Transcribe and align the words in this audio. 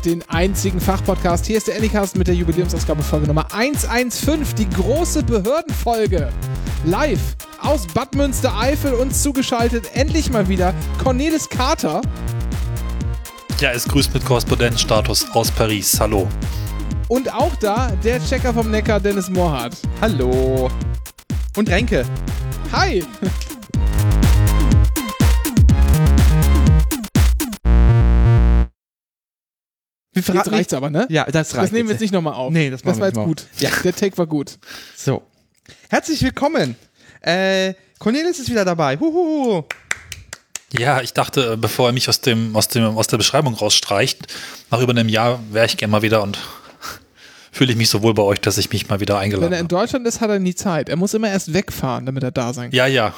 hört 0.00 0.04
den 0.04 0.22
einzigen 0.28 0.80
Fachpodcast. 0.80 1.46
Hier 1.46 1.58
ist 1.58 1.68
der 1.68 1.76
Anycast 1.76 2.16
mit 2.16 2.26
der 2.26 2.34
Jubiläumsausgabe 2.34 3.02
Folge 3.02 3.26
Nummer 3.26 3.46
115, 3.52 4.44
die 4.56 4.68
große 4.68 5.22
Behördenfolge. 5.22 6.30
Live 6.84 7.36
aus 7.60 7.86
Bad 7.86 8.14
Münstereifel 8.14 8.94
uns 8.94 9.22
zugeschaltet, 9.22 9.84
endlich 9.94 10.30
mal 10.30 10.48
wieder 10.48 10.74
Cornelis 11.02 11.48
Carter. 11.48 12.00
Ja, 13.60 13.72
es 13.72 13.84
grüßt 13.84 14.14
mit 14.14 14.24
Korrespondenzstatus 14.24 15.30
aus 15.32 15.50
Paris. 15.50 16.00
Hallo. 16.00 16.26
Und 17.08 17.32
auch 17.32 17.54
da 17.56 17.90
der 18.02 18.24
Checker 18.24 18.54
vom 18.54 18.70
Neckar, 18.70 19.00
Dennis 19.00 19.28
Mohrhardt. 19.28 19.76
Hallo. 20.00 20.70
Und 21.56 21.68
Renke. 21.68 22.04
Hi. 22.72 23.04
Wir 30.26 30.34
Jetzt 30.34 30.50
reicht's 30.52 30.74
aber, 30.74 30.90
ne? 30.90 31.06
Ja, 31.08 31.24
das 31.24 31.54
reicht. 31.54 31.64
Das 31.64 31.72
nehmen 31.72 31.88
wir 31.88 31.94
jetzt 31.94 32.00
nicht 32.00 32.12
nochmal 32.12 32.34
auf. 32.34 32.52
Nee, 32.52 32.70
das 32.70 32.82
das 32.82 32.98
war 33.00 33.08
jetzt 33.08 33.18
gut. 33.18 33.46
Ja, 33.58 33.70
der 33.82 33.94
Take 33.94 34.16
war 34.18 34.26
gut. 34.26 34.58
So. 34.96 35.22
Herzlich 35.88 36.22
willkommen. 36.22 36.76
Äh, 37.20 37.74
Cornelis 37.98 38.38
ist 38.38 38.50
wieder 38.50 38.64
dabei. 38.64 38.98
Huhu. 38.98 39.64
Ja, 40.78 41.00
ich 41.00 41.12
dachte, 41.12 41.52
äh, 41.52 41.56
bevor 41.56 41.88
er 41.88 41.92
mich 41.92 42.08
aus, 42.08 42.20
dem, 42.20 42.54
aus, 42.54 42.68
dem, 42.68 42.84
aus 42.96 43.08
der 43.08 43.16
Beschreibung 43.18 43.54
rausstreicht, 43.54 44.26
nach 44.70 44.80
über 44.80 44.90
einem 44.92 45.08
Jahr 45.08 45.40
wäre 45.50 45.66
ich 45.66 45.76
gerne 45.76 45.90
mal 45.90 46.02
wieder 46.02 46.22
und 46.22 46.38
fühle 47.52 47.72
ich 47.72 47.76
mich 47.76 47.90
so 47.90 48.02
wohl 48.02 48.14
bei 48.14 48.22
euch, 48.22 48.40
dass 48.40 48.56
ich 48.58 48.70
mich 48.70 48.88
mal 48.88 49.00
wieder 49.00 49.14
Wenn 49.14 49.22
eingeladen 49.22 49.52
er 49.52 49.58
in 49.58 49.64
habe. 49.64 49.74
Deutschland 49.74 50.06
ist, 50.06 50.20
hat 50.20 50.30
er 50.30 50.38
nie 50.38 50.54
Zeit. 50.54 50.88
Er 50.88 50.96
muss 50.96 51.14
immer 51.14 51.28
erst 51.28 51.52
wegfahren, 51.52 52.06
damit 52.06 52.22
er 52.22 52.30
da 52.30 52.52
sein 52.52 52.70
kann. 52.70 52.76
Ja, 52.76 52.86
ja. 52.86 53.14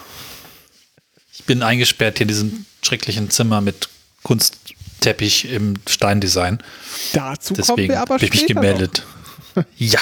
Ich 1.34 1.44
bin 1.44 1.62
eingesperrt 1.62 2.18
hier 2.18 2.24
in 2.24 2.28
diesem 2.28 2.66
schrecklichen 2.82 3.30
Zimmer 3.30 3.60
mit 3.60 3.88
Kunstteppich 5.02 5.50
im 5.52 5.74
Steindesign. 5.88 6.58
Dazu 7.12 7.54
kommen 7.54 7.66
Deswegen 7.68 7.88
wir 7.92 8.00
aber 8.00 8.14
habe 8.14 8.24
ich 8.24 8.32
mich 8.32 8.46
gemeldet. 8.46 9.04
Ja. 9.76 9.98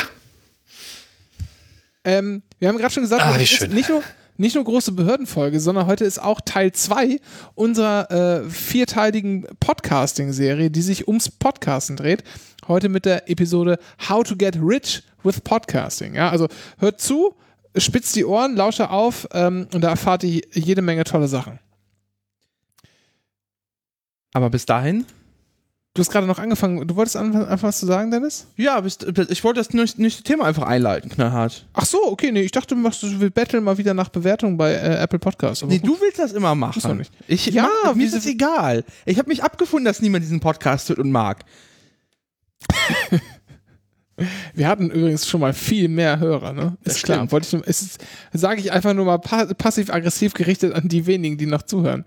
Ähm, 2.04 2.42
wir 2.58 2.68
haben 2.68 2.76
gerade 2.78 2.92
schon 2.92 3.02
gesagt, 3.02 3.22
Ah, 3.22 3.34
ist 3.36 3.48
schön. 3.48 3.72
nicht 3.72 3.88
nur, 3.88 4.02
nicht 4.36 4.54
nur 4.54 4.64
große 4.64 4.92
Behördenfolge, 4.92 5.58
sondern 5.58 5.86
heute 5.86 6.04
ist 6.04 6.20
auch 6.20 6.40
Teil 6.42 6.72
2 6.72 7.18
unserer 7.54 8.10
äh, 8.44 8.50
vierteiligen 8.50 9.46
Podcasting-Serie, 9.58 10.70
die 10.70 10.82
sich 10.82 11.08
ums 11.08 11.30
Podcasten 11.30 11.96
dreht. 11.96 12.22
Heute 12.68 12.88
mit 12.88 13.06
der 13.06 13.28
Episode 13.28 13.78
How 14.08 14.22
to 14.22 14.36
Get 14.36 14.56
Rich 14.62 15.02
with 15.24 15.40
Podcasting. 15.40 16.14
Ja, 16.14 16.28
also 16.30 16.48
hört 16.78 17.00
zu, 17.00 17.34
spitzt 17.76 18.16
die 18.16 18.24
Ohren, 18.24 18.54
lausche 18.54 18.90
auf 18.90 19.26
ähm, 19.32 19.66
und 19.74 19.80
da 19.82 19.88
erfahrt 19.88 20.24
ihr 20.24 20.42
jede 20.52 20.82
Menge 20.82 21.04
tolle 21.04 21.26
Sachen. 21.26 21.58
Aber 24.32 24.50
bis 24.50 24.66
dahin? 24.66 25.06
Du 25.94 26.00
hast 26.00 26.12
gerade 26.12 26.28
noch 26.28 26.38
angefangen, 26.38 26.86
du 26.86 26.94
wolltest 26.94 27.16
anfangen, 27.16 27.48
einfach 27.48 27.66
was 27.66 27.80
zu 27.80 27.86
sagen, 27.86 28.12
Dennis? 28.12 28.46
Ja, 28.56 28.80
bis, 28.80 28.98
ich 29.28 29.42
wollte 29.42 29.58
das 29.58 29.74
nächste 29.98 30.22
Thema 30.22 30.44
einfach 30.44 30.62
einleiten, 30.62 31.10
knallhart. 31.10 31.66
Ach 31.72 31.84
so, 31.84 31.98
okay, 32.06 32.30
nee, 32.30 32.42
ich 32.42 32.52
dachte, 32.52 32.76
du 32.76 32.80
machst, 32.80 33.02
du 33.02 33.18
willst 33.18 33.34
Battle 33.34 33.60
mal 33.60 33.76
wieder 33.76 33.92
nach 33.92 34.08
Bewertung 34.08 34.56
bei 34.56 34.70
äh, 34.72 35.02
Apple 35.02 35.18
Podcasts. 35.18 35.64
Nee, 35.64 35.78
gut. 35.78 35.88
du 35.88 36.00
willst 36.00 36.20
das 36.20 36.32
immer 36.32 36.54
Muss 36.54 36.76
doch 36.76 36.84
machen. 36.84 36.98
nicht. 36.98 37.12
Ich, 37.26 37.46
Ja, 37.46 37.68
ja, 37.84 37.92
mir 37.92 38.06
ist 38.06 38.14
es 38.14 38.24
egal. 38.24 38.84
Ich 39.04 39.18
habe 39.18 39.28
mich 39.28 39.42
abgefunden, 39.42 39.84
dass 39.84 40.00
niemand 40.00 40.22
diesen 40.22 40.38
Podcast 40.38 40.88
hört 40.90 41.00
und 41.00 41.10
mag. 41.10 41.44
Wir 44.54 44.68
hatten 44.68 44.90
übrigens 44.90 45.26
schon 45.26 45.40
mal 45.40 45.54
viel 45.54 45.88
mehr 45.88 46.18
Hörer, 46.18 46.52
ne? 46.52 46.76
Das 46.84 46.96
Ist 46.96 47.04
klar. 47.04 47.32
Wollte 47.32 47.56
ich, 47.56 47.66
ist, 47.66 48.04
sage 48.32 48.60
ich 48.60 48.70
einfach 48.70 48.92
nur 48.94 49.06
mal 49.06 49.18
pa 49.18 49.46
passiv-aggressiv 49.46 50.34
gerichtet 50.34 50.74
an 50.74 50.88
die 50.88 51.06
wenigen, 51.06 51.38
die 51.38 51.46
noch 51.46 51.62
zuhören. 51.62 52.04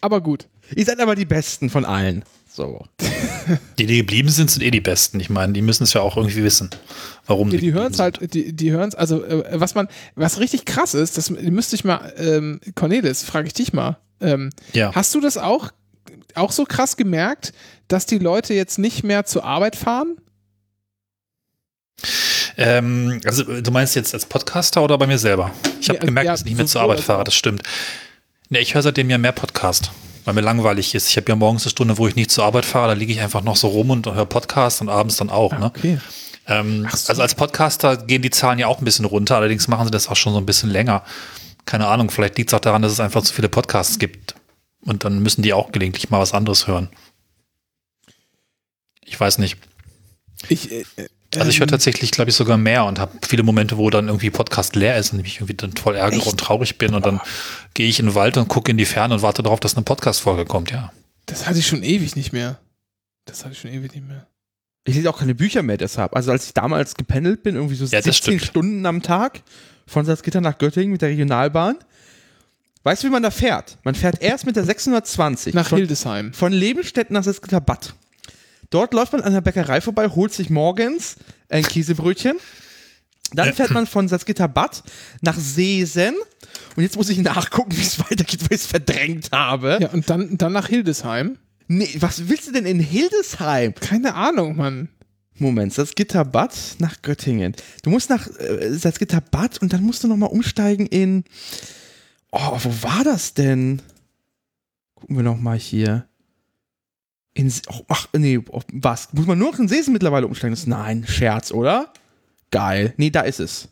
Aber 0.00 0.20
gut. 0.20 0.46
Ihr 0.74 0.84
seid 0.84 1.00
aber 1.00 1.14
die 1.14 1.24
Besten 1.24 1.70
von 1.70 1.84
allen. 1.84 2.24
So. 2.50 2.84
Die, 3.78 3.86
die 3.86 3.98
geblieben 3.98 4.28
sind, 4.28 4.50
sind 4.50 4.62
eh 4.62 4.70
die 4.70 4.80
Besten. 4.82 5.20
Ich 5.20 5.30
meine, 5.30 5.54
die 5.54 5.62
müssen 5.62 5.84
es 5.84 5.94
ja 5.94 6.02
auch 6.02 6.18
irgendwie 6.18 6.42
wissen, 6.42 6.68
warum 7.26 7.48
Die, 7.48 7.56
die 7.56 7.72
hören 7.72 7.92
es 7.92 7.98
halt, 7.98 8.34
die, 8.34 8.52
die 8.52 8.72
hören 8.72 8.90
es, 8.90 8.94
also 8.94 9.24
äh, 9.24 9.58
was 9.58 9.74
man, 9.74 9.88
was 10.16 10.38
richtig 10.38 10.66
krass 10.66 10.92
ist, 10.92 11.16
das 11.16 11.30
müsste 11.30 11.76
ich 11.76 11.84
mal, 11.84 12.12
ähm, 12.18 12.60
Cornelis, 12.74 13.22
frage 13.22 13.46
ich 13.46 13.54
dich 13.54 13.72
mal. 13.72 13.96
Ähm. 14.20 14.50
Ja. 14.74 14.94
Hast 14.94 15.14
du 15.14 15.20
das 15.20 15.38
auch, 15.38 15.70
auch 16.34 16.52
so 16.52 16.64
krass 16.64 16.98
gemerkt, 16.98 17.54
dass 17.86 18.04
die 18.04 18.18
Leute 18.18 18.52
jetzt 18.52 18.78
nicht 18.78 19.02
mehr 19.02 19.24
zur 19.24 19.44
Arbeit 19.44 19.74
fahren? 19.76 20.16
Ähm, 22.58 23.20
also 23.24 23.44
du 23.60 23.70
meinst 23.70 23.94
jetzt 23.94 24.12
als 24.14 24.26
Podcaster 24.26 24.82
oder 24.82 24.98
bei 24.98 25.06
mir 25.06 25.18
selber? 25.18 25.52
Ich 25.80 25.88
habe 25.88 26.00
Ja, 26.00 26.04
gemerkt, 26.04 26.26
ja, 26.26 26.32
dass 26.32 26.40
ich 26.40 26.46
nicht 26.46 26.56
mehr 26.56 26.66
zur 26.66 26.82
Arbeit 26.82 27.00
fahre, 27.00 27.24
das 27.24 27.34
stimmt. 27.34 27.62
Nee, 28.50 28.58
ich 28.58 28.74
höre 28.74 28.82
seitdem 28.82 29.08
ja 29.08 29.16
mehr 29.16 29.32
Podcast, 29.32 29.90
weil 30.28 30.34
mir 30.34 30.42
langweilig 30.42 30.94
ist. 30.94 31.08
Ich 31.08 31.16
habe 31.16 31.26
ja 31.30 31.36
morgens 31.36 31.62
eine 31.62 31.70
Stunde, 31.70 31.96
wo 31.96 32.06
ich 32.06 32.14
nicht 32.14 32.30
zur 32.30 32.44
Arbeit 32.44 32.66
fahre, 32.66 32.88
da 32.88 32.92
liege 32.92 33.10
ich 33.10 33.22
einfach 33.22 33.42
noch 33.42 33.56
so 33.56 33.68
rum 33.68 33.88
und 33.88 34.04
höre 34.04 34.26
Podcast 34.26 34.82
und 34.82 34.90
abends 34.90 35.16
dann 35.16 35.30
auch. 35.30 35.52
Ne? 35.52 35.64
Okay. 35.64 35.98
Ähm, 36.46 36.86
Ach 36.86 36.94
so. 36.94 37.08
Also 37.08 37.22
als 37.22 37.34
Podcaster 37.34 37.96
gehen 37.96 38.20
die 38.20 38.28
Zahlen 38.28 38.58
ja 38.58 38.66
auch 38.66 38.78
ein 38.78 38.84
bisschen 38.84 39.06
runter, 39.06 39.36
allerdings 39.36 39.68
machen 39.68 39.86
sie 39.86 39.90
das 39.90 40.06
auch 40.08 40.16
schon 40.16 40.34
so 40.34 40.38
ein 40.38 40.44
bisschen 40.44 40.68
länger. 40.68 41.02
Keine 41.64 41.86
Ahnung, 41.86 42.10
vielleicht 42.10 42.36
liegt 42.36 42.50
es 42.50 42.54
auch 42.54 42.60
daran, 42.60 42.82
dass 42.82 42.92
es 42.92 43.00
einfach 43.00 43.22
zu 43.22 43.32
viele 43.32 43.48
Podcasts 43.48 43.98
gibt. 43.98 44.34
Und 44.84 45.02
dann 45.04 45.20
müssen 45.22 45.40
die 45.40 45.54
auch 45.54 45.72
gelegentlich 45.72 46.10
mal 46.10 46.20
was 46.20 46.34
anderes 46.34 46.66
hören. 46.66 46.90
Ich 49.06 49.18
weiß 49.18 49.38
nicht. 49.38 49.56
Ich, 50.50 50.70
äh, 50.70 50.84
Also 51.36 51.50
ich 51.50 51.58
höre 51.58 51.64
ähm, 51.66 51.70
tatsächlich, 51.70 52.10
glaube 52.10 52.30
ich, 52.30 52.36
sogar 52.36 52.56
mehr 52.56 52.84
und 52.86 52.98
habe 52.98 53.12
viele 53.26 53.42
Momente, 53.42 53.76
wo 53.76 53.90
dann 53.90 54.06
irgendwie 54.06 54.30
Podcast 54.30 54.76
leer 54.76 54.96
ist 54.96 55.12
und 55.12 55.18
ich 55.18 55.24
mich 55.24 55.36
irgendwie 55.36 55.54
dann 55.54 55.72
voll 55.72 55.94
ärgere 55.94 56.18
Echt? 56.20 56.26
und 56.26 56.40
traurig 56.40 56.78
bin 56.78 56.94
und 56.94 57.04
dann 57.04 57.20
gehe 57.74 57.86
ich 57.88 58.00
in 58.00 58.06
den 58.06 58.14
Wald 58.14 58.36
und 58.38 58.48
gucke 58.48 58.70
in 58.70 58.78
die 58.78 58.86
Ferne 58.86 59.14
und 59.14 59.22
warte 59.22 59.42
darauf, 59.42 59.60
dass 59.60 59.76
eine 59.76 59.84
Podcast-Folge 59.84 60.46
kommt, 60.46 60.70
ja. 60.70 60.90
Das 61.26 61.46
hatte 61.46 61.58
ich 61.58 61.66
schon 61.66 61.82
ewig 61.82 62.16
nicht 62.16 62.32
mehr. 62.32 62.58
Das 63.26 63.44
hatte 63.44 63.52
ich 63.52 63.60
schon 63.60 63.70
ewig 63.70 63.92
nicht 63.94 64.08
mehr. 64.08 64.26
Ich 64.84 64.94
lese 64.94 65.10
auch 65.10 65.18
keine 65.18 65.34
Bücher 65.34 65.62
mehr 65.62 65.76
deshalb. 65.76 66.16
Also 66.16 66.30
als 66.30 66.46
ich 66.46 66.54
damals 66.54 66.94
gependelt 66.94 67.42
bin, 67.42 67.56
irgendwie 67.56 67.74
so 67.74 67.84
Ja, 67.84 68.00
das 68.00 68.04
17 68.16 68.38
stimmt. 68.38 68.42
Stunden 68.42 68.86
am 68.86 69.02
Tag 69.02 69.42
von 69.86 70.06
Salzgitter 70.06 70.40
nach 70.40 70.56
Göttingen 70.56 70.92
mit 70.92 71.02
der 71.02 71.10
Regionalbahn. 71.10 71.76
Weißt 72.84 73.02
du, 73.02 73.08
wie 73.08 73.10
man 73.12 73.22
da 73.22 73.30
fährt? 73.30 73.76
Man 73.84 73.94
fährt 73.94 74.22
erst 74.22 74.46
mit 74.46 74.56
der 74.56 74.64
620 74.64 75.52
Nach 75.52 75.68
von, 75.68 75.76
Hildesheim. 75.76 76.32
von 76.32 76.52
Lebenstedt 76.52 77.10
nach 77.10 77.22
Salzgitter 77.22 77.60
Bad. 77.60 77.92
Dort 78.70 78.92
läuft 78.92 79.12
man 79.12 79.22
an 79.22 79.32
der 79.32 79.40
Bäckerei 79.40 79.80
vorbei, 79.80 80.08
holt 80.08 80.32
sich 80.32 80.50
morgens 80.50 81.16
ein 81.48 81.62
Käsebrötchen. 81.62 82.36
Dann 83.32 83.52
fährt 83.52 83.70
man 83.70 83.86
von 83.86 84.08
Salzgitter 84.08 84.48
Bad 84.48 84.82
nach 85.20 85.36
Seesen. 85.36 86.14
Und 86.76 86.82
jetzt 86.82 86.96
muss 86.96 87.10
ich 87.10 87.18
nachgucken, 87.18 87.76
wie 87.76 87.82
es 87.82 87.98
weitergeht, 87.98 88.42
weil 88.42 88.56
ich 88.56 88.62
es 88.62 88.66
verdrängt 88.66 89.30
habe. 89.32 89.78
Ja, 89.80 89.90
und 89.90 90.08
dann, 90.08 90.38
dann 90.38 90.52
nach 90.52 90.68
Hildesheim. 90.68 91.38
Nee, 91.66 91.90
was 91.98 92.28
willst 92.28 92.48
du 92.48 92.52
denn 92.52 92.64
in 92.64 92.80
Hildesheim? 92.80 93.74
Keine 93.74 94.14
Ahnung, 94.14 94.56
Mann. 94.56 94.88
Moment, 95.34 95.72
Salzgitterbad 95.72 96.76
nach 96.78 97.02
Göttingen. 97.02 97.54
Du 97.82 97.90
musst 97.90 98.10
nach 98.10 98.26
äh, 98.38 98.72
Salzgitterbad 98.72 99.58
und 99.58 99.72
dann 99.72 99.82
musst 99.82 100.02
du 100.02 100.08
nochmal 100.08 100.30
umsteigen 100.30 100.86
in. 100.86 101.24
Oh, 102.32 102.58
wo 102.62 102.82
war 102.82 103.04
das 103.04 103.34
denn? 103.34 103.82
Gucken 104.94 105.16
wir 105.16 105.22
nochmal 105.22 105.58
hier. 105.58 106.08
In, 107.34 107.52
oh, 107.70 107.82
ach, 107.88 108.08
nee, 108.16 108.38
oh, 108.50 108.60
was? 108.72 109.12
Muss 109.12 109.26
man 109.26 109.38
nur 109.38 109.52
noch 109.52 109.58
in 109.58 109.68
Seesen 109.68 109.92
mittlerweile 109.92 110.26
umsteigen? 110.26 110.54
Das, 110.54 110.66
nein, 110.66 111.04
Scherz, 111.06 111.52
oder? 111.52 111.92
Geil. 112.50 112.94
Nee, 112.96 113.10
da 113.10 113.20
ist 113.20 113.40
es. 113.40 113.68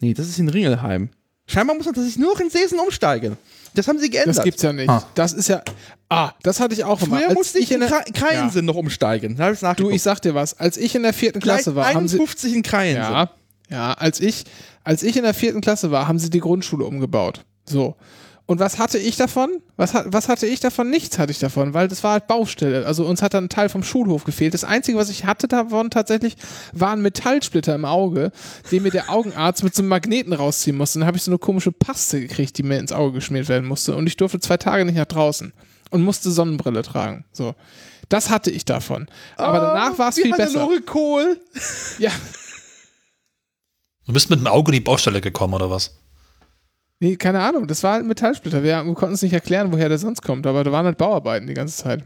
Nee, 0.00 0.14
das 0.14 0.28
ist 0.28 0.38
in 0.38 0.48
Ringelheim. 0.48 1.10
Scheinbar 1.46 1.76
muss 1.76 1.84
man 1.86 1.94
tatsächlich 1.94 2.18
nur 2.22 2.34
noch 2.34 2.40
in 2.40 2.50
Seesen 2.50 2.78
umsteigen. 2.78 3.36
Das 3.74 3.88
haben 3.88 3.98
sie 3.98 4.10
geändert. 4.10 4.36
Das 4.36 4.44
gibt's 4.44 4.62
ja 4.62 4.72
nicht. 4.72 4.88
Ah. 4.88 5.04
Das 5.14 5.32
ist 5.32 5.48
ja. 5.48 5.62
Ah, 6.08 6.32
das 6.42 6.60
hatte 6.60 6.74
ich 6.74 6.84
auch 6.84 7.00
immer. 7.02 7.18
Früher 7.18 7.28
Als 7.28 7.34
musste 7.34 7.58
ich 7.58 7.70
in 7.70 7.82
Kra- 7.82 8.12
Kreiensen 8.12 8.64
noch 8.64 8.74
umsteigen. 8.76 9.36
Da 9.36 9.50
ich's 9.50 9.64
Du, 9.76 9.90
ich 9.90 10.02
sag 10.02 10.20
dir 10.20 10.34
was. 10.34 10.58
Als 10.58 10.76
ich 10.76 10.94
in 10.94 11.02
der 11.02 11.12
vierten 11.12 11.40
Klasse 11.40 11.74
war, 11.76 11.86
haben 11.94 12.08
sie. 12.08 12.16
51 12.16 12.54
in 12.54 12.62
Kreiensen. 12.62 13.12
Ja, 13.12 13.30
ja, 13.68 13.92
als 13.94 14.20
ich, 14.20 14.44
als 14.84 15.02
ich 15.02 15.16
in 15.16 15.22
der 15.22 15.34
vierten 15.34 15.60
Klasse 15.60 15.90
war, 15.90 16.08
haben 16.08 16.18
sie 16.18 16.30
die 16.30 16.40
Grundschule 16.40 16.84
umgebaut. 16.84 17.44
So. 17.64 17.96
Und 18.50 18.58
was 18.58 18.80
hatte 18.80 18.98
ich 18.98 19.14
davon? 19.16 19.62
Was, 19.76 19.94
was 20.06 20.28
hatte 20.28 20.44
ich 20.44 20.58
davon? 20.58 20.90
Nichts 20.90 21.20
hatte 21.20 21.30
ich 21.30 21.38
davon, 21.38 21.72
weil 21.72 21.86
das 21.86 22.02
war 22.02 22.14
halt 22.14 22.26
Baustelle. 22.26 22.84
Also 22.84 23.06
uns 23.06 23.22
hat 23.22 23.32
dann 23.32 23.44
ein 23.44 23.48
Teil 23.48 23.68
vom 23.68 23.84
Schulhof 23.84 24.24
gefehlt. 24.24 24.54
Das 24.54 24.64
Einzige, 24.64 24.98
was 24.98 25.08
ich 25.08 25.24
hatte 25.24 25.46
davon 25.46 25.88
tatsächlich, 25.88 26.34
war 26.72 26.90
ein 26.90 27.00
Metallsplitter 27.00 27.76
im 27.76 27.84
Auge, 27.84 28.32
den 28.72 28.82
mir 28.82 28.90
der 28.90 29.08
Augenarzt 29.08 29.62
mit 29.62 29.76
so 29.76 29.82
einem 29.82 29.90
Magneten 29.90 30.32
rausziehen 30.32 30.76
musste. 30.76 30.98
Dann 30.98 31.06
habe 31.06 31.16
ich 31.16 31.22
so 31.22 31.30
eine 31.30 31.38
komische 31.38 31.70
Paste 31.70 32.20
gekriegt, 32.20 32.58
die 32.58 32.64
mir 32.64 32.80
ins 32.80 32.90
Auge 32.90 33.12
geschmiert 33.12 33.48
werden 33.48 33.68
musste. 33.68 33.94
Und 33.94 34.08
ich 34.08 34.16
durfte 34.16 34.40
zwei 34.40 34.56
Tage 34.56 34.84
nicht 34.84 34.96
nach 34.96 35.06
draußen 35.06 35.52
und 35.90 36.02
musste 36.02 36.32
Sonnenbrille 36.32 36.82
tragen. 36.82 37.26
So. 37.30 37.54
Das 38.08 38.30
hatte 38.30 38.50
ich 38.50 38.64
davon. 38.64 39.06
Aber 39.36 39.60
danach 39.60 39.96
war 39.96 40.08
es 40.08 40.16
viel 40.16 40.32
besser. 40.32 40.58
Hannelore 40.58 40.80
Kohl. 40.80 41.40
Ja. 42.00 42.10
Du 44.06 44.12
bist 44.12 44.28
mit 44.28 44.40
dem 44.40 44.48
Auge 44.48 44.72
in 44.72 44.78
die 44.78 44.80
Baustelle 44.80 45.20
gekommen, 45.20 45.54
oder 45.54 45.70
was? 45.70 45.99
Nee, 47.00 47.16
keine 47.16 47.40
Ahnung. 47.40 47.66
Das 47.66 47.82
war 47.82 47.94
halt 47.94 48.04
ein 48.04 48.08
Metallsplitter. 48.08 48.62
Wir, 48.62 48.84
wir 48.84 48.94
konnten 48.94 49.14
es 49.14 49.22
nicht 49.22 49.32
erklären, 49.32 49.72
woher 49.72 49.88
der 49.88 49.98
sonst 49.98 50.22
kommt, 50.22 50.46
aber 50.46 50.62
da 50.64 50.70
waren 50.72 50.84
halt 50.86 50.98
Bauarbeiten 50.98 51.46
die 51.46 51.54
ganze 51.54 51.76
Zeit. 51.82 52.04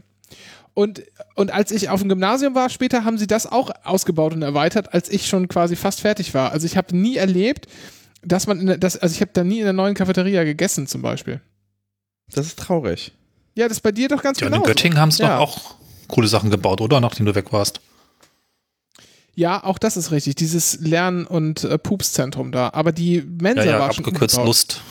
Und, 0.73 1.03
und 1.35 1.51
als 1.53 1.71
ich 1.71 1.89
auf 1.89 1.99
dem 2.01 2.09
Gymnasium 2.09 2.55
war, 2.55 2.69
später 2.69 3.05
haben 3.05 3.17
sie 3.17 3.27
das 3.27 3.45
auch 3.49 3.69
ausgebaut 3.83 4.33
und 4.33 4.41
erweitert, 4.41 4.93
als 4.93 5.09
ich 5.09 5.27
schon 5.27 5.47
quasi 5.47 5.75
fast 5.75 6.01
fertig 6.01 6.33
war. 6.33 6.51
Also 6.51 6.65
ich 6.65 6.75
habe 6.77 6.95
nie 6.95 7.15
erlebt, 7.17 7.67
dass 8.23 8.47
man, 8.47 8.59
in 8.59 8.65
der, 8.67 8.77
das, 8.77 8.97
also 8.97 9.13
ich 9.13 9.21
habe 9.21 9.31
da 9.33 9.43
nie 9.43 9.59
in 9.59 9.63
der 9.65 9.73
neuen 9.73 9.93
Cafeteria 9.95 10.43
gegessen 10.43 10.87
zum 10.87 11.01
Beispiel. 11.01 11.39
Das 12.33 12.45
ist 12.47 12.59
traurig. 12.59 13.11
Ja, 13.53 13.67
das 13.67 13.77
ist 13.77 13.83
bei 13.83 13.91
dir 13.93 14.07
doch 14.09 14.21
ganz 14.21 14.39
Ja, 14.39 14.47
und 14.47 14.53
genau. 14.53 14.63
in 14.65 14.67
Göttingen 14.67 14.99
haben 14.99 15.11
sie 15.11 15.23
Ja. 15.23 15.37
doch 15.37 15.43
auch 15.57 15.75
coole 16.07 16.27
Sachen 16.27 16.49
gebaut, 16.49 16.81
oder? 16.81 16.99
Nachdem 16.99 17.25
du 17.25 17.35
weg 17.35 17.53
warst. 17.53 17.79
Ja, 19.35 19.63
auch 19.63 19.77
das 19.77 19.97
ist 19.97 20.11
richtig. 20.11 20.35
Dieses 20.35 20.79
Lern- 20.79 21.25
und 21.27 21.63
äh, 21.65 21.77
Pupszentrum 21.77 22.51
da. 22.51 22.69
Aber 22.73 22.91
die 22.93 23.21
Mensa 23.21 23.63
Ja, 23.65 23.71
ja, 23.71 23.79
war 23.79 23.93
schon 23.93 24.05
abgekürzt 24.05 24.35
umgebaut. 24.35 24.47
Lust. 24.47 24.81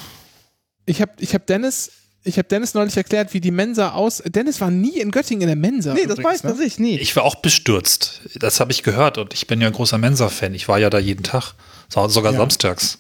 Ich 0.87 1.01
habe 1.01 1.13
ich 1.19 1.35
hab 1.35 1.47
Dennis, 1.47 1.91
ich 2.25 2.37
habe 2.37 2.47
Dennis 2.49 2.75
neulich 2.75 2.95
erklärt, 2.97 3.33
wie 3.33 3.41
die 3.41 3.51
Mensa 3.51 3.93
aus. 3.93 4.23
Dennis 4.27 4.61
war 4.61 4.71
nie 4.71 4.99
in 4.99 5.11
Göttingen 5.11 5.43
in 5.43 5.49
der 5.49 5.57
Mensa. 5.57 5.95
Nee, 5.95 6.03
das 6.07 6.19
übrigens, 6.19 6.27
weiß 6.27 6.45
ne? 6.45 6.51
das 6.51 6.61
ich 6.61 6.79
nie. 6.79 6.99
Ich 6.99 7.17
war 7.17 7.23
auch 7.23 7.37
bestürzt. 7.37 8.21
Das 8.35 8.61
habe 8.61 8.71
ich 8.73 8.83
gehört 8.83 9.17
und 9.17 9.33
ich 9.33 9.47
bin 9.47 9.61
ja 9.63 9.67
ein 9.69 9.73
großer 9.73 9.97
Mensa-Fan. 9.97 10.55
Ich 10.55 10.69
war 10.69 10.79
ja 10.79 10.91
da 10.91 10.99
jeden 10.99 11.23
Tag. 11.23 11.55
So- 11.89 12.07
Sogar 12.09 12.33
Ja. 12.33 12.39
samstags. 12.39 12.99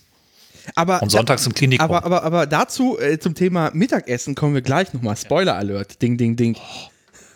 aber, 0.74 1.02
Und 1.02 1.10
sonntags 1.10 1.46
im 1.46 1.52
Klinikum. 1.52 1.84
aber, 1.84 2.04
aber, 2.04 2.22
aber 2.22 2.46
dazu, 2.46 2.98
äh, 2.98 3.18
zum 3.18 3.34
Thema 3.34 3.70
Mittagessen 3.74 4.34
kommen 4.34 4.54
wir 4.54 4.62
gleich 4.62 4.94
nochmal. 4.94 5.14
Spoiler 5.18 5.56
Alert. 5.56 6.00
Ding, 6.00 6.16
ding, 6.16 6.36
ding. 6.36 6.56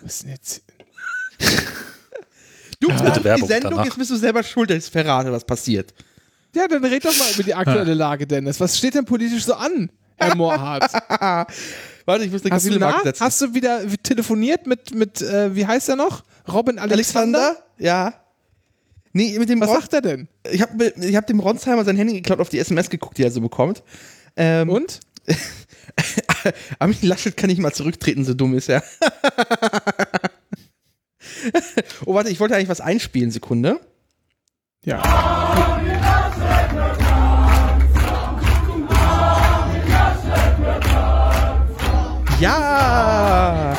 Was 0.01 0.15
ist 0.15 0.23
denn 0.23 0.31
jetzt? 0.31 0.63
Du 2.81 2.89
Ja, 2.91 3.37
die 3.37 3.45
Sendung, 3.47 3.73
danach. 3.73 3.85
jetzt 3.85 3.99
bist 3.99 4.11
du 4.11 4.17
selber 4.17 4.43
schuld, 4.43 4.71
dass 4.71 4.87
ich 4.87 4.91
verrate, 4.91 5.33
was 5.33 5.45
passiert. 5.45 5.93
Ja, 6.55 6.67
dann 6.69 6.85
red 6.85 7.05
doch 7.05 7.17
mal 7.17 7.27
über 7.35 7.43
die 7.43 7.55
aktuelle 7.55 7.95
Lage, 7.95 8.27
Dennis. 8.27 8.59
Was 8.61 8.79
steht 8.79 8.95
denn 8.95 9.05
politisch 9.05 9.45
so 9.45 9.55
an, 9.55 9.91
Herr 10.17 10.35
Mohrhardt? 10.37 10.93
Warte, 12.07 12.25
ich 12.25 12.31
muss 12.33 12.43
eine 12.45 12.55
Hast 12.55 12.65
du, 12.65 12.71
Kapitelmarke 12.71 12.99
na, 13.01 13.05
setzen. 13.05 13.25
hast 13.25 13.41
du 13.43 13.55
wieder 13.55 13.81
telefoniert 14.03 14.67
mit, 14.67 14.95
mit 14.95 15.21
äh, 15.21 15.55
wie 15.55 15.67
heißt 15.67 15.89
er 15.91 15.97
noch? 15.97 16.25
Robin 16.51 16.79
Alexander? 16.79 17.39
Alexander? 17.39 17.65
Ja. 17.79 18.15
Nee, 19.13 19.39
mit 19.39 19.49
dem 19.51 19.61
Was 19.61 19.69
Ron, 19.69 19.81
sagt 19.81 19.93
er 19.95 20.01
denn? 20.01 20.29
ich 20.51 20.63
habe 20.63 20.93
ich 21.01 21.17
hab 21.17 21.27
dem 21.27 21.41
Ronsheimer 21.41 21.85
sein 21.85 21.97
Handy 21.97 22.15
geklaut, 22.15 22.41
auf 22.41 22.49
die 22.49 22.59
SMS 22.59 22.89
geguckt, 22.89 23.19
die 23.19 23.25
er 23.25 23.31
so 23.31 23.41
bekommt. 23.41 23.83
Ähm, 24.37 24.71
Und? 24.71 25.01
Armin 26.79 26.97
Laschet 27.03 27.37
kann 27.37 27.49
nicht 27.51 27.61
mal 27.61 27.73
zurücktreten, 27.73 28.25
so 28.25 28.33
dumm 28.35 28.55
ist 28.55 28.69
er. 28.71 28.83
oh, 32.07 32.15
warte, 32.15 32.31
ich 32.31 32.41
wollte 32.41 32.55
eigentlich 32.55 32.69
was 32.69 32.81
einspielen, 32.81 33.31
Sekunde. 33.31 33.81
Ja. 34.85 35.03
Ja! 42.41 43.75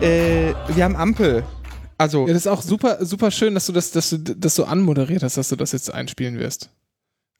Äh, 0.00 0.54
wir 0.68 0.84
haben 0.84 0.96
Ampel. 0.96 1.44
Also, 1.98 2.26
Ja, 2.26 2.32
das 2.32 2.42
ist 2.42 2.46
auch 2.46 2.62
super, 2.62 3.04
super 3.04 3.30
schön, 3.30 3.54
dass 3.54 3.66
du 3.66 3.72
das, 3.72 3.90
dass 3.90 4.10
du 4.10 4.18
das 4.18 4.54
so 4.54 4.64
anmoderiert 4.64 5.22
hast, 5.22 5.36
dass 5.36 5.48
du 5.50 5.56
das 5.56 5.72
jetzt 5.72 5.92
einspielen 5.92 6.38
wirst. 6.38 6.70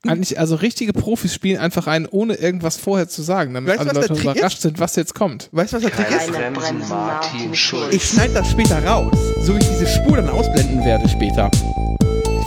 Eigentlich, 0.07 0.39
also 0.39 0.55
richtige 0.55 0.93
Profis 0.93 1.31
spielen 1.31 1.59
einfach 1.59 1.85
ein, 1.85 2.07
ohne 2.07 2.33
irgendwas 2.33 2.77
vorher 2.77 3.07
zu 3.07 3.21
sagen, 3.21 3.53
damit 3.53 3.69
Weißt 3.69 3.79
alle 3.81 3.93
Leute 3.93 4.13
überrascht 4.13 4.59
sind, 4.61 4.79
was 4.79 4.95
jetzt 4.95 5.13
kommt. 5.13 5.47
weißt 5.51 5.73
du, 5.73 5.77
was 5.77 5.83
der 5.83 5.91
Trick 5.91 6.09
ist? 6.09 6.31
Bremsen 6.31 6.79
Martin 6.89 7.53
Schulz. 7.53 7.93
Ich 7.93 8.03
schneide 8.03 8.33
das 8.33 8.49
später 8.49 8.83
raus, 8.83 9.15
so 9.43 9.53
wie 9.53 9.59
ich 9.59 9.67
diese 9.69 9.85
Spur 9.85 10.17
dann 10.17 10.27
ausblenden 10.29 10.83
werde 10.83 11.07
später. 11.07 11.51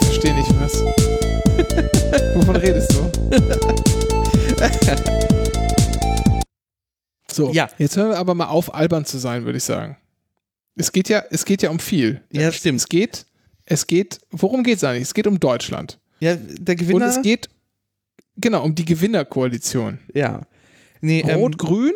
Ich 0.01 0.06
verstehe 0.06 0.35
nicht, 0.35 0.49
was. 0.61 0.75
Wovon 2.35 2.56
redest 2.56 2.93
du? 2.93 3.09
so, 7.31 7.53
Ja. 7.53 7.69
jetzt 7.79 7.97
hören 7.97 8.11
wir 8.11 8.19
aber 8.19 8.35
mal 8.35 8.47
auf, 8.47 8.75
albern 8.75 9.05
zu 9.05 9.19
sein, 9.19 9.45
würde 9.45 9.59
ich 9.59 9.65
sagen. 9.65 9.97
Es 10.77 10.91
geht 10.91 11.09
ja, 11.09 11.23
es 11.31 11.45
geht 11.45 11.62
ja 11.62 11.71
um 11.71 11.79
viel. 11.79 12.21
Ja, 12.33 12.51
stimmt. 12.51 12.81
Es 12.81 12.89
geht, 12.89 13.27
es 13.65 13.87
geht, 13.87 14.19
worum 14.33 14.65
geht 14.65 14.79
es 14.79 14.85
eigentlich? 14.85 15.05
Es 15.05 15.15
geht 15.15 15.29
um 15.29 15.39
Deutschland. 15.39 16.01
Ja, 16.21 16.37
der 16.37 16.77
Gewinner. 16.77 16.97
Und 16.97 17.03
es 17.03 17.23
geht, 17.23 17.49
genau, 18.37 18.65
um 18.65 18.75
die 18.75 18.85
Gewinnerkoalition. 18.85 19.99
ja. 20.15 20.43
Nee, 21.01 21.21
ähm, 21.21 21.39
Rot-Grün 21.39 21.93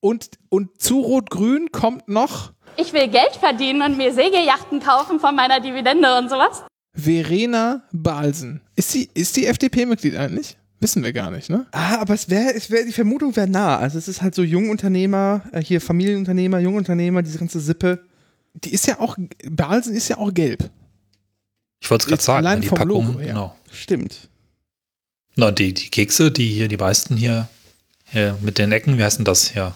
und, 0.00 0.30
und 0.48 0.80
zu 0.80 1.00
Rot-Grün 1.00 1.70
kommt 1.70 2.08
noch 2.08 2.52
Ich 2.76 2.92
will 2.92 3.06
Geld 3.06 3.36
verdienen 3.38 3.82
und 3.82 3.96
mir 3.96 4.12
Segelyachten 4.12 4.80
kaufen 4.80 5.20
von 5.20 5.36
meiner 5.36 5.60
Dividende 5.60 6.18
und 6.18 6.28
sowas. 6.28 6.64
Verena 6.92 7.84
Balsen. 7.92 8.60
Ist 8.74 8.90
sie, 8.90 9.08
ist 9.14 9.36
die 9.36 9.46
FDP-Mitglied 9.46 10.16
eigentlich? 10.16 10.56
Wissen 10.80 11.04
wir 11.04 11.12
gar 11.12 11.30
nicht, 11.30 11.48
ne? 11.48 11.66
Ah, 11.72 11.98
aber 11.98 12.14
es 12.14 12.28
wäre, 12.28 12.54
es 12.54 12.70
wäre, 12.70 12.86
die 12.86 12.92
Vermutung 12.92 13.36
wäre 13.36 13.46
nah. 13.46 13.78
Also 13.78 13.98
es 13.98 14.08
ist 14.08 14.22
halt 14.22 14.34
so 14.34 14.42
Jungunternehmer, 14.42 15.42
äh, 15.52 15.62
hier 15.62 15.80
Familienunternehmer, 15.80 16.58
Jungunternehmer, 16.58 17.22
diese 17.22 17.38
ganze 17.38 17.60
Sippe. 17.60 18.02
Die 18.54 18.72
ist 18.72 18.86
ja 18.86 18.98
auch, 18.98 19.16
Balsen 19.48 19.94
ist 19.94 20.08
ja 20.08 20.18
auch 20.18 20.34
gelb. 20.34 20.70
Ich 21.80 21.90
wollte 21.90 22.04
es 22.04 22.08
gerade 22.08 22.22
sagen. 22.22 22.46
allein 22.46 22.60
die 22.60 22.68
vom 22.68 22.78
Packung, 22.78 23.06
Logo 23.06 23.18
her. 23.20 23.28
genau. 23.28 23.56
Stimmt. 23.72 24.28
Na, 25.36 25.50
die, 25.50 25.72
die 25.74 25.88
Kekse, 25.88 26.30
die 26.30 26.48
hier, 26.48 26.68
die 26.68 26.76
meisten 26.76 27.16
hier, 27.16 27.48
hier 28.04 28.36
mit 28.42 28.58
den 28.58 28.72
Ecken, 28.72 28.98
wie 28.98 29.04
heißt 29.04 29.18
denn 29.18 29.24
das 29.24 29.50
hier? 29.50 29.74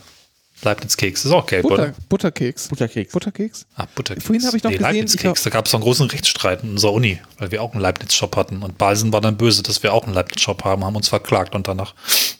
Leibniz-Keks, 0.62 1.24
ist 1.24 1.32
auch 1.32 1.46
gelb, 1.46 1.62
Butter, 1.62 1.74
oder? 1.74 1.94
Butterkeks. 2.08 2.68
Butterkeks. 2.68 3.12
Butterkeks? 3.12 3.66
Ah, 3.76 3.86
Butterkeks. 3.94 4.24
Vorhin 4.26 4.46
habe 4.46 4.56
ich 4.56 4.62
noch 4.62 4.70
nee, 4.70 4.78
gesehen, 4.78 4.94
Leibniz-Keks. 4.94 5.42
Da 5.42 5.50
gab 5.50 5.66
es 5.66 5.72
so 5.72 5.76
einen 5.76 5.84
großen 5.84 6.08
Rechtsstreit 6.08 6.62
in 6.62 6.70
unserer 6.70 6.92
Uni, 6.92 7.20
weil 7.38 7.50
wir 7.50 7.62
auch 7.62 7.72
einen 7.72 7.82
Leibniz-Shop 7.82 8.34
hatten. 8.36 8.62
Und 8.62 8.78
Balsen 8.78 9.12
war 9.12 9.20
dann 9.20 9.36
böse, 9.36 9.62
dass 9.62 9.82
wir 9.82 9.92
auch 9.92 10.04
einen 10.04 10.14
Leibniz-Shop 10.14 10.64
haben, 10.64 10.84
haben 10.84 10.96
uns 10.96 11.08
verklagt 11.08 11.54
und 11.54 11.68
danach 11.68 11.94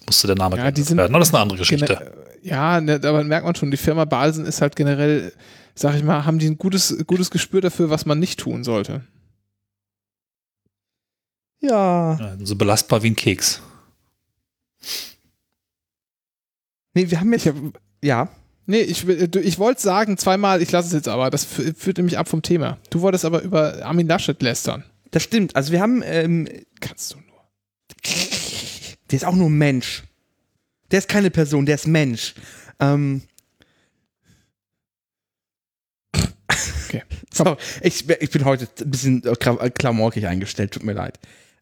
musste 0.06 0.26
der 0.26 0.37
Name 0.37 0.56
Ja, 0.56 0.62
geändert 0.62 0.78
die 0.78 0.82
sind 0.82 0.96
werden. 0.96 1.14
Aber 1.14 1.19
das 1.20 1.28
ist 1.28 1.34
eine 1.34 1.43
andere 1.43 1.58
Geschichte. 1.58 2.12
Ja, 2.43 2.81
ne, 2.81 3.00
aber 3.02 3.25
merkt 3.25 3.46
man 3.46 3.55
schon, 3.55 3.70
die 3.70 3.76
Firma 3.76 4.05
Balsen 4.05 4.46
ist 4.46 4.60
halt 4.60 4.76
generell, 4.76 5.32
sag 5.75 5.94
ich 5.96 6.02
mal, 6.02 6.25
haben 6.25 6.38
die 6.38 6.46
ein 6.46 6.58
gutes, 6.58 6.96
gutes 7.06 7.31
Gespür 7.31 7.60
dafür, 7.60 7.90
was 7.90 8.06
man 8.06 8.19
nicht 8.19 8.40
tun 8.40 8.64
sollte. 8.64 9.02
Ja. 11.69 12.37
So 12.43 12.56
belastbar 12.56 13.02
wie 13.02 13.11
ein 13.11 13.16
Keks. 13.16 13.61
Nee, 16.94 17.11
wir 17.11 17.20
haben 17.20 17.32
jetzt. 17.32 17.46
Ich 17.46 17.52
hab, 17.52 17.56
ja. 18.02 18.28
nee, 18.66 18.81
ich, 18.81 19.08
ich 19.08 19.58
wollte 19.58 19.81
sagen 19.82 20.16
zweimal, 20.16 20.62
ich 20.62 20.70
lasse 20.70 20.88
es 20.88 20.94
jetzt 20.94 21.08
aber, 21.08 21.31
das 21.31 21.46
fü- 21.46 21.75
führt 21.75 21.96
nämlich 21.96 22.19
ab 22.19 22.28
vom 22.28 22.43
Thema. 22.43 22.78
Du 22.90 23.00
wolltest 23.00 23.25
aber 23.25 23.43
über 23.43 23.84
Armin 23.84 24.06
Laschet 24.06 24.40
lästern. 24.43 24.84
Das 25.11 25.22
stimmt. 25.22 25.56
Also 25.56 25.72
wir 25.72 25.81
haben, 25.81 26.02
ähm, 26.05 26.49
Kannst 26.81 27.14
du 27.14 27.19
nur. 27.19 27.25
der 29.10 29.17
ist 29.17 29.25
auch 29.25 29.34
nur 29.34 29.50
Mensch. 29.50 30.05
Der 30.91 30.98
ist 30.98 31.08
keine 31.08 31.31
Person, 31.31 31.67
der 31.67 31.77
ist 31.77 31.86
Mensch. 31.86 32.34
Ähm. 32.81 33.22
Okay. 36.88 37.03
So, 37.34 37.56
ich, 37.81 38.08
ich 38.08 38.31
bin 38.31 38.44
heute 38.44 38.69
ein 38.84 38.91
bisschen 38.93 39.20
kla- 39.22 39.69
klamaukig 39.70 40.29
eingestellt, 40.29 40.70
tut 40.72 40.84
mir 40.84 40.93
leid. 40.93 41.19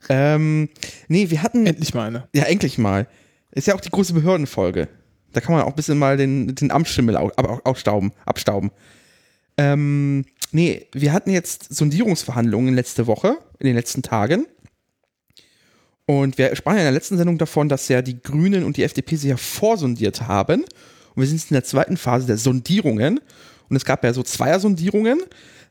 Ähm, 0.09 0.68
nee, 1.09 1.30
wir 1.30 1.42
hatten. 1.42 1.66
Endlich 1.66 1.94
mal 1.94 2.06
eine. 2.06 2.28
Ja, 2.35 2.44
endlich 2.44 2.78
mal. 2.78 3.06
Ist 3.52 3.66
ja 3.66 3.75
auch 3.75 3.80
die 3.80 3.90
große 3.90 4.14
Behördenfolge. 4.14 4.88
Da 5.32 5.40
kann 5.40 5.54
man 5.54 5.64
auch 5.64 5.68
ein 5.68 5.75
bisschen 5.76 5.99
mal 5.99 6.16
den, 6.16 6.54
den 6.54 6.71
Amtsschimmel 6.71 7.16
au, 7.16 7.30
ausstauben, 7.64 8.12
abstauben. 8.26 8.71
Ähm, 9.56 10.25
nee, 10.50 10.87
wir 10.92 11.12
hatten 11.12 11.30
jetzt 11.30 11.75
Sondierungsverhandlungen 11.75 12.75
letzte 12.75 13.06
Woche, 13.06 13.37
in 13.59 13.66
den 13.66 13.76
letzten 13.76 14.02
Tagen. 14.02 14.47
Und 16.06 16.37
wir 16.38 16.54
sprachen 16.56 16.76
ja 16.76 16.82
in 16.82 16.87
der 16.87 16.92
letzten 16.92 17.16
Sendung 17.16 17.38
davon, 17.38 17.68
dass 17.68 17.88
ja 17.88 18.02
die 18.02 18.21
Grünen 18.21 18.64
und 18.64 18.76
die 18.76 18.82
FDP 18.82 19.16
sich 19.16 19.30
ja 19.30 19.37
vorsondiert 19.37 20.23
haben. 20.23 20.62
Und 21.14 21.23
wir 21.23 21.26
sind 21.26 21.38
jetzt 21.38 21.50
in 21.50 21.54
der 21.54 21.64
zweiten 21.64 21.97
Phase 21.97 22.26
der 22.26 22.38
Sondierungen. 22.38 23.21
Und 23.68 23.76
es 23.76 23.85
gab 23.85 24.04
ja 24.04 24.12
so 24.12 24.23
Zweier-Sondierungen, 24.23 25.23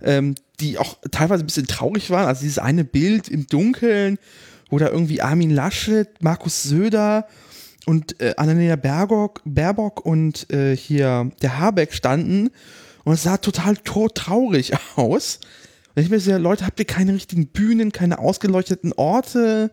ähm, 0.01 0.35
die 0.61 0.77
auch 0.77 0.97
teilweise 1.11 1.43
ein 1.43 1.47
bisschen 1.47 1.67
traurig 1.67 2.09
waren. 2.09 2.27
Also 2.27 2.41
dieses 2.41 2.59
eine 2.59 2.83
Bild 2.83 3.27
im 3.27 3.47
Dunkeln, 3.47 4.17
wo 4.69 4.77
da 4.77 4.87
irgendwie 4.87 5.21
Armin 5.21 5.49
Laschet, 5.49 6.07
Markus 6.21 6.63
Söder 6.63 7.27
und 7.85 8.21
äh, 8.21 8.35
Annalena 8.37 8.75
Baerbock, 8.75 9.41
Baerbock 9.43 10.05
und 10.05 10.49
äh, 10.51 10.75
hier 10.75 11.31
der 11.41 11.59
Habeck 11.59 11.93
standen. 11.93 12.49
Und 13.03 13.13
es 13.13 13.23
sah 13.23 13.37
total 13.37 13.75
todtraurig 13.77 14.73
aus. 14.95 15.39
Und 15.95 16.03
ich 16.03 16.09
mir 16.09 16.19
so, 16.19 16.37
Leute, 16.37 16.65
habt 16.65 16.79
ihr 16.79 16.85
keine 16.85 17.13
richtigen 17.13 17.47
Bühnen, 17.47 17.91
keine 17.91 18.19
ausgeleuchteten 18.19 18.93
Orte? 18.93 19.71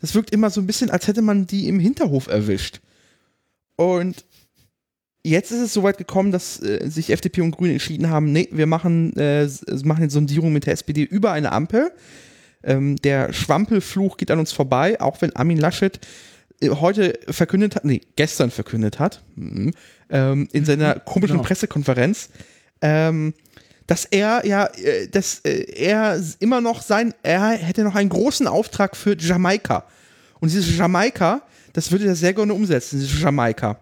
Das 0.00 0.14
wirkt 0.14 0.30
immer 0.30 0.50
so 0.50 0.60
ein 0.60 0.66
bisschen, 0.66 0.90
als 0.90 1.08
hätte 1.08 1.22
man 1.22 1.46
die 1.46 1.68
im 1.68 1.80
Hinterhof 1.80 2.28
erwischt. 2.28 2.80
Und 3.76 4.24
jetzt 5.28 5.50
ist 5.50 5.60
es 5.60 5.72
soweit 5.72 5.98
gekommen, 5.98 6.32
dass 6.32 6.62
äh, 6.62 6.88
sich 6.88 7.10
FDP 7.10 7.40
und 7.40 7.50
Grüne 7.50 7.72
entschieden 7.72 8.08
haben, 8.10 8.32
nee, 8.32 8.48
wir 8.52 8.66
machen, 8.66 9.14
äh, 9.16 9.48
machen 9.84 10.02
eine 10.02 10.10
Sondierung 10.10 10.52
mit 10.52 10.66
der 10.66 10.74
SPD 10.74 11.02
über 11.02 11.32
eine 11.32 11.52
Ampel. 11.52 11.92
Ähm, 12.62 12.96
der 12.96 13.32
Schwampelfluch 13.32 14.16
geht 14.16 14.30
an 14.30 14.38
uns 14.38 14.52
vorbei, 14.52 15.00
auch 15.00 15.20
wenn 15.20 15.34
Armin 15.34 15.58
Laschet 15.58 16.00
äh, 16.60 16.70
heute 16.70 17.18
verkündet 17.28 17.76
hat, 17.76 17.84
nee, 17.84 18.00
gestern 18.16 18.50
verkündet 18.50 18.98
hat, 18.98 19.22
mhm, 19.34 19.72
ähm, 20.10 20.48
in 20.52 20.64
seiner 20.64 21.00
komischen 21.00 21.36
genau. 21.36 21.46
Pressekonferenz, 21.46 22.30
ähm, 22.80 23.34
dass 23.86 24.04
er 24.04 24.44
ja, 24.46 24.66
äh, 24.66 25.08
dass 25.08 25.40
äh, 25.40 25.64
er 25.72 26.20
immer 26.40 26.60
noch 26.60 26.82
sein, 26.82 27.14
er 27.22 27.50
hätte 27.50 27.82
noch 27.82 27.94
einen 27.94 28.10
großen 28.10 28.46
Auftrag 28.46 28.96
für 28.96 29.16
Jamaika. 29.16 29.84
Und 30.40 30.52
dieses 30.52 30.76
Jamaika, 30.76 31.42
das 31.72 31.90
würde 31.90 32.06
er 32.06 32.14
sehr 32.14 32.32
gerne 32.32 32.54
umsetzen, 32.54 33.00
dieses 33.00 33.20
Jamaika. 33.20 33.80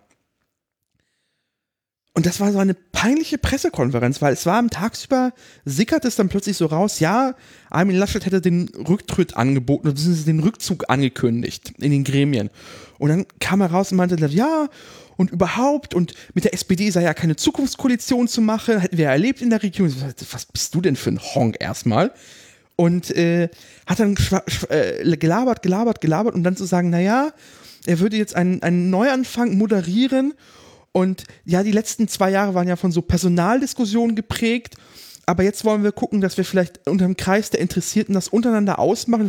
Und 2.17 2.27
das 2.27 2.39
war 2.39 2.53
so 2.53 2.59
eine 2.59 2.75
peinliche 2.75 3.39
Pressekonferenz, 3.39 4.23
weil 4.23 4.33
es 4.33 4.47
war 4.47 4.59
am 4.59 4.71
Tagsüber, 4.71 5.33
sickert 5.65 6.05
es 6.05 6.15
dann 6.15 6.29
plötzlich 6.29 6.57
so 6.57 6.67
raus, 6.67 7.01
ja, 7.01 7.35
Armin 7.71 7.97
Laschet 7.97 8.25
hätte 8.25 8.41
den 8.41 8.69
Rücktritt 8.69 9.37
angeboten, 9.37 9.89
beziehungsweise 9.89 10.27
den 10.27 10.39
Rückzug 10.39 10.89
angekündigt 10.89 11.73
in 11.79 11.91
den 11.91 12.05
Gremien. 12.05 12.51
Und 12.99 13.09
dann 13.09 13.27
kam 13.41 13.61
er 13.61 13.73
raus 13.73 13.91
und 13.91 13.99
meinte, 13.99 14.15
ja, 14.27 14.69
und 15.17 15.33
überhaupt, 15.33 15.93
und 15.93 16.15
mit 16.35 16.45
der 16.45 16.55
SPD 16.55 16.89
sei 16.91 17.03
ja 17.03 17.15
keine 17.15 17.35
Zukunftskoalition 17.35 18.29
zu 18.29 18.41
machen, 18.41 18.79
hätten 18.79 18.97
wir 18.97 19.07
ja 19.07 19.11
erlebt 19.11 19.43
in 19.43 19.51
der 19.51 19.61
so, 19.61 19.85
Was 20.31 20.47
bist 20.47 20.73
du 20.75 20.81
denn 20.81 20.95
für 20.95 21.11
ein 21.11 21.21
Honk 21.21 21.57
erstmal? 21.59 22.13
Und 22.77 23.11
äh, 23.11 23.49
hat 23.87 23.99
dann 23.99 24.17
äh, 24.69 25.17
gelabert, 25.17 25.63
gelabert, 25.63 26.01
gelabert, 26.01 26.35
um 26.35 26.45
dann 26.45 26.57
zu 26.57 26.65
sagen, 26.65 26.91
naja, 26.91 27.33
er 27.87 27.99
würde 27.99 28.17
jetzt 28.17 28.37
einen, 28.37 28.63
einen 28.63 28.91
Neuanfang 28.91 29.59
moderieren 29.59 30.35
und 30.97 31.25
ja, 31.45 31.65
die 31.65 31.73
letzten 31.73 32.07
zwei 32.07 32.31
Jahre 32.31 32.55
waren 32.55 32.69
ja 32.69 32.77
von 32.77 32.93
so 32.93 33.03
Personaldiskussionen 33.03 34.15
geprägt. 34.15 34.77
Aber 35.27 35.43
jetzt 35.43 35.65
wollen 35.65 35.83
wir 35.83 35.91
gucken, 35.91 36.21
dass 36.21 36.37
wir 36.37 36.45
vielleicht 36.45 36.87
unter 36.87 37.05
dem 37.05 37.17
Kreis 37.17 37.51
der 37.51 37.61
Interessierten 37.61 38.15
das 38.15 38.29
untereinander 38.29 38.79
ausmachen 38.79 39.29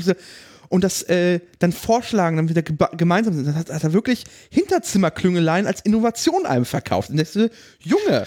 und 0.70 0.84
das 0.84 1.02
äh, 1.04 1.40
dann 1.58 1.72
vorschlagen, 1.72 2.38
dann 2.38 2.50
wieder 2.50 2.62
gemeinsam 2.62 3.34
sind. 3.34 3.48
Das 3.48 3.56
hat, 3.56 3.72
hat 3.72 3.84
er 3.84 3.94
wirklich 3.94 4.26
Hinterzimmerklüngeleien 4.52 5.66
als 5.66 5.82
Innovation 5.82 6.46
einem 6.46 6.66
verkauft. 6.66 7.10
Und 7.10 7.20
ich 7.20 7.30
so, 7.30 7.50
Junge. 7.80 8.26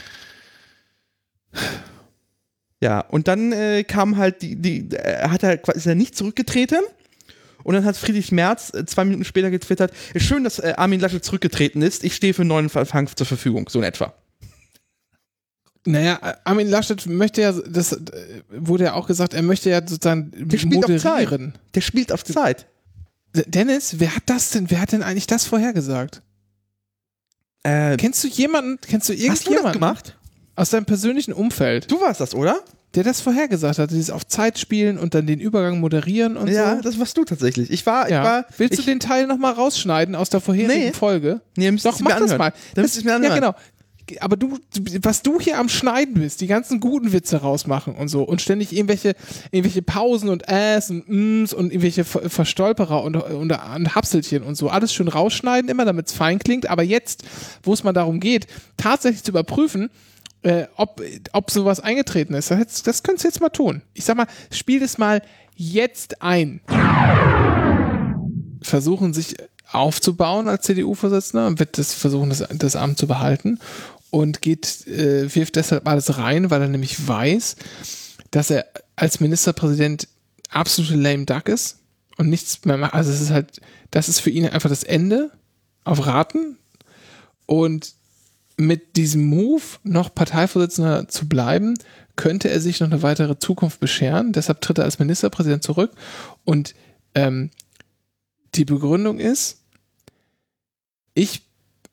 Ja, 2.83 3.01
und 3.01 3.29
dann 3.29 3.53
äh, 3.53 3.85
kam 3.85 4.17
halt 4.17 4.43
die, 4.43 4.57
die, 4.57 4.89
er 4.91 5.31
hat 5.31 5.45
er, 5.45 5.63
ist 5.77 5.87
er 5.87 5.95
nicht 5.95 6.17
zurückgetreten. 6.17 6.81
Und 7.69 7.75
dann 7.75 7.85
hat 7.85 7.99
Friedrich 7.99 8.33
Merz 8.33 8.73
äh, 8.73 8.87
zwei 8.87 9.05
Minuten 9.05 9.27
später 9.27 9.51
getwittert, 9.51 9.93
"Ist 10.15 10.25
schön, 10.25 10.43
dass 10.43 10.59
äh, 10.59 10.73
Armin 10.79 11.01
Laschet 11.01 11.23
zurückgetreten 11.23 11.83
ist. 11.83 12.03
Ich 12.03 12.15
stehe 12.17 12.33
für 12.33 12.41
einen 12.41 12.49
neuen 12.49 12.71
Verfang 12.71 13.11
zur 13.15 13.27
Verfügung, 13.27 13.69
so 13.69 13.79
in 13.81 13.85
etwa. 13.85 14.15
Naja, 15.85 16.19
Armin 16.45 16.67
Laschet 16.69 17.05
möchte 17.07 17.43
ja, 17.43 17.53
das 17.53 17.93
äh, 17.93 18.01
wurde 18.49 18.85
ja 18.85 18.95
auch 18.95 19.07
gesagt, 19.07 19.35
er 19.35 19.43
möchte 19.43 19.69
ja 19.69 19.81
sozusagen 19.87 20.33
Der 20.35 20.57
spielt 20.57 20.83
auf 20.85 20.97
Zeit. 21.01 21.31
moderieren. 21.31 21.59
Der 21.75 21.81
spielt 21.83 22.11
auf 22.11 22.25
Zeit. 22.25 22.67
Dennis, 23.35 23.97
wer 24.01 24.17
hat 24.17 24.23
das 24.25 24.49
denn, 24.51 24.71
wer 24.71 24.81
hat 24.81 24.93
denn 24.93 25.03
eigentlich 25.03 25.27
das 25.27 25.45
vorhergesagt? 25.45 26.23
Äh, 27.65 27.99
Kennst 27.99 28.25
du 28.25 28.29
jemanden, 28.29 28.79
kennst 28.81 29.11
du 29.11 29.13
hast 29.13 29.21
du 29.23 29.29
das 29.29 29.41
irgendjemanden 29.43 29.73
gemacht? 29.73 30.17
aus 30.57 30.71
deinem 30.71 30.87
persönlichen 30.87 31.35
Umfeld, 31.35 31.91
Du 31.91 32.01
warst 32.01 32.21
das, 32.23 32.35
oder? 32.35 32.65
Der 32.95 33.05
das 33.05 33.21
vorhergesagt 33.21 33.79
hat, 33.79 33.91
dieses 33.91 34.11
auf 34.11 34.27
Zeit 34.27 34.59
spielen 34.59 34.99
und 34.99 35.15
dann 35.15 35.27
den 35.27 35.41
Übergang 35.41 35.79
moderieren 35.81 36.37
und 36.37 36.49
ja, 36.49 36.77
so? 36.77 36.83
das 36.83 36.99
warst 36.99 37.17
du 37.19 37.25
tatsächlich. 37.25 37.71
Ich 37.71 37.85
war, 37.85 38.09
Ja. 38.11 38.21
ich 38.23 38.27
war. 38.27 38.45
Willst 38.57 38.79
ich, 38.79 38.85
du 38.85 38.91
den 38.91 39.01
Teil 39.01 39.27
nochmal 39.27 39.53
rausschneiden 39.53 40.15
aus 40.15 40.31
der 40.31 40.41
vorherigen 40.41 40.87
Nee. 40.87 40.93
Folge? 40.93 41.41
Nee, 41.57 41.71
Doch, 41.73 42.01
mach 42.01 42.19
mir 42.19 42.27
das 42.27 42.39
mal. 42.39 42.53
Müsstest 42.77 43.03
du 43.03 43.05
mir 43.05 43.11
ja, 43.11 43.17
anhören. 43.17 43.35
genau. 43.35 43.55
Aber 44.21 44.37
du, 44.39 44.57
was 45.03 45.21
du 45.21 45.39
hier 45.39 45.59
am 45.59 45.69
Schneiden 45.69 46.15
bist, 46.15 46.41
die 46.41 46.47
ganzen 46.47 46.81
guten 46.81 47.13
Witze 47.13 47.43
rausmachen 47.43 47.95
und 47.95 48.09
so 48.09 48.23
und 48.23 48.41
ständig 48.41 48.73
irgendwelche, 48.75 49.13
irgendwelche 49.51 49.83
Pausen 49.83 50.31
und 50.31 50.49
Äs 50.49 50.89
und 50.89 51.07
Ms 51.11 51.53
und 51.53 51.67
irgendwelche 51.73 52.05
Ver 52.05 52.31
Verstolperer 52.31 53.03
und, 53.03 53.17
und, 53.17 53.53
und 53.53 53.95
Hapselchen 53.95 54.45
und 54.45 54.55
so, 54.55 54.71
alles 54.71 54.95
schön 54.95 55.09
rausschneiden, 55.09 55.69
immer 55.69 55.85
damit 55.85 56.07
es 56.07 56.15
fein 56.15 56.39
klingt. 56.39 56.71
Aber 56.71 56.83
jetzt, 56.83 57.23
wo 57.63 57.75
es 57.75 57.85
mal 57.85 57.93
darum 57.93 58.19
geht, 58.19 58.47
tatsächlich 58.79 59.23
zu 59.25 59.31
überprüfen, 59.33 59.91
äh, 60.49 60.67
ob, 60.77 61.03
ob 61.33 61.51
sowas 61.51 61.79
eingetreten 61.79 62.33
ist, 62.33 62.51
das, 62.51 62.83
das 62.83 63.03
könntest 63.03 63.25
du 63.25 63.29
jetzt 63.29 63.41
mal 63.41 63.51
tun. 63.51 63.83
Ich 63.93 64.05
sag 64.05 64.17
mal, 64.17 64.27
spiel 64.51 64.81
das 64.81 64.97
mal 64.97 65.21
jetzt 65.55 66.23
ein. 66.23 66.61
Versuchen 68.63 69.13
sich 69.13 69.37
aufzubauen 69.71 70.49
als 70.49 70.65
CDU-Vorsitzender, 70.65 71.59
wird 71.59 71.77
das 71.77 71.93
versuchen, 71.93 72.31
das, 72.31 72.45
das 72.51 72.77
Amt 72.77 72.99
zu 72.99 73.07
behalten 73.07 73.59
und 74.09 74.41
geht, 74.41 74.87
äh, 74.87 75.35
wirft 75.35 75.57
deshalb 75.57 75.87
alles 75.87 76.17
rein, 76.17 76.51
weil 76.51 76.63
er 76.63 76.69
nämlich 76.69 77.07
weiß, 77.07 77.57
dass 78.31 78.51
er 78.51 78.65
als 78.97 79.21
Ministerpräsident 79.21 80.09
absolute 80.49 80.97
lame 80.97 81.27
duck 81.27 81.49
ist 81.49 81.77
und 82.17 82.31
nichts 82.31 82.65
mehr 82.65 82.79
macht. 82.79 82.95
Also 82.95 83.13
es 83.13 83.21
ist 83.21 83.31
halt, 83.31 83.61
das 83.91 84.09
ist 84.09 84.21
für 84.21 84.31
ihn 84.31 84.49
einfach 84.49 84.71
das 84.71 84.83
Ende 84.83 85.31
auf 85.85 86.07
Raten 86.07 86.57
und 87.45 87.98
mit 88.59 88.97
diesem 88.97 89.25
Move 89.27 89.63
noch 89.85 90.15
Parteivorsitzender 90.15 91.09
zu 91.09 91.29
bleiben, 91.29 91.75
könnte 92.17 92.51
er 92.51 92.61
sich 92.61 92.81
noch 92.81 92.89
eine 92.89 93.03
weitere 93.03 93.39
Zukunft 93.39 93.81
bescheren. 93.81 94.33
Deshalb 94.33 94.61
tritt 94.61 94.79
er 94.79 94.85
als 94.85 94.99
Ministerpräsident 94.99 95.63
zurück 95.63 95.93
und 96.45 96.75
ähm, 97.15 97.51
die 98.55 98.65
Begründung 98.65 99.21
ist, 99.21 99.63
ich 101.15 101.43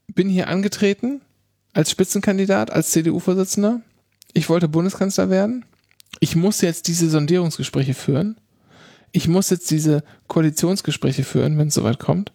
bin 0.07 0.27
hier 0.27 0.48
angetreten 0.48 1.22
als 1.74 1.91
Spitzenkandidat, 1.91 2.72
als 2.72 2.91
CDU-Vorsitzender. 2.91 3.81
Ich 4.34 4.50
wollte 4.50 4.67
Bundeskanzler 4.67 5.29
werden. 5.29 5.65
Ich 6.19 6.36
muss 6.36 6.62
jetzt 6.62 6.88
diese 6.88 7.10
Sondierungsgespräche 7.10 7.93
führen. 7.93 8.38
Ich 9.12 9.27
muss 9.27 9.50
jetzt 9.50 9.69
diese 9.69 10.03
Koalitionsgespräche 10.27 11.24
führen, 11.24 11.57
wenn 11.57 11.67
es 11.67 11.75
soweit 11.75 12.00
kommt. 12.00 12.31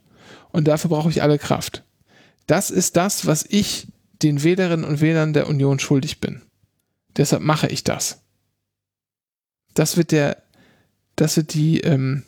Und 0.53 0.69
dafür 0.69 0.91
brauche 0.91 1.11
ich 1.11 1.23
alle 1.23 1.39
Kraft. 1.39 1.83
Das 2.47 2.71
ist 2.71 2.97
das, 2.97 3.27
was 3.27 3.45
ich 3.49 3.89
den 4.23 4.43
Wählerinnen 4.43 4.85
und 4.85 5.01
Wählern 5.01 5.33
der 5.33 5.49
Union 5.49 5.79
schuldig 5.79 6.21
bin. 6.21 6.43
Deshalb 7.17 7.43
mache 7.43 7.67
ich 7.69 7.85
das. 7.85 8.23
Das 9.75 9.97
wird 9.97 10.13
der, 10.13 10.43
das 11.17 11.37
wird 11.37 11.55
die 11.55 11.81
ähm, 11.81 12.25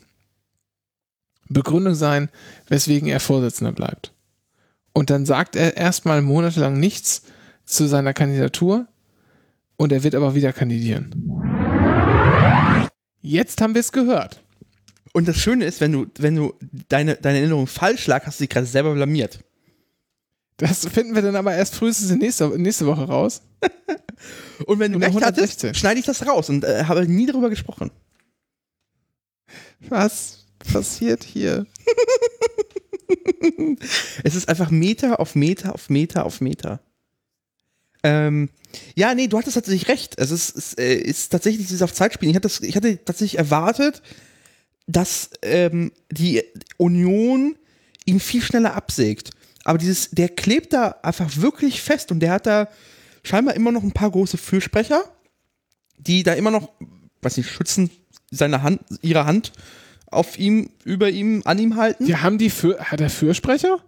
Begründung 1.49 1.95
sein, 1.95 2.31
weswegen 2.69 3.09
er 3.09 3.21
Vorsitzender 3.21 3.73
bleibt. 3.73 4.13
Und 4.93 5.11
dann 5.11 5.27
sagt 5.27 5.57
er 5.57 5.77
erstmal 5.77 6.23
monatelang 6.23 6.79
nichts 6.79 7.23
zu 7.65 7.87
seiner 7.87 8.13
Kandidatur 8.15 8.87
und 9.77 9.93
er 9.93 10.03
wird 10.03 10.15
aber 10.15 10.35
wieder 10.35 10.53
kandidieren. 10.53 11.15
Jetzt 13.21 13.61
haben 13.61 13.75
wir 13.75 13.81
es 13.81 13.93
gehört. 13.93 14.43
Und 15.13 15.29
das 15.29 15.37
Schöne 15.37 15.65
ist, 15.65 15.81
wenn 15.81 15.93
du, 15.93 16.07
wenn 16.19 16.37
du 16.37 16.55
deine, 16.89 17.17
deine 17.17 17.39
Erinnerung 17.39 17.67
falsch 17.67 18.07
lag, 18.07 18.27
hast 18.27 18.41
du 18.41 18.45
dich 18.45 18.51
gerade 18.51 18.67
selber 18.67 18.95
blamiert. 18.95 19.41
Das 20.57 20.87
finden 20.87 21.15
wir 21.15 21.23
dann 21.23 21.37
aber 21.37 21.55
erst 21.55 21.75
frühestens 21.75 22.11
in 22.11 22.19
nächste, 22.19 22.49
nächste 22.59 22.87
Woche 22.87 23.05
raus. 23.05 23.43
Und 24.67 24.79
wenn 24.79 24.93
du 24.93 24.99
Nummer 24.99 25.07
recht 25.07 25.27
hattest, 25.27 25.65
116. 25.65 25.75
schneide 25.75 26.01
ich 26.01 26.07
das 26.07 26.27
raus 26.27 26.49
und 26.49 26.65
äh, 26.65 26.85
habe 26.85 27.07
nie 27.07 27.27
darüber 27.27 27.51
gesprochen. 27.51 27.91
Was 29.81 30.47
passiert 30.59 31.25
hier? 31.25 31.67
Es 34.25 34.35
ist 34.37 34.49
einfach 34.49 34.71
Meter 34.71 35.21
auf 35.21 35.35
Meter 35.35 35.75
auf 35.75 35.91
Meter 35.91 36.25
auf 36.25 36.41
Meter. 36.41 36.81
Ähm, 38.03 38.51
ja, 38.95 39.15
nee, 39.15 39.27
du 39.27 39.39
hattest 39.39 39.55
tatsächlich 39.55 39.89
recht. 39.89 40.15
Es 40.19 40.31
ist, 40.31 40.57
es 40.57 40.75
äh, 40.75 40.95
ist 40.95 41.31
tatsächlich 41.31 41.67
dieses 41.67 41.83
auf 41.83 41.93
Zeit 41.93 42.15
spielen. 42.15 42.31
Ich 42.31 42.37
hatte, 42.37 42.49
das, 42.49 42.61
ich 42.61 42.75
hatte 42.77 43.05
tatsächlich 43.05 43.39
erwartet, 43.39 44.03
dass 44.87 45.31
ähm, 45.43 45.93
die 46.11 46.43
Union 46.77 47.57
ihn 48.05 48.21
viel 48.21 48.43
schneller 48.43 48.75
absägt. 48.75 49.31
Aber 49.65 49.79
dieses, 49.79 50.11
der 50.11 50.29
klebt 50.29 50.73
da 50.73 50.97
einfach 51.03 51.37
wirklich 51.37 51.81
fest 51.83 52.11
und 52.11 52.21
der 52.21 52.33
hat 52.33 52.47
da 52.47 52.69
scheinbar 53.25 53.55
immer 53.55 53.71
noch 53.73 53.83
ein 53.83 53.93
paar 53.93 54.11
große 54.11 54.37
Fürsprecher, 54.39 55.05
die 55.99 56.23
da 56.25 56.33
immer 56.35 56.51
noch, 56.51 56.71
weiß 57.23 57.37
nicht, 57.37 57.51
schützen 57.51 57.91
seine 58.31 58.63
Hand, 58.63 58.81
ihre 59.03 59.25
Hand 59.27 59.53
auf 60.07 60.39
ihm, 60.39 60.71
über 60.85 61.11
ihm, 61.11 61.43
an 61.45 61.59
ihm 61.59 61.77
halten. 61.77 62.07
Wir 62.07 62.23
haben 62.23 62.39
die 62.39 62.51
für, 62.51 62.79
hat 62.81 63.01
er 63.01 63.11
Fürsprecher? 63.11 63.79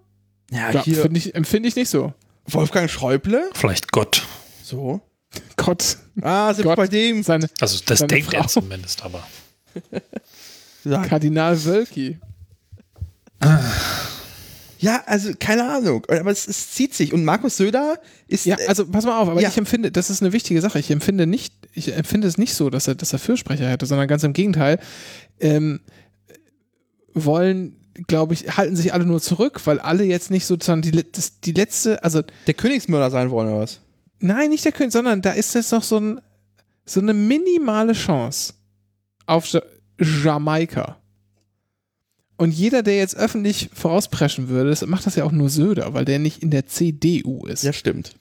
Ja, 0.50 0.70
Ja, 0.70 0.84
hier 0.84 1.10
ich, 1.12 1.34
empfinde 1.34 1.68
ich 1.68 1.76
nicht 1.76 1.88
so. 1.88 2.12
Wolfgang 2.46 2.88
Schäuble. 2.90 3.50
Vielleicht 3.54 3.90
Gott. 3.90 4.26
So. 4.62 5.00
Gott, 5.56 5.96
Ah, 6.20 6.52
selbst 6.54 6.64
Gott. 6.68 6.76
bei 6.76 6.86
dem. 6.86 7.22
seine 7.24 7.48
Also 7.60 7.80
das 7.84 7.98
Seine 8.00 8.08
denkt 8.08 8.32
er 8.34 8.42
Frau. 8.42 8.48
zumindest, 8.48 9.02
aber. 9.02 9.26
Kardinal 11.08 11.64
Wölki. 11.64 12.18
Ja, 14.84 15.02
also 15.06 15.32
keine 15.38 15.64
Ahnung. 15.70 16.04
Aber 16.08 16.30
es, 16.30 16.46
es 16.46 16.72
zieht 16.72 16.94
sich. 16.94 17.12
Und 17.14 17.24
Markus 17.24 17.56
Söder 17.56 17.98
ist. 18.28 18.44
Ja, 18.44 18.58
äh, 18.58 18.66
also 18.66 18.86
pass 18.86 19.04
mal 19.06 19.18
auf, 19.18 19.28
aber 19.28 19.40
ja. 19.40 19.48
ich 19.48 19.56
empfinde, 19.56 19.90
das 19.90 20.10
ist 20.10 20.22
eine 20.22 20.32
wichtige 20.32 20.60
Sache. 20.60 20.78
Ich 20.78 20.90
empfinde 20.90 21.26
nicht, 21.26 21.54
ich 21.72 21.94
empfinde 21.94 22.28
es 22.28 22.36
nicht 22.36 22.54
so, 22.54 22.68
dass 22.68 22.86
er, 22.86 22.94
dass 22.94 23.12
er 23.12 23.18
Fürsprecher 23.18 23.68
hätte, 23.68 23.86
sondern 23.86 24.08
ganz 24.08 24.22
im 24.24 24.34
Gegenteil. 24.34 24.78
Ähm, 25.40 25.80
wollen, 27.14 27.76
glaube 28.08 28.34
ich, 28.34 28.56
halten 28.56 28.76
sich 28.76 28.92
alle 28.92 29.06
nur 29.06 29.22
zurück, 29.22 29.60
weil 29.64 29.78
alle 29.78 30.04
jetzt 30.04 30.30
nicht 30.30 30.44
sozusagen 30.46 30.82
die, 30.82 30.90
das, 31.12 31.40
die 31.40 31.52
letzte, 31.52 32.02
also 32.04 32.22
der 32.46 32.54
Königsmörder 32.54 33.10
sein 33.10 33.30
wollen 33.30 33.48
oder 33.48 33.60
was? 33.60 33.80
nein, 34.20 34.50
nicht 34.50 34.64
der 34.64 34.72
König, 34.72 34.92
sondern 34.92 35.22
da 35.22 35.32
ist 35.32 35.54
jetzt 35.54 35.72
noch 35.72 35.82
so, 35.82 35.98
ein, 35.98 36.20
so 36.86 37.00
eine 37.00 37.14
minimale 37.14 37.92
Chance 37.92 38.54
auf 39.26 39.46
Ja- 39.48 39.62
Jamaika. 40.00 40.96
Und 42.36 42.52
jeder, 42.52 42.82
der 42.82 42.96
jetzt 42.96 43.16
öffentlich 43.16 43.70
vorauspreschen 43.72 44.48
würde, 44.48 44.70
das 44.70 44.84
macht 44.86 45.06
das 45.06 45.14
ja 45.14 45.24
auch 45.24 45.32
nur 45.32 45.48
Söder, 45.48 45.94
weil 45.94 46.04
der 46.04 46.18
nicht 46.18 46.42
in 46.42 46.50
der 46.50 46.66
CDU 46.66 47.46
ist. 47.46 47.62
Ja, 47.62 47.72
stimmt. 47.72 48.14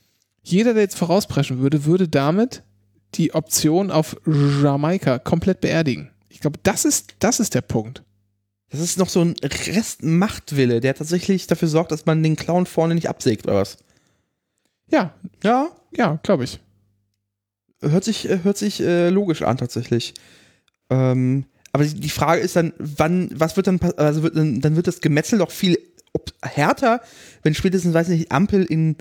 Jeder, 0.43 0.74
der 0.74 0.84
jetzt 0.84 0.98
vorauspreschen 0.98 1.60
würde, 1.60 1.86
würde 1.86 2.08
damit 2.08 2.63
die 3.15 3.34
Option 3.34 3.91
auf 3.91 4.17
Jamaika 4.25 5.20
komplett 5.20 5.62
beerdigen. 5.62 6.10
Ich 6.29 6.39
glaube, 6.39 6.60
das 6.63 6.86
ist, 6.86 7.15
das 7.20 7.39
ist 7.39 7.55
der 7.55 7.62
Punkt. 7.62 8.03
Das 8.70 8.82
ist 8.82 8.98
noch 8.98 9.10
so 9.10 9.22
ein 9.22 9.36
Rest 9.43 10.03
Machtwille, 10.03 10.79
der 10.79 10.96
tatsächlich 10.96 11.46
dafür 11.48 11.67
sorgt, 11.67 11.91
dass 11.91 12.05
man 12.05 12.24
den 12.24 12.36
Clown 12.36 12.65
vorne 12.65 12.96
nicht 12.96 13.08
absägt 13.08 13.46
oder 13.46 13.58
was? 13.58 13.77
Ja, 14.89 15.13
Ja, 15.43 15.70
Ja, 15.96 16.20
glaube 16.24 16.43
ich. 16.43 16.60
Hört 17.82 18.03
sich, 18.03 18.29
äh, 18.29 18.39
hört 18.43 18.58
sich 18.58 18.82
äh, 18.82 19.10
logisch 19.10 19.41
an, 19.43 19.58
tatsächlich. 19.58 20.13
Ähm, 20.89 21.46
aber 21.73 21.83
die 21.85 22.09
Frage 22.09 22.39
ist 22.41 22.55
dann, 22.55 22.71
wann, 22.77 23.29
was 23.33 23.57
wird 23.57 23.67
dann, 23.67 23.79
also 23.97 24.23
wird, 24.23 24.37
dann, 24.37 24.61
dann 24.61 24.75
wird 24.75 24.87
das 24.87 25.01
Gemetzel 25.01 25.39
doch 25.39 25.51
viel 25.51 25.77
härter, 26.43 27.01
wenn 27.41 27.53
spätestens, 27.55 27.93
weiß 27.93 28.07
nicht, 28.09 28.25
die 28.25 28.31
Ampel 28.31 28.63
in, 28.63 28.95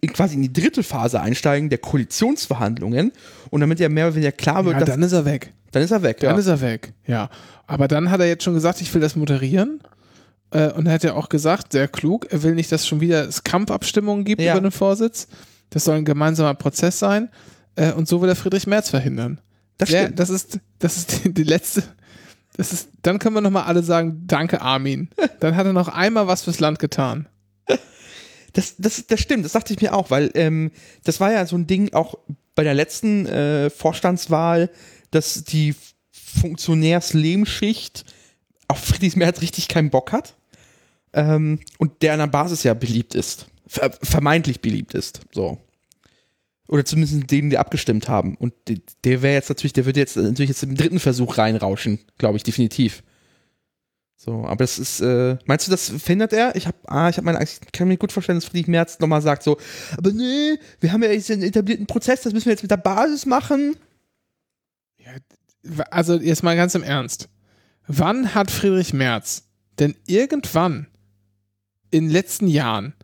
in 0.00 0.12
quasi 0.12 0.34
in 0.34 0.42
die 0.42 0.52
dritte 0.52 0.82
Phase 0.82 1.20
einsteigen, 1.20 1.68
der 1.68 1.78
Koalitionsverhandlungen. 1.78 3.12
Und 3.50 3.60
damit 3.60 3.78
ja 3.80 3.88
mehr 3.88 4.06
oder 4.06 4.16
weniger 4.16 4.32
klar 4.32 4.64
wird, 4.64 4.74
Ja, 4.74 4.80
dass, 4.80 4.88
dann 4.88 5.02
ist 5.02 5.12
er 5.12 5.24
weg. 5.24 5.52
dann 5.72 5.82
ist 5.82 5.90
er 5.90 6.02
weg. 6.02 6.20
Dann 6.20 6.34
Ja. 6.34 6.38
ist 6.38 6.46
er 6.46 6.60
weg. 6.60 6.92
Ja. 7.06 7.30
Aber 7.66 7.88
dann 7.88 8.10
hat 8.10 8.20
er 8.20 8.26
jetzt 8.26 8.44
schon 8.44 8.54
gesagt, 8.54 8.80
ich 8.80 8.92
will 8.94 9.00
das 9.00 9.16
moderieren. 9.16 9.80
Äh, 10.50 10.70
und 10.72 10.86
er 10.86 10.94
hat 10.94 11.02
ja 11.04 11.14
auch 11.14 11.28
gesagt, 11.28 11.72
sehr 11.72 11.88
klug, 11.88 12.26
er 12.32 12.42
will 12.42 12.54
nicht, 12.54 12.70
dass 12.72 12.86
schon 12.86 13.00
wieder 13.00 13.28
es 13.28 13.44
Kampfabstimmungen 13.44 14.24
gibt 14.24 14.40
Ja. 14.40 14.52
über 14.54 14.60
den 14.62 14.70
Vorsitz. 14.70 15.28
Das 15.70 15.84
soll 15.84 15.96
ein 15.96 16.04
gemeinsamer 16.04 16.54
Prozess 16.54 16.98
sein. 16.98 17.28
Äh, 17.74 17.92
und 17.92 18.08
so 18.08 18.22
will 18.22 18.28
er 18.28 18.36
Friedrich 18.36 18.66
Merz 18.66 18.88
verhindern. 18.88 19.40
Das 19.78 19.90
stimmt. 19.90 20.18
das 20.18 20.30
ist, 20.30 20.60
das 20.78 20.96
ist 20.96 21.24
die, 21.24 21.34
die 21.34 21.42
letzte. 21.42 21.82
Das 22.56 22.72
ist, 22.72 22.88
dann 23.02 23.18
können 23.18 23.34
wir 23.34 23.42
nochmal 23.42 23.64
alle 23.64 23.82
sagen, 23.82 24.22
danke 24.26 24.62
Armin. 24.62 25.10
Dann 25.40 25.56
hat 25.56 25.66
er 25.66 25.72
noch 25.72 25.88
einmal 25.88 26.26
was 26.26 26.42
fürs 26.44 26.60
Land 26.60 26.78
getan. 26.78 27.28
Das, 28.54 28.74
das, 28.78 29.06
das 29.06 29.20
stimmt, 29.20 29.44
das 29.44 29.52
dachte 29.52 29.74
ich 29.74 29.82
mir 29.82 29.92
auch, 29.92 30.10
weil 30.10 30.30
ähm, 30.32 30.70
das 31.04 31.20
war 31.20 31.30
ja 31.30 31.44
so 31.44 31.56
ein 31.56 31.66
Ding 31.66 31.92
auch 31.92 32.16
bei 32.54 32.64
der 32.64 32.72
letzten 32.72 33.26
äh, 33.26 33.68
Vorstandswahl, 33.68 34.70
dass 35.10 35.44
die 35.44 35.74
Funktionärslehmschicht 36.10 38.06
auf 38.68 38.78
Friedrichs 38.78 39.16
Merz 39.16 39.42
richtig 39.42 39.68
keinen 39.68 39.90
Bock 39.90 40.12
hat 40.12 40.36
ähm, 41.12 41.60
und 41.76 42.00
der 42.00 42.14
an 42.14 42.20
der 42.20 42.26
Basis 42.28 42.62
ja 42.62 42.72
beliebt 42.72 43.14
ist, 43.14 43.46
ver 43.66 43.90
vermeintlich 44.02 44.62
beliebt 44.62 44.94
ist, 44.94 45.20
so. 45.32 45.58
Oder 46.68 46.84
zumindest 46.84 47.30
denen, 47.30 47.50
die 47.50 47.58
abgestimmt 47.58 48.08
haben. 48.08 48.36
Und 48.36 48.52
der 49.04 49.22
wäre 49.22 49.34
jetzt 49.34 49.48
natürlich, 49.48 49.72
der 49.72 49.86
würde 49.86 50.00
jetzt 50.00 50.16
natürlich 50.16 50.50
jetzt 50.50 50.62
im 50.62 50.74
dritten 50.74 50.98
Versuch 50.98 51.38
reinrauschen, 51.38 52.00
glaube 52.18 52.36
ich, 52.36 52.42
definitiv. 52.42 53.02
So, 54.16 54.44
aber 54.44 54.64
das 54.64 54.78
ist, 54.78 55.00
äh, 55.00 55.36
meinst 55.44 55.66
du, 55.66 55.70
das 55.70 55.90
findet 55.90 56.32
er? 56.32 56.56
Ich 56.56 56.66
habe, 56.66 56.76
ah, 56.86 57.08
ich 57.08 57.18
habe 57.18 57.26
meine 57.26 57.42
ich 57.44 57.60
kann 57.72 57.86
mir 57.86 57.98
gut 57.98 58.12
vorstellen, 58.12 58.38
dass 58.38 58.46
Friedrich 58.46 58.66
Merz 58.66 58.98
nochmal 58.98 59.20
sagt 59.20 59.42
so, 59.42 59.58
aber 59.96 60.10
nee, 60.10 60.58
wir 60.80 60.90
haben 60.90 61.02
ja 61.02 61.10
jetzt 61.10 61.30
einen 61.30 61.42
etablierten 61.42 61.86
Prozess, 61.86 62.22
das 62.22 62.32
müssen 62.32 62.46
wir 62.46 62.52
jetzt 62.52 62.62
mit 62.62 62.70
der 62.70 62.78
Basis 62.78 63.26
machen. 63.26 63.76
Also 65.90 66.14
jetzt 66.14 66.42
mal 66.42 66.56
ganz 66.56 66.74
im 66.74 66.82
Ernst. 66.82 67.28
Wann 67.86 68.34
hat 68.34 68.50
Friedrich 68.50 68.94
Merz 68.94 69.44
denn 69.78 69.94
irgendwann 70.06 70.86
in 71.90 72.06
den 72.06 72.10
letzten 72.10 72.48
Jahren 72.48 72.94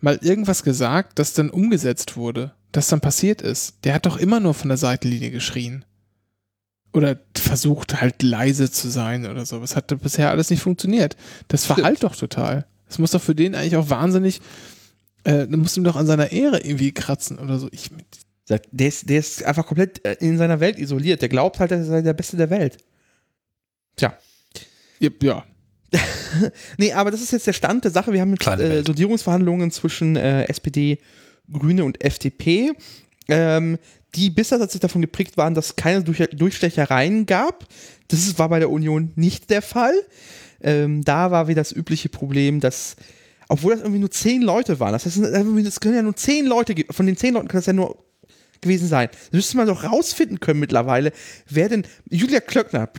mal 0.00 0.18
irgendwas 0.22 0.62
gesagt, 0.62 1.18
das 1.18 1.32
dann 1.32 1.50
umgesetzt 1.50 2.16
wurde, 2.16 2.54
das 2.78 2.88
dann 2.88 3.00
passiert 3.00 3.42
ist? 3.42 3.84
Der 3.84 3.94
hat 3.94 4.06
doch 4.06 4.16
immer 4.16 4.40
nur 4.40 4.54
von 4.54 4.68
der 4.68 4.78
Seitenlinie 4.78 5.30
geschrien. 5.30 5.84
Oder 6.92 7.18
versucht 7.36 8.00
halt 8.00 8.22
leise 8.22 8.70
zu 8.70 8.88
sein 8.88 9.26
oder 9.26 9.44
so. 9.44 9.60
Das 9.60 9.76
hat 9.76 9.86
bisher 10.00 10.30
alles 10.30 10.50
nicht 10.50 10.62
funktioniert. 10.62 11.16
Das 11.48 11.66
verhallt 11.66 12.02
doch 12.02 12.16
total. 12.16 12.66
Das 12.88 12.98
muss 12.98 13.10
doch 13.10 13.20
für 13.20 13.34
den 13.34 13.54
eigentlich 13.54 13.76
auch 13.76 13.90
wahnsinnig, 13.90 14.40
äh, 15.24 15.46
du 15.46 15.58
musst 15.58 15.76
ihm 15.76 15.84
doch 15.84 15.96
an 15.96 16.06
seiner 16.06 16.32
Ehre 16.32 16.60
irgendwie 16.60 16.92
kratzen 16.92 17.38
oder 17.38 17.58
so. 17.58 17.68
Ich, 17.72 17.90
Der 18.48 18.88
ist, 18.88 19.10
der 19.10 19.18
ist 19.18 19.44
einfach 19.44 19.66
komplett 19.66 20.04
äh, 20.06 20.16
in 20.20 20.38
seiner 20.38 20.60
Welt 20.60 20.78
isoliert. 20.78 21.20
Der 21.20 21.28
glaubt 21.28 21.60
halt, 21.60 21.70
er 21.70 21.84
sei 21.84 22.00
der 22.00 22.14
Beste 22.14 22.38
der 22.38 22.48
Welt. 22.48 22.78
Tja. 23.96 24.16
ja, 25.00 25.44
Nee, 26.78 26.92
aber 26.92 27.10
das 27.10 27.20
ist 27.20 27.32
jetzt 27.32 27.46
der 27.46 27.52
Stand 27.52 27.84
der 27.84 27.90
Sache. 27.90 28.12
Wir 28.12 28.20
haben 28.20 28.34
jetzt 28.34 28.46
äh. 28.46 28.82
Sondierungsverhandlungen 28.82 29.70
zwischen 29.70 30.16
äh, 30.16 30.44
SPD, 30.44 30.98
Grüne 31.52 31.84
und 31.84 32.04
FDP, 32.04 32.72
ähm, 33.28 33.78
die 34.14 34.30
bisher 34.30 34.58
tatsächlich 34.58 34.82
davon 34.82 35.02
geprägt 35.02 35.36
waren, 35.36 35.54
dass 35.54 35.66
es 35.66 35.76
keine 35.76 36.02
Durch 36.02 36.22
Durchstechereien 36.32 37.26
gab. 37.26 37.66
Das 38.08 38.38
war 38.38 38.48
bei 38.48 38.58
der 38.58 38.70
Union 38.70 39.12
nicht 39.16 39.50
der 39.50 39.62
Fall. 39.62 39.94
Ähm, 40.60 41.04
da 41.04 41.30
war 41.30 41.48
wieder 41.48 41.60
das 41.60 41.72
übliche 41.72 42.08
Problem, 42.08 42.60
dass, 42.60 42.96
obwohl 43.48 43.72
das 43.72 43.80
irgendwie 43.80 44.00
nur 44.00 44.10
zehn 44.10 44.42
Leute 44.42 44.80
waren, 44.80 44.92
das 44.92 45.06
heißt, 45.06 45.18
es 45.18 45.80
können 45.80 45.94
ja 45.94 46.02
nur 46.02 46.16
zehn 46.16 46.46
Leute, 46.46 46.74
von 46.90 47.06
den 47.06 47.16
zehn 47.16 47.34
Leuten 47.34 47.48
kann 47.48 47.58
das 47.58 47.66
ja 47.66 47.72
nur 47.72 48.04
gewesen 48.60 48.88
sein. 48.88 49.08
Das 49.12 49.32
müsste 49.32 49.56
man 49.56 49.68
doch 49.68 49.84
rausfinden 49.84 50.40
können 50.40 50.58
mittlerweile, 50.58 51.12
wer 51.48 51.68
denn, 51.68 51.84
Julia 52.10 52.40
Klöckner 52.40 52.90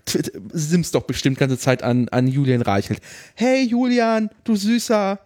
simst 0.53 0.95
doch 0.95 1.03
bestimmt 1.03 1.37
ganze 1.37 1.57
Zeit 1.57 1.83
an, 1.83 2.07
an 2.09 2.27
Julian 2.27 2.61
Reichelt. 2.61 3.01
Hey 3.35 3.63
Julian, 3.63 4.29
du 4.45 4.55
Süßer, 4.55 5.19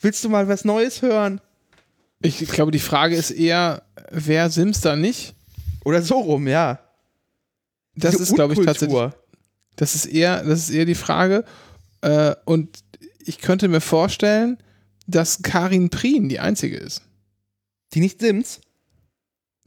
willst 0.00 0.24
du 0.24 0.28
mal 0.28 0.48
was 0.48 0.64
Neues 0.64 1.02
hören? 1.02 1.40
Ich 2.24 2.38
glaube, 2.48 2.70
die 2.70 2.78
Frage 2.78 3.16
ist 3.16 3.30
eher, 3.30 3.82
wer 4.10 4.50
Sims 4.50 4.80
da 4.80 4.96
nicht? 4.96 5.34
Oder 5.84 6.02
so 6.02 6.18
rum, 6.18 6.48
ja. 6.48 6.80
Das 7.94 8.12
Diese 8.12 8.22
ist, 8.24 8.34
glaube 8.34 8.54
ich, 8.54 8.60
tatsächlich. 8.60 9.12
Das 9.76 9.94
ist 9.94 10.06
eher, 10.06 10.42
das 10.42 10.60
ist 10.60 10.70
eher 10.70 10.86
die 10.86 10.94
Frage. 10.94 11.44
Äh, 12.00 12.34
und 12.44 12.82
ich 13.18 13.38
könnte 13.38 13.68
mir 13.68 13.80
vorstellen, 13.80 14.58
dass 15.06 15.42
Karin 15.42 15.90
Prien 15.90 16.28
die 16.28 16.40
einzige 16.40 16.76
ist. 16.76 17.02
Die 17.92 18.00
nicht 18.00 18.20
Sims? 18.20 18.60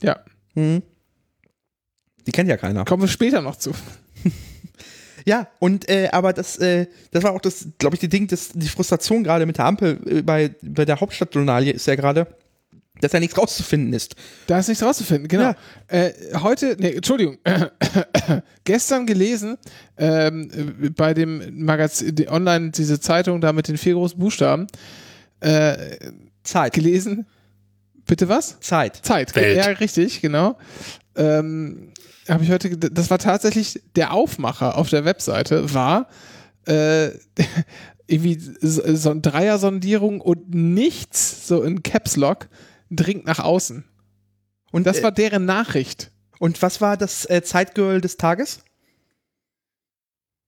Ja, 0.01 0.23
Hm. 0.57 0.81
Die 2.25 2.31
kennt 2.31 2.49
ja 2.49 2.57
keiner. 2.57 2.83
kommen 2.83 3.03
wir 3.03 3.07
später 3.07 3.41
noch 3.41 3.55
zu. 3.55 3.71
Ja, 5.25 5.49
und 5.59 5.89
äh, 5.89 6.07
aber 6.13 6.31
das, 6.31 6.57
äh, 6.57 6.87
das 7.11 7.21
war 7.21 7.33
auch 7.33 7.41
das, 7.41 7.67
glaube 7.79 7.95
ich, 7.95 7.99
die 7.99 8.07
Ding, 8.07 8.27
das, 8.27 8.51
die 8.53 8.69
Frustration 8.69 9.25
gerade 9.25 9.45
mit 9.45 9.57
der 9.57 9.65
Ampel 9.65 9.99
äh, 10.05 10.21
bei, 10.21 10.55
bei 10.61 10.85
der 10.85 11.01
Hauptstadtjournalie 11.01 11.73
ist 11.73 11.85
ja 11.85 11.95
gerade, 11.95 12.27
dass 13.01 13.11
da 13.11 13.19
nichts 13.19 13.37
rauszufinden 13.37 13.93
ist. 13.93 14.15
Da 14.47 14.59
ist 14.59 14.67
nichts 14.67 14.83
rauszufinden, 14.83 15.27
genau. 15.27 15.53
Äh, 15.87 16.11
heute, 16.41 16.75
nee, 16.79 16.91
Entschuldigung, 16.91 17.37
gestern 18.63 19.05
gelesen, 19.05 19.57
ähm, 19.97 20.49
äh, 20.83 20.89
bei 20.89 21.13
dem 21.13 21.63
Magazin, 21.63 22.15
die 22.15 22.29
online, 22.29 22.71
diese 22.71 22.99
Zeitung 22.99 23.41
da 23.41 23.53
mit 23.53 23.67
den 23.67 23.77
vier 23.77 23.93
großen 23.93 24.19
Buchstaben, 24.19 24.67
äh, 25.39 25.97
Zeit. 26.43 26.73
gelesen, 26.73 27.25
bitte 28.05 28.29
was? 28.29 28.59
Zeit. 28.61 28.99
Zeit, 29.03 29.35
Welt. 29.35 29.57
ja, 29.57 29.65
richtig, 29.65 30.21
genau. 30.21 30.57
Ähm, 31.15 31.91
habe 32.29 32.43
ich 32.43 32.51
heute, 32.51 32.77
das 32.77 33.09
war 33.09 33.19
tatsächlich 33.19 33.81
der 33.95 34.13
Aufmacher 34.13 34.77
auf 34.77 34.89
der 34.89 35.05
Webseite, 35.05 35.73
war 35.73 36.07
äh, 36.65 37.09
irgendwie 38.07 38.39
so, 38.61 38.95
so 38.95 39.11
eine 39.11 39.21
Dreier-Sondierung 39.21 40.21
und 40.21 40.53
nichts, 40.53 41.47
so 41.47 41.63
in 41.63 41.83
Caps 41.83 42.15
Lock, 42.15 42.47
dringt 42.89 43.25
nach 43.25 43.39
außen. 43.39 43.83
Und 44.71 44.85
das 44.85 44.99
äh, 44.99 45.03
war 45.03 45.11
deren 45.11 45.45
Nachricht. 45.45 46.11
Und 46.39 46.61
was 46.61 46.81
war 46.81 46.97
das 46.97 47.29
äh, 47.29 47.41
Zeitgirl 47.43 48.01
des 48.01 48.17
Tages? 48.17 48.59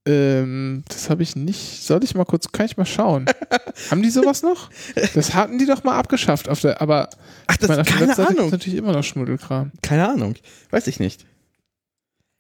Ähm, 0.08 0.84
das 0.88 1.10
habe 1.10 1.24
ich 1.24 1.36
nicht. 1.36 1.84
Soll 1.84 2.04
ich 2.04 2.16
mal 2.16 2.26
kurz, 2.26 2.52
kann 2.52 2.66
ich 2.66 2.78
mal 2.78 2.86
schauen? 2.86 3.26
Haben 3.92 4.02
die 4.02 4.10
sowas 4.10 4.42
noch? 4.42 4.70
Das 5.14 5.34
hatten 5.34 5.58
die 5.58 5.66
doch 5.66 5.84
mal 5.84 5.98
abgeschafft 5.98 6.50
auf 6.50 6.62
der, 6.62 6.82
aber 6.82 7.10
Ach, 7.48 7.58
das 7.58 7.70
ich 7.70 7.78
auf 7.78 7.88
der 7.88 7.96
keine 7.96 8.08
Webseite 8.08 8.28
gibt's 8.28 8.40
Ahnung. 8.40 8.52
natürlich 8.52 8.80
immer 8.80 8.94
noch 8.94 9.04
Schmuddelkram. 9.04 9.72
Keine 9.82 10.08
Ahnung. 10.08 10.36
Weiß 10.70 10.88
ich 10.88 11.00
nicht. 11.00 11.26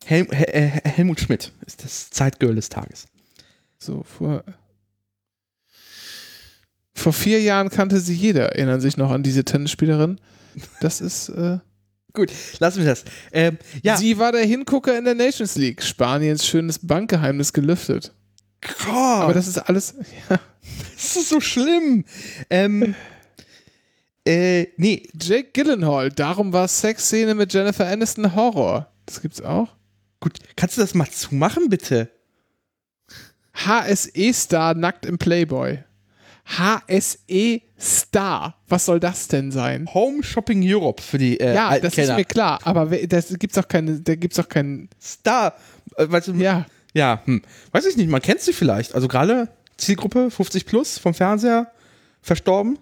Hel 0.05 0.27
Hel 0.31 0.81
Helmut 0.85 1.19
Schmidt 1.19 1.51
ist 1.65 1.83
das 1.83 2.09
Zeitgirl 2.09 2.55
des 2.55 2.69
Tages. 2.69 3.07
So, 3.77 4.03
vor. 4.03 4.43
Vor 6.99 7.13
vier 7.13 7.41
Jahren 7.41 7.69
kannte 7.69 7.99
sie 8.01 8.13
jeder, 8.13 8.47
erinnern 8.49 8.81
sich 8.81 8.97
noch 8.97 9.09
an 9.09 9.23
diese 9.23 9.45
Tennisspielerin. 9.45 10.19
Das 10.81 10.99
ist, 10.99 11.29
äh, 11.29 11.59
Gut, 12.11 12.31
lassen 12.59 12.79
wir 12.79 12.87
das. 12.87 13.05
Ähm, 13.31 13.57
ja, 13.83 13.95
sie 13.95 14.17
war 14.17 14.33
der 14.33 14.43
Hingucker 14.43 14.97
in 14.97 15.05
der 15.05 15.15
Nations 15.15 15.55
League. 15.55 15.81
Spaniens 15.81 16.45
schönes 16.45 16.79
Bankgeheimnis 16.79 17.53
gelüftet. 17.53 18.11
oh, 18.89 18.93
Aber 18.93 19.33
das 19.33 19.47
ist 19.47 19.59
alles, 19.59 19.93
ja. 20.29 20.39
das 20.95 21.15
ist 21.15 21.29
so 21.29 21.39
schlimm. 21.39 22.03
Ähm, 22.49 22.95
äh, 24.25 24.67
nee, 24.75 25.07
Jake 25.13 25.51
Gyllenhaal, 25.53 26.09
darum 26.09 26.51
war 26.51 26.67
Sexszene 26.67 27.33
mit 27.33 27.53
Jennifer 27.53 27.87
Aniston 27.87 28.35
Horror. 28.35 28.91
Das 29.05 29.21
gibt's 29.21 29.41
auch. 29.41 29.69
gut, 30.19 30.33
kannst 30.57 30.75
du 30.75 30.81
das 30.81 30.93
mal 30.93 31.09
zumachen, 31.09 31.69
bitte? 31.69 32.09
HSE-Star 33.53 34.73
nackt 34.73 35.05
im 35.05 35.17
Playboy. 35.17 35.83
HSE-Star. 36.57 38.55
Was 38.67 38.85
soll 38.85 38.99
das 38.99 39.27
denn 39.27 39.51
sein? 39.51 39.93
Home 39.93 40.23
Shopping 40.23 40.61
Europe 40.63 41.01
für 41.01 41.17
die 41.17 41.39
äh, 41.39 41.53
ja, 41.53 41.79
das 41.79 41.93
Kenner. 41.93 42.13
ist 42.13 42.17
mir 42.17 42.25
klar, 42.25 42.59
aber 42.63 42.87
das 42.87 43.29
gibt's 43.37 43.55
doch 43.55 43.67
keine, 43.67 43.99
da 44.01 44.15
gibt's 44.15 44.37
doch 44.37 44.49
keinen, 44.49 44.89
Star. 45.01 45.55
Äh, 45.95 46.09
weißt 46.09 46.29
du, 46.29 46.33
ja. 46.33 46.65
ja 46.93 47.21
hm. 47.25 47.43
weiß 47.71 47.85
ich 47.85 47.97
nicht, 47.97 48.09
man 48.09 48.21
kennt 48.21 48.41
sie 48.41 48.53
vielleicht. 48.53 48.95
Also 48.95 49.07
gerade 49.07 49.49
Zielgruppe 49.77 50.31
50 50.31 50.65
plus 50.65 50.97
vom 50.97 51.13
Fernseher 51.13 51.71
verstorben. 52.21 52.79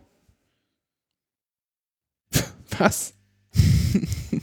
Was? 2.77 3.13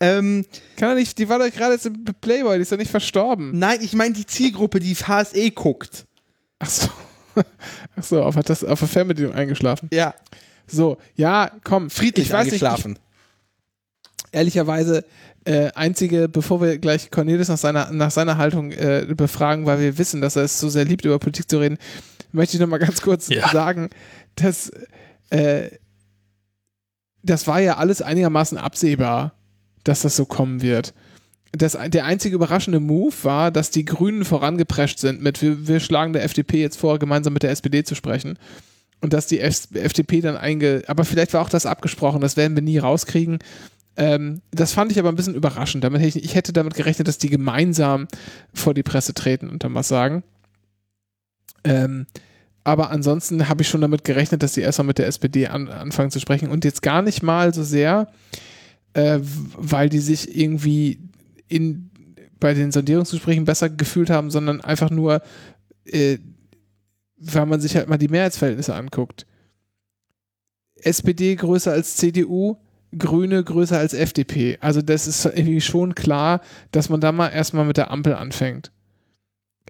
Ähm, 0.00 0.44
Kann 0.76 0.88
er 0.90 0.94
nicht, 0.96 1.16
die 1.18 1.28
war 1.28 1.38
doch 1.38 1.48
gerade 1.48 1.74
jetzt 1.74 1.86
im 1.86 2.04
Playboy, 2.04 2.56
die 2.56 2.62
ist 2.62 2.72
doch 2.72 2.76
nicht 2.76 2.90
verstorben. 2.90 3.56
nein, 3.56 3.78
ich 3.82 3.92
meine 3.94 4.12
die 4.12 4.26
Zielgruppe, 4.26 4.80
die 4.80 4.96
HSE 4.96 5.52
guckt. 5.52 6.06
Ach 6.58 6.68
so. 6.68 6.88
Ach 7.96 8.02
so, 8.02 8.22
auf, 8.22 8.36
hat 8.36 8.48
das 8.50 8.64
auf 8.64 8.78
der 8.78 8.88
Fernbedienung 8.88 9.34
eingeschlafen. 9.34 9.88
Ja. 9.92 10.14
So, 10.66 10.98
ja, 11.14 11.50
komm. 11.62 11.90
Friedlich 11.90 12.26
ich 12.26 12.32
weiß 12.32 12.46
nicht, 12.46 12.56
ich, 12.56 12.62
eingeschlafen. 12.64 12.98
ehrlicherweise 14.32 15.04
äh, 15.44 15.70
einzige, 15.74 16.28
bevor 16.28 16.60
wir 16.62 16.78
gleich 16.78 17.10
Cornelis 17.10 17.48
nach 17.48 17.58
seiner, 17.58 17.90
nach 17.92 18.10
seiner 18.10 18.38
Haltung 18.38 18.72
äh, 18.72 19.06
befragen, 19.14 19.66
weil 19.66 19.78
wir 19.80 19.98
wissen, 19.98 20.20
dass 20.20 20.36
er 20.36 20.44
es 20.44 20.58
so 20.58 20.68
sehr 20.68 20.84
liebt, 20.86 21.04
über 21.04 21.18
Politik 21.18 21.50
zu 21.50 21.58
reden, 21.58 21.78
möchte 22.32 22.56
ich 22.56 22.60
noch 22.60 22.66
mal 22.68 22.78
ganz 22.78 23.02
kurz 23.02 23.28
Ja. 23.28 23.48
sagen, 23.50 23.90
dass 24.36 24.70
äh, 25.30 25.68
das 27.22 27.46
war 27.46 27.60
ja 27.60 27.76
alles 27.76 28.02
einigermaßen 28.02 28.58
absehbar, 28.58 29.32
dass 29.84 30.02
das 30.02 30.16
so 30.16 30.24
kommen 30.24 30.62
wird. 30.62 30.94
Das, 31.56 31.78
der 31.86 32.04
einzige 32.04 32.34
überraschende 32.34 32.80
Move 32.80 33.14
war, 33.22 33.50
dass 33.50 33.70
die 33.70 33.84
Grünen 33.84 34.24
vorangeprescht 34.24 34.98
sind 34.98 35.22
mit, 35.22 35.40
wir, 35.40 35.68
wir 35.68 35.78
schlagen 35.78 36.12
der 36.12 36.24
FDP 36.24 36.60
jetzt 36.60 36.78
vor, 36.78 36.98
gemeinsam 36.98 37.32
mit 37.32 37.44
der 37.44 37.50
SPD 37.50 37.84
zu 37.84 37.94
sprechen. 37.94 38.38
Und 39.00 39.12
dass 39.12 39.26
die 39.26 39.38
F 39.38 39.68
FDP 39.72 40.20
dann 40.20 40.36
einge... 40.36 40.82
Aber 40.88 41.04
vielleicht 41.04 41.32
war 41.32 41.42
auch 41.42 41.48
das 41.48 41.66
abgesprochen, 41.66 42.20
das 42.20 42.36
werden 42.36 42.56
wir 42.56 42.62
nie 42.62 42.78
rauskriegen. 42.78 43.38
Ähm, 43.96 44.40
das 44.50 44.72
fand 44.72 44.90
ich 44.90 44.98
aber 44.98 45.10
ein 45.10 45.16
bisschen 45.16 45.34
überraschend. 45.34 45.84
Damit 45.84 46.00
hätte 46.00 46.18
ich, 46.18 46.24
ich 46.24 46.34
hätte 46.34 46.52
damit 46.52 46.74
gerechnet, 46.74 47.06
dass 47.06 47.18
die 47.18 47.30
gemeinsam 47.30 48.08
vor 48.52 48.74
die 48.74 48.82
Presse 48.82 49.14
treten 49.14 49.48
und 49.48 49.62
dann 49.62 49.74
was 49.74 49.88
sagen. 49.88 50.24
Ähm, 51.62 52.06
aber 52.64 52.90
ansonsten 52.90 53.48
habe 53.48 53.62
ich 53.62 53.68
schon 53.68 53.82
damit 53.82 54.04
gerechnet, 54.04 54.42
dass 54.42 54.54
die 54.54 54.62
erstmal 54.62 54.86
mit 54.86 54.98
der 54.98 55.06
SPD 55.06 55.46
an, 55.48 55.68
anfangen 55.68 56.10
zu 56.10 56.18
sprechen 56.18 56.48
und 56.48 56.64
jetzt 56.64 56.82
gar 56.82 57.02
nicht 57.02 57.22
mal 57.22 57.52
so 57.52 57.62
sehr, 57.62 58.08
äh, 58.94 59.20
weil 59.20 59.90
die 59.90 59.98
sich 59.98 60.36
irgendwie 60.36 60.98
in, 61.48 61.90
bei 62.40 62.54
den 62.54 62.72
Sondierungsgesprächen 62.72 63.44
besser 63.44 63.70
gefühlt 63.70 64.10
haben, 64.10 64.30
sondern 64.30 64.60
einfach 64.60 64.90
nur, 64.90 65.22
äh, 65.84 66.18
weil 67.16 67.46
man 67.46 67.60
sich 67.60 67.76
halt 67.76 67.88
mal 67.88 67.98
die 67.98 68.08
Mehrheitsverhältnisse 68.08 68.74
anguckt. 68.74 69.26
SPD 70.76 71.34
größer 71.36 71.72
als 71.72 71.96
CDU, 71.96 72.56
Grüne 72.96 73.42
größer 73.42 73.78
als 73.78 73.94
FDP. 73.94 74.58
Also 74.60 74.82
das 74.82 75.06
ist 75.06 75.24
irgendwie 75.24 75.60
schon 75.60 75.94
klar, 75.94 76.40
dass 76.70 76.88
man 76.88 77.00
da 77.00 77.12
mal 77.12 77.28
erstmal 77.28 77.64
mit 77.64 77.76
der 77.76 77.90
Ampel 77.90 78.14
anfängt. 78.14 78.70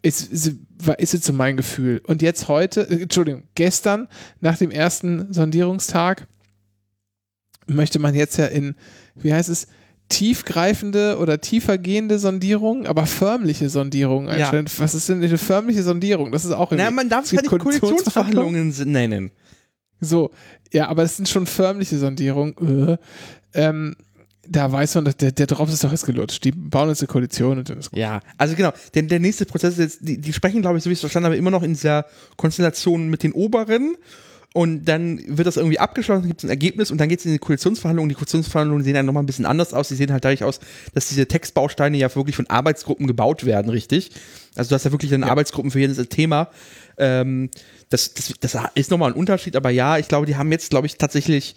Ist, 0.03 0.31
ist, 0.31 0.57
ist 0.99 1.15
jetzt 1.15 1.25
so 1.25 1.33
mein 1.33 1.57
Gefühl. 1.57 2.03
Und 2.07 2.21
jetzt 2.21 2.49
heute, 2.49 2.83
äh, 2.83 3.03
Entschuldigung, 3.03 3.45
gestern, 3.55 4.09
nach 4.41 4.59
dem 4.59 4.71
ersten 4.71 5.33
Sondierungstag, 5.33 6.27
möchte 7.67 7.99
man 7.99 8.15
jetzt 8.15 8.37
ja 8.37 8.47
in, 8.47 8.75
wie 9.15 9.33
heißt 9.33 9.49
es, 9.49 9.67
tiefgreifende 10.09 11.19
oder 11.19 11.41
tiefergehende 11.41 12.19
Sondierung, 12.19 12.87
aber 12.87 13.07
förmliche 13.07 13.69
Sondierung 13.69 14.29
Ja. 14.29 14.53
Was 14.79 14.95
ist 14.95 15.09
denn 15.09 15.23
eine 15.23 15.39
förmliche 15.39 15.83
Sondierung? 15.83 16.33
Das 16.33 16.45
ist 16.45 16.53
auch 16.53 16.71
Na, 16.73 16.91
man 16.91 17.09
darf 17.09 17.25
es 17.25 17.33
ja 17.33 17.41
nicht 17.41 17.51
Koalitionsverhandlungen 17.51 18.75
nennen. 18.87 19.31
so, 20.01 20.31
ja, 20.73 20.89
aber 20.89 21.03
es 21.05 21.17
sind 21.17 21.29
schon 21.29 21.47
förmliche 21.47 21.99
Sondierungen. 21.99 22.89
Äh, 22.89 22.97
ähm, 23.55 23.97
da 24.47 24.71
weiß 24.71 24.97
man, 24.97 25.05
der, 25.19 25.33
der 25.33 25.47
Drops 25.47 25.73
ist 25.73 25.85
doch 25.85 25.91
jetzt 25.91 26.07
gelutscht. 26.07 26.45
Die 26.45 26.53
bauen 26.53 26.89
jetzt 26.89 27.01
eine 27.01 27.09
Koalition 27.09 27.59
und 27.59 27.69
dann 27.69 27.79
ist 27.79 27.91
gut. 27.91 27.99
Ja, 27.99 28.21
also 28.37 28.55
genau. 28.55 28.73
Denn 28.95 29.09
der 29.09 29.21
nächste 29.21 29.47
Prozess 29.47 29.75
ist 29.75 29.79
jetzt, 29.79 29.99
die, 30.03 30.19
die 30.19 30.33
sprechen, 30.33 30.61
glaube 30.61 30.79
ich, 30.79 30.85
so 30.85 30.91
wie 30.91 30.93
ich 30.93 30.99
es 30.99 31.01
verstanden 31.01 31.27
habe, 31.27 31.37
immer 31.37 31.51
noch 31.51 31.63
in 31.63 31.73
dieser 31.73 32.07
Konstellation 32.37 33.09
mit 33.09 33.23
den 33.23 33.33
Oberen. 33.33 33.97
Und 34.57 34.85
dann 34.85 35.21
wird 35.27 35.49
das 35.49 35.57
irgendwie 35.57 35.81
abgeschlossen, 35.81 36.29
gibt 36.29 36.39
es 36.39 36.45
ein 36.45 36.51
Ergebnis 36.51 36.93
und 36.93 36.99
dann 36.99 37.09
geht 37.09 37.19
es 37.19 37.27
in 37.27 37.33
die 37.33 37.41
Koalitionsverhandlungen. 37.41 38.09
Die 38.09 38.15
Koalitionsverhandlungen 38.15 38.85
sehen 38.85 38.95
dann 38.95 39.05
nochmal 39.05 39.25
ein 39.25 39.27
bisschen 39.27 39.47
anders 39.47 39.75
aus. 39.75 39.89
Die 39.89 39.97
sehen 39.97 40.13
halt 40.13 40.25
dadurch 40.25 40.45
aus, 40.45 40.61
dass 40.95 41.09
diese 41.09 41.27
Textbausteine 41.27 41.97
ja 41.97 42.15
wirklich 42.15 42.37
von 42.37 42.47
Arbeitsgruppen 42.49 43.09
gebaut 43.09 43.45
werden, 43.45 43.69
richtig? 43.69 44.13
Also 44.55 44.69
du 44.69 44.77
hast 44.77 44.85
ja 44.85 44.93
wirklich 44.93 45.11
dann 45.11 45.25
Arbeitsgruppen 45.25 45.73
für 45.73 45.81
jedes 45.81 45.97
Thema. 46.09 46.51
Ähm, 46.99 47.51
das, 47.91 48.15
das, 48.15 48.33
das 48.39 48.57
ist 48.77 48.93
nochmal 48.93 49.11
ein 49.11 49.17
Unterschied, 49.17 49.57
aber 49.57 49.71
ja, 49.71 49.99
ich 49.99 50.07
glaube, 50.07 50.27
die 50.27 50.37
haben 50.37 50.53
jetzt, 50.53 50.71
glaube 50.71 50.87
ich, 50.87 50.99
tatsächlich 50.99 51.57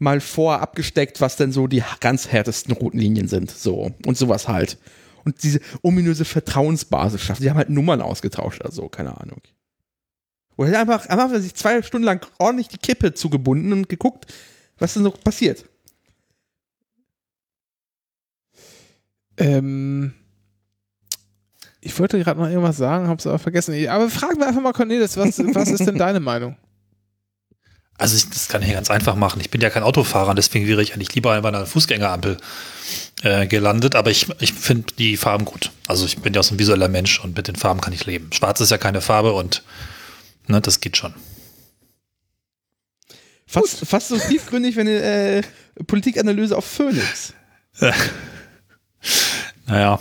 mal 0.00 0.20
vor 0.20 0.60
abgesteckt, 0.60 1.20
was 1.20 1.36
denn 1.36 1.52
so 1.52 1.68
die 1.68 1.84
ganz 2.00 2.26
härtesten 2.26 2.74
roten 2.74 2.98
Linien 2.98 3.28
sind. 3.28 3.52
So. 3.52 3.92
Und 4.04 4.18
sowas 4.18 4.48
halt. 4.48 4.78
Und 5.24 5.44
diese 5.44 5.60
ominöse 5.82 6.24
Vertrauensbasis 6.24 7.20
schaffen. 7.20 7.44
Die 7.44 7.50
haben 7.50 7.58
halt 7.58 7.70
Nummern 7.70 8.02
ausgetauscht 8.02 8.62
oder 8.62 8.72
so, 8.72 8.88
keine 8.88 9.20
Ahnung. 9.20 9.40
Oder 10.56 10.80
einfach, 10.80 11.06
einfach 11.06 11.30
sich 11.40 11.54
zwei 11.54 11.82
Stunden 11.82 12.04
lang 12.04 12.26
ordentlich 12.38 12.68
die 12.68 12.78
Kippe 12.78 13.14
zugebunden 13.14 13.72
und 13.72 13.88
geguckt, 13.88 14.32
was 14.78 14.94
denn 14.94 15.04
so 15.04 15.10
passiert. 15.10 15.64
Ähm, 19.38 20.12
ich 21.80 21.98
wollte 21.98 22.18
gerade 22.18 22.40
noch 22.40 22.48
irgendwas 22.48 22.76
sagen, 22.76 23.08
hab's 23.08 23.26
aber 23.26 23.38
vergessen. 23.38 23.88
Aber 23.88 24.08
fragen 24.08 24.38
wir 24.38 24.46
einfach 24.46 24.62
mal 24.62 24.72
Cornelis, 24.72 25.16
was, 25.16 25.38
was 25.38 25.68
ist 25.68 25.86
denn 25.86 25.98
deine 25.98 26.20
Meinung? 26.20 26.56
Also 27.98 28.16
ich, 28.16 28.28
das 28.30 28.48
kann 28.48 28.62
ich 28.62 28.72
ganz 28.72 28.90
einfach 28.90 29.16
machen. 29.16 29.40
Ich 29.40 29.50
bin 29.50 29.60
ja 29.60 29.70
kein 29.70 29.82
Autofahrer, 29.82 30.34
deswegen 30.34 30.66
wäre 30.66 30.82
ich 30.82 30.94
eigentlich 30.94 31.14
lieber 31.14 31.40
bei 31.40 31.48
einer 31.48 31.66
Fußgängerampel 31.66 32.36
äh, 33.22 33.46
gelandet. 33.46 33.94
Aber 33.94 34.10
ich, 34.10 34.28
ich 34.40 34.52
finde 34.52 34.92
die 34.98 35.16
Farben 35.16 35.44
gut. 35.44 35.70
Also 35.86 36.06
ich 36.06 36.18
bin 36.18 36.34
ja 36.34 36.42
so 36.42 36.54
ein 36.54 36.58
visueller 36.58 36.88
Mensch 36.88 37.20
und 37.20 37.36
mit 37.36 37.48
den 37.48 37.56
Farben 37.56 37.80
kann 37.80 37.92
ich 37.92 38.06
leben. 38.06 38.32
Schwarz 38.32 38.60
ist 38.60 38.70
ja 38.70 38.78
keine 38.78 39.00
Farbe 39.00 39.32
und 39.32 39.62
ne, 40.46 40.60
das 40.60 40.80
geht 40.80 40.96
schon. 40.96 41.14
Fast, 43.46 43.86
fast 43.86 44.08
so 44.08 44.18
tiefgründig 44.18 44.76
wie 44.76 44.80
eine 44.80 45.02
äh, 45.02 45.42
Politikanalyse 45.86 46.56
auf 46.56 46.64
Phoenix. 46.64 47.34
Naja, 49.66 50.00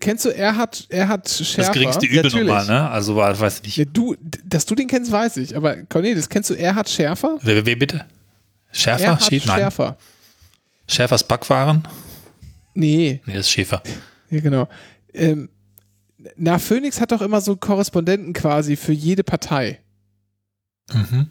Kennst 0.00 0.24
du 0.24 0.28
Erhard, 0.30 0.86
Erhard 0.90 1.28
Schärfer? 1.28 1.62
das 1.62 1.72
geringste 1.72 2.06
Übel 2.06 2.22
natürlich. 2.24 2.46
nochmal, 2.46 2.66
ne? 2.66 2.90
Also 2.90 3.16
weiß 3.16 3.60
ich 3.64 3.78
nicht. 3.78 3.90
du, 3.96 4.16
dass 4.44 4.66
du 4.66 4.74
den 4.74 4.88
kennst, 4.88 5.10
weiß 5.12 5.36
ich. 5.38 5.56
Aber 5.56 5.76
Cornelis, 5.84 6.28
kennst 6.28 6.50
du 6.50 6.54
Erhard 6.54 6.88
Schärfer? 6.88 7.38
Wer, 7.42 7.64
wer 7.64 7.76
bitte? 7.76 8.04
Schärfer? 8.72 9.04
Erhard 9.04 9.24
Schäfer? 9.24 9.46
Nein. 9.46 9.58
Schärfer. 9.58 9.96
Schäfers 10.88 11.26
Backwaren? 11.26 11.86
Nee, 12.74 13.20
Nee, 13.24 13.34
das 13.34 13.46
ist 13.46 13.50
Schäfer. 13.50 13.82
ja, 14.30 14.40
genau. 14.40 14.68
Ähm, 15.14 15.48
na, 16.36 16.58
Phoenix 16.58 17.00
hat 17.00 17.12
doch 17.12 17.22
immer 17.22 17.40
so 17.40 17.56
Korrespondenten 17.56 18.32
quasi 18.32 18.76
für 18.76 18.92
jede 18.92 19.22
Partei. 19.22 19.80
Mhm. 20.92 21.28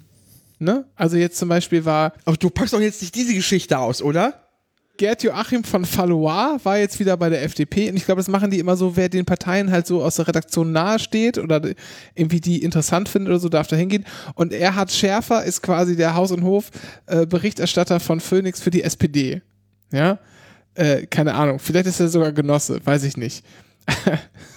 Ne? 0.59 0.85
Also 0.95 1.17
jetzt 1.17 1.37
zum 1.37 1.49
Beispiel 1.49 1.85
war 1.85 2.13
Aber 2.23 2.37
du 2.37 2.49
packst 2.49 2.73
doch 2.73 2.79
jetzt 2.79 3.01
nicht 3.01 3.15
diese 3.15 3.33
Geschichte 3.33 3.77
aus, 3.77 4.01
oder? 4.01 4.41
Gerd 4.97 5.23
Joachim 5.23 5.65
von 5.65 5.83
Fallois 5.83 6.57
war 6.63 6.77
jetzt 6.77 6.99
wieder 7.01 7.17
bei 7.17 7.29
der 7.29 7.43
FDP 7.43 7.89
und 7.89 7.97
ich 7.97 8.05
glaube, 8.05 8.19
das 8.19 8.29
machen 8.29 8.49
die 8.49 8.59
immer 8.59 8.77
so, 8.77 8.95
wer 8.95 9.09
den 9.09 9.25
Parteien 9.25 9.69
halt 9.69 9.87
so 9.87 10.01
aus 10.01 10.15
der 10.15 10.29
Redaktion 10.29 10.71
nahe 10.71 10.99
steht 10.99 11.37
oder 11.37 11.61
irgendwie 12.13 12.39
die 12.39 12.63
interessant 12.63 13.09
findet 13.09 13.31
oder 13.31 13.39
so, 13.39 13.49
darf 13.49 13.67
da 13.67 13.75
hingehen. 13.75 14.05
Und 14.35 14.53
Erhard 14.53 14.93
Schärfer 14.93 15.43
ist 15.43 15.61
quasi 15.61 15.97
der 15.97 16.15
Haus- 16.15 16.31
und 16.31 16.43
Hof-Berichterstatter 16.43 17.99
von 17.99 18.21
Phoenix 18.21 18.61
für 18.61 18.71
die 18.71 18.83
SPD. 18.83 19.41
Ja, 19.91 20.19
äh, 20.75 21.05
keine 21.07 21.33
Ahnung, 21.33 21.59
vielleicht 21.59 21.87
ist 21.87 21.99
er 21.99 22.07
sogar 22.07 22.31
Genosse, 22.31 22.79
weiß 22.85 23.03
ich 23.03 23.17
nicht. 23.17 23.43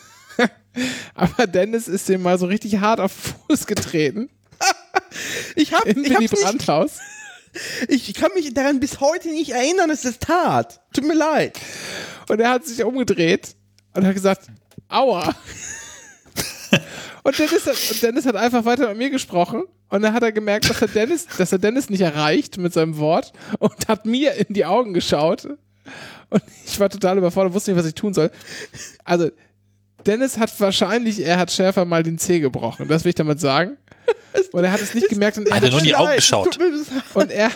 Aber 1.14 1.46
Dennis 1.46 1.88
ist 1.88 2.08
dem 2.08 2.22
mal 2.22 2.38
so 2.38 2.46
richtig 2.46 2.78
hart 2.78 3.00
auf 3.00 3.12
den 3.12 3.56
Fuß 3.56 3.66
getreten 3.66 4.30
Ich 5.56 5.72
hab, 5.72 5.86
im 5.86 6.04
ich, 6.04 6.10
Willy 6.10 6.28
Brandt-Haus. 6.28 6.98
ich 7.88 8.12
kann 8.14 8.30
mich 8.34 8.52
daran 8.54 8.80
bis 8.80 9.00
heute 9.00 9.28
nicht 9.28 9.50
erinnern, 9.50 9.88
dass 9.88 10.02
das 10.02 10.18
tat. 10.18 10.80
Tut 10.92 11.06
mir 11.06 11.14
leid. 11.14 11.58
Und 12.28 12.40
er 12.40 12.50
hat 12.50 12.66
sich 12.66 12.84
umgedreht 12.84 13.56
und 13.94 14.06
hat 14.06 14.14
gesagt, 14.14 14.48
aua. 14.88 15.34
und, 17.22 17.38
Dennis 17.38 17.66
hat, 17.66 17.76
und 17.90 18.02
Dennis 18.02 18.26
hat 18.26 18.36
einfach 18.36 18.64
weiter 18.64 18.88
mit 18.88 18.98
mir 18.98 19.10
gesprochen 19.10 19.64
und 19.88 20.02
dann 20.02 20.12
hat 20.12 20.22
er 20.22 20.32
gemerkt, 20.32 20.68
dass 20.68 20.82
er 20.82 20.88
Dennis, 20.88 21.26
dass 21.38 21.52
er 21.52 21.58
Dennis 21.58 21.88
nicht 21.88 22.02
erreicht 22.02 22.58
mit 22.58 22.72
seinem 22.72 22.98
Wort 22.98 23.32
und 23.58 23.88
hat 23.88 24.06
mir 24.06 24.34
in 24.34 24.54
die 24.54 24.66
Augen 24.66 24.92
geschaut. 24.92 25.46
Und 26.30 26.42
ich 26.66 26.78
war 26.78 26.90
total 26.90 27.16
überfordert, 27.16 27.54
wusste 27.54 27.70
nicht, 27.70 27.80
was 27.80 27.86
ich 27.86 27.94
tun 27.94 28.12
soll. 28.12 28.30
Also, 29.04 29.30
Dennis 30.08 30.38
hat 30.38 30.58
wahrscheinlich, 30.58 31.20
er 31.20 31.38
hat 31.38 31.52
Schärfer 31.52 31.84
mal 31.84 32.02
den 32.02 32.18
Zeh 32.18 32.40
gebrochen. 32.40 32.88
Das 32.88 33.04
will 33.04 33.10
ich 33.10 33.14
damit 33.14 33.40
sagen. 33.40 33.76
Und 34.52 34.64
er 34.64 34.72
hat 34.72 34.80
es 34.80 34.94
nicht 34.94 35.08
gemerkt 35.10 35.36
und 35.36 35.46
er 35.46 35.56
Hat 35.56 35.62
er 35.62 35.66
hat 35.66 35.72
nur 35.72 35.80
in 35.80 35.86
die 35.86 35.94
Augen 35.94 36.10
es 36.10 36.16
geschaut. 36.16 36.58
und 37.14 37.30
er, 37.30 37.50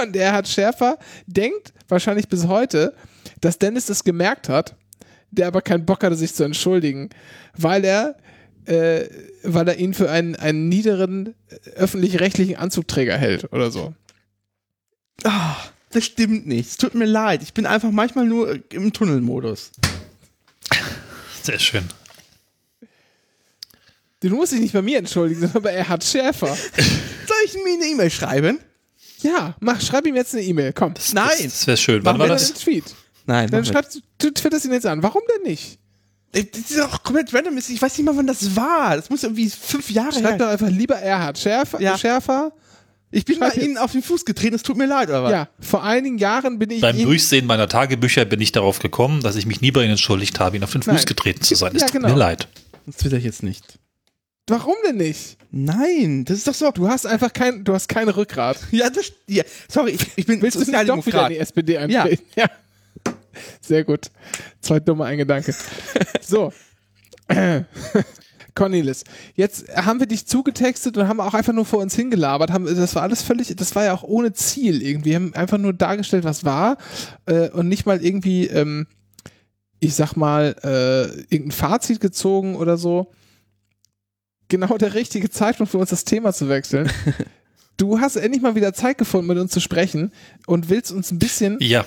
und 0.00 0.14
er 0.14 0.32
hat 0.32 0.46
Schärfer, 0.46 0.98
denkt 1.26 1.72
wahrscheinlich 1.88 2.28
bis 2.28 2.46
heute, 2.46 2.94
dass 3.40 3.58
Dennis 3.58 3.86
das 3.86 4.04
gemerkt 4.04 4.48
hat, 4.48 4.76
der 5.30 5.48
aber 5.48 5.62
keinen 5.62 5.84
Bock 5.84 6.04
hatte, 6.04 6.14
sich 6.14 6.34
zu 6.34 6.44
entschuldigen, 6.44 7.10
weil 7.56 7.84
er, 7.84 8.16
äh, 8.66 9.06
weil 9.42 9.66
er 9.66 9.76
ihn 9.78 9.94
für 9.94 10.10
einen, 10.10 10.36
einen 10.36 10.68
niederen 10.68 11.34
äh, 11.48 11.70
öffentlich-rechtlichen 11.70 12.56
Anzugträger 12.56 13.16
hält 13.16 13.52
oder 13.52 13.70
so. 13.70 13.94
Ah, 15.24 15.56
das 15.90 16.04
stimmt 16.04 16.46
nicht. 16.46 16.70
Es 16.70 16.76
tut 16.76 16.94
mir 16.94 17.06
leid. 17.06 17.42
Ich 17.42 17.54
bin 17.54 17.66
einfach 17.66 17.90
manchmal 17.90 18.26
nur 18.26 18.60
im 18.70 18.92
Tunnelmodus. 18.92 19.72
Sehr 21.46 21.58
schön. 21.60 21.84
Du 24.20 24.30
musst 24.30 24.52
dich 24.52 24.60
nicht 24.60 24.72
bei 24.72 24.82
mir 24.82 24.98
entschuldigen, 24.98 25.40
sondern 25.42 25.62
bei 25.62 25.72
Erhard 25.72 26.02
Schärfer. 26.02 26.48
Soll 26.76 27.36
ich 27.44 27.54
mir 27.54 27.74
eine 27.74 27.86
E-Mail 27.86 28.10
schreiben? 28.10 28.58
Ja, 29.20 29.54
mach, 29.60 29.80
schreib 29.80 30.06
ihm 30.06 30.16
jetzt 30.16 30.34
eine 30.34 30.42
E-Mail, 30.42 30.72
komm. 30.72 30.94
Nein. 31.12 31.28
Das, 31.28 31.38
das 31.38 31.66
wäre 31.66 31.76
schön. 31.76 32.04
Wann 32.04 32.18
war 32.18 32.26
das? 32.26 32.46
einen 32.50 32.58
Tweet. 32.58 32.84
Nein. 33.26 33.50
Dann 33.50 33.64
schreibst 33.64 34.00
du 34.18 34.30
twitterst 34.30 34.64
ihn 34.64 34.72
jetzt 34.72 34.86
an. 34.86 35.02
Warum 35.02 35.22
denn 35.36 35.42
nicht? 35.50 35.78
nicht. 36.34 36.54
Das 36.54 36.70
ist 36.70 36.78
doch 36.78 37.02
komplett 37.02 37.32
random. 37.32 37.56
Ich 37.56 37.80
weiß 37.80 37.96
nicht 37.96 38.04
mal, 38.06 38.16
wann 38.16 38.26
das 38.26 38.56
war. 38.56 38.96
Das 38.96 39.08
muss 39.10 39.22
irgendwie 39.22 39.48
fünf 39.50 39.90
Jahre 39.90 40.12
Schreib 40.12 40.24
her. 40.24 40.38
doch 40.38 40.48
einfach 40.48 40.68
lieber 40.68 40.96
Erhard 40.96 41.38
Schärfer, 41.38 41.80
Ja. 41.80 41.96
Schärfer 41.96 42.52
Ich 43.10 43.24
bin 43.24 43.36
Schreib 43.36 43.56
mal 43.56 43.62
Ihnen 43.62 43.78
auf 43.78 43.92
den 43.92 44.02
Fuß 44.02 44.24
getreten, 44.24 44.54
es 44.56 44.62
tut 44.62 44.76
mir 44.76 44.86
leid, 44.86 45.10
aber. 45.10 45.30
Ja, 45.30 45.48
vor 45.60 45.84
einigen 45.84 46.18
Jahren 46.18 46.58
bin 46.58 46.70
ich 46.70 46.80
Beim 46.80 47.00
Durchsehen 47.00 47.46
meiner 47.46 47.68
Tagebücher 47.68 48.24
bin 48.24 48.40
ich 48.40 48.52
darauf 48.52 48.78
gekommen, 48.80 49.22
dass 49.22 49.36
ich 49.36 49.46
mich 49.46 49.60
nie 49.60 49.70
bei 49.70 49.82
Ihnen 49.82 49.92
entschuldigt 49.92 50.40
habe, 50.40 50.56
Ihnen 50.56 50.64
auf 50.64 50.72
den 50.72 50.82
Fuß 50.82 50.92
Nein. 50.94 51.04
getreten 51.04 51.42
zu 51.42 51.54
sein. 51.54 51.74
Es 51.76 51.82
Ja, 51.82 51.86
tut 51.88 51.96
genau. 51.96 52.08
mir 52.08 52.16
leid. 52.16 52.48
Das 52.86 53.04
will 53.04 53.14
ich 53.14 53.24
jetzt 53.24 53.42
nicht. 53.42 53.78
Warum 54.48 54.74
denn 54.86 54.96
nicht? 54.98 55.38
Nein, 55.50 56.24
das 56.24 56.38
ist 56.38 56.46
doch 56.48 56.54
so. 56.54 56.70
Du 56.70 56.88
hast 56.88 57.06
einfach 57.06 57.32
kein, 57.32 57.64
du 57.64 57.74
hast 57.74 57.88
kein 57.88 58.08
Rückgrat. 58.08 58.58
Ja, 58.70 58.90
das, 58.90 59.12
ja. 59.28 59.42
sorry, 59.68 59.92
ich, 59.92 60.06
ich 60.16 60.26
bin 60.26 60.40
Willst 60.42 60.56
du 60.56 60.60
nicht 60.60 60.68
doch 60.72 60.80
wieder 60.80 60.94
in 60.94 61.02
Sozialdemokrat. 61.02 61.30
die 61.30 61.38
SPD 61.38 61.78
eintreten? 61.78 62.22
Ja. 62.36 62.46
Sehr 63.60 63.84
gut. 63.84 64.10
Zwei 64.60 64.80
dumme 64.80 65.04
ein 65.04 65.18
Gedanke. 65.18 65.54
so. 66.22 66.52
Cornelis, 68.56 69.04
jetzt 69.36 69.68
haben 69.76 70.00
wir 70.00 70.06
dich 70.06 70.26
zugetextet 70.26 70.96
und 70.96 71.06
haben 71.06 71.20
auch 71.20 71.34
einfach 71.34 71.52
nur 71.52 71.64
vor 71.64 71.78
uns 71.78 71.94
hingelabert. 71.94 72.50
Haben, 72.50 72.66
das 72.66 72.94
war 72.96 73.02
alles 73.02 73.22
völlig, 73.22 73.54
das 73.54 73.76
war 73.76 73.84
ja 73.84 73.94
auch 73.94 74.02
ohne 74.02 74.32
Ziel 74.32 74.82
irgendwie. 74.82 75.10
Wir 75.10 75.16
haben 75.16 75.34
einfach 75.34 75.58
nur 75.58 75.72
dargestellt, 75.72 76.24
was 76.24 76.44
war 76.44 76.78
äh, 77.26 77.50
und 77.50 77.68
nicht 77.68 77.86
mal 77.86 78.04
irgendwie, 78.04 78.46
ähm, 78.46 78.88
ich 79.78 79.94
sag 79.94 80.16
mal, 80.16 80.56
äh, 80.64 81.04
irgendein 81.32 81.52
Fazit 81.52 82.00
gezogen 82.00 82.56
oder 82.56 82.76
so. 82.76 83.12
Genau 84.48 84.76
der 84.78 84.94
richtige 84.94 85.30
Zeitpunkt 85.30 85.70
für 85.70 85.78
uns 85.78 85.90
das 85.90 86.04
Thema 86.04 86.32
zu 86.32 86.48
wechseln. 86.48 86.90
Du 87.78 88.00
hast 88.00 88.16
endlich 88.16 88.40
mal 88.40 88.54
wieder 88.54 88.72
Zeit 88.72 88.96
gefunden, 88.96 89.26
mit 89.26 89.36
uns 89.36 89.52
zu 89.52 89.60
sprechen 89.60 90.10
und 90.46 90.70
willst 90.70 90.92
uns 90.92 91.10
ein 91.10 91.18
bisschen 91.18 91.58
Ja, 91.60 91.84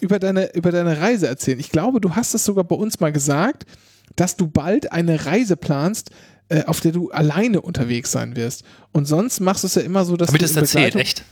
über 0.00 0.18
deine, 0.18 0.54
über 0.54 0.72
deine 0.72 0.98
Reise 1.00 1.26
erzählen. 1.26 1.60
Ich 1.60 1.70
glaube, 1.70 2.00
du 2.00 2.14
hast 2.14 2.34
es 2.34 2.44
sogar 2.44 2.64
bei 2.64 2.76
uns 2.76 3.00
mal 3.00 3.12
gesagt, 3.12 3.66
dass 4.14 4.36
du 4.36 4.46
bald 4.46 4.92
eine 4.92 5.26
Reise 5.26 5.56
planst, 5.56 6.10
äh, 6.48 6.64
auf 6.64 6.80
der 6.80 6.92
du 6.92 7.10
alleine 7.10 7.60
unterwegs 7.60 8.12
sein 8.12 8.36
wirst. 8.36 8.64
Und 8.92 9.06
sonst 9.06 9.40
machst 9.40 9.64
du 9.64 9.66
es 9.66 9.74
ja 9.74 9.82
immer 9.82 10.04
so, 10.04 10.16
dass 10.16 10.28
ich 10.28 10.34
du 10.34 10.38
das 10.38 10.52
in 10.52 10.58
erzählt, 10.58 10.94
echt? 10.94 11.24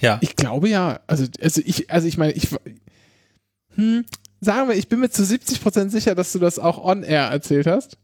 Ja. 0.00 0.18
Ich 0.20 0.36
glaube 0.36 0.68
ja. 0.68 1.00
Also, 1.06 1.26
also 1.40 1.60
ich, 1.64 1.90
also 1.90 2.06
ich 2.06 2.16
meine, 2.18 2.32
ich 2.32 2.48
hm, 3.74 4.04
sagen 4.40 4.68
wir, 4.68 4.76
ich 4.76 4.88
bin 4.88 5.00
mir 5.00 5.10
zu 5.10 5.22
70% 5.22 5.90
sicher, 5.90 6.14
dass 6.14 6.32
du 6.32 6.38
das 6.38 6.58
auch 6.58 6.82
on 6.84 7.02
air 7.02 7.24
erzählt 7.24 7.66
hast. 7.66 7.96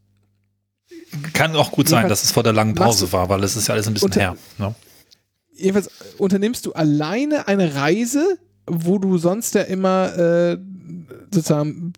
Kann 1.33 1.55
auch 1.55 1.71
gut 1.71 1.87
sein, 1.87 2.09
dass 2.09 2.23
es 2.23 2.31
vor 2.31 2.43
der 2.43 2.53
langen 2.53 2.73
Pause 2.73 3.11
war, 3.11 3.29
weil 3.29 3.43
es 3.43 3.55
ist 3.55 3.67
ja 3.67 3.73
alles 3.73 3.87
ein 3.87 3.93
bisschen 3.93 4.11
her. 4.13 4.35
Ne? 4.57 4.73
Jedenfalls 5.53 5.89
unternimmst 6.17 6.65
du 6.65 6.73
alleine 6.73 7.47
eine 7.47 7.75
Reise, 7.75 8.37
wo 8.65 8.97
du 8.97 9.17
sonst 9.17 9.55
ja 9.55 9.61
immer 9.61 10.17
äh, 10.17 10.57
sozusagen 11.33 11.93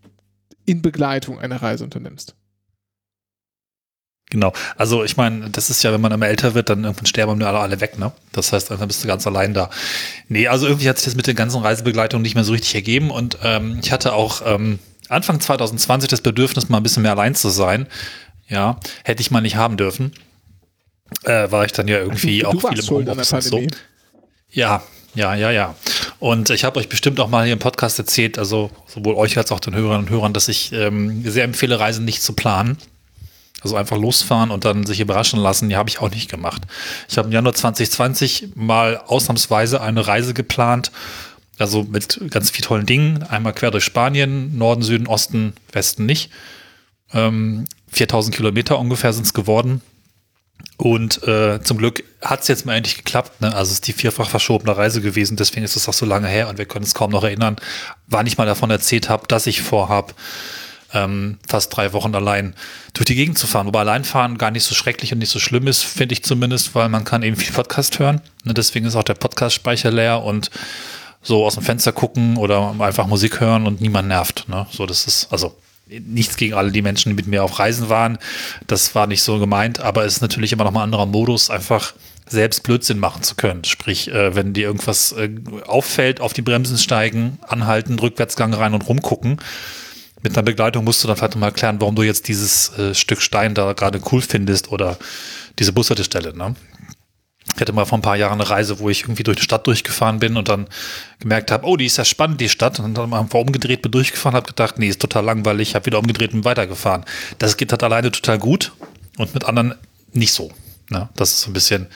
in 0.71 0.81
Begleitung 0.81 1.39
eine 1.39 1.61
Reise 1.61 1.83
unternimmst. 1.83 2.35
Genau. 4.29 4.53
Also 4.77 5.03
ich 5.03 5.17
meine, 5.17 5.49
das 5.49 5.69
ist 5.69 5.83
ja, 5.83 5.91
wenn 5.91 5.99
man 5.99 6.13
immer 6.13 6.27
älter 6.27 6.53
wird, 6.53 6.69
dann 6.69 6.85
irgendwann 6.85 7.05
sterben 7.05 7.37
wir 7.37 7.47
alle, 7.47 7.59
alle 7.59 7.81
weg, 7.81 7.99
ne? 7.99 8.13
Das 8.31 8.53
heißt, 8.53 8.71
dann 8.71 8.87
bist 8.87 9.03
du 9.03 9.07
ganz 9.07 9.27
allein 9.27 9.53
da. 9.53 9.69
Nee, 10.29 10.47
also 10.47 10.67
irgendwie 10.67 10.87
hat 10.87 10.97
sich 10.97 11.05
das 11.05 11.15
mit 11.15 11.27
den 11.27 11.35
ganzen 11.35 11.61
Reisebegleitungen 11.61 12.21
nicht 12.21 12.35
mehr 12.35 12.45
so 12.45 12.53
richtig 12.53 12.73
ergeben 12.73 13.11
und 13.11 13.37
ähm, 13.43 13.79
ich 13.83 13.91
hatte 13.91 14.13
auch 14.13 14.41
ähm, 14.45 14.79
Anfang 15.09 15.41
2020 15.41 16.09
das 16.09 16.21
Bedürfnis, 16.21 16.69
mal 16.69 16.77
ein 16.77 16.83
bisschen 16.83 17.03
mehr 17.03 17.11
allein 17.11 17.35
zu 17.35 17.49
sein. 17.49 17.87
Ja, 18.47 18.79
hätte 19.03 19.21
ich 19.21 19.31
mal 19.31 19.41
nicht 19.41 19.57
haben 19.57 19.75
dürfen. 19.75 20.13
Äh, 21.23 21.51
war 21.51 21.65
ich 21.65 21.73
dann 21.73 21.89
ja 21.89 21.97
irgendwie 21.97 22.39
du, 22.39 22.47
auch 22.47 22.69
viel 22.69 22.79
im 22.79 22.85
schuld 22.85 23.09
an 23.09 23.17
der 23.17 23.25
Homeoffice 23.25 23.49
so. 23.49 23.61
Ja, 24.49 24.81
ja, 25.15 25.35
ja, 25.35 25.51
ja. 25.51 25.75
Und 26.19 26.49
ich 26.49 26.63
habe 26.63 26.79
euch 26.79 26.89
bestimmt 26.89 27.19
auch 27.19 27.27
mal 27.27 27.43
hier 27.43 27.53
im 27.53 27.59
Podcast 27.59 27.99
erzählt, 27.99 28.37
also 28.37 28.71
sowohl 28.87 29.15
euch 29.15 29.37
als 29.37 29.51
auch 29.51 29.59
den 29.59 29.75
Hörerinnen 29.75 30.05
und 30.05 30.09
Hörern, 30.09 30.33
dass 30.33 30.47
ich 30.47 30.71
ähm, 30.71 31.29
sehr 31.29 31.43
empfehle, 31.43 31.79
Reisen 31.79 32.05
nicht 32.05 32.21
zu 32.21 32.33
planen. 32.33 32.77
Also 33.61 33.75
einfach 33.75 33.97
losfahren 33.97 34.49
und 34.49 34.65
dann 34.65 34.85
sich 34.87 34.99
überraschen 34.99 35.39
lassen, 35.39 35.69
die 35.69 35.75
habe 35.75 35.87
ich 35.87 35.99
auch 35.99 36.09
nicht 36.09 36.31
gemacht. 36.31 36.63
Ich 37.07 37.17
habe 37.17 37.27
im 37.27 37.31
Januar 37.31 37.53
2020 37.53 38.49
mal 38.55 38.97
ausnahmsweise 38.97 39.81
eine 39.81 40.07
Reise 40.07 40.33
geplant, 40.33 40.91
also 41.59 41.83
mit 41.83 42.19
ganz 42.31 42.49
vielen 42.49 42.65
tollen 42.65 42.85
Dingen. 42.87 43.21
Einmal 43.21 43.53
quer 43.53 43.69
durch 43.69 43.83
Spanien, 43.83 44.57
Norden, 44.57 44.81
Süden, 44.81 45.05
Osten, 45.05 45.53
Westen 45.71 46.07
nicht. 46.07 46.31
Ähm, 47.13 47.65
4000 47.89 48.35
Kilometer 48.35 48.79
ungefähr 48.79 49.13
sind 49.13 49.25
es 49.25 49.33
geworden. 49.33 49.81
Und 50.77 51.21
äh, 51.27 51.61
zum 51.61 51.77
Glück 51.77 52.03
hat 52.21 52.41
es 52.41 52.47
jetzt 52.47 52.65
mal 52.65 52.75
endlich 52.75 52.97
geklappt. 52.97 53.41
Ne? 53.41 53.47
Also 53.47 53.69
es 53.71 53.79
ist 53.79 53.87
die 53.87 53.93
vierfach 53.93 54.29
verschobene 54.29 54.75
Reise 54.75 55.01
gewesen, 55.01 55.37
deswegen 55.37 55.63
ist 55.63 55.75
es 55.75 55.89
auch 55.89 55.93
so 55.93 56.05
lange 56.05 56.27
her 56.27 56.49
und 56.49 56.57
wir 56.57 56.65
können 56.65 56.85
es 56.85 56.93
kaum 56.93 57.11
noch 57.11 57.23
erinnern, 57.23 57.55
wann 58.07 58.27
ich 58.27 58.37
mal 58.37 58.45
davon 58.45 58.69
erzählt 58.69 59.09
habe, 59.09 59.27
dass 59.27 59.47
ich 59.47 59.61
vorhab, 59.61 60.13
ähm, 60.93 61.37
fast 61.47 61.75
drei 61.75 61.93
Wochen 61.93 62.13
allein 62.15 62.53
durch 62.93 63.05
die 63.05 63.15
Gegend 63.15 63.37
zu 63.37 63.47
fahren. 63.47 63.65
Wobei 63.67 63.79
Alleinfahren 63.79 64.37
gar 64.37 64.51
nicht 64.51 64.63
so 64.63 64.75
schrecklich 64.75 65.13
und 65.13 65.19
nicht 65.19 65.31
so 65.31 65.39
schlimm 65.39 65.67
ist, 65.67 65.83
finde 65.83 66.13
ich 66.13 66.23
zumindest, 66.23 66.75
weil 66.75 66.89
man 66.89 67.05
kann 67.05 67.23
eben 67.23 67.37
viel 67.37 67.53
Podcast 67.53 67.99
hören. 67.99 68.21
Ne? 68.43 68.53
Deswegen 68.53 68.85
ist 68.85 68.95
auch 68.95 69.03
der 69.03 69.13
Podcast-Speicher 69.13 69.91
leer 69.91 70.23
und 70.23 70.51
so 71.21 71.45
aus 71.45 71.55
dem 71.55 71.63
Fenster 71.63 71.91
gucken 71.91 72.37
oder 72.37 72.75
einfach 72.79 73.07
Musik 73.07 73.39
hören 73.39 73.67
und 73.67 73.79
niemand 73.79 74.07
nervt. 74.07 74.45
Ne? 74.47 74.67
So, 74.71 74.85
das 74.85 75.07
ist, 75.07 75.31
also 75.31 75.55
nichts 75.87 76.37
gegen 76.37 76.53
alle 76.53 76.71
die 76.71 76.81
Menschen, 76.81 77.09
die 77.09 77.15
mit 77.15 77.27
mir 77.27 77.43
auf 77.43 77.59
Reisen 77.59 77.89
waren. 77.89 78.17
Das 78.67 78.95
war 78.95 79.07
nicht 79.07 79.21
so 79.21 79.39
gemeint, 79.39 79.79
aber 79.79 80.05
es 80.05 80.15
ist 80.15 80.21
natürlich 80.21 80.53
immer 80.53 80.63
noch 80.63 80.71
mal 80.71 80.81
ein 80.81 80.85
anderer 80.85 81.05
Modus, 81.05 81.49
einfach 81.49 81.93
selbst 82.31 82.63
Blödsinn 82.63 82.99
machen 82.99 83.23
zu 83.23 83.35
können. 83.35 83.63
Sprich, 83.63 84.09
äh, 84.09 84.35
wenn 84.35 84.53
dir 84.53 84.67
irgendwas 84.67 85.11
äh, 85.11 85.29
auffällt, 85.67 86.21
auf 86.21 86.33
die 86.33 86.41
Bremsen 86.41 86.77
steigen, 86.77 87.37
anhalten, 87.47 87.99
Rückwärtsgang 87.99 88.53
rein 88.53 88.73
und 88.73 88.87
rumgucken. 88.87 89.37
Mit 90.23 90.37
einer 90.37 90.43
Begleitung 90.43 90.83
musst 90.83 91.03
du 91.03 91.07
dann 91.07 91.17
vielleicht 91.17 91.33
noch 91.33 91.41
mal 91.41 91.47
erklären, 91.47 91.81
warum 91.81 91.95
du 91.95 92.03
jetzt 92.03 92.27
dieses 92.27 92.77
äh, 92.77 92.95
Stück 92.95 93.21
Stein 93.21 93.53
da 93.53 93.73
gerade 93.73 93.99
cool 94.11 94.21
findest 94.21 94.71
oder 94.71 94.97
diese 95.59 95.73
Bushaltestelle. 95.73 96.35
Ne? 96.35 96.55
Ich 97.55 97.59
hatte 97.59 97.73
mal 97.73 97.85
vor 97.85 97.97
ein 97.97 98.03
paar 98.03 98.15
Jahren 98.15 98.39
eine 98.39 98.49
Reise, 98.49 98.79
wo 98.79 98.89
ich 98.89 99.01
irgendwie 99.01 99.23
durch 99.23 99.37
die 99.37 99.43
Stadt 99.43 99.67
durchgefahren 99.67 100.19
bin 100.19 100.37
und 100.37 100.47
dann 100.47 100.67
gemerkt 101.19 101.51
habe, 101.51 101.65
oh, 101.67 101.75
die 101.75 101.87
ist 101.87 101.97
ja 101.97 102.05
spannend, 102.05 102.39
die 102.39 102.49
Stadt. 102.49 102.79
Und 102.79 102.93
dann 102.93 103.13
einfach 103.13 103.39
umgedreht, 103.39 103.81
bin 103.81 103.91
durchgefahren, 103.91 104.35
habe 104.35 104.47
gedacht, 104.47 104.79
nee, 104.79 104.87
ist 104.87 105.01
total 105.01 105.25
langweilig, 105.25 105.75
habe 105.75 105.87
wieder 105.87 105.99
umgedreht 105.99 106.33
und 106.33 106.45
weitergefahren. 106.45 107.03
Das 107.39 107.57
geht 107.57 107.71
halt 107.71 107.83
alleine 107.83 108.11
total 108.11 108.39
gut 108.39 108.71
und 109.17 109.33
mit 109.33 109.43
anderen 109.43 109.75
nicht 110.13 110.33
so. 110.33 110.51
Ne? 110.91 111.09
Das 111.15 111.31
ist 111.31 111.41
so 111.41 111.49
ein 111.49 111.53
bisschen 111.53 111.87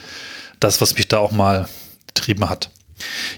das, 0.60 0.80
was 0.80 0.94
mich 0.94 1.08
da 1.08 1.18
auch 1.18 1.32
mal 1.32 1.68
getrieben 2.08 2.48
hat. 2.48 2.70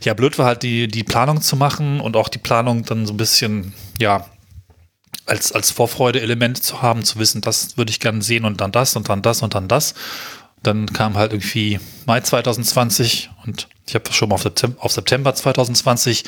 Ja, 0.04 0.14
blöd 0.14 0.38
war 0.38 0.46
halt 0.46 0.62
die, 0.62 0.88
die 0.88 1.04
Planung 1.04 1.42
zu 1.42 1.56
machen 1.56 2.00
und 2.00 2.16
auch 2.16 2.28
die 2.28 2.38
Planung 2.38 2.84
dann 2.84 3.06
so 3.06 3.12
ein 3.12 3.16
bisschen, 3.16 3.74
ja, 3.98 4.24
als, 5.26 5.52
als 5.52 5.70
Vorfreude-Element 5.72 6.62
zu 6.62 6.80
haben, 6.80 7.04
zu 7.04 7.18
wissen, 7.18 7.40
das 7.40 7.76
würde 7.76 7.90
ich 7.90 8.00
gerne 8.00 8.22
sehen 8.22 8.44
und 8.44 8.60
dann 8.60 8.72
das 8.72 8.96
und 8.96 9.08
dann 9.08 9.20
das 9.20 9.42
und 9.42 9.54
dann 9.54 9.68
das. 9.68 9.94
Dann 10.62 10.92
kam 10.92 11.16
halt 11.16 11.32
irgendwie 11.32 11.78
Mai 12.06 12.20
2020 12.20 13.30
und 13.44 13.68
ich 13.86 13.94
habe 13.94 14.12
schon 14.12 14.28
mal 14.28 14.36
auf 14.36 14.42
September, 14.42 14.82
auf 14.82 14.92
September 14.92 15.34
2020, 15.34 16.24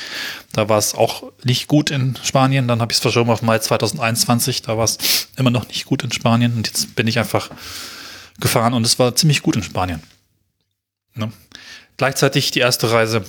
da 0.53 0.69
war 0.69 0.79
es 0.79 0.95
auch 0.95 1.25
nicht 1.45 1.67
gut 1.67 1.91
in 1.91 2.17
Spanien. 2.23 2.69
Dann 2.69 2.81
habe 2.81 2.93
ich 2.93 2.99
es 2.99 3.03
verschoben 3.03 3.31
auf 3.31 3.43
Mai 3.43 3.59
2021, 3.59 4.63
da 4.63 4.77
war 4.77 4.85
es 4.85 5.29
immer 5.37 5.51
noch 5.51 5.67
nicht 5.69 5.87
gut 5.87 6.05
in 6.05 6.13
Spanien 6.13 6.55
und 6.55 6.67
jetzt 6.67 6.95
bin 6.95 7.07
ich 7.07 7.19
einfach 7.19 7.51
gefahren 8.39 8.75
und 8.75 8.87
es 8.87 8.99
war 8.99 9.15
ziemlich 9.15 9.43
gut 9.43 9.57
in 9.57 9.63
Spanien. 9.63 10.03
Ne? 11.15 11.33
Gleichzeitig 11.97 12.51
die 12.51 12.61
erste 12.61 12.91
Reise 12.91 13.25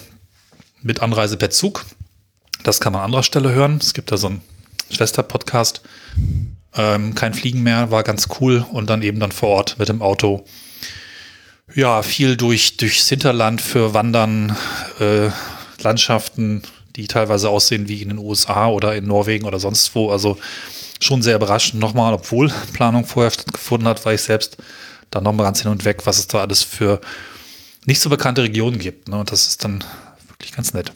mit 0.82 1.02
Anreise 1.02 1.38
per 1.38 1.50
Zug. 1.50 1.86
Das 2.64 2.80
kann 2.80 2.94
man 2.94 3.02
an 3.02 3.06
anderer 3.06 3.24
Stelle 3.24 3.52
hören. 3.52 3.80
Es 3.82 3.94
gibt 3.94 4.12
da 4.12 4.18
so 4.18 4.28
einen 4.28 4.42
Schwester-Podcast. 4.92 5.82
Ähm, 6.74 7.16
kein 7.16 7.34
Fliegen 7.34 7.64
mehr, 7.64 7.92
war 7.92 8.04
ganz 8.04 8.28
cool 8.40 8.66
und 8.72 8.90
dann 8.90 9.02
eben 9.02 9.20
dann 9.20 9.32
vor 9.32 9.50
Ort 9.50 9.80
mit 9.80 9.90
dem 9.90 10.02
Auto 10.02 10.46
ja, 11.76 12.02
viel 12.04 12.38
durch, 12.38 12.78
durchs 12.78 13.08
Hinterland 13.10 13.62
für 13.62 13.94
Wandern, 13.94 14.56
äh, 15.00 15.30
Landschaften, 15.82 16.64
die 16.96 17.08
teilweise 17.08 17.50
aussehen 17.50 17.88
wie 17.88 18.02
in 18.02 18.10
den 18.10 18.18
USA 18.18 18.68
oder 18.68 18.96
in 18.96 19.08
Norwegen 19.08 19.46
oder 19.46 19.60
sonst 19.60 19.96
wo. 19.96 20.10
Also 20.10 20.38
schon 21.00 21.22
sehr 21.22 21.36
überraschend 21.36 21.82
nochmal, 21.82 22.14
obwohl 22.14 22.52
Planung 22.74 23.06
vorher 23.06 23.32
stattgefunden 23.32 23.88
hat, 23.88 24.06
weil 24.06 24.16
ich 24.16 24.22
selbst 24.22 24.58
dann 25.12 25.24
nochmal 25.24 25.46
ganz 25.46 25.62
hin 25.62 25.70
und 25.72 25.86
weg, 25.86 26.06
was 26.06 26.18
es 26.18 26.28
da 26.28 26.42
alles 26.42 26.64
für 26.64 27.00
nicht 27.86 28.00
so 28.00 28.10
bekannte 28.10 28.44
Regionen 28.44 28.80
gibt. 28.80 29.08
Ne? 29.08 29.20
Und 29.20 29.32
das 29.32 29.48
ist 29.48 29.64
dann 29.64 29.84
wirklich 30.28 30.52
ganz 30.52 30.74
nett. 30.74 30.92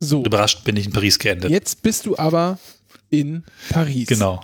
So, 0.00 0.24
Überrascht 0.24 0.64
bin 0.64 0.76
ich 0.76 0.86
in 0.86 0.92
Paris 0.92 1.18
geendet. 1.18 1.50
jetzt 1.50 1.82
bist 1.82 2.06
du 2.06 2.18
aber 2.18 2.58
in 3.08 3.44
Paris. 3.70 4.08
Genau. 4.08 4.42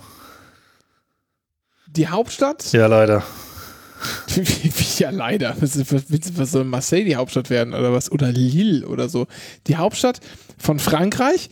Die 1.87 2.07
Hauptstadt? 2.07 2.71
Ja, 2.71 2.87
leider. 2.87 3.23
Wie, 4.27 4.45
wie, 4.45 5.03
ja, 5.03 5.09
leider. 5.09 5.53
Was, 5.59 5.77
was, 5.91 6.03
was 6.37 6.51
soll 6.51 6.63
Marseille 6.63 7.03
die 7.03 7.17
Hauptstadt 7.17 7.49
werden 7.49 7.73
oder 7.73 7.91
was? 7.91 8.09
Oder 8.09 8.31
Lille 8.31 8.87
oder 8.87 9.09
so. 9.09 9.27
Die 9.67 9.75
Hauptstadt 9.75 10.21
von 10.57 10.79
Frankreich 10.79 11.49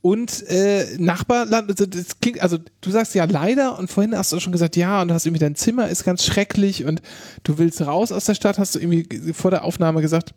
und 0.00 0.46
äh, 0.48 0.96
Nachbarland. 0.98 1.70
Also, 1.70 1.86
das 1.86 2.20
klingt, 2.20 2.40
also 2.40 2.58
du 2.80 2.90
sagst 2.90 3.14
ja 3.14 3.24
leider 3.24 3.78
und 3.78 3.90
vorhin 3.90 4.16
hast 4.16 4.32
du 4.32 4.40
schon 4.40 4.52
gesagt, 4.52 4.76
ja, 4.76 5.02
und 5.02 5.08
du 5.08 5.14
hast 5.14 5.26
irgendwie 5.26 5.40
dein 5.40 5.54
Zimmer 5.54 5.88
ist 5.88 6.04
ganz 6.04 6.24
schrecklich 6.24 6.84
und 6.84 7.02
du 7.44 7.58
willst 7.58 7.80
raus 7.80 8.12
aus 8.12 8.24
der 8.24 8.34
Stadt, 8.34 8.58
hast 8.58 8.74
du 8.74 8.78
irgendwie 8.78 9.32
vor 9.32 9.50
der 9.50 9.64
Aufnahme 9.64 10.00
gesagt. 10.00 10.34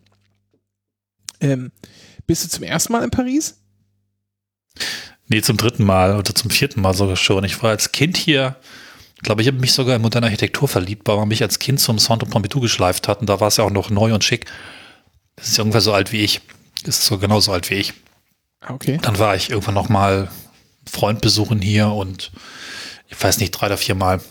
Ähm, 1.39 1.71
bist 2.27 2.43
du 2.43 2.49
zum 2.49 2.63
ersten 2.63 2.93
Mal 2.93 3.03
in 3.03 3.11
Paris? 3.11 3.57
Nee, 5.27 5.41
zum 5.41 5.57
dritten 5.57 5.83
Mal 5.83 6.17
oder 6.17 6.35
zum 6.35 6.51
vierten 6.51 6.81
Mal 6.81 6.93
sogar 6.93 7.15
schon. 7.15 7.43
Ich 7.43 7.61
war 7.63 7.71
als 7.71 7.91
Kind 7.91 8.17
hier 8.17 8.57
glaube, 9.23 9.41
ich 9.41 9.47
habe 9.47 9.59
mich 9.59 9.73
sogar 9.73 9.95
in 9.95 10.01
moderne 10.01 10.27
Architektur 10.27 10.67
verliebt, 10.67 11.07
weil 11.07 11.17
man 11.17 11.27
mich 11.27 11.41
als 11.41 11.59
Kind 11.59 11.79
zum 11.79 11.97
Centre 11.97 12.27
Pompidou 12.27 12.59
geschleift 12.59 13.07
hat 13.07 13.21
und 13.21 13.27
da 13.29 13.39
war 13.39 13.47
es 13.47 13.57
ja 13.57 13.63
auch 13.63 13.71
noch 13.71 13.89
neu 13.89 14.13
und 14.13 14.23
schick. 14.23 14.45
Das 15.35 15.47
ist 15.47 15.57
ja 15.57 15.63
ungefähr 15.63 15.81
so 15.81 15.93
alt 15.93 16.11
wie 16.11 16.21
ich. 16.21 16.41
Das 16.83 16.99
ist 16.99 17.05
so 17.05 17.17
genauso 17.17 17.51
alt 17.51 17.69
wie 17.69 17.75
ich. 17.75 17.93
Okay. 18.67 18.99
Dann 19.01 19.17
war 19.19 19.35
ich 19.35 19.49
irgendwann 19.49 19.73
noch 19.73 19.89
mal 19.89 20.29
Freund 20.89 21.21
besuchen 21.21 21.61
hier 21.61 21.87
und 21.89 22.31
ich 23.09 23.21
weiß 23.21 23.39
nicht, 23.39 23.51
drei 23.51 23.67
oder 23.67 23.77
vier 23.77 23.95
Mal. 23.95 24.21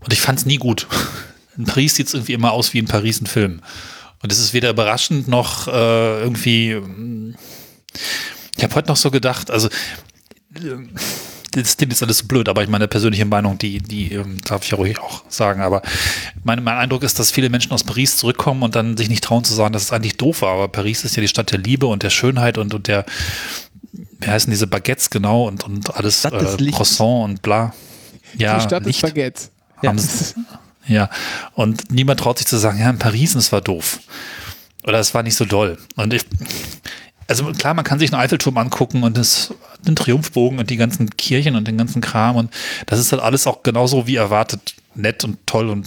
Und 0.00 0.12
ich 0.12 0.20
fand 0.20 0.38
es 0.38 0.46
nie 0.46 0.56
gut. 0.58 0.86
In 1.56 1.64
Paris 1.64 1.94
sieht 1.94 2.08
es 2.08 2.14
irgendwie 2.14 2.32
immer 2.32 2.50
aus 2.52 2.74
wie 2.74 2.78
in 2.80 2.86
Paris 2.86 3.20
ein 3.20 3.26
Film. 3.26 3.62
Und 4.22 4.32
es 4.32 4.40
ist 4.40 4.54
weder 4.54 4.70
überraschend 4.70 5.28
noch 5.28 5.68
äh, 5.68 6.20
irgendwie. 6.20 6.74
mm, 6.74 7.36
Ich 8.56 8.64
habe 8.64 8.74
heute 8.74 8.88
noch 8.88 8.96
so 8.96 9.12
gedacht, 9.12 9.52
also 9.52 9.68
äh, 10.56 10.76
das 11.62 11.76
klingt 11.76 11.92
jetzt 11.92 12.02
alles 12.02 12.22
blöd, 12.26 12.48
aber 12.48 12.62
ich 12.62 12.68
meine 12.68 12.88
persönliche 12.88 13.24
Meinung, 13.24 13.58
die, 13.58 13.78
die 13.78 14.12
ähm, 14.12 14.40
darf 14.44 14.64
ich 14.64 14.70
ja 14.70 14.76
ruhig 14.76 14.98
auch 14.98 15.22
sagen. 15.28 15.60
Aber 15.60 15.82
mein, 16.42 16.62
mein 16.62 16.76
Eindruck 16.76 17.02
ist, 17.02 17.18
dass 17.18 17.30
viele 17.30 17.48
Menschen 17.50 17.72
aus 17.72 17.84
Paris 17.84 18.16
zurückkommen 18.16 18.62
und 18.62 18.74
dann 18.74 18.96
sich 18.96 19.08
nicht 19.08 19.24
trauen 19.24 19.44
zu 19.44 19.54
sagen, 19.54 19.72
dass 19.72 19.82
es 19.84 19.92
eigentlich 19.92 20.16
doof 20.16 20.42
war. 20.42 20.52
Aber 20.54 20.68
Paris 20.68 21.04
ist 21.04 21.16
ja 21.16 21.20
die 21.20 21.28
Stadt 21.28 21.50
der 21.52 21.58
Liebe 21.58 21.86
und 21.86 22.02
der 22.02 22.10
Schönheit 22.10 22.58
und, 22.58 22.74
und 22.74 22.88
der, 22.88 23.04
wie 24.20 24.28
heißen 24.28 24.50
diese 24.50 24.66
Baguettes 24.66 25.10
genau 25.10 25.46
und, 25.48 25.64
und 25.64 25.94
alles 25.96 26.24
äh. 26.24 26.30
Croissant 26.70 27.24
und 27.24 27.42
bla. 27.42 27.72
Ja, 28.36 28.58
Die 28.58 28.64
Stadt 28.64 28.84
Licht. 28.84 29.02
Baguettes. 29.02 29.50
Haben 29.84 29.98
sie- 29.98 30.34
Ja, 30.86 31.08
und 31.54 31.90
niemand 31.90 32.20
traut 32.20 32.38
sich 32.38 32.46
zu 32.46 32.56
sagen, 32.56 32.78
ja, 32.78 32.90
in 32.90 32.98
Paris, 32.98 33.34
es 33.34 33.52
war 33.52 33.60
doof. 33.60 34.00
Oder 34.86 34.98
es 34.98 35.14
war 35.14 35.22
nicht 35.22 35.34
so 35.36 35.44
doll. 35.46 35.78
Und 35.96 36.12
ich, 36.12 36.24
also 37.26 37.44
klar, 37.52 37.74
man 37.74 37.84
kann 37.84 37.98
sich 37.98 38.12
einen 38.12 38.22
Eiffelturm 38.22 38.56
angucken 38.58 39.02
und 39.02 39.16
das, 39.16 39.54
den 39.86 39.96
Triumphbogen 39.96 40.58
und 40.58 40.70
die 40.70 40.76
ganzen 40.76 41.10
Kirchen 41.10 41.56
und 41.56 41.66
den 41.68 41.78
ganzen 41.78 42.00
Kram 42.00 42.36
und 42.36 42.52
das 42.86 42.98
ist 42.98 43.12
halt 43.12 43.22
alles 43.22 43.46
auch 43.46 43.62
genauso 43.62 44.06
wie 44.06 44.16
erwartet 44.16 44.74
nett 44.94 45.24
und 45.24 45.38
toll 45.46 45.70
und 45.70 45.86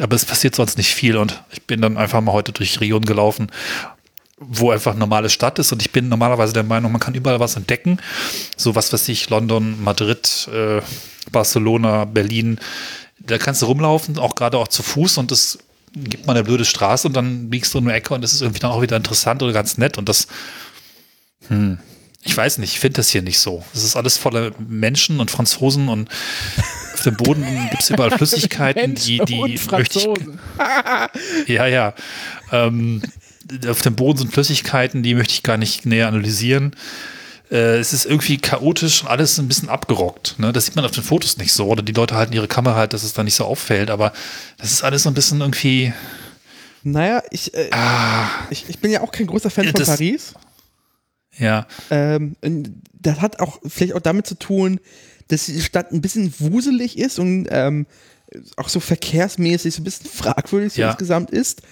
aber 0.00 0.16
es 0.16 0.24
passiert 0.24 0.54
sonst 0.56 0.76
nicht 0.76 0.92
viel 0.92 1.16
und 1.16 1.42
ich 1.52 1.62
bin 1.62 1.80
dann 1.80 1.96
einfach 1.96 2.20
mal 2.20 2.32
heute 2.32 2.52
durch 2.52 2.80
Rion 2.80 3.04
gelaufen, 3.04 3.48
wo 4.38 4.70
einfach 4.70 4.94
normale 4.96 5.30
Stadt 5.30 5.58
ist 5.58 5.72
und 5.72 5.82
ich 5.82 5.92
bin 5.92 6.08
normalerweise 6.08 6.52
der 6.52 6.64
Meinung, 6.64 6.90
man 6.90 7.00
kann 7.00 7.14
überall 7.14 7.38
was 7.38 7.56
entdecken. 7.56 7.98
So 8.56 8.74
was 8.74 8.92
weiß 8.92 9.08
ich, 9.08 9.30
London, 9.30 9.82
Madrid, 9.82 10.48
äh, 10.52 10.80
Barcelona, 11.30 12.04
Berlin, 12.04 12.58
da 13.20 13.38
kannst 13.38 13.62
du 13.62 13.66
rumlaufen, 13.66 14.18
auch 14.18 14.34
gerade 14.34 14.58
auch 14.58 14.68
zu 14.68 14.82
Fuß 14.82 15.18
und 15.18 15.30
das 15.30 15.58
gibt 15.94 16.26
mal 16.26 16.32
eine 16.32 16.44
blöde 16.44 16.64
Straße 16.64 17.06
und 17.08 17.14
dann 17.14 17.50
biegst 17.50 17.72
du 17.72 17.78
in 17.78 17.84
eine 17.84 17.94
Ecke 17.94 18.14
und 18.14 18.22
das 18.22 18.32
ist 18.32 18.42
irgendwie 18.42 18.60
dann 18.60 18.70
auch 18.70 18.82
wieder 18.82 18.96
interessant 18.96 19.42
oder 19.42 19.52
ganz 19.52 19.78
nett 19.78 19.96
und 19.98 20.08
das, 20.08 20.26
hm, 21.48 21.78
ich 22.22 22.36
weiß 22.36 22.58
nicht, 22.58 22.72
ich 22.72 22.80
finde 22.80 22.96
das 22.96 23.10
hier 23.10 23.22
nicht 23.22 23.38
so. 23.38 23.64
Es 23.74 23.84
ist 23.84 23.96
alles 23.96 24.16
voller 24.16 24.52
Menschen 24.58 25.20
und 25.20 25.30
Franzosen 25.30 25.88
und 25.88 26.08
auf 26.94 27.02
dem 27.02 27.16
Boden 27.16 27.44
gibt 27.70 27.82
es 27.82 27.90
überall 27.90 28.10
Flüssigkeiten, 28.10 28.94
die, 28.94 29.18
die 29.18 29.40
möchte 29.40 29.54
ich, 29.54 29.60
Franzosen. 29.60 30.38
ja, 31.46 31.66
ja. 31.66 31.94
Ähm, 32.50 33.02
auf 33.68 33.82
dem 33.82 33.94
Boden 33.94 34.18
sind 34.18 34.32
Flüssigkeiten, 34.32 35.02
die 35.02 35.14
möchte 35.14 35.34
ich 35.34 35.42
gar 35.42 35.58
nicht 35.58 35.84
näher 35.86 36.08
analysieren. 36.08 36.74
Äh, 37.50 37.78
es 37.78 37.92
ist 37.92 38.06
irgendwie 38.06 38.38
chaotisch 38.38 39.02
und 39.02 39.08
alles 39.08 39.38
ein 39.38 39.48
bisschen 39.48 39.68
abgerockt. 39.68 40.38
Ne? 40.38 40.52
Das 40.52 40.66
sieht 40.66 40.76
man 40.76 40.84
auf 40.84 40.90
den 40.92 41.04
Fotos 41.04 41.36
nicht 41.36 41.52
so. 41.52 41.66
Oder 41.66 41.82
die 41.82 41.92
Leute 41.92 42.14
halten 42.14 42.32
ihre 42.32 42.48
Kamera 42.48 42.76
halt, 42.76 42.92
dass 42.92 43.02
es 43.04 43.12
da 43.12 43.22
nicht 43.22 43.34
so 43.34 43.44
auffällt. 43.44 43.90
Aber 43.90 44.12
das 44.58 44.72
ist 44.72 44.82
alles 44.82 45.02
so 45.04 45.10
ein 45.10 45.14
bisschen 45.14 45.40
irgendwie. 45.40 45.92
Naja, 46.82 47.22
ich, 47.30 47.54
äh, 47.54 47.70
ich, 48.50 48.68
ich 48.68 48.78
bin 48.78 48.90
ja 48.90 49.00
auch 49.02 49.12
kein 49.12 49.26
großer 49.26 49.50
Fan 49.50 49.64
von 49.66 49.74
das- 49.74 49.88
Paris. 49.88 50.34
Ja, 51.36 51.66
Ähm, 51.90 52.36
das 52.92 53.20
hat 53.20 53.40
auch 53.40 53.58
vielleicht 53.66 53.94
auch 53.94 54.00
damit 54.00 54.24
zu 54.26 54.36
tun, 54.36 54.78
dass 55.28 55.46
die 55.46 55.60
Stadt 55.62 55.90
ein 55.90 56.00
bisschen 56.00 56.32
wuselig 56.38 56.96
ist 56.96 57.18
und 57.18 57.48
ähm, 57.50 57.86
auch 58.56 58.68
so 58.68 58.78
verkehrsmäßig 58.78 59.74
so 59.74 59.80
ein 59.80 59.84
bisschen 59.84 60.08
fragwürdig 60.08 60.74
so 60.74 60.80
Ja. 60.82 60.90
insgesamt 60.90 61.30
ist. 61.32 61.62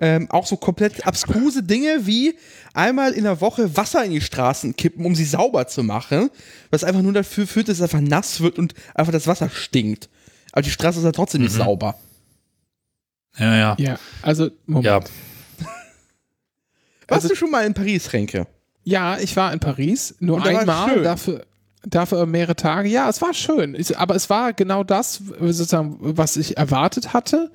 Ähm, 0.00 0.30
auch 0.30 0.46
so 0.46 0.56
komplett 0.56 1.04
abstruse 1.06 1.62
Dinge 1.64 2.06
wie 2.06 2.36
einmal 2.72 3.12
in 3.12 3.24
der 3.24 3.40
Woche 3.40 3.76
Wasser 3.76 4.04
in 4.04 4.12
die 4.12 4.20
Straßen 4.20 4.76
kippen, 4.76 5.04
um 5.04 5.14
sie 5.16 5.24
sauber 5.24 5.66
zu 5.66 5.82
machen, 5.82 6.30
was 6.70 6.84
einfach 6.84 7.02
nur 7.02 7.12
dafür 7.12 7.46
führt, 7.48 7.68
dass 7.68 7.78
es 7.78 7.82
einfach 7.82 8.00
nass 8.00 8.40
wird 8.40 8.58
und 8.58 8.74
einfach 8.94 9.12
das 9.12 9.26
Wasser 9.26 9.50
stinkt. 9.50 10.08
Aber 10.52 10.62
die 10.62 10.70
Straße 10.70 10.98
ist 11.00 11.04
ja 11.04 11.10
trotzdem 11.12 11.42
nicht 11.42 11.52
sauber. 11.52 11.96
ja, 13.38 13.56
ja. 13.56 13.76
Ja, 13.78 13.98
also, 14.22 14.50
Moment. 14.66 14.86
Ja, 14.86 15.00
Warst 15.00 15.10
Also- 17.24 17.28
du 17.28 17.34
schon 17.36 17.50
mal 17.50 17.64
in 17.66 17.74
Paris, 17.74 18.12
Renke? 18.12 18.46
Ja, 18.84 19.18
ich 19.18 19.36
war 19.36 19.52
in 19.52 19.60
Paris, 19.60 20.14
nur 20.20 20.44
einmal, 20.44 20.90
schön. 20.94 21.04
dafür, 21.04 21.46
dafür 21.84 22.26
mehrere 22.26 22.56
Tage. 22.56 22.88
Ja, 22.88 23.08
es 23.08 23.20
war 23.20 23.34
schön, 23.34 23.74
ich, 23.74 23.96
aber 23.98 24.14
es 24.14 24.30
war 24.30 24.52
genau 24.52 24.84
das, 24.84 25.20
sozusagen, 25.40 25.96
was 26.00 26.36
ich 26.36 26.56
erwartet 26.56 27.12
hatte. 27.12 27.50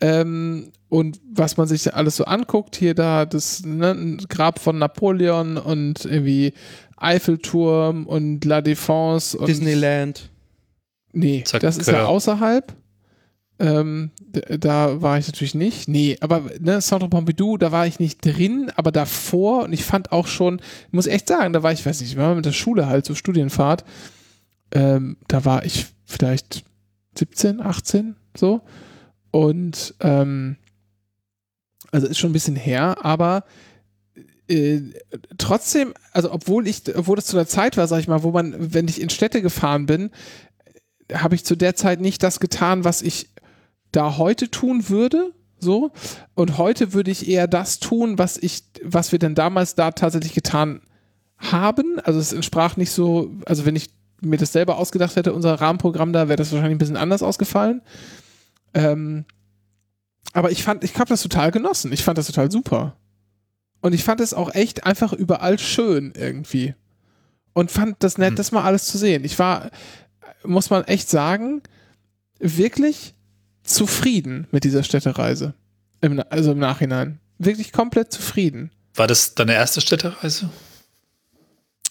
Ähm, 0.00 0.72
und 0.88 1.20
was 1.30 1.56
man 1.56 1.68
sich 1.68 1.94
alles 1.94 2.16
so 2.16 2.24
anguckt, 2.24 2.76
hier 2.76 2.94
da 2.94 3.26
das 3.26 3.62
ne, 3.64 4.16
Grab 4.28 4.58
von 4.58 4.78
Napoleon 4.78 5.56
und 5.56 6.04
irgendwie 6.04 6.54
Eiffelturm 6.96 8.06
und 8.06 8.44
La 8.44 8.58
Défense 8.58 9.36
und 9.36 9.48
Disneyland. 9.48 10.30
Nee, 11.12 11.42
Zack, 11.44 11.60
das 11.60 11.76
ist 11.76 11.88
ja 11.88 11.94
ja. 11.94 12.04
außerhalb. 12.06 12.74
Ähm, 13.60 14.12
da 14.30 15.02
war 15.02 15.18
ich 15.18 15.26
natürlich 15.26 15.54
nicht. 15.54 15.88
Nee, 15.88 16.16
aber 16.20 16.42
ne, 16.60 16.80
Centre 16.80 17.08
Pompidou, 17.08 17.56
da 17.56 17.72
war 17.72 17.86
ich 17.86 17.98
nicht 17.98 18.24
drin, 18.24 18.70
aber 18.76 18.92
davor 18.92 19.64
und 19.64 19.72
ich 19.72 19.84
fand 19.84 20.12
auch 20.12 20.28
schon, 20.28 20.60
ich 20.86 20.92
muss 20.92 21.08
echt 21.08 21.28
sagen, 21.28 21.52
da 21.52 21.62
war 21.62 21.72
ich, 21.72 21.84
weiß 21.84 22.00
nicht, 22.00 22.12
ich 22.12 22.16
war 22.16 22.34
mit 22.34 22.46
der 22.46 22.52
Schule 22.52 22.86
halt, 22.86 23.04
so 23.04 23.14
Studienfahrt, 23.14 23.84
ähm, 24.72 25.16
da 25.26 25.44
war 25.44 25.64
ich 25.64 25.86
vielleicht 26.04 26.64
17, 27.18 27.60
18, 27.60 28.14
so. 28.36 28.60
Und 29.30 29.94
ähm, 30.00 30.56
also 31.90 32.06
ist 32.06 32.18
schon 32.18 32.30
ein 32.30 32.34
bisschen 32.34 32.56
her, 32.56 33.04
aber 33.04 33.44
äh, 34.48 34.80
trotzdem, 35.36 35.94
also 36.12 36.32
obwohl 36.32 36.66
ich, 36.66 36.82
obwohl 36.96 37.16
das 37.16 37.26
zu 37.26 37.36
der 37.36 37.46
Zeit 37.46 37.76
war, 37.76 37.86
sag 37.86 38.00
ich 38.00 38.08
mal, 38.08 38.22
wo 38.22 38.30
man, 38.30 38.72
wenn 38.72 38.88
ich 38.88 39.00
in 39.00 39.10
Städte 39.10 39.42
gefahren 39.42 39.86
bin, 39.86 40.10
habe 41.12 41.34
ich 41.34 41.44
zu 41.44 41.56
der 41.56 41.74
Zeit 41.74 42.00
nicht 42.00 42.22
das 42.22 42.40
getan, 42.40 42.84
was 42.84 43.02
ich 43.02 43.30
da 43.92 44.18
heute 44.18 44.50
tun 44.50 44.88
würde. 44.88 45.32
So. 45.60 45.90
Und 46.34 46.58
heute 46.58 46.92
würde 46.92 47.10
ich 47.10 47.28
eher 47.28 47.46
das 47.46 47.80
tun, 47.80 48.18
was 48.18 48.36
ich, 48.36 48.64
was 48.82 49.12
wir 49.12 49.18
denn 49.18 49.34
damals 49.34 49.74
da 49.74 49.90
tatsächlich 49.90 50.34
getan 50.34 50.80
haben. 51.36 51.98
Also 52.04 52.18
es 52.18 52.32
entsprach 52.32 52.76
nicht 52.76 52.90
so, 52.90 53.30
also 53.46 53.64
wenn 53.64 53.76
ich 53.76 53.90
mir 54.20 54.36
das 54.36 54.52
selber 54.52 54.78
ausgedacht 54.78 55.16
hätte, 55.16 55.32
unser 55.32 55.54
Rahmenprogramm 55.54 56.12
da, 56.12 56.28
wäre 56.28 56.36
das 56.36 56.52
wahrscheinlich 56.52 56.76
ein 56.76 56.78
bisschen 56.78 56.96
anders 56.96 57.22
ausgefallen. 57.22 57.82
Ähm, 58.74 59.24
aber 60.32 60.50
ich 60.50 60.62
fand, 60.62 60.84
ich 60.84 60.94
habe 60.96 61.08
das 61.08 61.22
total 61.22 61.50
genossen. 61.50 61.92
Ich 61.92 62.04
fand 62.04 62.18
das 62.18 62.26
total 62.26 62.50
super. 62.50 62.96
Und 63.80 63.92
ich 63.94 64.04
fand 64.04 64.20
es 64.20 64.34
auch 64.34 64.54
echt 64.54 64.84
einfach 64.84 65.12
überall 65.12 65.58
schön 65.58 66.12
irgendwie. 66.16 66.74
Und 67.52 67.70
fand 67.70 67.96
das 68.02 68.18
nett, 68.18 68.30
Hm. 68.30 68.36
das 68.36 68.52
mal 68.52 68.62
alles 68.64 68.86
zu 68.86 68.98
sehen. 68.98 69.24
Ich 69.24 69.38
war, 69.38 69.70
muss 70.44 70.70
man 70.70 70.84
echt 70.84 71.08
sagen, 71.08 71.62
wirklich 72.38 73.14
zufrieden 73.62 74.46
mit 74.50 74.64
dieser 74.64 74.82
Städtereise. 74.82 75.54
Im, 76.00 76.22
also 76.30 76.52
im 76.52 76.58
Nachhinein. 76.58 77.20
Wirklich 77.38 77.72
komplett 77.72 78.12
zufrieden. 78.12 78.70
war 78.94 79.06
das 79.06 79.34
deine 79.34 79.54
erste 79.54 79.80
Städtereise? 79.80 80.50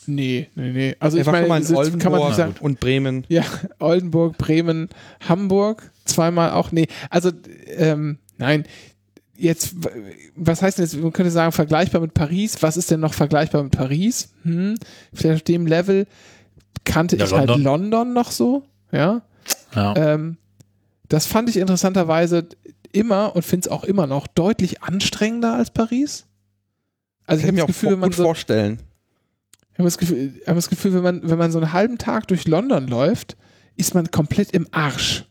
Nee, 0.05 0.49
nee, 0.55 0.71
nee. 0.71 0.95
Also 0.99 1.17
ich 1.17 1.25
war 1.25 1.33
schon 1.33 1.41
mal 1.43 1.59
meine, 1.59 1.65
in 1.65 1.73
das 1.75 1.99
kann 1.99 2.11
man 2.13 2.21
nicht 2.27 2.35
sagen. 2.37 2.51
Oldenburg 2.51 2.61
und 2.61 2.79
Bremen. 2.79 3.25
Ja, 3.27 3.43
Oldenburg, 3.79 4.37
Bremen, 4.37 4.89
Hamburg, 5.27 5.91
zweimal 6.07 6.51
auch. 6.51 6.71
Nee, 6.71 6.87
also, 7.09 7.31
ähm, 7.67 8.19
nein. 8.37 8.65
Jetzt, 9.39 9.75
was 10.35 10.63
heißt 10.63 10.79
denn 10.79 10.85
jetzt, 10.85 10.97
man 10.97 11.13
könnte 11.13 11.31
sagen, 11.31 11.51
vergleichbar 11.51 12.01
mit 12.01 12.15
Paris. 12.15 12.57
Was 12.61 12.75
ist 12.75 12.89
denn 12.89 12.99
noch 12.99 13.13
vergleichbar 13.13 13.61
mit 13.61 13.71
Paris? 13.71 14.29
Hm, 14.41 14.79
vielleicht 15.13 15.35
auf 15.35 15.43
dem 15.43 15.67
Level 15.67 16.07
kannte 16.85 17.17
Ja, 17.17 17.25
ich 17.25 17.33
halt 17.33 17.47
London. 17.49 17.63
London 17.63 18.13
noch 18.13 18.31
so, 18.31 18.63
ja. 18.91 19.21
Ja. 19.75 19.93
Ähm, 19.95 20.37
das 21.07 21.27
fand 21.27 21.49
ich 21.49 21.57
interessanterweise 21.57 22.47
immer 22.91 23.35
und 23.35 23.43
finde 23.43 23.67
es 23.67 23.71
auch 23.71 23.83
immer 23.83 24.07
noch 24.07 24.25
deutlich 24.27 24.81
anstrengender 24.81 25.53
als 25.53 25.69
Paris. 25.71 26.25
Also 27.25 27.41
ich 27.41 27.47
habe 27.47 27.51
das 27.51 27.55
mir 27.57 27.63
auch 27.63 27.67
Gefühl, 27.67 27.91
wenn 27.91 27.99
man 27.99 28.09
gut 28.09 28.17
so, 28.17 28.23
vorstellen. 28.23 28.79
ich 29.73 29.79
habe 29.79 29.83
das 29.83 29.97
Gefühl, 29.97 30.33
ich 30.41 30.47
habe 30.47 30.55
das 30.55 30.69
Gefühl, 30.69 30.93
wenn 30.95 31.03
man, 31.03 31.29
wenn 31.29 31.37
man 31.37 31.51
so 31.51 31.59
einen 31.59 31.73
halben 31.73 31.97
Tag 31.97 32.27
durch 32.27 32.47
London 32.47 32.87
läuft, 32.87 33.37
ist 33.75 33.93
man 33.93 34.09
komplett 34.09 34.51
im 34.51 34.67
Arsch. 34.71 35.25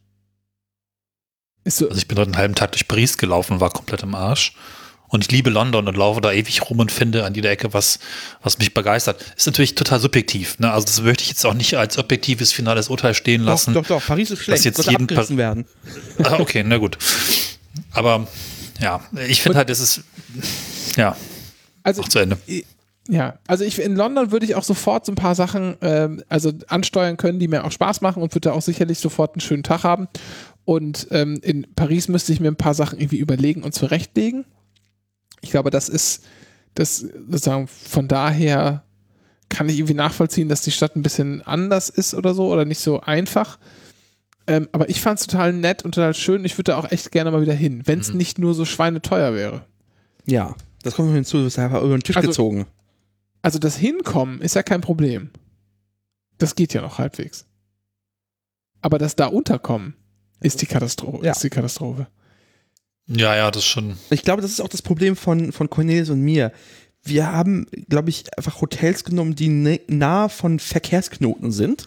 So, 1.68 1.88
Also 1.88 1.98
ich 1.98 2.06
bin 2.08 2.16
heute 2.16 2.28
einen 2.28 2.38
halben 2.38 2.54
Tag 2.54 2.72
durch 2.72 2.86
Paris 2.86 3.18
gelaufen, 3.18 3.60
war 3.60 3.70
komplett 3.70 4.02
im 4.02 4.14
Arsch. 4.14 4.54
Und 5.08 5.24
ich 5.24 5.30
liebe 5.30 5.50
London 5.50 5.86
und 5.86 5.96
laufe 5.96 6.20
da 6.20 6.32
ewig 6.32 6.68
rum 6.68 6.80
und 6.80 6.90
finde 6.90 7.24
an 7.24 7.34
jeder 7.34 7.50
Ecke 7.50 7.72
was, 7.72 8.00
was 8.42 8.58
mich 8.58 8.74
begeistert. 8.74 9.24
Ist 9.36 9.46
natürlich 9.46 9.76
total 9.76 10.00
subjektiv. 10.00 10.58
Ne? 10.58 10.70
Also 10.70 10.86
das 10.86 11.00
möchte 11.00 11.22
ich 11.22 11.28
jetzt 11.28 11.46
auch 11.46 11.54
nicht 11.54 11.74
als 11.74 11.96
objektives 11.96 12.52
finales 12.52 12.88
Urteil 12.88 13.14
stehen 13.14 13.42
lassen. 13.42 13.72
Doch, 13.72 13.82
doch, 13.82 14.00
doch. 14.00 14.06
Paris 14.06 14.32
ist 14.32 14.42
schlecht. 14.42 14.64
jetzt 14.64 14.84
jeden 14.84 15.02
abgerissen 15.04 15.36
werden. 15.36 15.64
Ah, 16.22 16.38
okay, 16.40 16.64
na 16.66 16.78
gut. 16.78 16.98
Aber 17.92 18.26
ja, 18.80 19.00
ich 19.28 19.42
finde 19.42 19.58
halt, 19.58 19.70
es 19.70 19.80
ist 19.80 20.02
ja 20.96 21.16
also 21.82 22.02
auch 22.02 22.08
zu 22.08 22.18
Ende. 22.18 22.38
Ja, 23.08 23.38
also 23.46 23.62
ich 23.62 23.80
in 23.80 23.94
London 23.94 24.32
würde 24.32 24.44
ich 24.44 24.56
auch 24.56 24.64
sofort 24.64 25.06
so 25.06 25.12
ein 25.12 25.16
paar 25.16 25.36
Sachen 25.36 25.76
ähm, 25.80 26.24
also 26.28 26.52
ansteuern 26.66 27.16
können, 27.16 27.38
die 27.38 27.46
mir 27.46 27.64
auch 27.64 27.70
Spaß 27.70 28.00
machen 28.00 28.22
und 28.22 28.34
würde 28.34 28.48
da 28.48 28.52
auch 28.52 28.62
sicherlich 28.62 28.98
sofort 28.98 29.34
einen 29.34 29.40
schönen 29.40 29.62
Tag 29.62 29.84
haben. 29.84 30.08
Und 30.66 31.06
ähm, 31.12 31.38
in 31.42 31.66
Paris 31.74 32.08
müsste 32.08 32.32
ich 32.34 32.40
mir 32.40 32.48
ein 32.48 32.56
paar 32.56 32.74
Sachen 32.74 32.98
irgendwie 32.98 33.18
überlegen 33.20 33.62
und 33.62 33.72
zurechtlegen. 33.72 34.44
Ich 35.40 35.50
glaube, 35.50 35.70
das 35.70 35.88
ist 35.88 36.24
das 36.74 36.98
sozusagen 36.98 37.68
von 37.68 38.06
daher 38.08 38.82
kann 39.48 39.68
ich 39.68 39.78
irgendwie 39.78 39.94
nachvollziehen, 39.94 40.48
dass 40.50 40.60
die 40.62 40.72
Stadt 40.72 40.94
ein 40.96 41.02
bisschen 41.02 41.40
anders 41.42 41.88
ist 41.88 42.12
oder 42.14 42.34
so 42.34 42.52
oder 42.52 42.64
nicht 42.66 42.80
so 42.80 43.00
einfach. 43.00 43.58
Ähm, 44.48 44.68
aber 44.72 44.88
ich 44.90 45.00
fand 45.00 45.20
es 45.20 45.26
total 45.26 45.52
nett 45.52 45.84
und 45.84 45.94
total 45.94 46.14
schön. 46.14 46.44
Ich 46.44 46.58
würde 46.58 46.72
da 46.72 46.78
auch 46.78 46.90
echt 46.90 47.12
gerne 47.12 47.30
mal 47.30 47.40
wieder 47.42 47.54
hin, 47.54 47.82
wenn 47.86 48.00
es 48.00 48.10
Mhm. 48.10 48.18
nicht 48.18 48.38
nur 48.40 48.52
so 48.52 48.64
schweineteuer 48.64 49.34
wäre. 49.34 49.64
Ja, 50.26 50.54
das 50.82 50.94
kommt 50.96 51.08
noch 51.08 51.14
hinzu, 51.14 51.38
das 51.38 51.54
ist 51.54 51.58
einfach 51.60 51.82
über 51.82 51.96
den 51.96 52.02
Tisch 52.02 52.16
Also- 52.16 52.28
gezogen. 52.28 52.66
Also 53.40 53.60
das 53.60 53.76
Hinkommen 53.76 54.40
ist 54.40 54.56
ja 54.56 54.64
kein 54.64 54.80
Problem. 54.80 55.30
Das 56.38 56.56
geht 56.56 56.74
ja 56.74 56.80
noch 56.82 56.98
halbwegs. 56.98 57.46
Aber 58.82 58.98
das 58.98 59.14
da 59.14 59.26
unterkommen 59.26 59.94
ist 60.40 60.60
die 60.62 60.66
Katastrophe. 60.66 61.24
Ja. 61.24 61.32
Ist 61.32 61.42
die 61.44 61.50
Katastrophe. 61.50 62.06
Ja, 63.08 63.36
ja, 63.36 63.50
das 63.50 63.62
ist 63.62 63.68
schon. 63.68 63.96
Ich 64.10 64.22
glaube, 64.22 64.42
das 64.42 64.50
ist 64.50 64.60
auch 64.60 64.68
das 64.68 64.82
Problem 64.82 65.14
von, 65.16 65.52
von 65.52 65.70
Cornelis 65.70 66.10
und 66.10 66.20
mir. 66.22 66.52
Wir 67.04 67.30
haben, 67.30 67.66
glaube 67.88 68.10
ich, 68.10 68.24
einfach 68.36 68.60
Hotels 68.60 69.04
genommen, 69.04 69.36
die 69.36 69.48
ne- 69.48 69.80
nah 69.86 70.28
von 70.28 70.58
Verkehrsknoten 70.58 71.52
sind. 71.52 71.86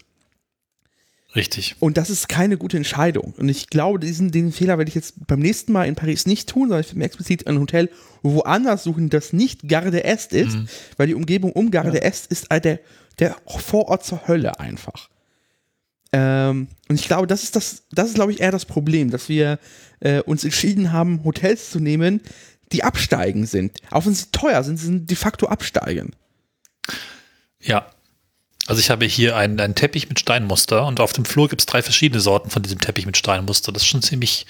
Richtig. 1.35 1.75
Und 1.79 1.97
das 1.97 2.09
ist 2.09 2.27
keine 2.27 2.57
gute 2.57 2.77
Entscheidung. 2.77 3.35
Und 3.37 3.49
ich 3.49 3.67
glaube, 3.67 3.99
diesen, 3.99 4.31
den 4.31 4.51
Fehler 4.51 4.77
werde 4.79 4.89
ich 4.89 4.95
jetzt 4.95 5.27
beim 5.27 5.39
nächsten 5.39 5.71
Mal 5.73 5.85
in 5.87 5.93
Paris 5.95 6.25
nicht 6.25 6.49
tun, 6.49 6.69
sondern 6.69 6.79
ich 6.81 6.87
werde 6.87 6.99
mir 6.99 7.05
explizit 7.05 7.45
ein 7.45 7.59
Hotel 7.59 7.89
woanders 8.23 8.83
suchen, 8.83 9.09
das 9.09 9.31
nicht 9.31 9.67
Gare 9.67 9.91
de 9.91 10.01
Est 10.01 10.33
ist, 10.33 10.55
Mhm. 10.55 10.67
weil 10.97 11.07
die 11.07 11.13
Umgebung 11.15 11.51
um 11.51 11.69
Gare 11.69 11.91
de 11.91 12.01
Est 12.01 12.27
ist 12.31 12.49
halt 12.49 12.65
der, 12.65 12.79
der 13.19 13.35
Vorort 13.45 14.03
zur 14.03 14.27
Hölle 14.27 14.59
einfach. 14.59 15.09
Ähm, 16.11 16.67
und 16.87 16.99
ich 16.99 17.07
glaube, 17.07 17.27
das 17.27 17.43
ist 17.43 17.55
das, 17.55 17.83
das 17.91 18.09
ist, 18.09 18.15
glaube 18.15 18.31
ich, 18.31 18.39
eher 18.39 18.51
das 18.51 18.65
Problem, 18.65 19.11
dass 19.11 19.29
wir 19.29 19.59
äh, 19.99 20.21
uns 20.21 20.43
entschieden 20.43 20.91
haben, 20.91 21.23
Hotels 21.23 21.71
zu 21.71 21.79
nehmen, 21.79 22.21
die 22.71 22.83
absteigen 22.83 23.45
sind. 23.45 23.77
Auch 23.91 24.05
wenn 24.05 24.13
sie 24.13 24.31
teuer 24.31 24.63
sind, 24.63 24.77
sie 24.77 24.85
sind 24.85 25.09
de 25.09 25.17
facto 25.17 25.47
absteigen. 25.47 26.15
Ja. 27.61 27.87
Also 28.67 28.81
ich 28.81 28.91
habe 28.91 29.05
hier 29.05 29.35
einen, 29.35 29.59
einen 29.59 29.73
Teppich 29.73 30.09
mit 30.09 30.19
Steinmuster 30.19 30.85
und 30.85 30.99
auf 30.99 31.11
dem 31.11 31.25
Flur 31.25 31.49
gibt 31.49 31.61
es 31.61 31.65
drei 31.65 31.81
verschiedene 31.81 32.21
Sorten 32.21 32.51
von 32.51 32.61
diesem 32.61 32.79
Teppich 32.79 33.07
mit 33.07 33.17
Steinmuster. 33.17 33.71
Das 33.71 33.81
ist 33.81 33.87
schon 33.87 34.03
ziemlich 34.03 34.45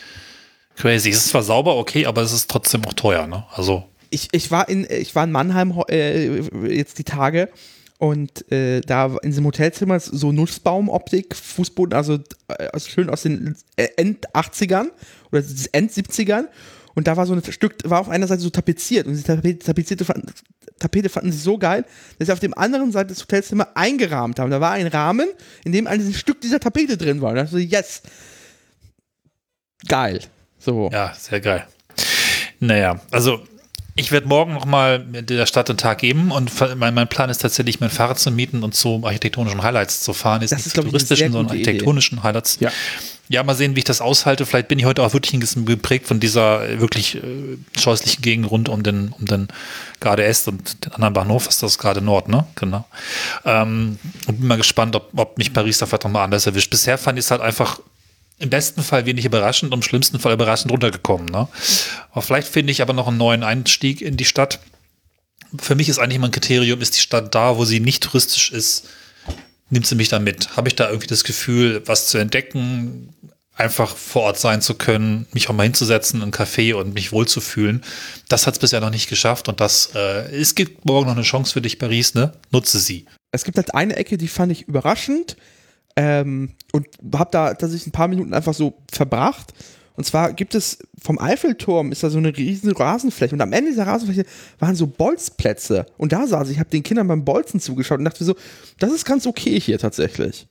crazy. 0.76 1.10
Es 1.10 1.18
ist 1.18 1.30
zwar 1.30 1.44
sauber, 1.44 1.78
okay, 1.78 2.06
aber 2.06 2.22
es 2.22 2.34
ist 2.34 2.50
trotzdem 2.50 2.84
auch 2.86 2.94
teuer, 2.94 3.28
ne? 3.28 3.46
Also, 3.54 3.88
ich, 4.10 4.28
ich 4.32 4.52
war 4.52 4.68
in 4.68 4.86
ich 4.90 5.16
war 5.16 5.24
in 5.24 5.32
Mannheim 5.32 5.74
äh, 5.90 6.42
jetzt 6.68 6.98
die 6.98 7.04
Tage 7.04 7.50
und 8.00 8.50
äh, 8.52 8.80
da 8.82 9.18
in 9.22 9.30
diesem 9.30 9.46
Hotelzimmer 9.46 10.00
so 10.00 10.32
Nussbaumoptik, 10.32 11.36
Fußboden, 11.36 11.94
also, 11.94 12.18
äh, 12.48 12.80
schön 12.80 13.10
aus 13.10 13.24
den 13.24 13.56
äh, 13.76 13.90
End 13.98 14.28
80ern 14.34 14.88
oder 15.32 15.44
End 15.74 15.92
70ern 15.92 16.46
und 16.96 17.08
da 17.08 17.18
war 17.18 17.26
so 17.26 17.34
ein 17.34 17.44
Stück, 17.44 17.76
war 17.84 18.00
auf 18.00 18.10
einer 18.10 18.26
Seite 18.26 18.42
so 18.42 18.50
tapeziert 18.50 19.06
und 19.06 19.14
diese 19.14 19.26
Tapete, 19.26 19.60
tapezierte 19.60 20.06
fanden, 20.06 20.34
Tapete 20.80 21.10
fanden 21.10 21.34
sie 21.34 21.40
so 21.40 21.58
geil, 21.58 21.86
dass 22.18 22.28
sie 22.28 22.32
auf 22.32 22.40
dem 22.40 22.54
anderen 22.54 22.94
Seite 22.94 23.10
des 23.10 23.22
Hotelzimmers 23.22 23.68
eingerahmt 23.76 24.40
haben. 24.40 24.50
Da 24.50 24.62
war 24.62 24.72
ein 24.72 24.88
Rahmen, 24.88 25.28
in 25.66 25.74
dem 25.74 25.86
ein 25.86 26.14
Stück 26.14 26.40
dieser 26.40 26.62
Tapete 26.62 26.96
drin 26.96 27.22
war. 27.22 27.32
Und 27.32 27.36
da 27.36 27.58
ich, 27.58 27.70
yes, 27.70 28.02
geil. 29.90 30.22
So. 30.58 30.90
ja, 30.92 31.14
sehr 31.14 31.42
geil. 31.42 31.68
Naja, 32.60 33.02
also 33.12 33.42
ich 34.00 34.12
werde 34.12 34.28
morgen 34.28 34.54
nochmal 34.54 35.00
der 35.00 35.46
Stadt 35.46 35.70
einen 35.70 35.78
Tag 35.78 36.00
geben 36.00 36.32
und 36.32 36.52
mein, 36.78 36.94
mein 36.94 37.08
Plan 37.08 37.30
ist 37.30 37.40
tatsächlich, 37.40 37.80
mein 37.80 37.90
Fahrrad 37.90 38.18
zu 38.20 38.32
mieten 38.32 38.64
und 38.64 38.74
zu 38.74 39.02
architektonischen 39.04 39.62
Highlights 39.62 40.02
zu 40.02 40.14
fahren. 40.14 40.42
Jetzt 40.42 40.52
Das 40.52 40.60
nicht 40.60 40.68
ist, 40.68 40.76
touristischen, 40.76 41.32
sondern 41.32 41.48
gute 41.48 41.58
Idee. 41.60 41.70
architektonischen 41.70 42.24
Highlights. 42.24 42.58
Ja. 42.60 42.72
Ja, 43.32 43.44
mal 43.44 43.54
sehen, 43.54 43.76
wie 43.76 43.80
ich 43.80 43.86
das 43.86 44.02
aushalte. 44.02 44.48
Vielleicht 44.48 44.70
bin 44.70 44.80
ich 44.80 44.86
heute 44.86 45.04
auch 45.04 45.14
wirklich 45.14 45.34
ein 45.36 45.40
bisschen 45.40 45.64
geprägt 45.66 46.08
von 46.08 46.20
dieser 46.20 46.68
äh, 46.68 46.80
wirklich 46.80 47.16
äh, 47.16 47.22
scheußlichen 47.78 48.24
Gegend 48.24 48.50
rund 48.50 48.70
um 48.70 48.82
den, 48.82 49.10
um 49.20 49.26
den 49.28 49.50
Garde 50.00 50.24
Est 50.24 50.48
und 50.48 50.84
den 50.84 50.94
anderen 50.94 51.14
Bahnhof. 51.14 51.48
Ist 51.48 51.62
das 51.62 51.78
gerade 51.78 52.02
Nord, 52.02 52.28
ne? 52.28 52.48
Genau. 52.56 52.86
Ähm, 53.46 54.00
und 54.26 54.40
bin 54.40 54.48
mal 54.48 54.58
gespannt, 54.58 54.96
ob, 54.96 55.12
ob 55.16 55.38
mich 55.38 55.54
Paris 55.54 55.78
da 55.78 55.86
vielleicht 55.86 56.06
nochmal 56.06 56.24
anders 56.24 56.48
erwischt. 56.48 56.72
Bisher 56.72 56.98
fand 56.98 57.20
ich 57.20 57.26
es 57.26 57.30
halt 57.32 57.42
einfach 57.42 57.80
im 58.40 58.50
besten 58.50 58.82
Fall 58.82 59.06
wenig 59.06 59.26
überraschend 59.26 59.74
im 59.74 59.82
schlimmsten 59.82 60.20
Fall 60.20 60.34
überraschend 60.34 60.72
runtergekommen. 60.72 61.28
Ne? 61.28 61.48
Aber 62.12 62.22
vielleicht 62.22 62.48
finde 62.48 62.72
ich 62.72 62.82
aber 62.82 62.94
noch 62.94 63.08
einen 63.08 63.18
neuen 63.18 63.44
Einstieg 63.44 64.02
in 64.02 64.18
die 64.18 64.26
Stadt. 64.26 64.60
Für 65.58 65.76
mich 65.76 65.90
ist 65.90 66.00
eigentlich 66.00 66.16
immer 66.16 66.28
ein 66.30 66.32
Kriterium, 66.32 66.82
ist 66.82 66.96
die 66.96 67.02
Stadt 67.02 67.36
da, 67.36 67.58
wo 67.58 67.66
sie 67.66 67.80
nicht 67.80 68.04
touristisch 68.04 68.52
ist, 68.52 68.88
nimmt 69.70 69.86
sie 69.86 69.96
mich 69.96 70.10
da 70.10 70.20
mit? 70.20 70.56
Habe 70.56 70.70
ich 70.70 70.76
da 70.76 70.88
irgendwie 70.88 71.08
das 71.08 71.24
Gefühl, 71.24 71.82
was 71.86 72.08
zu 72.08 72.18
entdecken, 72.18 73.14
einfach 73.56 73.96
vor 73.96 74.22
Ort 74.24 74.40
sein 74.40 74.62
zu 74.62 74.76
können, 74.76 75.28
mich 75.34 75.50
auch 75.50 75.54
mal 75.54 75.64
hinzusetzen, 75.64 76.18
in 76.18 76.24
einen 76.24 76.32
Café 76.32 76.76
und 76.76 76.94
mich 76.94 77.12
wohlzufühlen? 77.12 77.84
Das 78.30 78.48
hat 78.48 78.54
es 78.54 78.60
bisher 78.60 78.80
noch 78.80 78.90
nicht 78.90 79.10
geschafft 79.10 79.50
und 79.50 79.60
das, 79.60 79.90
äh, 79.96 80.32
es 80.34 80.56
gibt 80.56 80.86
morgen 80.86 81.08
noch 81.08 81.16
eine 81.16 81.24
Chance 81.24 81.52
für 81.52 81.62
dich, 81.62 81.78
Paris, 81.78 82.14
ne? 82.14 82.34
Nutze 82.52 82.80
sie. 82.80 83.06
es 83.32 83.44
gibt 83.44 83.58
halt 83.58 83.74
eine 83.74 83.96
Ecke, 83.96 84.18
die 84.18 84.30
fand 84.30 84.52
ich 84.52 84.68
überraschend 84.68 85.36
ähm, 86.00 86.52
und 86.72 86.88
habe 87.14 87.30
da 87.30 87.54
tatsächlich 87.54 87.88
ein 87.88 87.92
paar 87.92 88.08
Minuten 88.08 88.34
einfach 88.34 88.54
so 88.54 88.74
verbracht. 88.90 89.54
Und 89.96 90.06
zwar 90.06 90.32
gibt 90.32 90.56
es 90.56 90.80
vom 91.02 91.20
Eiffelturm 91.20 91.92
ist 91.92 92.04
da 92.04 92.10
so 92.10 92.20
eine 92.20 92.36
riesen 92.36 92.72
Rasenfläche 92.72 93.36
und 93.36 93.42
am 93.42 93.52
Ende 93.52 93.72
dieser 93.72 93.86
Rasenfläche 93.86 94.26
waren 94.60 94.76
so 94.76 94.88
Bolzplätze 94.88 95.86
und 95.98 96.14
da 96.14 96.26
saß 96.26 96.50
ich, 96.52 96.60
habe 96.60 96.70
den 96.70 96.84
Kindern 96.84 97.10
beim 97.10 97.26
Bolzen 97.26 97.60
zugeschaut 97.60 98.00
und 98.00 98.06
dachte 98.06 98.24
so, 98.24 98.36
das 98.78 98.94
ist 98.94 99.04
ganz 99.04 99.28
okay 99.28 99.60
hier 99.60 99.78
tatsächlich. 99.78 100.48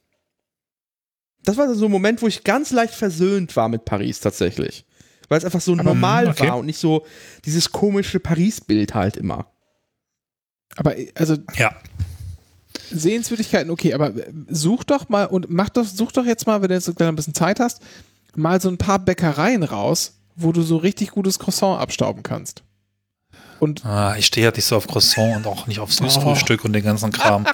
Das 1.44 1.56
war 1.56 1.74
so 1.74 1.86
ein 1.86 1.90
Moment, 1.90 2.20
wo 2.20 2.26
ich 2.26 2.44
ganz 2.44 2.70
leicht 2.72 2.92
versöhnt 2.92 3.56
war 3.56 3.70
mit 3.70 3.86
Paris 3.86 4.20
tatsächlich. 4.20 4.84
Weil 5.30 5.38
es 5.38 5.46
einfach 5.46 5.62
so 5.62 5.74
normal 5.74 6.28
okay. 6.28 6.48
war 6.48 6.58
und 6.58 6.66
nicht 6.66 6.78
so 6.78 7.06
dieses 7.46 7.72
komische 7.72 8.20
Paris-Bild 8.20 8.94
halt 8.94 9.16
immer. 9.16 9.50
Aber 10.76 10.94
also 11.14 11.36
Ja. 11.56 11.74
Sehenswürdigkeiten, 12.90 13.70
okay, 13.70 13.94
aber 13.94 14.08
äh, 14.16 14.32
such 14.48 14.84
doch 14.84 15.08
mal 15.08 15.24
und 15.24 15.50
mach 15.50 15.68
doch, 15.70 15.84
such 15.84 16.12
doch 16.12 16.24
jetzt 16.24 16.46
mal, 16.46 16.60
wenn 16.62 16.68
du 16.68 16.74
jetzt 16.74 16.88
ein 17.00 17.16
bisschen 17.16 17.34
Zeit 17.34 17.60
hast, 17.60 17.80
mal 18.34 18.60
so 18.60 18.68
ein 18.68 18.78
paar 18.78 18.98
Bäckereien 18.98 19.62
raus, 19.62 20.14
wo 20.36 20.52
du 20.52 20.62
so 20.62 20.76
richtig 20.76 21.10
gutes 21.10 21.38
Croissant 21.38 21.80
abstauben 21.80 22.22
kannst. 22.22 22.62
Und 23.60 23.84
Ah, 23.84 24.14
ich 24.16 24.26
stehe 24.26 24.46
halt 24.46 24.54
nicht 24.54 24.66
so 24.66 24.76
auf 24.76 24.86
Croissant 24.86 25.34
und 25.36 25.46
auch 25.48 25.66
nicht 25.66 25.80
auf 25.80 25.92
Süßfrühstück 25.92 26.64
und 26.64 26.72
den 26.74 26.84
ganzen 26.84 27.10
Kram. 27.10 27.44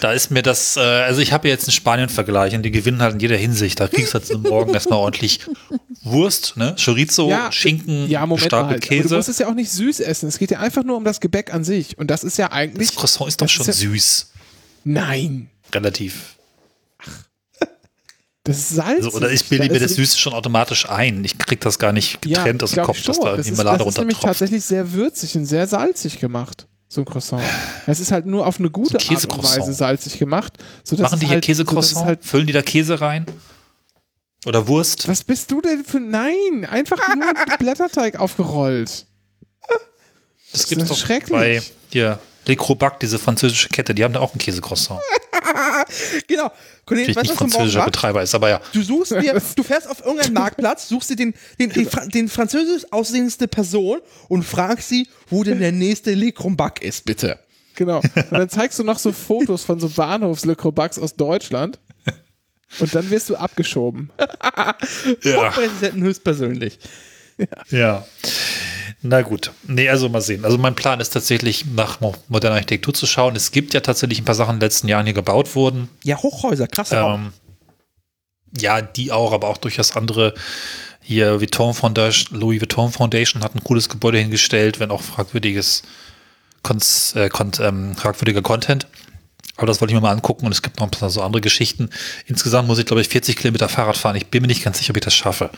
Da 0.00 0.12
ist 0.12 0.30
mir 0.30 0.42
das, 0.42 0.76
äh, 0.76 0.80
also 0.80 1.20
ich 1.20 1.32
habe 1.32 1.48
jetzt 1.48 1.64
einen 1.64 1.72
Spanien-Vergleich 1.72 2.54
und 2.54 2.62
die 2.62 2.70
gewinnen 2.70 3.02
halt 3.02 3.14
in 3.14 3.20
jeder 3.20 3.36
Hinsicht. 3.36 3.80
Da 3.80 3.88
kriegst 3.88 4.10
du 4.14 4.18
halt 4.18 4.26
zum 4.26 4.42
Morgen 4.42 4.72
erstmal 4.72 5.00
ordentlich 5.00 5.40
Wurst, 6.04 6.56
ne? 6.56 6.76
Chorizo, 6.82 7.28
Ja, 7.28 7.50
Schinken, 7.50 8.08
ja, 8.08 8.24
gestapelt 8.26 8.52
halt. 8.52 8.62
Aber 8.70 8.74
Du 8.74 9.02
Käse. 9.02 9.16
musst 9.16 9.28
es 9.28 9.38
ja 9.38 9.48
auch 9.48 9.54
nicht 9.54 9.72
süß 9.72 9.98
essen. 10.00 10.28
Es 10.28 10.38
geht 10.38 10.52
ja 10.52 10.60
einfach 10.60 10.84
nur 10.84 10.96
um 10.96 11.04
das 11.04 11.18
Gebäck 11.20 11.52
an 11.52 11.64
sich. 11.64 11.98
Und 11.98 12.08
das 12.12 12.22
ist 12.22 12.38
ja 12.38 12.52
eigentlich. 12.52 12.88
Das 12.90 12.96
Croissant 12.96 13.26
ist 13.28 13.40
doch 13.40 13.48
schon 13.48 13.66
ist 13.68 13.82
ja- 13.82 13.88
süß. 13.90 14.28
Nein. 14.84 15.50
Relativ. 15.72 16.36
Das 18.44 18.58
ist 18.58 18.70
salzig. 18.70 19.04
Also, 19.04 19.16
oder 19.16 19.30
ich 19.30 19.48
bilde 19.48 19.68
Da 19.68 19.72
mir 19.72 19.80
ist 19.80 19.90
das 19.90 19.94
Süße 19.96 20.18
schon 20.18 20.32
automatisch 20.32 20.88
ein. 20.88 21.24
Ich 21.24 21.38
krieg 21.38 21.60
das 21.60 21.78
gar 21.78 21.92
nicht 21.92 22.24
ja, 22.26 22.38
getrennt 22.38 22.62
aus 22.64 22.72
dem 22.72 22.84
Kopf, 22.84 23.00
dass 23.02 23.20
da 23.20 23.36
das 23.36 23.46
Marmelade 23.50 23.78
das 23.78 23.88
ist 23.88 23.98
nämlich 23.98 24.16
runtertropft. 24.16 24.22
tatsächlich 24.22 24.64
sehr 24.64 24.92
würzig 24.92 25.36
und 25.36 25.46
sehr 25.46 25.66
salzig 25.68 26.18
gemacht. 26.18 26.66
So 26.88 27.02
ein 27.02 27.04
Croissant. 27.04 27.42
Es 27.86 28.00
ist 28.00 28.10
halt 28.10 28.26
nur 28.26 28.46
auf 28.46 28.58
eine 28.58 28.68
gute 28.68 28.98
So 29.00 29.08
ein 29.08 29.16
Art 29.16 29.38
und. 29.38 29.60
Weise 29.60 29.72
salzig 29.72 30.18
gemacht. 30.18 30.54
Machen 30.98 31.20
die 31.20 31.26
hier 31.26 31.34
halt, 31.36 31.44
Käsecroissant? 31.44 32.04
Halt, 32.04 32.24
Füllen 32.24 32.46
die 32.46 32.52
da 32.52 32.62
Käse 32.62 33.00
rein? 33.00 33.26
Oder 34.44 34.66
Wurst? 34.66 35.06
was 35.06 35.22
bist 35.22 35.50
du 35.52 35.60
denn 35.60 35.84
für. 35.84 36.00
Nein, 36.00 36.66
einfach 36.68 36.98
nur 37.14 37.24
Blätterteig 37.58 38.18
aufgerollt. 38.18 39.06
Das 40.50 40.66
gibt 40.68 40.82
es 40.82 40.90
ist 40.90 41.00
doch 41.00 41.06
schrecklich. 41.06 41.30
bei 41.30 41.62
hier, 41.90 42.18
Le 42.46 42.56
Crobac, 42.56 42.98
diese 43.00 43.18
französische 43.18 43.68
Kette, 43.68 43.94
die 43.94 44.04
haben 44.04 44.14
da 44.14 44.20
auch 44.20 44.34
ein 44.34 44.38
Käsecroissant. 44.38 45.00
Genau. 46.28 46.50
Cornelis, 46.86 47.12
Vielleicht 47.12 47.16
weißt 47.16 47.16
nicht 47.16 47.16
du, 47.16 47.30
was 47.30 47.38
du 47.38 47.44
morgen 47.44 47.50
französischer? 47.52 47.84
Betreiber 47.84 48.22
ist, 48.22 48.34
aber 48.34 48.48
ja. 48.48 48.60
Du 48.72 48.82
suchst 48.82 49.12
dir, 49.12 49.42
du 49.56 49.62
fährst 49.62 49.88
auf 49.88 50.00
irgendeinen 50.04 50.34
Marktplatz, 50.34 50.88
suchst 50.88 51.10
dir 51.10 51.16
den, 51.16 51.34
den, 51.58 51.70
den, 51.70 51.88
den 52.08 52.28
französisch 52.28 52.84
aussehendste 52.90 53.48
Person 53.48 54.00
und 54.28 54.44
fragst 54.44 54.88
sie, 54.88 55.08
wo 55.28 55.42
denn 55.44 55.58
der 55.58 55.72
nächste 55.72 56.14
Le 56.14 56.32
Crombac 56.32 56.80
ist, 56.82 57.04
bitte. 57.04 57.38
Genau. 57.74 57.98
Und 57.98 58.32
dann 58.32 58.48
zeigst 58.48 58.78
du 58.78 58.84
noch 58.84 58.98
so 58.98 59.12
Fotos 59.12 59.64
von 59.64 59.80
so 59.80 59.88
bahnhofs 59.88 60.46
Bucks 60.46 60.98
aus 60.98 61.16
Deutschland. 61.16 61.78
Und 62.78 62.94
dann 62.94 63.10
wirst 63.10 63.28
du 63.30 63.36
abgeschoben. 63.36 64.10
Ja. 65.22 65.50
Präsidenten 65.50 66.02
höchstpersönlich. 66.02 66.78
ja. 67.70 68.06
Na 69.04 69.22
gut. 69.22 69.50
Nee, 69.66 69.88
also 69.88 70.08
mal 70.08 70.20
sehen. 70.20 70.44
Also 70.44 70.58
mein 70.58 70.74
Plan 70.76 71.00
ist 71.00 71.10
tatsächlich, 71.10 71.64
nach 71.66 72.00
mo- 72.00 72.14
moderner 72.28 72.54
Architektur 72.56 72.94
zu 72.94 73.06
schauen. 73.06 73.34
Es 73.34 73.50
gibt 73.50 73.74
ja 73.74 73.80
tatsächlich 73.80 74.20
ein 74.20 74.24
paar 74.24 74.34
Sachen 74.36 74.54
in 74.54 74.60
den 74.60 74.66
letzten 74.66 74.86
Jahren 74.88 75.06
hier 75.06 75.14
gebaut 75.14 75.54
wurden. 75.56 75.88
Ja, 76.04 76.16
Hochhäuser, 76.18 76.68
krass. 76.68 76.92
Ähm, 76.92 77.32
ja, 78.56 78.80
die 78.80 79.10
auch, 79.12 79.32
aber 79.32 79.48
auch 79.48 79.56
durchaus 79.58 79.96
andere. 79.96 80.34
Hier 81.00 81.40
Vuitton 81.40 81.74
Foundation, 81.74 82.38
Louis 82.38 82.60
Vuitton 82.60 82.92
Foundation 82.92 83.42
hat 83.42 83.56
ein 83.56 83.64
cooles 83.64 83.88
Gebäude 83.88 84.18
hingestellt, 84.18 84.78
wenn 84.78 84.92
auch 84.92 85.02
fragwürdiges 85.02 85.82
Konz, 86.62 87.14
äh, 87.16 87.28
Kon 87.28 87.50
ähm, 87.60 87.96
fragwürdiger 87.96 88.42
Content. 88.42 88.86
Aber 89.56 89.66
das 89.66 89.80
wollte 89.80 89.92
ich 89.92 89.96
mir 89.96 90.00
mal 90.00 90.12
angucken 90.12 90.46
und 90.46 90.52
es 90.52 90.62
gibt 90.62 90.78
noch 90.78 90.86
ein 90.86 90.90
paar 90.92 91.10
so 91.10 91.22
andere 91.22 91.40
Geschichten. 91.40 91.90
Insgesamt 92.26 92.68
muss 92.68 92.78
ich, 92.78 92.86
glaube 92.86 93.02
ich, 93.02 93.08
40 93.08 93.36
Kilometer 93.36 93.68
Fahrrad 93.68 93.96
fahren. 93.96 94.14
Ich 94.16 94.28
bin 94.28 94.42
mir 94.42 94.46
nicht 94.48 94.62
ganz 94.62 94.78
sicher, 94.78 94.90
ob 94.92 94.96
ich 94.96 95.04
das 95.04 95.14
schaffe. 95.14 95.50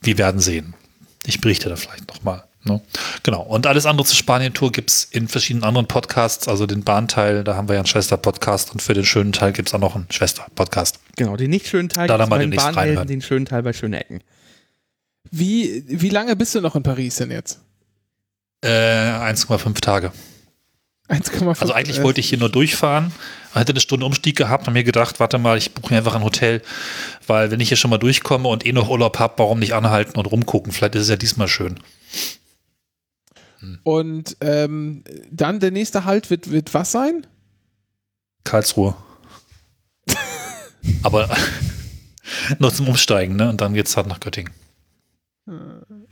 Wir 0.00 0.16
werden 0.18 0.40
sehen. 0.40 0.74
Ich 1.26 1.40
berichte 1.40 1.68
da 1.68 1.76
vielleicht 1.76 2.08
nochmal. 2.08 2.44
Ne? 2.64 2.80
Genau. 3.22 3.42
Und 3.42 3.66
alles 3.66 3.86
andere 3.86 4.06
zur 4.06 4.16
Spanien-Tour 4.16 4.72
gibt 4.72 4.90
es 4.90 5.04
in 5.04 5.28
verschiedenen 5.28 5.64
anderen 5.64 5.86
Podcasts. 5.86 6.48
Also 6.48 6.66
den 6.66 6.82
Bahnteil, 6.82 7.44
da 7.44 7.56
haben 7.56 7.68
wir 7.68 7.74
ja 7.74 7.80
einen 7.80 7.86
Schwester-Podcast 7.86 8.72
und 8.72 8.80
für 8.80 8.94
den 8.94 9.04
schönen 9.04 9.32
Teil 9.32 9.52
gibt 9.52 9.68
es 9.68 9.74
auch 9.74 9.78
noch 9.78 9.94
einen 9.94 10.06
Schwester-Podcast. 10.10 10.98
Genau, 11.16 11.36
den 11.36 11.50
nicht 11.50 11.66
schönen 11.66 11.88
Teil 11.88 12.08
Da 12.08 12.16
gibt's 12.16 12.28
dann 12.28 12.38
mal 12.38 12.44
bei 12.44 12.50
den 12.50 12.56
Bahnhelden, 12.56 13.06
den 13.06 13.22
schönen 13.22 13.46
Teil 13.46 13.62
bei 13.62 13.72
Schöne 13.72 14.00
Ecken. 14.00 14.20
Wie, 15.30 15.84
wie 15.86 16.10
lange 16.10 16.36
bist 16.36 16.54
du 16.54 16.60
noch 16.60 16.76
in 16.76 16.82
Paris 16.82 17.16
denn 17.16 17.30
jetzt? 17.30 17.60
Äh, 18.62 18.68
1,5 18.68 19.80
Tage. 19.80 20.12
1,5. 21.08 21.60
Also 21.60 21.72
eigentlich 21.72 21.98
äh, 21.98 22.02
wollte 22.02 22.20
ich 22.20 22.28
hier 22.28 22.38
nur 22.38 22.48
durchfahren, 22.48 23.12
hätte 23.52 23.72
eine 23.72 23.80
Stunde 23.80 24.06
Umstieg 24.06 24.36
gehabt 24.36 24.66
und 24.66 24.72
mir 24.72 24.84
gedacht, 24.84 25.20
warte 25.20 25.38
mal, 25.38 25.58
ich 25.58 25.72
buche 25.72 25.92
mir 25.92 25.98
einfach 25.98 26.14
ein 26.14 26.24
Hotel, 26.24 26.62
weil 27.26 27.50
wenn 27.50 27.60
ich 27.60 27.68
hier 27.68 27.76
schon 27.76 27.90
mal 27.90 27.98
durchkomme 27.98 28.48
und 28.48 28.64
eh 28.64 28.72
noch 28.72 28.88
Urlaub 28.88 29.18
habe, 29.18 29.34
warum 29.36 29.58
nicht 29.58 29.74
anhalten 29.74 30.18
und 30.18 30.26
rumgucken? 30.26 30.72
Vielleicht 30.72 30.94
ist 30.94 31.02
es 31.02 31.08
ja 31.10 31.16
diesmal 31.16 31.48
schön. 31.48 31.78
Und 33.82 34.36
ähm, 34.40 35.04
dann 35.30 35.60
der 35.60 35.70
nächste 35.70 36.04
Halt 36.04 36.30
wird, 36.30 36.50
wird 36.50 36.74
was 36.74 36.92
sein? 36.92 37.26
Karlsruhe. 38.44 38.94
Aber 41.02 41.34
nur 42.58 42.72
zum 42.72 42.88
Umsteigen, 42.88 43.36
ne? 43.36 43.48
Und 43.48 43.60
dann 43.60 43.74
geht's 43.74 43.96
halt 43.96 44.06
nach 44.06 44.20
Göttingen. 44.20 44.52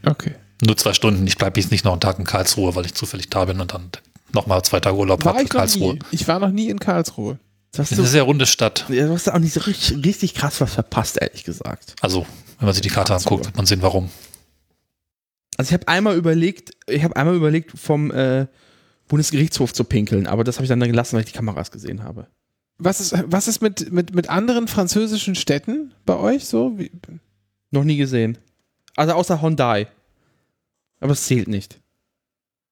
Okay. 0.05 0.35
Nur 0.63 0.77
zwei 0.77 0.93
Stunden. 0.93 1.27
Ich 1.27 1.37
bleibe 1.37 1.61
jetzt 1.61 1.71
nicht 1.71 1.85
noch 1.85 1.93
einen 1.93 2.01
Tag 2.01 2.19
in 2.19 2.25
Karlsruhe, 2.25 2.75
weil 2.75 2.87
ich 2.87 2.95
zufällig 2.95 3.29
da 3.31 3.45
bin 3.45 3.61
und 3.61 3.73
dann 3.73 3.91
nochmal 4.35 4.63
zwei 4.63 4.81
Tage 4.81 4.97
Urlaub 4.97 5.25
War 5.25 5.33
habe 5.33 5.41
in 5.41 5.47
ich 5.47 5.53
noch 5.53 5.59
Karlsruhe. 5.59 5.95
nie. 5.95 6.01
Ich 6.11 6.29
war 6.29 6.39
noch 6.39 6.51
nie 6.51 6.69
in 6.69 6.79
Karlsruhe. 6.79 7.39
Das 7.73 7.91
ist 7.91 7.99
du, 7.99 8.03
eine 8.03 8.11
sehr 8.11 8.23
runde 8.25 8.47
Stadt. 8.47 8.85
ja, 8.89 9.07
du 9.07 9.13
hast 9.15 9.27
da 9.27 9.35
auch 9.35 9.39
nicht 9.39 9.55
so 9.55 9.61
richtig, 9.61 10.05
richtig 10.05 10.35
krass 10.35 10.61
was 10.61 10.75
verpasst, 10.75 11.17
ehrlich 11.21 11.45
gesagt. 11.45 11.95
Also, 12.01 12.27
wenn 12.59 12.67
man 12.67 12.75
sich 12.75 12.83
die 12.83 12.91
Karte 12.91 13.13
Karlsruhe. 13.13 13.33
anguckt, 13.33 13.47
wird 13.47 13.57
man 13.57 13.67
sehen, 13.67 13.83
warum. 13.83 14.11
Also 15.57 15.69
ich 15.71 15.75
habe 15.75 15.89
einmal 15.89 16.17
überlegt, 16.17 16.73
ich 16.87 17.05
habe 17.05 17.17
einmal 17.17 17.35
überlegt, 17.35 17.79
vom 17.79 18.11
äh, 18.11 18.47
Bundesgerichtshof 19.09 19.73
zu 19.73 19.85
pinkeln, 19.85 20.27
aber 20.27 20.45
das 20.45 20.57
habe 20.57 20.65
ich 20.65 20.69
dann 20.69 20.81
gelassen, 20.81 21.15
weil 21.17 21.25
ich 21.25 21.31
die 21.33 21.37
Kameras 21.37 21.71
gesehen 21.71 22.03
habe. 22.03 22.27
Was 22.79 23.01
ist, 23.01 23.15
was 23.27 23.49
ist 23.49 23.61
mit, 23.61 23.93
mit, 23.93 24.15
mit 24.15 24.29
anderen 24.31 24.67
französischen 24.67 25.35
Städten 25.35 25.95
bei 26.07 26.17
euch 26.17 26.47
so? 26.47 26.79
Wie, 26.79 26.91
Noch 27.71 27.85
nie 27.85 27.97
gesehen. 27.97 28.39
Also 28.97 29.13
außer 29.13 29.41
Hyundai. 29.43 29.87
Aber 31.01 31.13
es 31.13 31.25
zählt 31.27 31.49
nicht. 31.49 31.79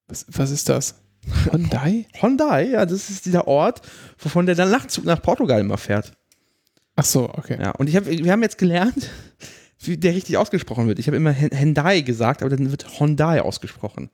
was, 0.09 0.25
was 0.29 0.51
ist 0.51 0.69
das? 0.69 0.95
Hyundai? 1.51 2.07
Hyundai, 2.21 2.65
ja, 2.65 2.87
das 2.87 3.11
ist 3.11 3.27
dieser 3.27 3.47
Ort, 3.47 3.83
wovon 4.19 4.47
der 4.47 4.55
dann 4.55 4.71
Nachtzug 4.71 5.05
nach 5.05 5.21
Portugal 5.21 5.61
immer 5.61 5.79
fährt. 5.79 6.13
Ach 6.97 7.05
so, 7.05 7.31
okay. 7.31 7.59
Ja, 7.61 7.71
und 7.73 7.89
ich 7.89 7.97
hab, 7.97 8.07
wir 8.07 8.33
haben 8.33 8.43
jetzt 8.43 8.59
gelernt, 8.59 9.11
wie 9.81 9.97
der 9.97 10.15
richtig 10.15 10.37
ausgesprochen 10.37 10.87
wird. 10.89 10.99
Ich 10.99 11.07
habe 11.07 11.17
immer 11.17 11.35
Hyundai 11.35 12.01
gesagt, 12.01 12.43
aber 12.43 12.55
dann 12.55 12.71
wird 12.71 12.99
Hyundai 12.99 13.41
ausgesprochen. 13.41 14.11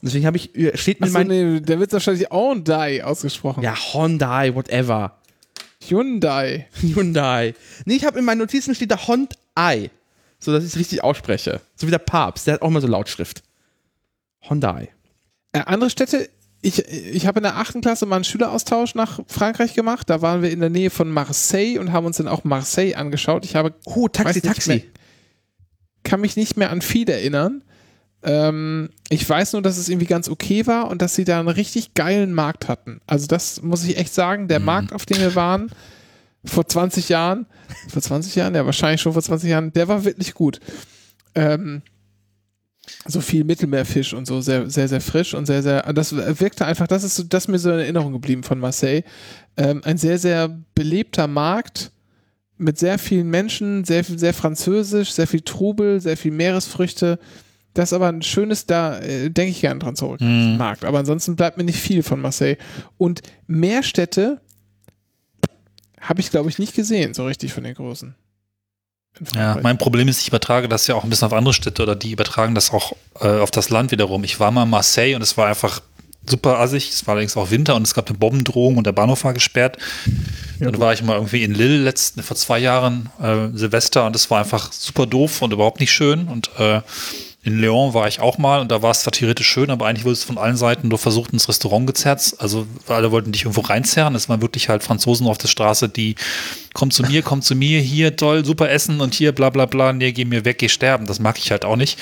Deswegen 0.00 0.26
habe 0.26 0.36
ich, 0.36 0.56
äh, 0.56 0.76
steht 0.76 1.00
mir 1.00 1.06
Achso, 1.06 1.18
mein, 1.18 1.28
nee, 1.28 1.60
der 1.60 1.78
wird 1.78 1.92
wahrscheinlich 1.92 2.28
Hyundai 2.30 3.04
ausgesprochen. 3.04 3.62
ja, 3.62 3.74
Hyundai, 3.74 4.54
whatever. 4.54 5.18
Hyundai. 5.88 6.66
Hyundai. 6.80 7.54
Nee, 7.84 7.94
ich 7.94 8.04
habe 8.04 8.18
in 8.18 8.24
meinen 8.24 8.38
Notizen 8.38 8.74
steht 8.74 8.90
da 8.90 9.06
Hyundai. 9.06 9.90
So, 10.38 10.52
dass 10.52 10.64
ich 10.64 10.70
es 10.70 10.76
richtig 10.76 11.04
ausspreche. 11.04 11.60
So 11.76 11.86
wie 11.86 11.92
der 11.92 11.98
Papst, 11.98 12.46
der 12.48 12.54
hat 12.54 12.62
auch 12.62 12.70
mal 12.70 12.80
so 12.80 12.88
Lautschrift. 12.88 13.44
Hyundai. 14.40 14.88
Äh, 15.52 15.60
andere 15.66 15.90
Städte, 15.90 16.28
ich, 16.62 16.86
ich 16.88 17.26
habe 17.26 17.40
in 17.40 17.42
der 17.42 17.56
achten 17.56 17.80
Klasse 17.80 18.06
mal 18.06 18.16
einen 18.16 18.24
Schüleraustausch 18.24 18.94
nach 18.94 19.20
Frankreich 19.26 19.74
gemacht. 19.74 20.08
Da 20.08 20.22
waren 20.22 20.42
wir 20.42 20.50
in 20.50 20.60
der 20.60 20.70
Nähe 20.70 20.90
von 20.90 21.10
Marseille 21.10 21.78
und 21.78 21.92
haben 21.92 22.06
uns 22.06 22.18
dann 22.18 22.28
auch 22.28 22.44
Marseille 22.44 22.94
angeschaut. 22.94 23.44
Ich 23.44 23.56
habe 23.56 23.74
Oh, 23.84 24.08
Taxi, 24.08 24.40
Taxi. 24.40 24.68
mehr. 24.70 24.80
kann 26.04 26.20
mich 26.20 26.36
nicht 26.36 26.56
mehr 26.56 26.70
an 26.70 26.80
viel 26.80 27.08
erinnern. 27.10 27.62
Ähm, 28.24 28.90
ich 29.08 29.28
weiß 29.28 29.54
nur, 29.54 29.62
dass 29.62 29.78
es 29.78 29.88
irgendwie 29.88 30.06
ganz 30.06 30.28
okay 30.28 30.66
war 30.68 30.88
und 30.88 31.02
dass 31.02 31.16
sie 31.16 31.24
da 31.24 31.40
einen 31.40 31.48
richtig 31.48 31.94
geilen 31.94 32.32
Markt 32.32 32.68
hatten. 32.68 33.00
Also 33.08 33.26
das 33.26 33.62
muss 33.62 33.84
ich 33.84 33.96
echt 33.98 34.14
sagen, 34.14 34.46
der 34.46 34.60
Markt, 34.60 34.92
auf 34.92 35.04
dem 35.04 35.18
wir 35.18 35.34
waren, 35.34 35.70
vor 36.44 36.66
20 36.66 37.08
Jahren, 37.08 37.46
vor 37.88 38.00
20 38.02 38.36
Jahren, 38.36 38.54
ja 38.54 38.64
wahrscheinlich 38.64 39.00
schon 39.00 39.12
vor 39.12 39.22
20 39.22 39.50
Jahren, 39.50 39.72
der 39.72 39.88
war 39.88 40.04
wirklich 40.04 40.34
gut. 40.34 40.60
Ähm, 41.34 41.82
so 43.06 43.20
viel 43.20 43.44
Mittelmeerfisch 43.44 44.14
und 44.14 44.26
so, 44.26 44.40
sehr, 44.40 44.70
sehr, 44.70 44.88
sehr 44.88 45.00
frisch 45.00 45.34
und 45.34 45.46
sehr, 45.46 45.62
sehr, 45.62 45.92
das 45.92 46.14
wirkte 46.14 46.66
einfach, 46.66 46.86
das 46.86 47.04
ist 47.04 47.26
das 47.32 47.44
ist 47.44 47.48
mir 47.48 47.58
so 47.58 47.70
in 47.72 47.80
Erinnerung 47.80 48.12
geblieben 48.12 48.42
von 48.42 48.58
Marseille. 48.58 49.02
Ähm, 49.56 49.80
ein 49.84 49.98
sehr, 49.98 50.18
sehr 50.18 50.48
belebter 50.74 51.26
Markt 51.26 51.90
mit 52.58 52.78
sehr 52.78 52.98
vielen 52.98 53.28
Menschen, 53.28 53.84
sehr, 53.84 54.04
viel- 54.04 54.18
sehr 54.18 54.34
französisch, 54.34 55.12
sehr 55.12 55.26
viel 55.26 55.40
Trubel, 55.40 56.00
sehr 56.00 56.16
viel 56.16 56.30
Meeresfrüchte. 56.32 57.18
Das 57.74 57.88
ist 57.88 57.92
aber 57.94 58.08
ein 58.08 58.22
schönes, 58.22 58.66
da 58.66 58.98
äh, 59.00 59.30
denke 59.30 59.50
ich 59.50 59.60
gerne 59.62 59.80
dran 59.80 59.96
zurück. 59.96 60.20
Mhm. 60.20 60.56
Markt. 60.58 60.84
Aber 60.84 60.98
ansonsten 60.98 61.36
bleibt 61.36 61.56
mir 61.56 61.64
nicht 61.64 61.80
viel 61.80 62.02
von 62.02 62.20
Marseille. 62.20 62.56
Und 62.98 63.22
mehr 63.46 63.82
Städte 63.82 64.40
habe 66.00 66.20
ich, 66.20 66.30
glaube 66.30 66.50
ich, 66.50 66.58
nicht 66.58 66.74
gesehen, 66.74 67.14
so 67.14 67.24
richtig 67.24 67.52
von 67.52 67.64
den 67.64 67.74
Großen. 67.74 68.14
Ja, 69.34 69.58
mein 69.62 69.78
Problem 69.78 70.08
ist, 70.08 70.20
ich 70.20 70.28
übertrage 70.28 70.68
das 70.68 70.86
ja 70.86 70.94
auch 70.94 71.04
ein 71.04 71.10
bisschen 71.10 71.26
auf 71.26 71.32
andere 71.32 71.54
Städte 71.54 71.82
oder 71.82 71.94
die 71.94 72.12
übertragen 72.12 72.54
das 72.54 72.72
auch 72.72 72.92
äh, 73.20 73.40
auf 73.40 73.50
das 73.50 73.70
Land 73.70 73.90
wiederum. 73.92 74.24
Ich 74.24 74.40
war 74.40 74.50
mal 74.50 74.64
in 74.64 74.70
Marseille 74.70 75.14
und 75.14 75.22
es 75.22 75.36
war 75.36 75.48
einfach 75.48 75.80
super 76.26 76.58
assig. 76.58 76.90
Es 76.90 77.06
war 77.06 77.12
allerdings 77.12 77.36
auch 77.36 77.50
Winter 77.50 77.74
und 77.74 77.86
es 77.86 77.94
gab 77.94 78.08
eine 78.08 78.18
Bombendrohung 78.18 78.76
und 78.76 78.86
der 78.86 78.92
Bahnhof 78.92 79.24
war 79.24 79.34
gesperrt. 79.34 79.76
Dann 80.58 80.78
war 80.78 80.92
ich 80.92 81.02
mal 81.02 81.14
irgendwie 81.14 81.42
in 81.42 81.54
Lille 81.54 81.78
letzten, 81.78 82.22
vor 82.22 82.36
zwei 82.36 82.58
Jahren 82.58 83.10
äh, 83.20 83.48
Silvester 83.56 84.06
und 84.06 84.16
es 84.16 84.30
war 84.30 84.40
einfach 84.40 84.72
super 84.72 85.06
doof 85.06 85.42
und 85.42 85.52
überhaupt 85.52 85.80
nicht 85.80 85.92
schön. 85.92 86.28
Und 86.28 86.50
äh, 86.58 86.80
in 87.44 87.58
Lyon 87.58 87.92
war 87.92 88.06
ich 88.06 88.20
auch 88.20 88.38
mal 88.38 88.60
und 88.60 88.70
da 88.70 88.82
war 88.82 88.92
es 88.92 89.00
zwar 89.00 89.10
theoretisch 89.10 89.48
schön, 89.48 89.70
aber 89.70 89.86
eigentlich 89.86 90.04
wurde 90.04 90.12
es 90.12 90.22
von 90.22 90.38
allen 90.38 90.56
Seiten 90.56 90.86
nur 90.86 90.98
versucht, 90.98 91.32
ins 91.32 91.48
Restaurant 91.48 91.88
gezerrt. 91.88 92.36
Also 92.38 92.68
alle 92.86 93.10
wollten 93.10 93.32
dich 93.32 93.42
irgendwo 93.42 93.62
reinzerren. 93.62 94.14
Es 94.14 94.28
waren 94.28 94.40
wirklich 94.42 94.68
halt 94.68 94.84
Franzosen 94.84 95.26
auf 95.26 95.38
der 95.38 95.48
Straße, 95.48 95.88
die 95.88 96.14
komm 96.72 96.92
zu 96.92 97.02
mir, 97.02 97.22
komm 97.22 97.42
zu 97.42 97.56
mir, 97.56 97.80
hier 97.80 98.14
toll, 98.14 98.44
super 98.44 98.70
Essen 98.70 99.00
und 99.00 99.14
hier 99.14 99.32
bla 99.32 99.50
bla 99.50 99.66
bla, 99.66 99.92
nee, 99.92 100.12
geh 100.12 100.24
mir 100.24 100.44
weg, 100.44 100.58
geh 100.58 100.68
sterben. 100.68 101.06
Das 101.06 101.18
mag 101.18 101.36
ich 101.36 101.50
halt 101.50 101.64
auch 101.64 101.74
nicht. 101.74 101.98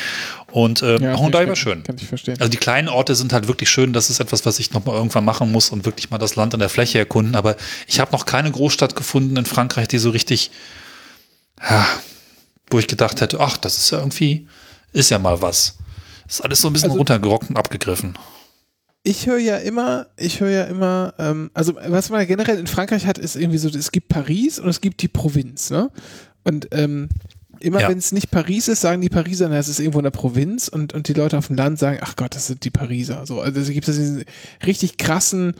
Und 0.52 0.82
äh, 0.82 1.00
Ja, 1.00 1.18
Hyundai 1.18 1.48
war 1.48 1.56
schön. 1.56 1.84
Kann 1.84 1.96
ich 1.98 2.06
verstehen. 2.06 2.36
Also 2.38 2.50
die 2.50 2.58
kleinen 2.58 2.88
Orte 2.88 3.14
sind 3.14 3.32
halt 3.32 3.48
wirklich 3.48 3.70
schön. 3.70 3.94
Das 3.94 4.10
ist 4.10 4.20
etwas, 4.20 4.44
was 4.44 4.58
ich 4.58 4.72
noch 4.72 4.84
mal 4.84 4.94
irgendwann 4.94 5.24
machen 5.24 5.50
muss 5.50 5.70
und 5.70 5.86
wirklich 5.86 6.10
mal 6.10 6.18
das 6.18 6.36
Land 6.36 6.52
an 6.52 6.60
der 6.60 6.68
Fläche 6.68 6.98
erkunden. 6.98 7.34
Aber 7.34 7.56
ich 7.86 7.98
habe 7.98 8.12
noch 8.12 8.26
keine 8.26 8.50
Großstadt 8.50 8.94
gefunden 8.94 9.38
in 9.38 9.46
Frankreich, 9.46 9.88
die 9.88 9.98
so 9.98 10.10
richtig, 10.10 10.50
ja, 11.66 11.86
wo 12.70 12.78
ich 12.78 12.88
gedacht 12.88 13.22
hätte, 13.22 13.40
ach, 13.40 13.56
das 13.56 13.78
ist 13.78 13.90
ja 13.90 13.98
irgendwie, 13.98 14.46
ist 14.92 15.10
ja 15.10 15.18
mal 15.18 15.40
was. 15.42 15.76
Ist 16.28 16.42
alles 16.42 16.60
so 16.60 16.68
ein 16.68 16.72
bisschen 16.72 16.90
Also- 16.90 16.98
runtergerockt 16.98 17.50
und 17.50 17.56
abgegriffen. 17.56 18.14
ich 19.02 19.26
höre 19.26 19.38
ja 19.38 19.56
immer, 19.56 20.06
ich 20.16 20.40
höre 20.40 20.50
ja 20.50 20.64
immer, 20.64 21.14
ähm, 21.18 21.50
also 21.54 21.74
was 21.88 22.10
man 22.10 22.20
ja 22.20 22.26
generell 22.26 22.58
in 22.58 22.66
Frankreich 22.66 23.06
hat, 23.06 23.18
ist 23.18 23.34
irgendwie 23.36 23.58
so, 23.58 23.68
es 23.68 23.92
gibt 23.92 24.08
Paris 24.08 24.58
und 24.58 24.68
es 24.68 24.80
gibt 24.80 25.00
die 25.02 25.08
Provinz, 25.08 25.70
ne? 25.70 25.90
Und 26.44 26.68
ähm, 26.72 27.08
immer 27.60 27.80
Ja. 27.80 27.88
wenn 27.88 27.98
es 27.98 28.12
nicht 28.12 28.30
Paris 28.30 28.68
ist, 28.68 28.80
sagen 28.82 29.00
die 29.02 29.08
Pariser, 29.08 29.48
na, 29.48 29.56
es 29.58 29.68
ist 29.68 29.80
irgendwo 29.80 29.98
in 29.98 30.04
der 30.04 30.10
Provinz 30.10 30.68
und, 30.68 30.92
und 30.94 31.08
die 31.08 31.12
Leute 31.14 31.36
auf 31.38 31.46
dem 31.48 31.56
Land 31.56 31.78
sagen, 31.78 31.98
ach 32.02 32.14
Gott, 32.16 32.34
das 32.34 32.46
sind 32.46 32.64
die 32.64 32.70
Pariser. 32.70 33.26
So, 33.26 33.40
also 33.40 33.58
es 33.60 33.68
gibt 33.70 33.88
es 33.88 33.96
diesen 33.96 34.24
richtig 34.66 34.96
krassen 34.98 35.54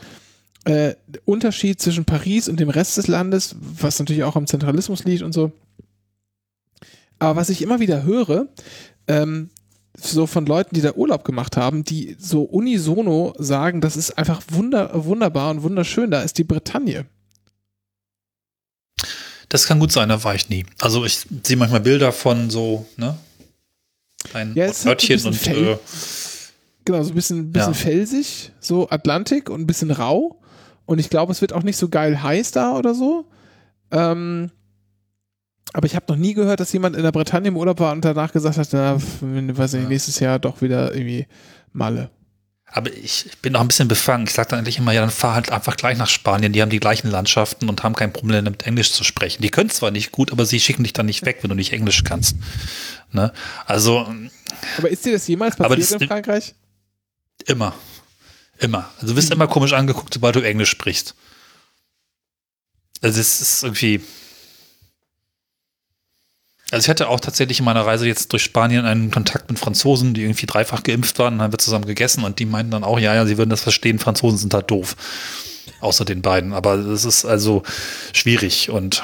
äh, 0.65 0.93
Unterschied 1.25 1.81
zwischen 1.81 2.05
Paris 2.05 2.47
und 2.47 2.59
dem 2.59 2.69
Rest 2.69 2.97
des 2.97 3.07
Landes, 3.07 3.55
was 3.59 3.97
natürlich 3.99 4.23
auch 4.23 4.35
am 4.35 4.45
Zentralismus 4.47 5.03
liegt 5.03 5.23
und 5.23 5.33
so. 5.33 5.51
Aber 7.19 7.35
was 7.35 7.49
ich 7.49 7.61
immer 7.61 7.79
wieder 7.79 8.03
höre, 8.03 8.47
ähm, 9.07 9.49
so 9.97 10.25
von 10.27 10.45
Leuten, 10.45 10.73
die 10.75 10.81
da 10.81 10.93
Urlaub 10.93 11.23
gemacht 11.25 11.57
haben, 11.57 11.83
die 11.83 12.15
so 12.19 12.43
unisono 12.43 13.33
sagen, 13.37 13.81
das 13.81 13.97
ist 13.97 14.17
einfach 14.17 14.41
wunder, 14.49 14.89
wunderbar 15.05 15.51
und 15.51 15.63
wunderschön, 15.63 16.11
da 16.11 16.21
ist 16.21 16.37
die 16.37 16.43
Bretagne. 16.43 17.05
Das 19.49 19.65
kann 19.65 19.79
gut 19.79 19.91
sein, 19.91 20.07
da 20.09 20.23
war 20.23 20.33
ich 20.33 20.47
nie. 20.49 20.65
Also 20.79 21.03
ich 21.03 21.25
sehe 21.43 21.57
manchmal 21.57 21.81
Bilder 21.81 22.11
von 22.13 22.49
so, 22.49 22.85
ne? 22.95 23.17
Ein 24.33 24.53
Ja, 24.55 24.65
halt 24.65 24.75
so 24.75 24.83
ein 24.87 24.89
Örtchen 24.91 25.25
und 25.25 25.33
Feld. 25.35 25.77
äh, 25.77 25.79
Genau, 26.85 27.03
so 27.03 27.09
ein 27.11 27.15
bisschen, 27.15 27.51
bisschen 27.51 27.73
Ja. 27.73 27.77
felsig, 27.79 28.51
so 28.59 28.89
Atlantik 28.89 29.49
und 29.49 29.61
ein 29.61 29.67
bisschen 29.67 29.91
rau. 29.91 30.39
Und 30.85 30.99
ich 30.99 31.09
glaube, 31.09 31.31
es 31.31 31.41
wird 31.41 31.53
auch 31.53 31.63
nicht 31.63 31.77
so 31.77 31.89
geil 31.89 32.23
heiß 32.23 32.51
da 32.51 32.75
oder 32.75 32.95
so. 32.95 33.25
Ähm, 33.91 34.51
aber 35.73 35.85
ich 35.85 35.95
habe 35.95 36.05
noch 36.09 36.17
nie 36.17 36.33
gehört, 36.33 36.59
dass 36.59 36.71
jemand 36.73 36.95
in 36.95 37.03
der 37.03 37.11
Bretagne 37.11 37.47
im 37.47 37.57
Urlaub 37.57 37.79
war 37.79 37.91
und 37.93 38.03
danach 38.03 38.31
gesagt 38.33 38.57
hat, 38.57 38.69
na, 38.71 38.97
weiß 39.21 39.73
nicht, 39.73 39.89
nächstes 39.89 40.19
Jahr 40.19 40.39
doch 40.39 40.61
wieder 40.61 40.93
irgendwie 40.93 41.27
Malle. 41.73 42.09
Aber 42.73 42.89
ich 42.93 43.29
bin 43.41 43.51
noch 43.53 43.59
ein 43.61 43.67
bisschen 43.67 43.89
befangen. 43.89 44.25
Ich 44.27 44.33
sage 44.33 44.49
dann 44.49 44.59
endlich 44.59 44.77
immer, 44.77 44.93
ja, 44.93 45.01
dann 45.01 45.09
fahr 45.09 45.35
halt 45.35 45.51
einfach 45.51 45.75
gleich 45.75 45.97
nach 45.97 46.07
Spanien. 46.07 46.53
Die 46.53 46.61
haben 46.61 46.69
die 46.69 46.79
gleichen 46.79 47.09
Landschaften 47.11 47.67
und 47.67 47.83
haben 47.83 47.95
kein 47.95 48.13
Problem 48.13 48.45
damit, 48.45 48.63
Englisch 48.65 48.93
zu 48.93 49.03
sprechen. 49.03 49.41
Die 49.41 49.49
können 49.49 49.69
zwar 49.69 49.91
nicht 49.91 50.11
gut, 50.13 50.31
aber 50.31 50.45
sie 50.45 50.59
schicken 50.61 50.83
dich 50.83 50.93
dann 50.93 51.05
nicht 51.05 51.25
weg, 51.25 51.39
wenn 51.41 51.49
du 51.49 51.55
nicht 51.55 51.73
Englisch 51.73 52.03
kannst. 52.05 52.37
Ne? 53.11 53.33
Also 53.65 54.07
Aber 54.77 54.89
ist 54.89 55.03
dir 55.03 55.11
das 55.11 55.27
jemals 55.27 55.57
passiert 55.57 55.81
das- 55.81 55.91
in 56.01 56.07
Frankreich? 56.07 56.55
immer. 57.45 57.75
Immer. 58.59 58.89
Also 59.01 59.07
du 59.07 59.15
wirst 59.17 59.31
immer 59.31 59.47
komisch 59.47 59.73
angeguckt, 59.73 60.13
sobald 60.13 60.35
du 60.35 60.39
Englisch 60.41 60.69
sprichst. 60.69 61.15
Also 63.01 63.19
es 63.19 63.41
ist 63.41 63.63
irgendwie. 63.63 64.01
Also 66.71 66.85
ich 66.85 66.89
hatte 66.89 67.09
auch 67.09 67.19
tatsächlich 67.19 67.59
in 67.59 67.65
meiner 67.65 67.85
Reise 67.85 68.07
jetzt 68.07 68.31
durch 68.31 68.43
Spanien 68.43 68.85
einen 68.85 69.11
Kontakt 69.11 69.49
mit 69.49 69.59
Franzosen, 69.59 70.13
die 70.13 70.23
irgendwie 70.23 70.45
dreifach 70.45 70.83
geimpft 70.83 71.19
waren, 71.19 71.35
dann 71.35 71.43
haben 71.43 71.53
wir 71.53 71.59
zusammen 71.59 71.85
gegessen 71.85 72.23
und 72.23 72.39
die 72.39 72.45
meinten 72.45 72.71
dann 72.71 72.85
auch, 72.85 72.97
ja, 72.97 73.13
ja, 73.13 73.25
sie 73.25 73.37
würden 73.37 73.49
das 73.49 73.61
verstehen, 73.61 73.99
Franzosen 73.99 74.37
sind 74.37 74.53
halt 74.53 74.71
doof. 74.71 74.95
Außer 75.81 76.05
den 76.05 76.21
beiden. 76.21 76.53
Aber 76.53 76.75
es 76.75 77.03
ist 77.03 77.25
also 77.25 77.63
schwierig 78.13 78.69
und 78.69 79.03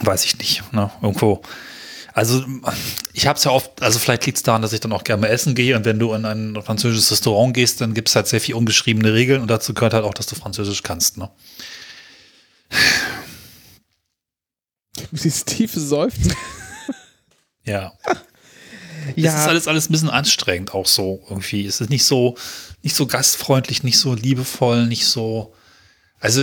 weiß 0.00 0.24
ich 0.24 0.38
nicht. 0.38 0.62
Ne? 0.72 0.90
Irgendwo. 1.02 1.42
Also 2.14 2.42
ich 3.12 3.26
habe 3.26 3.36
es 3.36 3.44
ja 3.44 3.50
oft, 3.50 3.82
also 3.82 3.98
vielleicht 3.98 4.24
liegt 4.24 4.38
es 4.38 4.42
daran, 4.42 4.62
dass 4.62 4.72
ich 4.72 4.80
dann 4.80 4.92
auch 4.92 5.04
gerne 5.04 5.20
mal 5.20 5.28
essen 5.28 5.54
gehe 5.54 5.76
und 5.76 5.84
wenn 5.84 5.98
du 5.98 6.14
in 6.14 6.24
ein 6.24 6.56
französisches 6.62 7.12
Restaurant 7.12 7.52
gehst, 7.52 7.82
dann 7.82 7.92
gibt 7.92 8.08
es 8.08 8.16
halt 8.16 8.26
sehr 8.26 8.40
viel 8.40 8.54
ungeschriebene 8.54 9.12
Regeln 9.12 9.42
und 9.42 9.48
dazu 9.48 9.74
gehört 9.74 9.92
halt 9.92 10.04
auch, 10.04 10.14
dass 10.14 10.26
du 10.26 10.34
Französisch 10.34 10.82
kannst. 10.82 11.18
Ne? 11.18 11.28
Dieses 15.10 15.44
tiefe 15.44 15.80
Seufzen. 15.80 16.34
Ja. 17.64 17.92
Ja. 19.14 19.34
Es 19.34 19.40
ist 19.42 19.48
alles, 19.48 19.68
alles 19.68 19.88
ein 19.88 19.92
bisschen 19.92 20.10
anstrengend 20.10 20.74
auch 20.74 20.86
so 20.86 21.22
irgendwie. 21.28 21.64
Es 21.64 21.80
ist 21.80 21.90
nicht 21.90 22.02
so, 22.02 22.34
nicht 22.82 22.96
so 22.96 23.06
gastfreundlich, 23.06 23.84
nicht 23.84 24.00
so 24.00 24.14
liebevoll, 24.14 24.86
nicht 24.86 25.06
so. 25.06 25.54
Also 26.18 26.42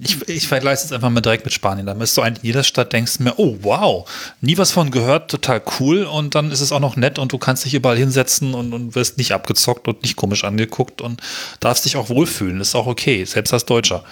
ich, 0.00 0.28
ich 0.28 0.46
vergleiche 0.46 0.74
es 0.74 0.82
jetzt 0.84 0.92
einfach 0.92 1.10
mal 1.10 1.20
direkt 1.20 1.44
mit 1.44 1.52
Spanien. 1.52 1.86
Da 1.86 1.94
bist 1.94 2.16
du 2.16 2.22
eigentlich 2.22 2.44
in 2.44 2.46
jeder 2.46 2.62
Stadt, 2.62 2.92
denkst 2.92 3.18
mir, 3.18 3.38
oh 3.38 3.58
wow, 3.62 4.08
nie 4.40 4.56
was 4.58 4.70
von 4.70 4.90
gehört, 4.90 5.30
total 5.30 5.62
cool 5.80 6.04
und 6.04 6.34
dann 6.34 6.52
ist 6.52 6.60
es 6.60 6.70
auch 6.72 6.80
noch 6.80 6.96
nett 6.96 7.18
und 7.18 7.32
du 7.32 7.38
kannst 7.38 7.64
dich 7.64 7.74
überall 7.74 7.96
hinsetzen 7.96 8.54
und, 8.54 8.72
und 8.72 8.94
wirst 8.94 9.18
nicht 9.18 9.32
abgezockt 9.32 9.88
und 9.88 10.02
nicht 10.02 10.16
komisch 10.16 10.44
angeguckt 10.44 11.00
und 11.00 11.20
darfst 11.58 11.84
dich 11.84 11.96
auch 11.96 12.08
wohlfühlen. 12.08 12.60
Ist 12.60 12.74
auch 12.74 12.86
okay, 12.86 13.24
selbst 13.24 13.52
als 13.52 13.64
Deutscher. 13.64 14.04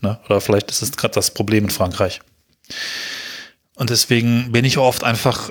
Ne? 0.00 0.18
Oder 0.26 0.40
vielleicht 0.40 0.70
ist 0.70 0.82
es 0.82 0.92
gerade 0.92 1.14
das 1.14 1.32
Problem 1.32 1.64
in 1.64 1.70
Frankreich. 1.70 2.20
Und 3.74 3.90
deswegen 3.90 4.52
bin 4.52 4.64
ich 4.64 4.78
oft 4.78 5.02
einfach, 5.04 5.50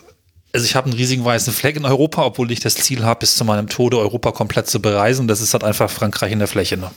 also 0.54 0.66
ich 0.66 0.76
habe 0.76 0.86
einen 0.90 0.98
riesigen 0.98 1.26
weißen 1.26 1.52
Fleck 1.54 1.76
in 1.76 1.86
Europa, 1.86 2.24
obwohl 2.26 2.52
ich 2.52 2.60
das 2.60 2.76
Ziel 2.76 3.04
habe, 3.04 3.22
bis 3.22 3.36
zu 3.36 3.44
meinem 3.46 3.68
Tode 3.68 3.98
Europa 4.00 4.32
komplett 4.32 4.68
zu 4.68 4.82
bereisen. 4.82 5.28
Das 5.28 5.42
ist 5.42 5.54
halt 5.54 5.64
einfach 5.64 5.90
Frankreich 5.90 6.32
in 6.32 6.40
der 6.40 6.48
Fläche. 6.48 6.78
Ne? 6.78 6.92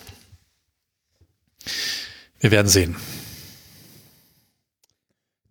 Wir 2.40 2.50
werden 2.50 2.68
sehen. 2.68 2.96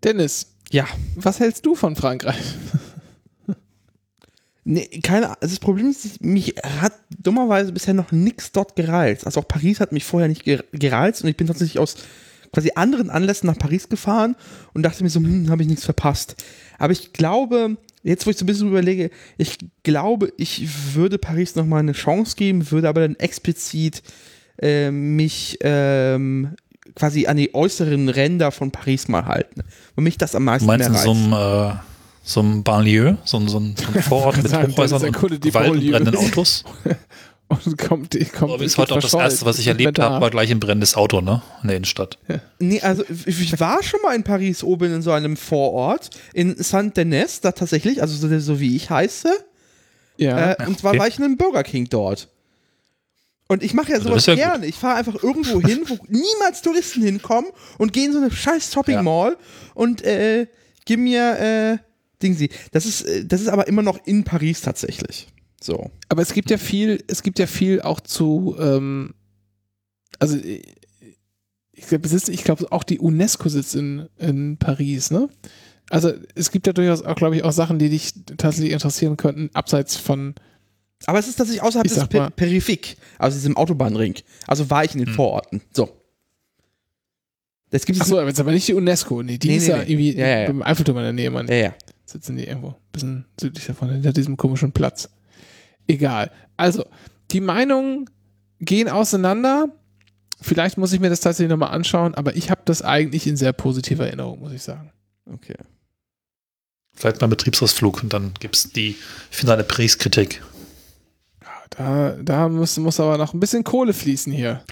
Dennis, 0.03 0.47
Ja. 0.72 0.88
was 1.16 1.39
hältst 1.39 1.66
du 1.66 1.76
von 1.76 1.95
Frankreich? 1.95 2.38
Nee, 4.66 4.88
keine 5.01 5.26
Ahnung. 5.26 5.38
Also 5.41 5.55
das 5.55 5.59
Problem 5.59 5.89
ist, 5.89 6.22
mich 6.24 6.55
hat 6.80 6.93
dummerweise 7.09 7.74
bisher 7.74 7.93
noch 7.93 8.14
nichts 8.14 8.53
dort 8.53 8.78
gereizt. 8.78 9.26
Also 9.26 9.41
auch 9.41 9.47
Paris 9.49 9.82
hat 9.82 9.91
mich 9.91 10.05
vorher 10.05 10.30
nicht 10.30 10.43
ger- 10.43 10.64
gereizt 10.72 11.22
und 11.22 11.30
ich 11.30 11.36
bin 11.36 11.47
tatsächlich 11.47 11.80
aus 11.80 11.97
quasi 12.54 12.72
anderen 12.76 13.10
Anlässen 13.10 13.47
nach 13.47 13.58
Paris 13.58 13.89
gefahren 13.89 14.36
und 14.74 14.84
dachte 14.84 15.04
mir 15.04 15.10
so, 15.10 15.20
hm, 15.20 15.49
habe 15.49 15.64
ich 15.64 15.68
nichts 15.68 15.84
verpasst. 15.86 16.36
Aber 16.80 16.93
ich 16.93 17.12
glaube, 17.14 17.78
jetzt 18.04 18.26
wo 18.26 18.30
ich 18.30 18.38
so 18.38 18.43
ein 18.43 18.47
bisschen 18.47 18.68
überlege, 18.70 19.10
ich 19.38 19.58
glaube, 19.84 20.32
ich 20.38 20.68
würde 20.95 21.18
Paris 21.18 21.56
nochmal 21.56 21.80
eine 21.80 21.93
Chance 21.93 22.36
geben, 22.36 22.70
würde 22.72 22.89
aber 22.89 23.01
dann 23.01 23.16
explizit 23.16 24.04
äh, 24.62 24.91
mich 24.91 25.58
ähm, 25.62 26.56
quasi 26.95 27.26
an 27.26 27.38
die 27.38 27.56
äußeren 27.56 28.08
Ränder 28.10 28.51
von 28.51 28.70
Paris 28.72 29.08
mal 29.08 29.26
halten. 29.26 29.62
Und 29.95 30.04
mich 30.04 30.18
das 30.18 30.36
am 30.36 30.43
Du 30.43 30.45
meisten 30.45 30.68
meinst 30.68 30.80
mehr 30.80 30.88
in 30.89 30.93
reizt. 30.93 31.06
so 31.06 31.12
einem, 31.12 31.72
äh, 31.72 31.76
so 32.26 32.39
einem 32.39 32.64
Banlieue, 32.64 33.18
so, 33.24 33.38
ein- 33.38 33.47
so, 33.47 33.60
ein, 33.60 33.76
so 33.76 33.86
ein 33.93 34.04
Vorort 34.04 34.38
mit 34.43 34.54
Hochhäusern 34.56 35.04
und 35.16 35.43
die 35.43 35.49
Gewalt 35.49 35.70
und 35.72 35.74
Banlieue. 35.78 35.91
brennenden 35.91 36.16
Autos? 36.18 36.64
Und 37.66 37.78
kommt, 37.78 38.34
kommt 38.34 38.54
Das 38.54 38.62
ist 38.62 38.78
heute 38.78 38.95
auch 38.95 38.99
das. 38.99 39.14
Erste, 39.14 39.45
was 39.45 39.60
ich 39.60 39.68
erlebt 39.68 39.99
habe, 39.99 40.22
war 40.22 40.30
gleich 40.30 40.51
ein 40.51 40.60
brennendes 40.60 40.95
Auto, 40.95 41.22
ne? 41.22 41.41
In 41.62 41.68
der 41.68 41.78
Innenstadt. 41.78 42.18
Nee, 42.60 42.82
also 42.82 43.04
ich 43.26 43.60
war 43.60 43.84
schon 43.84 44.01
mal 44.01 44.16
in 44.16 44.24
Paris 44.24 44.64
oben 44.64 44.93
in 44.93 45.01
so 45.01 45.12
einem 45.12 45.38
Vorort, 45.38 46.10
in 46.34 46.56
Saint-Denis, 46.62 47.41
da 47.41 47.51
tatsächlich, 47.51 48.01
also 48.01 48.16
so, 48.16 48.39
so 48.39 48.60
wie 48.60 48.76
ich 48.76 48.89
heiße. 48.89 49.32
Ja. 50.18 50.51
Äh, 50.54 50.68
und 50.68 50.80
zwar 50.80 50.91
okay. 50.91 50.99
war 50.99 51.08
ich 51.08 51.18
in 51.18 51.26
einem 51.26 51.38
Burger 51.38 51.64
King 51.64 51.88
dort. 51.89 52.30
Und 53.47 53.62
ich 53.62 53.74
mache 53.74 53.91
ja 53.91 53.97
Also 53.97 54.10
sowas 54.10 54.26
ja 54.26 54.34
gut. 54.36 54.43
gerne. 54.43 54.66
Ich 54.66 54.76
fahre 54.76 54.97
einfach 54.97 55.22
irgendwo 55.22 55.62
hin, 55.62 55.82
wo 55.86 55.97
niemals 56.08 56.62
Touristen 56.62 57.01
hinkommen 57.04 57.51
und 57.78 57.93
gehe 57.93 58.06
in 58.06 58.14
so 58.14 58.20
eine 58.20 58.32
scheiß 58.32 58.72
Shopping 58.72 58.95
Ja. 58.95 59.04
Mall 59.04 59.38
und 59.76 60.01
äh, 60.04 60.47
gib 60.86 60.99
mir 60.99 61.39
äh, 61.39 61.78
Dingsy. 62.22 62.49
Das 62.72 62.86
ist, 62.86 63.01
äh, 63.01 63.26
das 63.26 63.41
ist 63.41 63.49
aber 63.49 63.68
immer 63.68 63.82
noch 63.82 63.99
in 64.06 64.24
Paris 64.24 64.62
tatsächlich. 64.62 65.28
So. 65.64 65.89
Aber 66.09 66.22
es 66.22 66.34
gibt 66.34 66.49
ja 66.51 66.57
viel, 66.57 67.03
es 67.07 67.24
gibt 67.24 67.39
ja 67.39 67.47
viel 67.47 67.82
auch 67.82 68.01
zu, 68.01 68.55
ähm, 68.59 69.14
also 70.20 70.38
äh, 70.38 70.61
ich 71.72 71.88
glaube, 71.88 72.07
es 72.07 72.30
ich 72.30 72.43
glaube, 72.43 72.72
auch 72.72 72.84
die 72.84 72.99
UNESCO 72.99 73.49
sitzt 73.49 73.76
in, 73.76 74.07
in 74.18 74.57
Paris, 74.57 75.09
ne? 75.09 75.30
Also 75.89 76.11
es 76.36 76.51
gibt 76.51 76.68
ja 76.68 76.74
durchaus 76.74 77.01
auch, 77.01 77.16
glaube 77.16 77.36
ich, 77.36 77.43
auch 77.43 77.51
Sachen, 77.51 77.80
die 77.80 77.89
dich 77.89 78.14
tatsächlich 78.38 78.72
interessieren 78.74 79.18
könnten, 79.18 79.49
abseits 79.53 79.95
von, 79.97 80.34
Aber 81.05 81.20
es 81.20 81.28
ist 81.28 81.36
tatsächlich 81.36 81.61
außerhalb 81.64 81.88
des 81.88 82.07
per 82.07 82.30
Perifik, 82.30 82.97
also 83.18 83.36
diesem 83.38 83.57
Autobahnring. 83.57 84.16
Also 84.47 84.70
war 84.70 84.84
ich 84.86 84.93
in 84.93 84.99
den 84.99 85.07
Hm. 85.07 85.14
Vororten. 85.16 85.61
So. 85.74 85.89
Das 87.70 87.86
gibt 87.86 87.97
es 87.97 88.01
achso, 88.03 88.20
aber 88.20 88.28
jetzt 88.30 88.39
aber 88.39 88.51
nicht 88.51 88.68
die 88.68 88.74
UNESCO, 88.76 89.24
nee, 89.24 89.38
die 89.38 89.47
Nee, 89.47 89.57
ist 89.57 89.64
nee, 89.64 89.70
ja 89.70 89.78
nee. 89.78 89.84
irgendwie 89.91 90.16
Ja, 90.18 90.28
ja, 90.28 90.39
ja. 90.41 90.49
im 90.49 90.61
Eiffelturm 90.61 90.97
in 90.97 91.03
der 91.03 91.14
Nähe, 91.14 91.32
man. 91.32 91.47
Ja, 91.47 91.55
ja. 91.55 91.74
sitzen 92.05 92.36
die 92.38 92.43
irgendwo 92.45 92.70
ein 92.70 92.76
bisschen 92.91 93.26
südlich 93.39 93.66
davon, 93.66 93.89
hinter 93.89 94.14
diesem 94.14 94.38
komischen 94.38 94.72
Platz. 94.72 95.09
Egal. 95.88 96.32
Also, 96.58 96.86
die 97.32 97.42
Meinungen 97.42 98.10
gehen 98.60 98.90
auseinander. 98.90 99.68
Vielleicht 100.42 100.78
muss 100.78 100.94
ich 100.94 101.00
mir 101.00 101.10
das 101.10 101.22
tatsächlich 101.22 101.50
nochmal 101.50 101.74
anschauen, 101.74 102.16
aber 102.16 102.36
ich 102.36 102.50
habe 102.50 102.62
das 102.66 102.82
eigentlich 102.82 103.28
in 103.28 103.38
sehr 103.38 103.54
positiver 103.54 104.06
Erinnerung, 104.06 104.40
muss 104.40 104.52
ich 104.52 104.62
sagen. 104.62 104.92
Okay. 105.32 105.56
Vielleicht 106.94 107.22
mal 107.22 107.28
Betriebsausflug 107.28 108.04
und 108.04 108.14
dann 108.14 108.34
gibt 108.40 108.56
es 108.56 108.72
die 108.72 108.96
finale 109.30 109.64
Paris-Kritik. 109.64 110.42
Da, 111.72 112.12
da 112.22 112.50
muss, 112.50 112.78
muss 112.78 113.00
aber 113.00 113.18
noch 113.18 113.34
ein 113.34 113.40
bisschen 113.40 113.64
Kohle 113.64 113.94
fließen 113.94 114.32
hier. 114.32 114.64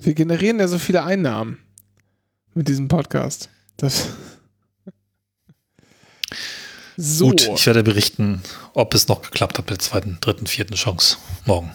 Wir 0.00 0.14
generieren 0.14 0.58
ja 0.58 0.68
so 0.68 0.78
viele 0.78 1.04
Einnahmen 1.04 1.58
mit 2.54 2.68
diesem 2.68 2.88
Podcast. 2.88 3.48
Das 3.78 4.08
so. 7.02 7.28
Gut, 7.28 7.50
ich 7.54 7.66
werde 7.66 7.82
berichten, 7.82 8.42
ob 8.74 8.94
es 8.94 9.08
noch 9.08 9.22
geklappt 9.22 9.58
hat 9.58 9.64
mit 9.66 9.70
der 9.70 9.78
zweiten, 9.80 10.18
dritten, 10.20 10.46
vierten 10.46 10.74
Chance 10.74 11.16
morgen. 11.46 11.72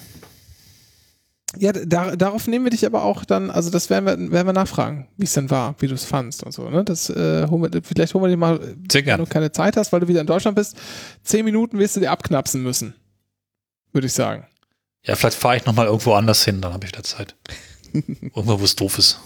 Ja, 1.57 1.71
da, 1.71 2.15
darauf 2.15 2.47
nehmen 2.47 2.65
wir 2.65 2.71
dich 2.71 2.85
aber 2.85 3.03
auch 3.03 3.25
dann, 3.25 3.49
also 3.49 3.69
das 3.69 3.89
werden 3.89 4.05
wir, 4.05 4.31
werden 4.31 4.47
wir 4.47 4.53
nachfragen, 4.53 5.07
wie 5.17 5.23
es 5.23 5.33
denn 5.33 5.49
war, 5.49 5.75
wie 5.79 5.87
du 5.87 5.95
es 5.95 6.03
fandst 6.03 6.43
und 6.43 6.51
so. 6.51 6.69
Ne? 6.69 6.83
Das, 6.83 7.09
äh, 7.09 7.47
holen 7.47 7.71
wir, 7.71 7.81
vielleicht 7.83 8.13
holen 8.13 8.23
wir 8.23 8.29
dich 8.29 8.37
mal, 8.37 8.59
Sehr 8.91 9.05
wenn 9.05 9.17
du 9.17 9.25
keine 9.25 9.51
Zeit 9.51 9.77
hast, 9.77 9.91
weil 9.91 10.01
du 10.01 10.07
wieder 10.07 10.21
in 10.21 10.27
Deutschland 10.27 10.55
bist. 10.55 10.77
Zehn 11.23 11.45
Minuten 11.45 11.79
wirst 11.79 11.95
du 11.95 11.99
dir 11.99 12.11
abknapsen 12.11 12.63
müssen, 12.63 12.95
würde 13.93 14.07
ich 14.07 14.13
sagen. 14.13 14.45
Ja, 15.03 15.15
vielleicht 15.15 15.37
fahre 15.37 15.57
ich 15.57 15.65
nochmal 15.65 15.87
irgendwo 15.87 16.13
anders 16.13 16.43
hin, 16.43 16.61
dann 16.61 16.73
habe 16.73 16.85
ich 16.85 16.91
wieder 16.91 17.03
Zeit. 17.03 17.35
Irgendwo, 17.93 18.59
wo 18.59 18.63
es 18.63 18.75
doof 18.75 18.99
ist. 18.99 19.19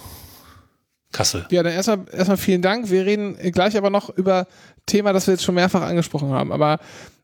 Kassel. 1.12 1.46
Ja, 1.52 1.64
dann 1.64 1.74
erstmal, 1.74 2.06
erstmal 2.12 2.38
vielen 2.38 2.62
Dank. 2.62 2.90
Wir 2.90 3.06
reden 3.06 3.36
gleich 3.52 3.76
aber 3.78 3.90
noch 3.90 4.10
über 4.10 4.48
Thema, 4.86 5.14
das 5.14 5.28
wir 5.28 5.34
jetzt 5.34 5.44
schon 5.44 5.56
mehrfach 5.56 5.82
angesprochen 5.82 6.32
haben. 6.32 6.52
Aber, 6.52 6.80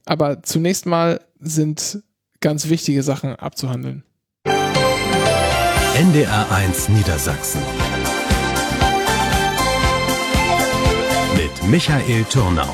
aber 0.05 0.43
zunächst 0.43 0.86
mal 0.86 1.20
sind 1.39 2.03
ganz 2.39 2.70
wichtige 2.70 3.03
Sachen 3.03 3.36
abzuhandeln. 3.36 4.03
NDR1 4.45 6.91
Niedersachsen. 6.91 7.62
Mit 11.36 11.70
Michael 11.70 12.24
Turnau. 12.26 12.74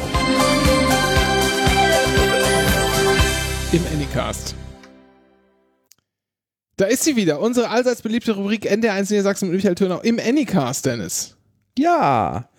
im 3.74 3.82
Anycast. 3.92 4.56
Da 6.78 6.86
ist 6.86 7.04
sie 7.04 7.16
wieder, 7.16 7.40
unsere 7.40 7.70
allseits 7.70 8.04
beliebte 8.04 8.34
Rubrik 8.34 8.72
NDR1 8.72 9.12
Niedersachsen 9.12 9.50
mit 9.50 9.56
Michael 9.56 9.76
Türnau 9.76 10.00
im 10.02 10.20
Anycast, 10.20 10.86
Dennis. 10.86 11.36
Ja. 11.78 12.50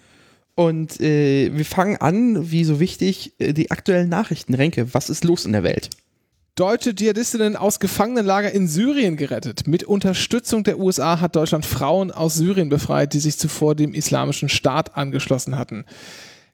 Und 0.55 1.01
äh, 1.01 1.51
wir 1.53 1.65
fangen 1.65 1.97
an, 1.97 2.51
wie 2.51 2.65
so 2.65 2.79
wichtig, 2.79 3.35
äh, 3.39 3.53
die 3.53 3.71
aktuellen 3.71 4.09
Nachrichten. 4.09 4.55
Renke, 4.55 4.95
was 4.95 5.11
ist 5.11 5.25
los 5.25 5.47
in 5.47 5.53
der 5.53 5.65
Welt? 5.65 5.91
Deutsche 6.55 6.95
Dschihadistinnen 6.95 7.57
aus 7.57 7.81
Gefangenenlager 7.81 8.53
in 8.53 8.69
Syrien 8.69 9.17
gerettet. 9.17 9.67
Mit 9.67 9.83
Unterstützung 9.83 10.63
der 10.63 10.79
USA 10.79 11.21
hat 11.21 11.35
Deutschland 11.35 11.67
Frauen 11.67 12.13
aus 12.13 12.35
Syrien 12.35 12.69
befreit, 12.69 13.13
die 13.13 13.19
sich 13.19 13.37
zuvor 13.37 13.75
dem 13.75 13.93
islamischen 13.93 14.49
Staat 14.49 14.97
angeschlossen 14.97 15.59
hatten. 15.59 15.85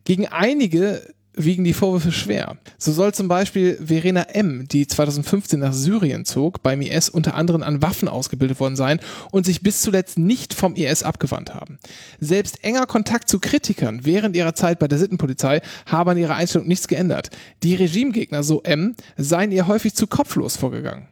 Gegen 0.05 0.27
einige 0.27 1.03
wiegen 1.35 1.65
die 1.65 1.73
Vorwürfe 1.73 2.13
schwer. 2.13 2.57
So 2.79 2.93
soll 2.93 3.15
zum 3.15 3.29
Beispiel 3.29 3.79
Verena 3.85 4.23
M., 4.23 4.67
die 4.69 4.87
2015 4.87 5.61
nach 5.61 5.73
Syrien 5.73 6.25
zog, 6.25 6.63
beim 6.63 6.83
IS 6.83 7.09
unter 7.09 7.35
anderem 7.35 7.63
an 7.63 7.83
Waffen 7.83 8.09
ausgebildet 8.09 8.61
worden 8.61 8.77
sein 8.77 9.01
und 9.31 9.47
sich 9.47 9.63
bis 9.63 9.83
zuletzt 9.83 10.19
nicht 10.19 10.55
vom 10.55 10.75
IS 10.75 11.03
abgewandt 11.03 11.55
haben. 11.55 11.79
Selbst 12.19 12.65
enger 12.65 12.87
Kontakt 12.87 13.29
zu 13.29 13.39
Kritikern 13.39 14.01
während 14.05 14.37
ihrer 14.37 14.55
Zeit 14.55 14.79
bei 14.79 14.89
der 14.89 14.99
Sittenpolizei 14.99 15.61
habe 15.87 16.13
an 16.13 16.19
ihrer 16.19 16.37
Einstellung 16.37 16.69
nichts 16.69 16.89
geändert. 16.89 17.31
Die 17.63 17.75
Regimegegner, 17.75 18.43
so 18.43 18.63
M., 18.63 18.95
seien 19.17 19.53
ihr 19.53 19.67
häufig 19.67 19.95
zu 19.95 20.07
kopflos 20.07 20.57
vorgegangen. 20.57 21.10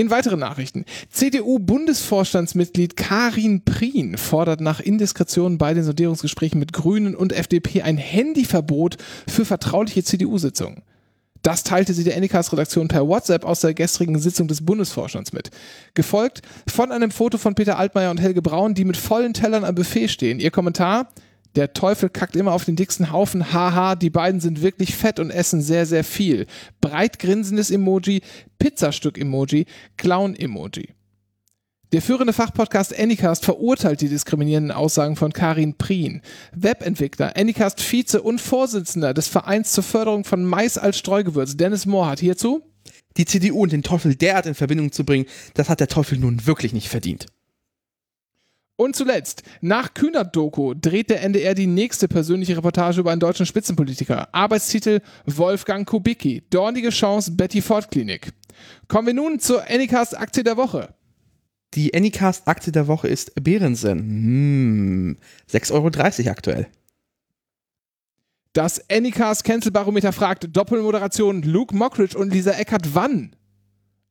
In 0.00 0.08
weiteren 0.08 0.40
Nachrichten. 0.40 0.86
CDU-Bundesvorstandsmitglied 1.10 2.96
Karin 2.96 3.66
Prien 3.66 4.16
fordert 4.16 4.62
nach 4.62 4.80
Indiskretionen 4.80 5.58
bei 5.58 5.74
den 5.74 5.84
Sondierungsgesprächen 5.84 6.58
mit 6.58 6.72
Grünen 6.72 7.14
und 7.14 7.34
FDP 7.34 7.82
ein 7.82 7.98
Handyverbot 7.98 8.96
für 9.28 9.44
vertrauliche 9.44 10.02
CDU-Sitzungen. 10.02 10.80
Das 11.42 11.64
teilte 11.64 11.92
sie 11.92 12.04
der 12.04 12.16
Anycast-Redaktion 12.16 12.88
per 12.88 13.06
WhatsApp 13.06 13.44
aus 13.44 13.60
der 13.60 13.74
gestrigen 13.74 14.18
Sitzung 14.18 14.48
des 14.48 14.64
Bundesvorstands 14.64 15.34
mit. 15.34 15.50
Gefolgt 15.92 16.40
von 16.66 16.92
einem 16.92 17.10
Foto 17.10 17.36
von 17.36 17.54
Peter 17.54 17.76
Altmaier 17.78 18.10
und 18.10 18.22
Helge 18.22 18.40
Braun, 18.40 18.72
die 18.72 18.86
mit 18.86 18.96
vollen 18.96 19.34
Tellern 19.34 19.64
am 19.64 19.74
Buffet 19.74 20.08
stehen. 20.08 20.40
Ihr 20.40 20.50
Kommentar? 20.50 21.10
Der 21.56 21.72
Teufel 21.72 22.08
kackt 22.08 22.36
immer 22.36 22.52
auf 22.52 22.64
den 22.64 22.76
dicksten 22.76 23.10
Haufen. 23.10 23.52
Haha, 23.52 23.96
die 23.96 24.10
beiden 24.10 24.40
sind 24.40 24.62
wirklich 24.62 24.94
fett 24.94 25.18
und 25.18 25.30
essen 25.30 25.60
sehr, 25.62 25.84
sehr 25.84 26.04
viel. 26.04 26.46
Breit 26.80 27.18
grinsendes 27.18 27.70
Emoji, 27.70 28.22
Pizzastück-Emoji, 28.58 29.66
Clown-Emoji. 29.96 30.94
Der 31.92 32.02
führende 32.02 32.32
Fachpodcast 32.32 32.96
Anycast 32.96 33.44
verurteilt 33.44 34.00
die 34.00 34.08
diskriminierenden 34.08 34.70
Aussagen 34.70 35.16
von 35.16 35.32
Karin 35.32 35.76
Prien. 35.76 36.22
Webentwickler, 36.54 37.36
Anycast 37.36 37.80
Vize 37.80 38.22
und 38.22 38.40
Vorsitzender 38.40 39.12
des 39.12 39.26
Vereins 39.26 39.72
zur 39.72 39.82
Förderung 39.82 40.22
von 40.22 40.44
Mais 40.44 40.78
als 40.78 40.98
Streugewürz, 40.98 41.56
Dennis 41.56 41.86
Mohr, 41.86 42.08
hat 42.08 42.20
hierzu 42.20 42.62
Die 43.16 43.24
CDU 43.24 43.64
und 43.64 43.72
den 43.72 43.82
Teufel 43.82 44.14
derart 44.14 44.46
in 44.46 44.54
Verbindung 44.54 44.92
zu 44.92 45.04
bringen, 45.04 45.26
das 45.54 45.68
hat 45.68 45.80
der 45.80 45.88
Teufel 45.88 46.16
nun 46.18 46.46
wirklich 46.46 46.72
nicht 46.72 46.88
verdient. 46.88 47.26
Und 48.80 48.96
zuletzt, 48.96 49.42
nach 49.60 49.92
Kühnert-Doku 49.92 50.72
dreht 50.72 51.10
der 51.10 51.22
NDR 51.22 51.54
die 51.54 51.66
nächste 51.66 52.08
persönliche 52.08 52.56
Reportage 52.56 53.00
über 53.00 53.10
einen 53.10 53.20
deutschen 53.20 53.44
Spitzenpolitiker. 53.44 54.34
Arbeitstitel 54.34 55.00
Wolfgang 55.26 55.86
Kubicki. 55.86 56.44
Dornige 56.48 56.88
Chance 56.88 57.32
Betty 57.32 57.60
Ford 57.60 57.90
Klinik. 57.90 58.32
Kommen 58.88 59.08
wir 59.08 59.12
nun 59.12 59.38
zur 59.38 59.68
Anycast 59.68 60.18
Aktie 60.18 60.42
der 60.44 60.56
Woche. 60.56 60.94
Die 61.74 61.92
Anycast-Aktie 61.92 62.72
der 62.72 62.86
Woche 62.88 63.08
ist 63.08 63.34
Behrensen. 63.44 63.98
Hm, 63.98 65.16
6,30 65.52 65.72
Euro 66.24 66.30
aktuell. 66.30 66.66
Das 68.54 68.88
Anycast 68.88 69.44
Cancel 69.44 69.72
Barometer 69.72 70.14
fragt 70.14 70.56
Doppelmoderation 70.56 71.42
Luke 71.42 71.76
Mockridge 71.76 72.16
und 72.16 72.32
Lisa 72.32 72.52
Eckert 72.52 72.94
wann? 72.94 73.36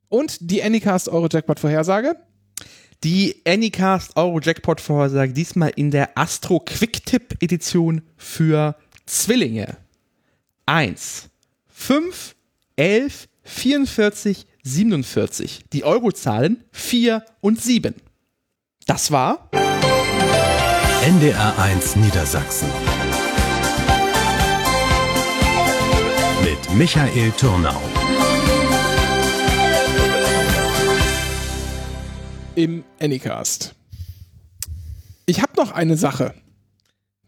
Und 0.08 0.48
die 0.48 0.62
Anycast 0.62 1.08
Euro 1.08 1.26
Jackpot 1.28 1.58
Vorhersage? 1.58 2.14
Die 3.02 3.40
Anycast 3.46 4.14
Euro 4.16 4.40
Jackpot 4.40 4.78
Vorhersage 4.78 5.32
diesmal 5.32 5.72
in 5.74 5.90
der 5.90 6.18
Astro 6.18 6.60
Quick 6.60 7.06
Tip 7.06 7.42
Edition 7.42 8.02
für 8.18 8.76
Zwillinge. 9.06 9.78
1, 10.66 11.30
5, 11.68 12.36
11, 12.76 13.28
44, 13.42 14.46
47. 14.64 15.64
Die 15.72 15.84
Eurozahlen 15.84 16.62
4 16.72 17.24
und 17.40 17.62
7. 17.62 17.94
Das 18.86 19.10
war 19.10 19.48
NDR1 21.02 21.98
Niedersachsen. 21.98 22.68
Mit 26.44 26.76
Michael 26.76 27.32
Turnau. 27.38 27.80
Im 32.54 32.84
Anycast. 33.00 33.74
Ich 35.26 35.40
habe 35.42 35.52
noch 35.56 35.72
eine 35.72 35.96
Sache. 35.96 36.34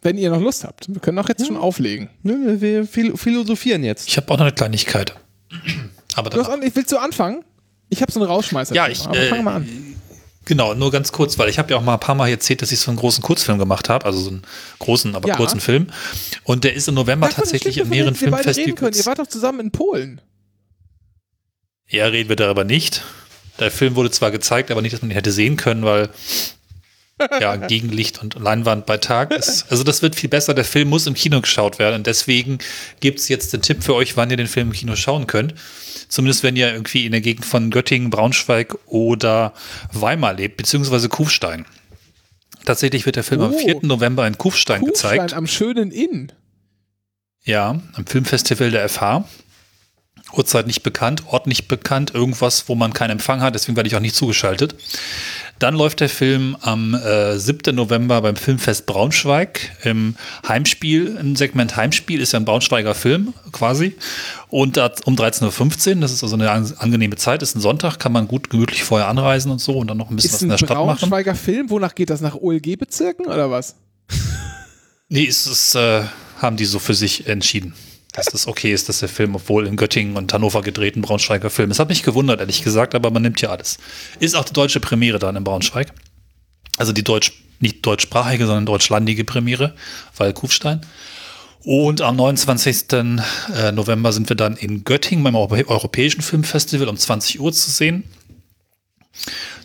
Wenn 0.05 0.19
ihr 0.19 0.31
noch 0.31 0.41
Lust 0.41 0.65
habt. 0.65 0.89
Wir 0.93 1.01
können 1.01 1.19
auch 1.21 1.29
jetzt 1.29 1.47
schon 1.47 1.57
auflegen. 1.57 2.11
Wir 2.25 2.85
phil- 2.87 3.17
philosophieren 3.17 3.85
jetzt. 3.85 4.09
Ich 4.09 4.17
habe 4.17 4.27
auch 4.33 4.37
noch 4.39 4.47
eine 4.47 4.53
Kleinigkeit. 4.55 5.15
Aber 6.17 6.31
Du 6.31 6.41
auch, 6.43 6.59
ich 6.61 6.75
willst 6.75 6.91
du 6.91 6.99
anfangen? 6.99 7.45
Ich 7.89 8.03
habe 8.03 8.11
so 8.11 8.19
einen 8.21 8.29
Rausschmeißer. 8.29 8.75
Ja, 8.75 8.89
ich, 8.89 9.05
Aber 9.07 9.17
äh, 9.17 9.29
fang 9.29 9.45
mal 9.45 9.55
an. 9.57 9.69
genau, 10.45 10.75
nur 10.75 10.91
ganz 10.91 11.13
kurz, 11.13 11.39
weil 11.39 11.49
ich 11.51 11.59
habe 11.61 11.71
ja 11.71 11.77
auch 11.77 11.83
mal 11.83 11.95
ein 11.95 12.01
paar 12.01 12.17
Mal 12.17 12.29
erzählt, 12.31 12.63
dass 12.63 12.73
ich 12.73 12.81
so 12.81 12.91
einen 12.91 12.99
großen 12.99 13.23
Kurzfilm 13.23 13.59
gemacht 13.59 13.89
habe, 13.89 14.05
also 14.05 14.19
so 14.19 14.31
einen 14.31 14.43
großen, 14.81 15.15
aber 15.15 15.29
Ja. 15.29 15.37
kurzen 15.37 15.61
Film. 15.61 15.87
Und 16.43 16.65
der 16.65 16.75
ist 16.75 16.89
im 16.89 16.95
November 16.95 17.29
Sag 17.29 17.37
tatsächlich 17.37 17.79
in 17.79 17.89
mehreren 17.89 18.15
können. 18.15 18.33
Ihr 18.33 18.39
Filmfestivals. 18.39 19.07
wart 19.07 19.19
doch 19.21 19.27
zusammen 19.29 19.61
in 19.61 19.71
Polen. 19.71 20.21
Ja, 21.89 22.07
reden 22.07 22.29
wir 22.29 22.37
darüber 22.37 22.65
nicht. 22.65 23.05
Der 23.63 23.71
Film 23.71 23.95
wurde 23.97 24.11
zwar 24.11 24.31
gezeigt, 24.31 24.71
aber 24.71 24.83
nicht, 24.83 24.93
dass 24.93 25.03
man 25.03 25.11
ihn 25.11 25.15
hätte 25.15 25.33
sehen 25.33 25.57
können, 25.57 25.85
weil 25.85 26.09
ja, 27.41 27.57
Gegenlicht 27.69 28.21
und 28.21 28.35
Leinwand 28.39 28.87
bei 28.87 28.97
Tag 28.99 29.33
ist. 29.33 29.67
Also 29.71 29.85
das 29.85 30.03
wird 30.03 30.15
viel 30.17 30.29
besser. 30.29 30.55
Der 30.55 30.65
Film 30.65 30.89
muss 30.89 31.07
im 31.07 31.15
Kino 31.15 31.41
geschaut 31.41 31.79
werden 31.79 31.95
und 31.97 32.07
deswegen 32.07 32.59
gibt 33.01 33.21
es 33.21 33.29
jetzt 33.29 33.53
den 33.53 33.63
Tipp 33.63 33.83
für 33.85 33.95
euch, 33.95 34.17
wann 34.17 34.31
ihr 34.31 34.37
den 34.37 34.49
Film 34.49 34.69
im 34.69 34.73
Kino 34.73 34.97
schauen 34.97 35.27
könnt. 35.27 35.55
Zumindest 36.09 36.43
wenn 36.43 36.57
ihr 36.57 36.73
irgendwie 36.73 37.07
in 37.07 37.13
der 37.13 37.21
Gegend 37.21 37.45
von 37.47 37.71
Göttingen, 37.71 38.11
Braunschweig 38.11 38.77
oder 38.87 39.53
Weimar 39.93 40.35
lebt, 40.35 40.57
beziehungsweise 40.57 41.09
Kufstein. 41.09 41.65
Tatsächlich 42.65 43.07
wird 43.07 43.17
der 43.17 43.25
Film 43.25 43.41
am 43.41 43.53
Oh. 43.55 43.59
4. 43.59 43.79
November 43.83 44.27
in 44.27 44.37
Kufstein, 44.39 44.81
Kufstein 44.83 45.13
gezeigt. 45.13 45.35
am 45.35 45.47
schönen 45.47 45.91
Inn. 45.91 46.33
Ja, 47.45 47.81
am 47.95 48.07
Filmfestival 48.07 48.71
der 48.71 48.89
FH. 48.89 49.25
Uhrzeit 50.35 50.67
nicht 50.67 50.83
bekannt, 50.83 51.25
Ort 51.29 51.47
nicht 51.47 51.69
bekannt, 51.69 52.13
irgendwas, 52.15 52.69
wo 52.69 52.75
man 52.75 52.93
keinen 52.93 53.11
Empfang 53.11 53.41
hat, 53.41 53.55
deswegen 53.55 53.77
werde 53.77 53.89
ich 53.89 53.97
auch 53.97 54.01
nicht 54.01 54.15
zugeschaltet. 54.17 54.75
Dann 55.59 55.75
läuft 55.75 56.01
der 56.01 56.09
Film 56.09 56.57
am 56.61 56.95
äh, 56.95 57.39
7. 57.39 57.75
November 57.77 58.21
beim 58.21 58.35
Filmfest 58.35 58.85
Braunschweig 58.87 59.71
im 59.85 60.17
Heimspiel, 60.49 61.17
im 61.21 61.37
Segment 61.37 61.77
Heimspiel 61.77 62.21
ist 62.21 62.33
ja 62.33 62.41
ein 62.41 62.45
Braunschweiger 62.45 62.95
Film 62.97 63.33
quasi. 63.53 63.95
Und 64.49 64.77
um 64.79 65.15
13.15 65.15 65.95
Uhr, 65.95 66.01
das 66.01 66.13
ist 66.13 66.23
also 66.25 66.35
eine 66.35 66.51
an- 66.51 66.75
angenehme 66.79 67.15
Zeit, 67.17 67.43
ist 67.43 67.55
ein 67.55 67.61
Sonntag, 67.61 67.99
kann 68.01 68.11
man 68.13 68.27
gut 68.27 68.51
gemütlich 68.51 68.83
vorher 68.83 69.07
anreisen 69.09 69.53
und 69.53 69.61
so 69.61 69.75
und 69.79 69.87
dann 69.89 69.99
noch 69.99 70.11
ein 70.11 70.17
bisschen 70.17 70.31
was 70.33 70.37
Ist 70.37 70.43
in 70.43 70.49
ein 70.49 70.51
der 70.51 70.59
Stadt 70.59 70.77
machen. 70.79 70.99
Braunschweiger 70.99 71.35
Film. 71.37 71.71
Wonach 71.71 71.95
geht 71.95 72.11
das? 72.11 72.21
Nach 72.21 72.35
OLG-Bezirken 72.35 73.27
oder 73.27 73.51
was? 73.51 73.77
Nee, 75.09 75.27
es 75.27 75.47
ist, 75.47 75.75
äh, 75.77 76.03
haben 76.41 76.57
die 76.57 76.65
so 76.65 76.79
für 76.79 76.95
sich 76.95 77.27
entschieden, 77.29 77.75
dass 78.13 78.27
das 78.27 78.47
okay 78.47 78.73
ist, 78.73 78.89
dass 78.89 79.01
der 79.01 79.09
Film, 79.09 79.35
obwohl 79.35 79.67
in 79.67 79.77
Göttingen 79.77 80.17
und 80.17 80.33
Hannover 80.33 80.63
gedreht, 80.63 80.97
ein 80.97 81.03
Braunschweiger 81.03 81.51
Film 81.51 81.71
ist. 81.71 81.79
Hat 81.79 81.89
mich 81.89 82.03
gewundert, 82.03 82.41
ehrlich 82.41 82.63
gesagt, 82.63 82.95
aber 82.95 83.11
man 83.11 83.23
nimmt 83.23 83.41
ja 83.41 83.51
alles. 83.51 83.79
Ist 84.21 84.35
auch 84.35 84.45
die 84.45 84.53
deutsche 84.53 84.81
Premiere 84.81 85.19
dann 85.19 85.35
in 85.35 85.45
Braunschweig. 85.45 85.93
Also 86.77 86.93
die 86.93 87.03
deutsch, 87.03 87.33
nicht 87.61 87.85
deutschsprachige, 87.85 88.47
sondern 88.47 88.67
deutschlandige 88.67 89.25
Premiere, 89.25 89.75
weil 90.17 90.33
Kufstein. 90.35 90.83
Und 91.65 92.01
am 92.01 92.17
29. 92.17 92.93
äh, 92.93 93.73
November 93.73 94.13
sind 94.13 94.29
wir 94.29 94.37
dann 94.37 94.57
in 94.57 94.85
Göttingen 94.85 95.25
beim 95.25 95.37
Europä 95.37 95.65
Europäischen 95.67 96.21
Filmfestival 96.21 96.89
um 96.89 96.97
20 96.97 97.41
Uhr 97.41 97.53
zu 97.53 97.71
sehen. 97.71 98.05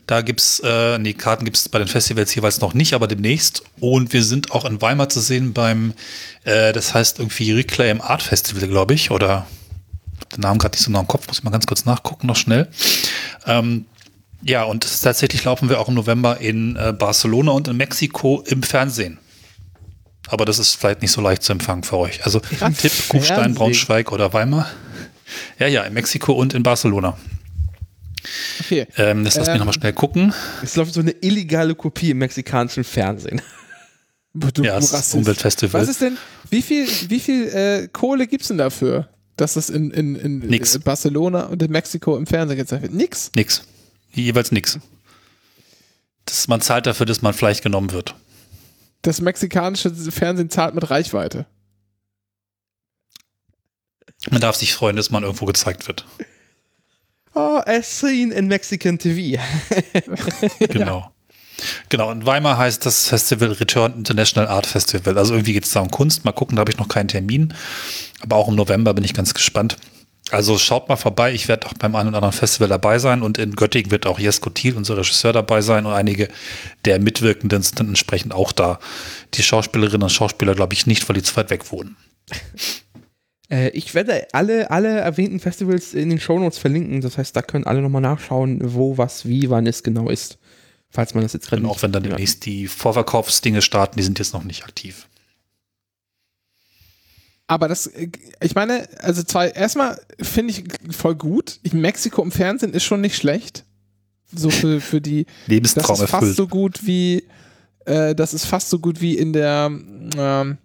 Da 0.08 0.22
gibt's, 0.22 0.62
äh, 0.64 0.98
nee, 1.00 1.14
Karten 1.14 1.44
gibt's 1.44 1.68
bei 1.68 1.80
den 1.80 1.90
Festivals 1.90 2.34
jeweils 2.34 2.62
noch 2.62 2.74
nicht, 2.74 2.94
aber 2.94 3.08
demnächst. 3.08 3.64
Und 3.82 4.14
wir 4.14 4.24
sind 4.24 4.52
auch 4.52 4.64
in 4.64 4.82
Weimar 4.82 5.10
zu 5.10 5.20
sehen 5.20 5.52
beim, 5.52 5.94
äh, 6.46 6.72
das 6.72 6.94
heißt 6.94 7.20
irgendwie 7.20 7.52
Reclaim 7.52 8.00
Art 8.00 8.24
Festival, 8.24 8.68
glaube 8.70 8.94
ich, 8.94 9.12
oder 9.12 9.46
den 10.34 10.42
Namen 10.42 10.60
gerade 10.60 10.76
nicht 10.76 10.84
so 10.86 10.92
noch 10.92 11.02
im 11.02 11.08
Kopf, 11.08 11.28
muss 11.28 11.40
ich 11.40 11.44
mal 11.44 11.52
ganz 11.52 11.68
kurz 11.68 11.84
nachgucken, 11.84 12.26
noch 12.26 12.38
schnell. 12.38 12.70
Ähm, 13.46 13.86
ja, 14.44 14.64
und 14.64 14.88
tatsächlich 15.04 15.44
laufen 15.44 15.68
wir 15.68 15.80
auch 15.80 15.90
im 15.90 15.96
November 15.96 16.40
in 16.40 16.78
äh, 16.78 16.94
Barcelona 16.94 17.52
und 17.52 17.68
in 17.68 17.76
Mexiko 17.76 18.44
im 18.48 18.64
Fernsehen. 18.64 19.20
Aber 20.30 20.46
das 20.46 20.58
ist 20.58 20.76
vielleicht 20.76 21.02
nicht 21.02 21.12
so 21.12 21.22
leicht 21.22 21.44
zu 21.44 21.52
empfangen 21.52 21.84
für 21.84 21.98
euch. 21.98 22.24
Also 22.24 22.40
Tipp, 22.40 22.92
Kufstein? 23.10 23.56
Braunschweig 23.56 24.12
oder 24.12 24.32
Weimar. 24.34 24.68
Ja, 25.60 25.68
ja, 25.68 25.84
in 25.84 25.94
Mexiko 25.94 26.34
und 26.34 26.54
in 26.54 26.64
Barcelona. 26.64 27.18
Okay. 28.62 28.88
Ähm, 28.98 29.24
das 29.24 29.36
lass 29.36 29.48
mich 29.48 29.54
Ähm, 29.54 29.60
nochmal 29.60 29.74
schnell 29.74 29.94
gucken. 29.94 30.34
Es 30.64 30.76
läuft 30.76 30.94
so 30.94 31.00
eine 31.02 31.12
illegale 31.12 31.76
Kopie 31.76 32.12
im 32.12 32.18
mexikanischen 32.20 32.84
Fernsehen. 32.84 33.42
Du, 34.34 34.64
Ja, 34.64 34.76
Rassist. 34.76 35.16
Umweltfestival. 35.16 35.82
Was 35.82 35.90
ist 35.90 36.02
denn, 36.02 36.18
wie 36.50 36.62
viel, 36.62 36.88
wie 37.10 37.20
viel 37.20 37.48
äh, 37.48 37.88
Kohle 37.92 38.28
gibt's 38.28 38.50
denn 38.50 38.58
dafür, 38.58 39.10
dass 39.36 39.54
das 39.56 39.70
in, 39.70 39.90
in, 39.92 40.16
in 40.16 40.40
Nix. 40.40 40.76
äh, 40.76 40.80
Barcelona 40.80 41.46
und 41.46 41.62
in 41.64 41.72
Mexiko 41.72 42.18
im 42.18 42.28
Fernsehen 42.28 42.58
gezeigt 42.58 42.84
wird? 42.84 42.94
Nix. 42.94 43.32
Nix. 43.36 43.64
Jeweils 44.14 44.52
nix. 44.52 44.80
Das, 46.26 46.48
man 46.48 46.62
zahlt 46.62 46.86
dafür, 46.86 47.06
dass 47.06 47.22
man 47.22 47.34
Fleisch 47.34 47.62
genommen 47.62 47.92
wird. 47.92 48.16
Das 49.02 49.22
mexikanische 49.22 49.92
Fernsehen 49.92 50.50
zahlt 50.50 50.76
mit 50.76 50.90
Reichweite. 50.90 51.46
Man 54.30 54.42
darf 54.42 54.56
sich 54.56 54.74
freuen, 54.74 54.96
dass 54.96 55.10
man 55.10 55.24
irgendwo 55.24 55.46
gezeigt 55.46 55.88
wird. 55.88 56.06
Oh, 57.40 57.62
as 57.68 58.00
seen 58.00 58.32
in 58.32 58.48
Mexican 58.48 58.98
TV. 58.98 59.40
Genau. 60.60 61.12
Genau, 61.90 62.10
und 62.10 62.26
Weimar 62.26 62.58
heißt 62.58 62.84
das 62.84 63.08
Festival 63.08 63.52
Return 63.52 63.94
International 63.94 64.48
Art 64.48 64.66
Festival. 64.66 65.20
Also 65.20 65.36
irgendwie 65.36 65.54
geht 65.54 65.66
es 65.66 65.72
da 65.72 65.82
um 65.82 65.92
Kunst. 65.92 66.26
Mal 66.26 66.32
gucken, 66.32 66.56
da 66.56 66.62
habe 66.62 66.72
ich 66.72 66.78
noch 66.78 66.88
keinen 66.88 67.10
Termin. 67.10 67.54
Aber 68.22 68.38
auch 68.38 68.48
im 68.48 68.56
November 68.56 68.96
bin 68.96 69.04
ich 69.04 69.14
ganz 69.14 69.36
gespannt. 69.36 69.78
Also 70.32 70.58
schaut 70.58 70.90
mal 70.90 70.96
vorbei. 70.96 71.32
Ich 71.32 71.48
werde 71.48 71.68
auch 71.68 71.74
beim 71.74 71.96
einen 71.96 72.10
oder 72.10 72.18
anderen 72.18 72.34
Festival 72.34 72.70
dabei 72.70 72.98
sein. 72.98 73.22
Und 73.22 73.38
in 73.38 73.56
Göttingen 73.56 73.92
wird 73.92 74.08
auch 74.08 74.18
Jesko 74.18 74.50
Thiel, 74.50 74.76
unser 74.76 74.98
Regisseur, 74.98 75.32
dabei 75.32 75.62
sein. 75.62 75.86
Und 75.86 75.94
einige 75.94 76.30
der 76.86 77.00
Mitwirkenden 77.00 77.62
sind 77.62 77.80
dann 77.80 77.90
entsprechend 77.90 78.34
auch 78.34 78.52
da. 78.52 78.80
Die 79.36 79.44
Schauspielerinnen 79.44 80.04
und 80.04 80.12
Schauspieler 80.12 80.56
glaube 80.56 80.74
ich 80.74 80.88
nicht, 80.88 81.08
weil 81.08 81.16
die 81.16 81.24
zu 81.24 81.36
weit 81.38 81.52
weg 81.52 81.72
wohnen. 81.72 81.98
Äh, 83.50 83.70
ich 83.70 83.94
werde 83.94 84.28
alle, 84.34 84.72
alle 84.72 85.00
erwähnten 85.00 85.40
Festivals 85.40 85.94
in 85.94 86.10
den 86.10 86.20
Shownotes 86.20 86.58
verlinken. 86.58 87.02
Das 87.02 87.18
heißt, 87.18 87.36
da 87.36 87.42
können 87.42 87.66
alle 87.66 87.82
nochmal 87.82 88.02
nachschauen, 88.02 88.60
wo, 88.64 88.98
was, 88.98 89.26
wie, 89.26 89.50
wann 89.50 89.68
es 89.68 89.84
genau 89.84 90.10
ist. 90.10 90.38
Falls 90.90 91.14
man 91.14 91.24
das 91.24 91.34
jetzt 91.34 91.50
gerade 91.50 91.62
Und 91.62 91.70
auch 91.70 91.82
wenn 91.82 91.92
dann 91.92 92.04
demnächst 92.04 92.46
die 92.46 92.68
Vorverkaufsdinge 92.68 93.62
starten, 93.62 93.98
die 93.98 94.04
sind 94.04 94.20
jetzt 94.20 94.34
noch 94.34 94.44
nicht 94.44 94.64
aktiv. 94.64 95.08
Aber 97.48 97.68
das, 97.68 97.88
äh, 97.88 98.10
ich 98.42 98.56
meine, 98.56 98.88
also 99.00 99.24
zwei, 99.24 99.50
erstmal 99.50 100.00
finde 100.20 100.52
ich 100.52 100.64
voll 100.96 101.16
gut. 101.16 101.60
Mexiko 101.72 102.22
im 102.22 102.32
Fernsehen 102.32 102.74
ist 102.74 102.84
schon 102.84 103.02
nicht 103.02 103.16
schlecht. 103.16 103.64
So 104.34 104.50
für, 104.50 104.82
für 104.82 105.00
die, 105.00 105.26
das 105.46 105.48
Lebenstraum 105.48 105.96
ist 105.96 106.10
fast 106.10 106.14
erfüllt. 106.14 106.36
so 106.36 106.48
gut 106.48 106.86
wie, 106.86 107.24
äh, 107.86 108.14
das 108.14 108.34
ist 108.34 108.46
fast 108.46 108.70
so 108.70 108.80
gut 108.80 109.00
wie 109.00 109.18
in 109.18 109.32
der, 109.32 109.72
ähm, 110.18 110.58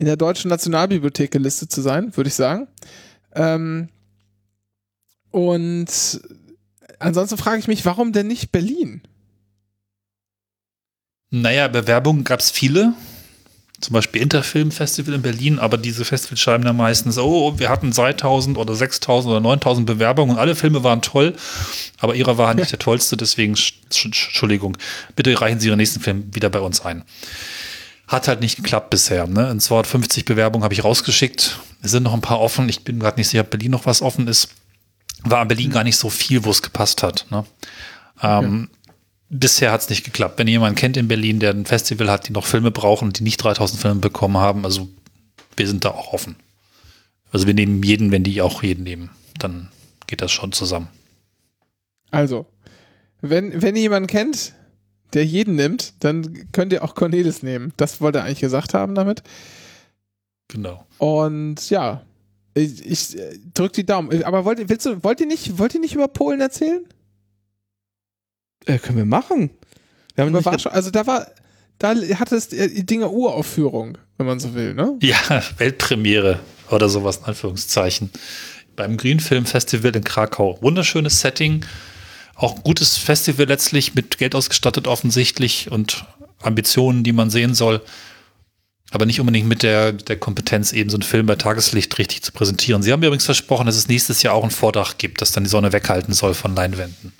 in 0.00 0.06
der 0.06 0.16
deutschen 0.16 0.48
Nationalbibliothek 0.48 1.30
gelistet 1.30 1.70
zu 1.70 1.82
sein, 1.82 2.16
würde 2.16 2.28
ich 2.28 2.34
sagen. 2.34 2.66
Ähm, 3.34 3.88
und 5.30 5.86
ansonsten 6.98 7.36
frage 7.36 7.58
ich 7.60 7.68
mich, 7.68 7.84
warum 7.84 8.12
denn 8.12 8.26
nicht 8.26 8.50
Berlin? 8.50 9.02
Naja, 11.30 11.68
Bewerbungen 11.68 12.24
gab 12.24 12.40
es 12.40 12.50
viele. 12.50 12.94
Zum 13.80 13.94
Beispiel 13.94 14.20
Interfilm 14.20 14.72
Festival 14.72 15.14
in 15.14 15.22
Berlin, 15.22 15.58
aber 15.58 15.78
diese 15.78 16.04
Festivals 16.04 16.40
schreiben 16.40 16.64
dann 16.64 16.76
meistens, 16.76 17.16
oh, 17.16 17.58
wir 17.58 17.68
hatten 17.70 17.90
3000 17.92 18.58
oder 18.58 18.74
6000 18.74 19.30
oder 19.30 19.40
9000 19.40 19.86
Bewerbungen 19.86 20.34
und 20.34 20.40
alle 20.40 20.54
Filme 20.54 20.82
waren 20.84 21.00
toll, 21.00 21.34
aber 21.98 22.14
ihrer 22.14 22.36
war 22.36 22.48
halt 22.48 22.58
nicht 22.58 22.72
der 22.72 22.78
tollste, 22.78 23.16
deswegen, 23.16 23.54
sch- 23.54 23.72
sch- 23.90 24.04
Entschuldigung, 24.06 24.76
bitte 25.16 25.40
reichen 25.40 25.60
Sie 25.60 25.68
Ihren 25.68 25.78
nächsten 25.78 26.00
Film 26.00 26.28
wieder 26.34 26.50
bei 26.50 26.60
uns 26.60 26.82
ein. 26.84 27.04
Hat 28.10 28.26
halt 28.26 28.40
nicht 28.40 28.56
geklappt 28.56 28.90
bisher. 28.90 29.28
Ne? 29.28 29.48
In 29.52 29.60
250 29.60 30.24
Bewerbungen 30.24 30.64
habe 30.64 30.74
ich 30.74 30.82
rausgeschickt. 30.82 31.60
Es 31.80 31.92
sind 31.92 32.02
noch 32.02 32.12
ein 32.12 32.20
paar 32.20 32.40
offen. 32.40 32.68
Ich 32.68 32.82
bin 32.82 32.98
gerade 32.98 33.20
nicht 33.20 33.28
sicher, 33.28 33.44
ob 33.44 33.50
Berlin 33.50 33.70
noch 33.70 33.86
was 33.86 34.02
offen 34.02 34.26
ist. 34.26 34.48
War 35.22 35.42
in 35.42 35.46
Berlin 35.46 35.70
gar 35.70 35.84
nicht 35.84 35.96
so 35.96 36.10
viel, 36.10 36.44
wo 36.44 36.50
es 36.50 36.60
gepasst 36.60 37.04
hat. 37.04 37.26
Ne? 37.30 37.44
Ähm, 38.20 38.68
bisher 39.28 39.70
hat 39.70 39.82
es 39.82 39.90
nicht 39.90 40.02
geklappt. 40.02 40.40
Wenn 40.40 40.48
ihr 40.48 40.54
jemanden 40.54 40.74
kennt 40.74 40.96
in 40.96 41.06
Berlin, 41.06 41.38
der 41.38 41.52
ein 41.52 41.66
Festival 41.66 42.10
hat, 42.10 42.26
die 42.26 42.32
noch 42.32 42.46
Filme 42.46 42.72
brauchen 42.72 43.04
und 43.04 43.20
die 43.20 43.22
nicht 43.22 43.36
3000 43.36 43.80
Filme 43.80 44.00
bekommen 44.00 44.38
haben, 44.38 44.64
also 44.64 44.88
wir 45.56 45.68
sind 45.68 45.84
da 45.84 45.90
auch 45.90 46.12
offen. 46.12 46.34
Also 47.30 47.46
wir 47.46 47.54
nehmen 47.54 47.80
jeden, 47.84 48.10
wenn 48.10 48.24
die 48.24 48.42
auch 48.42 48.64
jeden 48.64 48.82
nehmen. 48.82 49.10
Dann 49.38 49.68
geht 50.08 50.20
das 50.20 50.32
schon 50.32 50.50
zusammen. 50.50 50.88
Also, 52.10 52.46
wenn, 53.20 53.62
wenn 53.62 53.76
ihr 53.76 53.82
jemanden 53.82 54.08
kennt, 54.08 54.52
der 55.14 55.24
jeden 55.24 55.56
nimmt, 55.56 55.94
dann 56.00 56.50
könnt 56.52 56.72
ihr 56.72 56.82
auch 56.84 56.94
Cornelis 56.94 57.42
nehmen. 57.42 57.72
Das 57.76 58.00
wollte 58.00 58.18
er 58.18 58.24
eigentlich 58.24 58.40
gesagt 58.40 58.74
haben 58.74 58.94
damit. 58.94 59.22
Genau. 60.48 60.86
Und 60.98 61.70
ja, 61.70 62.02
ich, 62.54 62.84
ich 62.84 63.18
äh, 63.18 63.38
drück 63.54 63.72
die 63.72 63.86
Daumen. 63.86 64.24
Aber 64.24 64.44
wollt, 64.44 64.58
ihr- 64.58 64.68
willst 64.68 64.86
du, 64.86 65.02
wollt 65.04 65.20
ihr 65.20 65.26
nicht, 65.26 65.58
wollt 65.58 65.74
ihr 65.74 65.80
nicht 65.80 65.94
über 65.94 66.08
Polen 66.08 66.40
erzählen? 66.40 66.84
Äh, 68.66 68.78
können 68.78 68.98
wir 68.98 69.04
machen. 69.04 69.50
Wir 70.14 70.24
haben 70.24 70.32
nicht 70.32 70.44
Warschau, 70.44 70.70
also 70.70 70.90
da 70.90 71.06
war, 71.06 71.26
da 71.78 71.94
hatte 71.94 72.36
es 72.36 72.52
äh, 72.52 72.68
die 72.68 72.84
Dinge 72.84 73.08
Uraufführung, 73.08 73.96
wenn 74.18 74.26
man 74.26 74.40
so 74.40 74.54
will, 74.54 74.74
ne? 74.74 74.98
Ja, 75.02 75.16
Weltpremiere 75.58 76.40
oder 76.70 76.88
sowas 76.88 77.18
in 77.18 77.24
Anführungszeichen. 77.24 78.10
Beim 78.76 78.96
Green 78.96 79.20
Film 79.20 79.46
Festival 79.46 79.94
in 79.96 80.04
Krakau. 80.04 80.58
Wunderschönes 80.60 81.20
Setting. 81.20 81.64
Auch 82.40 82.56
ein 82.56 82.62
gutes 82.62 82.96
Festival 82.96 83.46
letztlich, 83.46 83.94
mit 83.94 84.18
Geld 84.18 84.34
ausgestattet 84.34 84.86
offensichtlich 84.86 85.70
und 85.70 86.04
Ambitionen, 86.42 87.04
die 87.04 87.12
man 87.12 87.30
sehen 87.30 87.54
soll. 87.54 87.82
Aber 88.92 89.06
nicht 89.06 89.20
unbedingt 89.20 89.46
mit 89.46 89.62
der, 89.62 89.92
der 89.92 90.16
Kompetenz, 90.16 90.72
eben 90.72 90.90
so 90.90 90.96
einen 90.96 91.02
Film 91.02 91.26
bei 91.26 91.36
Tageslicht 91.36 91.96
richtig 91.98 92.22
zu 92.22 92.32
präsentieren. 92.32 92.82
Sie 92.82 92.90
haben 92.92 93.00
mir 93.00 93.06
übrigens 93.06 93.26
versprochen, 93.26 93.66
dass 93.66 93.76
es 93.76 93.86
nächstes 93.88 94.22
Jahr 94.22 94.34
auch 94.34 94.42
ein 94.42 94.50
Vordach 94.50 94.98
gibt, 94.98 95.20
das 95.20 95.32
dann 95.32 95.44
die 95.44 95.50
Sonne 95.50 95.72
weghalten 95.72 96.12
soll 96.12 96.34
von 96.34 96.56
Leinwänden. 96.56 97.12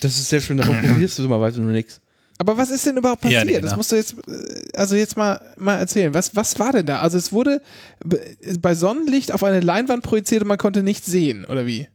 Das 0.00 0.16
ist 0.18 0.30
sehr 0.30 0.40
schön, 0.40 0.56
davon 0.56 0.80
probierst 0.88 1.18
du 1.18 1.24
immer 1.24 1.40
weiter 1.40 1.58
nur 1.58 1.72
nichts. 1.72 2.00
Aber 2.38 2.56
was 2.56 2.70
ist 2.70 2.86
denn 2.86 2.96
überhaupt 2.96 3.22
Ja, 3.24 3.40
passiert? 3.40 3.46
nee, 3.56 3.60
das 3.60 3.72
ne? 3.72 3.76
musst 3.76 3.92
du 3.92 3.96
jetzt, 3.96 4.14
äh, 4.26 4.76
also 4.76 4.96
jetzt 4.96 5.16
mal, 5.16 5.40
mal 5.58 5.76
erzählen. 5.78 6.14
Was, 6.14 6.34
was 6.34 6.58
war 6.58 6.72
denn 6.72 6.86
da? 6.86 7.00
Also 7.00 7.18
es 7.18 7.32
wurde 7.32 7.60
be- 8.04 8.20
bei 8.60 8.74
Sonnenlicht 8.74 9.32
auf 9.32 9.44
eine 9.44 9.60
Leinwand 9.60 10.02
projiziert 10.02 10.42
und 10.42 10.48
man 10.48 10.58
konnte 10.58 10.82
nichts 10.82 11.06
sehen, 11.06 11.44
oder 11.44 11.66
wie? 11.66 11.86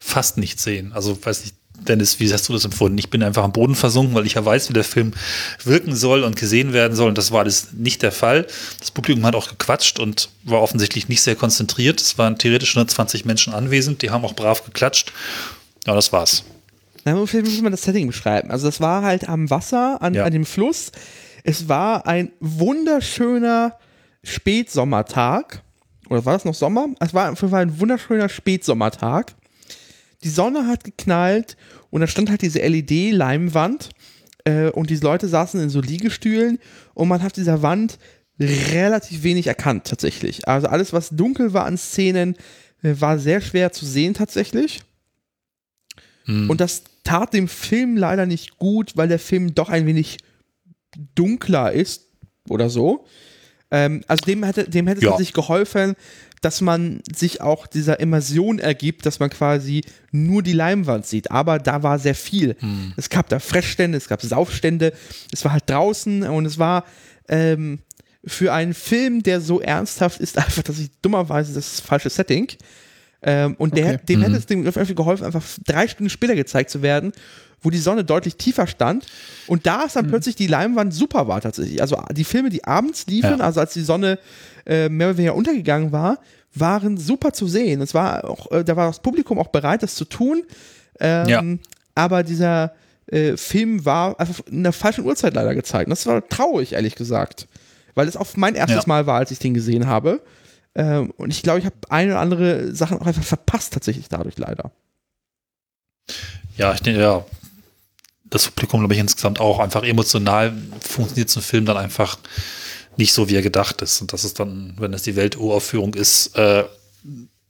Fast 0.00 0.38
nicht 0.38 0.60
sehen. 0.60 0.92
Also 0.92 1.18
weiß 1.24 1.42
nicht, 1.44 1.54
Dennis, 1.80 2.18
wie 2.18 2.32
hast 2.32 2.48
du 2.48 2.52
das 2.52 2.64
empfunden? 2.64 2.98
Ich 2.98 3.08
bin 3.08 3.22
einfach 3.22 3.44
am 3.44 3.52
Boden 3.52 3.74
versunken, 3.76 4.14
weil 4.14 4.26
ich 4.26 4.34
ja 4.34 4.44
weiß, 4.44 4.68
wie 4.68 4.72
der 4.72 4.84
Film 4.84 5.12
wirken 5.62 5.94
soll 5.94 6.24
und 6.24 6.34
gesehen 6.36 6.72
werden 6.72 6.96
soll. 6.96 7.08
Und 7.08 7.16
das 7.18 7.30
war 7.30 7.40
alles 7.40 7.68
nicht 7.72 8.02
der 8.02 8.10
Fall. 8.10 8.46
Das 8.80 8.90
Publikum 8.90 9.24
hat 9.24 9.36
auch 9.36 9.48
gequatscht 9.48 10.00
und 10.00 10.28
war 10.42 10.60
offensichtlich 10.60 11.08
nicht 11.08 11.22
sehr 11.22 11.36
konzentriert. 11.36 12.00
Es 12.00 12.18
waren 12.18 12.36
theoretisch 12.36 12.70
120 12.76 13.24
Menschen 13.24 13.54
anwesend, 13.54 14.02
die 14.02 14.10
haben 14.10 14.24
auch 14.24 14.34
brav 14.34 14.64
geklatscht. 14.64 15.12
Ja, 15.86 15.94
das 15.94 16.12
war's. 16.12 16.42
Na, 17.04 17.14
muss 17.14 17.32
muss 17.32 17.62
man 17.62 17.70
das 17.72 17.82
Setting 17.82 18.08
beschreiben. 18.08 18.50
Also 18.50 18.66
das 18.66 18.80
war 18.80 19.02
halt 19.02 19.28
am 19.28 19.48
Wasser, 19.48 20.02
an, 20.02 20.14
Ja. 20.14 20.24
an 20.24 20.32
dem 20.32 20.44
Fluss. 20.46 20.90
Es 21.44 21.68
war 21.68 22.06
ein 22.08 22.32
wunderschöner 22.40 23.76
Spätsommertag. 24.24 25.62
Oder 26.10 26.24
war 26.24 26.32
das 26.32 26.44
noch 26.44 26.54
Sommer? 26.54 26.88
Es 27.00 27.14
war 27.14 27.30
auf 27.30 27.40
jeden 27.40 27.50
Fall 27.50 27.62
ein 27.62 27.78
wunderschöner 27.80 28.28
Spätsommertag. 28.28 29.34
Die 30.24 30.28
Sonne 30.28 30.66
hat 30.66 30.84
geknallt 30.84 31.56
und 31.90 32.00
da 32.00 32.06
stand 32.06 32.30
halt 32.30 32.42
diese 32.42 32.60
LED-Leimwand 32.60 33.90
äh, 34.44 34.70
und 34.70 34.90
diese 34.90 35.04
Leute 35.04 35.28
saßen 35.28 35.60
in 35.60 35.70
so 35.70 35.80
Liegestühlen 35.80 36.58
und 36.94 37.08
man 37.08 37.22
hat 37.22 37.36
dieser 37.36 37.62
Wand 37.62 37.98
relativ 38.40 39.22
wenig 39.22 39.46
erkannt 39.46 39.86
tatsächlich. 39.86 40.46
Also 40.48 40.68
alles, 40.68 40.92
was 40.92 41.10
dunkel 41.10 41.52
war 41.52 41.66
an 41.66 41.76
Szenen, 41.76 42.36
äh, 42.82 42.94
war 42.98 43.18
sehr 43.18 43.40
schwer 43.40 43.72
zu 43.72 43.86
sehen 43.86 44.14
tatsächlich. 44.14 44.80
Hm. 46.24 46.50
Und 46.50 46.60
das 46.60 46.84
tat 47.04 47.32
dem 47.32 47.48
Film 47.48 47.96
leider 47.96 48.26
nicht 48.26 48.58
gut, 48.58 48.96
weil 48.96 49.08
der 49.08 49.18
Film 49.18 49.54
doch 49.54 49.68
ein 49.68 49.86
wenig 49.86 50.18
dunkler 51.14 51.72
ist 51.72 52.06
oder 52.48 52.70
so. 52.70 53.06
Ähm, 53.70 54.02
also 54.08 54.24
dem 54.24 54.42
hätte, 54.44 54.64
dem 54.68 54.86
hätte 54.86 55.04
Ja. 55.04 55.12
es 55.12 55.18
sich 55.18 55.32
geholfen, 55.32 55.94
dass 56.40 56.60
man 56.60 57.00
sich 57.12 57.40
auch 57.40 57.66
dieser 57.66 57.98
Immersion 58.00 58.58
ergibt, 58.60 59.04
dass 59.06 59.18
man 59.18 59.28
quasi 59.28 59.82
nur 60.12 60.42
die 60.42 60.52
Leinwand 60.52 61.04
sieht. 61.04 61.30
Aber 61.32 61.58
da 61.58 61.82
war 61.82 61.98
sehr 61.98 62.14
viel. 62.14 62.54
Es 62.96 63.10
gab 63.10 63.28
da 63.28 63.40
Fressstände, 63.40 63.98
es 63.98 64.06
gab 64.08 64.22
Saufstände, 64.22 64.92
es 65.32 65.44
war 65.44 65.52
halt 65.52 65.64
draußen 65.68 66.22
und 66.22 66.46
es 66.46 66.58
war 66.58 66.84
ähm, 67.28 67.80
für 68.24 68.52
einen 68.52 68.72
Film, 68.74 69.22
der 69.24 69.40
so 69.40 69.60
ernsthaft 69.60 70.20
ist, 70.20 70.38
einfach, 70.38 70.62
dass 70.62 70.78
ich 70.78 70.90
dummerweise 71.02 71.54
das 71.54 71.80
falsche 71.80 72.08
Setting. 72.10 72.46
Ähm, 73.22 73.56
und 73.58 73.76
der, 73.76 73.94
Okay. 73.94 73.98
dem 74.08 74.22
hätte 74.22 74.36
es 74.36 74.46
dem 74.46 74.64
irgendwie 74.64 74.94
geholfen, 74.94 75.24
einfach 75.24 75.44
drei 75.66 75.88
Stunden 75.88 76.08
später 76.10 76.34
gezeigt 76.36 76.70
zu 76.70 76.82
werden, 76.82 77.12
wo 77.62 77.70
die 77.70 77.78
Sonne 77.78 78.04
deutlich 78.04 78.36
tiefer 78.36 78.66
stand. 78.68 79.06
Und 79.48 79.66
da 79.66 79.82
ist 79.82 79.96
dann 79.96 80.06
plötzlich 80.06 80.36
die 80.36 80.46
Leinwand 80.46 80.94
super 80.94 81.26
war 81.26 81.40
tatsächlich. 81.40 81.80
Also 81.82 82.00
die 82.12 82.22
Filme, 82.24 82.50
die 82.50 82.62
abends 82.64 83.06
liefen, 83.08 83.38
Ja. 83.38 83.44
also 83.44 83.58
als 83.60 83.72
die 83.72 83.82
Sonne 83.82 84.18
äh, 84.66 84.88
mehr 84.88 85.08
oder 85.08 85.16
weniger 85.18 85.34
untergegangen 85.34 85.90
war, 85.90 86.18
waren 86.54 86.96
super 86.96 87.32
zu 87.32 87.48
sehen. 87.48 87.80
Es 87.82 87.94
war 87.94 88.24
auch, 88.24 88.50
äh, 88.52 88.62
da 88.64 88.76
war 88.76 88.86
das 88.86 89.00
Publikum 89.00 89.38
auch 89.38 89.48
bereit, 89.48 89.82
das 89.82 89.94
zu 89.96 90.04
tun. 90.04 90.42
Ähm, 91.00 91.28
Ja. 91.28 91.42
Aber 91.96 92.22
dieser 92.22 92.72
äh, 93.10 93.36
Film 93.36 93.84
war 93.84 94.20
einfach 94.20 94.40
in 94.50 94.62
der 94.62 94.72
falschen 94.72 95.04
Uhrzeit 95.04 95.34
leider 95.34 95.54
gezeigt. 95.56 95.86
Und 95.86 95.90
das 95.90 96.06
war 96.06 96.26
traurig, 96.28 96.74
ehrlich 96.74 96.94
gesagt. 96.94 97.48
Weil 97.96 98.06
es 98.06 98.16
auch 98.16 98.28
mein 98.36 98.54
erstes 98.54 98.82
Ja. 98.84 98.86
Mal 98.86 99.06
war, 99.06 99.16
als 99.18 99.32
ich 99.32 99.40
den 99.40 99.54
gesehen 99.54 99.88
habe. 99.88 100.20
Ähm, 100.78 101.12
und 101.16 101.30
ich 101.30 101.42
glaube, 101.42 101.58
ich 101.58 101.64
habe 101.64 101.74
eine 101.90 102.12
oder 102.12 102.20
andere 102.20 102.74
Sachen 102.74 102.98
auch 102.98 103.06
einfach 103.06 103.24
verpasst, 103.24 103.72
tatsächlich 103.72 104.08
dadurch 104.08 104.38
leider. 104.38 104.70
Ja, 106.56 106.72
ich 106.72 106.80
denke, 106.80 107.00
ja, 107.00 107.26
das 108.30 108.46
Publikum, 108.46 108.80
glaube 108.80 108.94
ich, 108.94 109.00
insgesamt 109.00 109.40
auch 109.40 109.58
einfach 109.58 109.82
emotional 109.82 110.56
funktioniert 110.80 111.30
so 111.30 111.40
ein 111.40 111.42
Film 111.42 111.66
dann 111.66 111.76
einfach 111.76 112.18
nicht 112.96 113.12
so, 113.12 113.28
wie 113.28 113.34
er 113.34 113.42
gedacht 113.42 113.82
ist. 113.82 114.00
Und 114.00 114.12
das 114.12 114.24
ist 114.24 114.38
dann, 114.38 114.74
wenn 114.78 114.92
das 114.92 115.02
die 115.02 115.16
Welturaufführung 115.16 115.94
ist, 115.94 116.36
äh, 116.36 116.64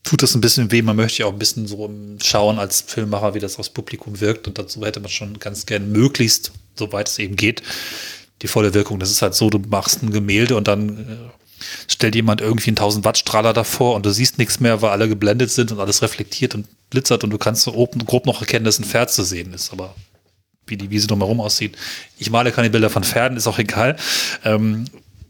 tut 0.04 0.22
das 0.22 0.34
ein 0.34 0.40
bisschen 0.40 0.70
weh. 0.70 0.80
Man 0.80 0.96
möchte 0.96 1.20
ja 1.20 1.26
auch 1.26 1.32
ein 1.32 1.38
bisschen 1.38 1.66
so 1.66 1.90
schauen 2.22 2.58
als 2.58 2.80
Filmemacher, 2.80 3.34
wie 3.34 3.40
das 3.40 3.58
aufs 3.58 3.70
Publikum 3.70 4.20
wirkt. 4.20 4.48
Und 4.48 4.58
dazu 4.58 4.84
hätte 4.86 5.00
man 5.00 5.10
schon 5.10 5.38
ganz 5.38 5.66
gern 5.66 5.92
möglichst, 5.92 6.52
soweit 6.76 7.08
es 7.08 7.18
eben 7.18 7.36
geht, 7.36 7.62
die 8.40 8.48
volle 8.48 8.72
Wirkung. 8.72 8.98
Das 8.98 9.10
ist 9.10 9.20
halt 9.20 9.34
so, 9.34 9.50
du 9.50 9.58
machst 9.58 10.02
ein 10.02 10.12
Gemälde 10.12 10.56
und 10.56 10.66
dann 10.66 10.98
äh, 10.98 11.37
stellt 11.88 12.14
jemand 12.14 12.40
irgendwie 12.40 12.70
einen 12.70 12.78
1000 12.78 13.04
Watt 13.04 13.18
Strahler 13.18 13.52
davor 13.52 13.94
und 13.94 14.06
du 14.06 14.10
siehst 14.10 14.38
nichts 14.38 14.60
mehr, 14.60 14.82
weil 14.82 14.90
alle 14.90 15.08
geblendet 15.08 15.50
sind 15.50 15.72
und 15.72 15.80
alles 15.80 16.02
reflektiert 16.02 16.54
und 16.54 16.66
glitzert 16.90 17.24
und 17.24 17.30
du 17.30 17.38
kannst 17.38 17.62
so 17.62 17.72
grob 17.72 18.26
noch 18.26 18.40
erkennen, 18.40 18.64
dass 18.64 18.78
ein 18.78 18.84
Pferd 18.84 19.10
zu 19.10 19.22
sehen 19.22 19.52
ist, 19.52 19.72
aber 19.72 19.94
wie 20.66 20.76
die 20.76 20.90
Wiese 20.90 21.06
drumherum 21.06 21.40
aussieht. 21.40 21.76
Ich 22.18 22.30
male 22.30 22.52
keine 22.52 22.70
Bilder 22.70 22.90
von 22.90 23.04
Pferden, 23.04 23.38
ist 23.38 23.46
auch 23.46 23.58
egal. 23.58 23.96
Ähm, 24.44 24.84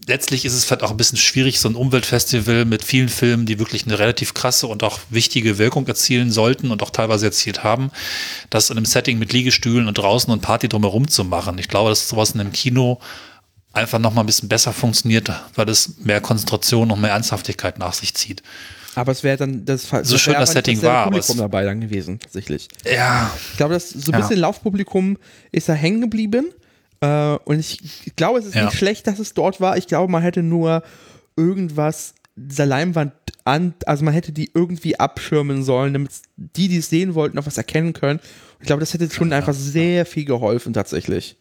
letztlich 0.08 0.44
ist 0.44 0.54
es 0.54 0.64
vielleicht 0.64 0.82
auch 0.82 0.90
ein 0.90 0.96
bisschen 0.96 1.18
schwierig, 1.18 1.60
so 1.60 1.68
ein 1.68 1.76
Umweltfestival 1.76 2.64
mit 2.64 2.82
vielen 2.82 3.08
Filmen, 3.08 3.46
die 3.46 3.58
wirklich 3.58 3.86
eine 3.86 3.98
relativ 3.98 4.34
krasse 4.34 4.66
und 4.66 4.82
auch 4.82 4.98
wichtige 5.10 5.58
Wirkung 5.58 5.86
erzielen 5.86 6.32
sollten 6.32 6.70
und 6.70 6.82
auch 6.82 6.90
teilweise 6.90 7.26
erzielt 7.26 7.62
haben, 7.62 7.90
das 8.50 8.70
in 8.70 8.76
einem 8.76 8.86
Setting 8.86 9.18
mit 9.18 9.32
Liegestühlen 9.32 9.86
und 9.86 9.98
draußen 9.98 10.32
und 10.32 10.40
Party 10.40 10.68
drumherum 10.68 11.08
zu 11.08 11.24
machen. 11.24 11.58
Ich 11.58 11.68
glaube, 11.68 11.90
dass 11.90 12.08
sowas 12.08 12.32
in 12.32 12.40
einem 12.40 12.52
Kino 12.52 13.00
einfach 13.72 13.98
noch 13.98 14.12
mal 14.14 14.22
ein 14.22 14.26
bisschen 14.26 14.48
besser 14.48 14.72
funktioniert, 14.72 15.30
weil 15.54 15.68
es 15.68 15.98
mehr 15.98 16.20
Konzentration 16.20 16.90
und 16.90 17.00
mehr 17.00 17.10
Ernsthaftigkeit 17.10 17.78
nach 17.78 17.92
sich 17.92 18.14
zieht. 18.14 18.42
Aber 18.94 19.12
es 19.12 19.22
wäre 19.22 19.36
dann 19.36 19.64
das 19.64 19.82
So 19.82 19.96
das 19.98 20.20
schön 20.20 20.34
das 20.34 20.50
aber 20.50 20.52
Setting 20.54 20.82
war, 20.82 20.96
aber 20.98 21.10
Publikum 21.10 21.36
es- 21.36 21.40
dabei 21.40 21.64
dann 21.64 21.80
gewesen, 21.80 22.18
tatsächlich. 22.18 22.68
Ja, 22.84 23.30
Ich 23.52 23.56
glaube, 23.56 23.74
das 23.74 23.90
so 23.90 24.10
ein 24.10 24.14
Ja. 24.18 24.20
bisschen 24.26 24.40
Laufpublikum 24.40 25.18
ist 25.52 25.68
da 25.68 25.74
hängen 25.74 26.00
geblieben. 26.00 26.46
Äh, 27.00 27.34
und 27.44 27.60
ich, 27.60 27.78
ich 28.06 28.16
glaube, 28.16 28.40
es 28.40 28.46
ist 28.46 28.54
Ja. 28.56 28.64
nicht 28.64 28.76
schlecht, 28.76 29.06
dass 29.06 29.20
es 29.20 29.34
dort 29.34 29.60
war. 29.60 29.76
Ich 29.76 29.86
glaube, 29.86 30.10
man 30.10 30.22
hätte 30.22 30.42
nur 30.42 30.82
irgendwas 31.36 32.14
dieser 32.34 32.66
Leinwand 32.66 33.12
an, 33.44 33.74
also 33.86 34.04
man 34.04 34.14
hätte 34.14 34.32
die 34.32 34.50
irgendwie 34.52 34.98
abschirmen 34.98 35.62
sollen, 35.62 35.92
damit 35.92 36.10
die, 36.36 36.66
die 36.68 36.78
es 36.78 36.88
sehen 36.90 37.14
wollten, 37.14 37.36
noch 37.36 37.46
was 37.46 37.56
erkennen 37.56 37.92
können. 37.92 38.18
Ich 38.60 38.66
glaube, 38.66 38.80
das 38.80 38.92
hätte 38.94 39.08
schon 39.10 39.32
einfach 39.32 39.54
sehr 39.54 40.06
viel 40.06 40.24
geholfen, 40.24 40.72
tatsächlich. 40.72 41.36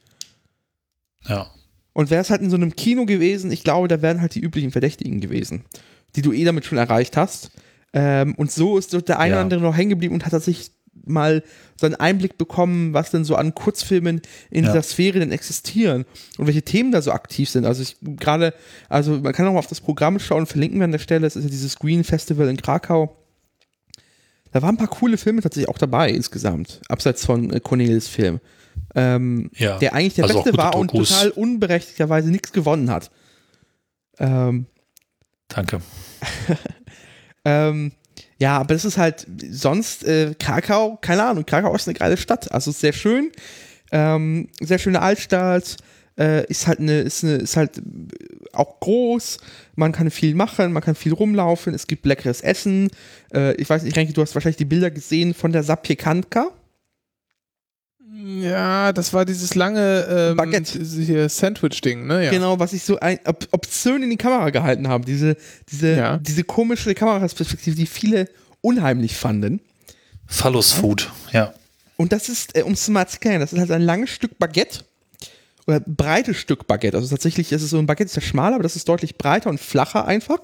ja. 1.28 1.50
Und 1.98 2.12
wäre 2.12 2.22
es 2.22 2.30
halt 2.30 2.44
in 2.44 2.52
so 2.52 2.56
einem 2.58 2.76
Kino 2.76 3.08
gewesen, 3.08 3.50
ich 3.52 3.64
glaube, 3.64 3.88
da 3.88 4.04
wären 4.04 4.22
halt 4.22 4.36
die 4.36 4.40
üblichen 4.40 4.70
Verdächtigen 4.70 5.20
gewesen, 5.20 5.64
die 6.16 6.22
du 6.22 6.32
eh 6.32 6.44
damit 6.46 6.64
schon 6.64 6.78
erreicht 6.78 7.18
hast. 7.18 7.50
Ähm, 7.92 8.36
und 8.36 8.52
so 8.52 8.78
ist 8.78 8.94
der 8.94 9.18
eine 9.18 9.32
oder 9.34 9.38
Ja. 9.38 9.42
andere 9.42 9.62
noch 9.62 9.76
hängen 9.76 9.90
geblieben 9.90 10.14
und 10.14 10.24
hat 10.24 10.32
tatsächlich 10.32 10.70
mal 11.08 11.42
so 11.76 11.88
einen 11.88 11.96
Einblick 11.96 12.38
bekommen, 12.38 12.94
was 12.94 13.10
denn 13.10 13.24
so 13.24 13.36
an 13.36 13.56
Kurzfilmen 13.56 14.22
in 14.52 14.64
Ja. 14.66 14.70
dieser 14.74 14.84
Sphäre 14.84 15.18
denn 15.18 15.32
existieren 15.32 16.06
und 16.38 16.46
welche 16.46 16.62
Themen 16.62 16.92
da 16.92 17.02
so 17.02 17.12
aktiv 17.14 17.50
sind. 17.50 17.66
Also 17.66 17.82
ich 17.82 17.98
gerade, 18.02 18.54
also 18.90 19.14
man 19.20 19.34
kann 19.34 19.48
auch 19.48 19.54
mal 19.54 19.60
auf 19.60 19.66
das 19.66 19.82
Programm 19.82 20.20
schauen, 20.20 20.46
verlinken 20.46 20.80
wir 20.80 20.86
an 20.86 20.92
der 20.92 21.00
Stelle, 21.00 21.26
es 21.26 21.36
ist 21.36 21.46
ja 21.46 21.50
dieses 21.50 21.80
Green 21.80 22.04
Festival 22.04 22.48
in 22.48 22.58
Krakau. 22.58 23.16
Da 24.52 24.62
waren 24.62 24.76
ein 24.76 24.78
paar 24.78 24.88
coole 24.88 25.18
Filme 25.18 25.42
tatsächlich 25.42 25.70
auch 25.70 25.78
dabei 25.78 26.10
insgesamt, 26.10 26.82
abseits 26.90 27.26
von 27.26 27.52
äh, 27.52 27.60
Cornelis 27.60 28.08
Film. 28.08 28.40
Ähm, 28.96 29.50
Ja. 29.56 29.78
der 29.80 29.94
eigentlich 29.94 30.14
der 30.16 30.26
Also 30.26 30.42
beste 30.44 30.58
war 30.58 30.76
und 30.76 30.94
Dokus. 30.94 31.10
total 31.10 31.30
unberechtigterweise 31.32 32.30
nichts 32.30 32.52
gewonnen 32.54 32.90
hat. 32.90 33.12
Ähm, 34.20 34.66
Danke. 35.50 35.82
ähm, 37.46 37.92
ja, 38.40 38.58
aber 38.60 38.74
das 38.74 38.86
ist 38.86 38.98
halt 38.98 39.26
sonst 39.50 40.04
äh, 40.06 40.34
Krakau, 40.38 40.98
keine 41.02 41.24
Ahnung, 41.24 41.46
Krakau 41.46 41.74
ist 41.76 41.88
eine 41.88 41.98
geile 41.98 42.18
Stadt. 42.18 42.52
Also 42.52 42.72
sehr 42.72 42.94
schön, 42.94 43.32
ähm, 43.92 44.50
sehr 44.60 44.80
schöne 44.80 45.02
Altstadt, 45.02 45.78
äh, 46.18 46.46
ist 46.48 46.68
halt 46.68 46.80
eine, 46.80 47.00
ist 47.02 47.24
eine, 47.24 47.36
ist 47.36 47.58
halt 47.58 47.82
auch 48.54 48.80
groß. 48.80 49.38
Man 49.76 49.92
kann 49.92 50.10
viel 50.10 50.36
machen, 50.36 50.74
man 50.74 50.84
kann 50.84 50.96
viel 50.96 51.14
rumlaufen. 51.14 51.74
Es 51.74 51.88
gibt 51.88 52.06
leckeres 52.06 52.42
Essen. 52.42 52.90
Äh, 53.34 53.54
ich 53.56 53.70
weiß 53.70 53.84
nicht, 53.84 53.96
Renke, 53.96 54.14
du 54.14 54.22
hast 54.22 54.34
wahrscheinlich 54.36 54.58
die 54.58 54.66
Bilder 54.66 54.92
gesehen 54.92 55.34
von 55.34 55.52
der 55.52 55.64
Sapiekanka. 55.64 56.52
Ja, 58.14 58.94
das 58.94 59.14
war 59.14 59.26
dieses 59.26 59.54
lange 59.54 60.08
ähm, 60.10 60.38
Baguette. 60.38 60.80
hier 60.84 61.30
Sandwich-Ding, 61.30 62.08
ne? 62.08 62.26
Ja. 62.26 62.32
Genau, 62.32 62.58
was 62.58 62.74
ich 62.74 62.84
so 62.84 63.00
ein, 63.00 63.20
ob, 63.26 63.48
obszön 63.52 64.02
in 64.02 64.10
die 64.10 64.18
Kamera 64.18 64.50
gehalten 64.50 64.88
haben. 64.88 65.06
Diese, 65.06 65.38
diese, 65.70 65.96
Ja. 65.96 66.18
diese 66.18 66.44
komische 66.44 66.96
Kameraperspektive, 66.96 67.76
die 67.76 67.86
viele 67.86 68.28
unheimlich 68.62 69.16
fanden. 69.16 69.62
Phallus 70.26 70.74
Food, 70.74 71.12
ja. 71.32 71.54
Und 71.96 72.12
das 72.12 72.28
ist, 72.30 72.58
äh, 72.58 72.64
um 72.64 72.74
es 72.74 72.88
mal 72.88 73.08
zu 73.08 73.16
erklären, 73.18 73.40
das 73.40 73.54
ist 73.54 73.60
halt 73.60 73.72
ein 73.72 73.82
langes 73.82 74.10
Stück 74.10 74.40
Baguette 74.40 74.80
oder 75.68 75.82
breites 75.82 76.38
Stück 76.38 76.66
Baguette. 76.66 76.98
Also 76.98 77.10
tatsächlich 77.10 77.52
ist 77.52 77.62
es 77.62 77.70
so 77.70 77.78
ein 77.78 77.86
Baguette 77.86 78.10
ist 78.10 78.16
ja 78.16 78.22
schmaler, 78.22 78.56
aber 78.56 78.64
das 78.64 78.76
ist 78.76 78.88
deutlich 78.88 79.18
breiter 79.18 79.50
und 79.50 79.60
flacher 79.60 80.06
einfach. 80.06 80.40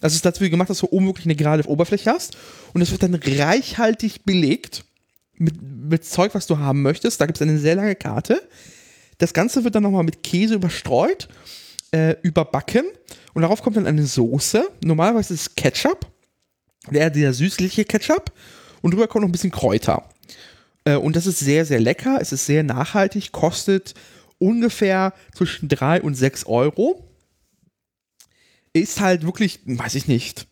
Das 0.00 0.14
ist 0.14 0.24
dazu 0.24 0.48
gemacht, 0.48 0.70
dass 0.70 0.78
du 0.78 0.88
oben 0.90 1.06
wirklich 1.06 1.26
eine 1.26 1.36
gerade 1.36 1.68
Oberfläche 1.68 2.10
hast. 2.10 2.36
Und 2.72 2.80
das 2.80 2.90
wird 2.90 3.02
dann 3.02 3.14
reichhaltig 3.14 4.24
belegt 4.24 4.84
mit, 5.34 5.60
mit 5.62 6.04
Zeug, 6.04 6.34
was 6.34 6.46
du 6.46 6.58
haben 6.58 6.82
möchtest. 6.82 7.20
Da 7.20 7.26
gibt 7.26 7.38
es 7.38 7.42
eine 7.42 7.58
sehr 7.58 7.76
lange 7.76 7.94
Karte. 7.94 8.42
Das 9.18 9.34
Ganze 9.34 9.62
wird 9.62 9.74
dann 9.74 9.82
nochmal 9.82 10.04
mit 10.04 10.22
Käse 10.22 10.54
überstreut, 10.54 11.28
äh, 11.92 12.16
überbacken. 12.22 12.84
Und 13.34 13.42
darauf 13.42 13.62
kommt 13.62 13.76
dann 13.76 13.86
eine 13.86 14.06
Soße. 14.06 14.68
Normalerweise 14.82 15.34
ist 15.34 15.40
es 15.40 15.54
Ketchup. 15.54 16.06
Der, 16.90 17.10
der 17.10 17.32
süßliche 17.32 17.84
Ketchup. 17.84 18.32
Und 18.80 18.92
drüber 18.92 19.06
kommt 19.06 19.22
noch 19.22 19.28
ein 19.28 19.32
bisschen 19.32 19.52
Kräuter. 19.52 20.08
Äh, 20.84 20.96
und 20.96 21.14
das 21.14 21.26
ist 21.26 21.38
sehr, 21.38 21.64
sehr 21.64 21.78
lecker. 21.78 22.18
Es 22.20 22.32
ist 22.32 22.46
sehr 22.46 22.62
nachhaltig, 22.62 23.30
kostet 23.32 23.94
ungefähr 24.42 25.14
zwischen 25.34 25.68
3 25.68 26.02
und 26.02 26.14
6 26.14 26.46
Euro. 26.46 27.08
Ist 28.72 29.00
halt 29.00 29.24
wirklich, 29.24 29.60
weiß 29.64 29.94
ich 29.94 30.08
nicht, 30.08 30.46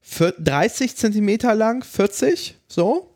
vier- 0.00 0.34
30 0.38 0.96
Zentimeter 0.96 1.54
lang, 1.54 1.84
40, 1.84 2.56
so. 2.68 3.14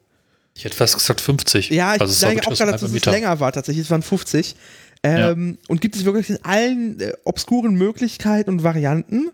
Ich 0.54 0.64
hätte 0.64 0.76
fast 0.76 0.94
gesagt 0.94 1.20
50. 1.20 1.70
Ja, 1.70 1.94
ich 1.94 2.00
also 2.00 2.12
sage 2.12 2.40
auch 2.46 2.54
gerade, 2.54 2.72
dass 2.72 2.82
es 2.82 3.04
länger 3.04 3.40
war 3.40 3.52
tatsächlich. 3.52 3.86
Es 3.86 3.90
waren 3.90 4.02
50. 4.02 4.56
Ähm, 5.02 5.58
Und 5.68 5.80
gibt 5.80 5.96
es 5.96 6.04
wirklich 6.04 6.28
in 6.28 6.44
allen 6.44 7.00
äh, 7.00 7.12
obskuren 7.24 7.74
Möglichkeiten 7.74 8.50
und 8.50 8.62
Varianten. 8.62 9.30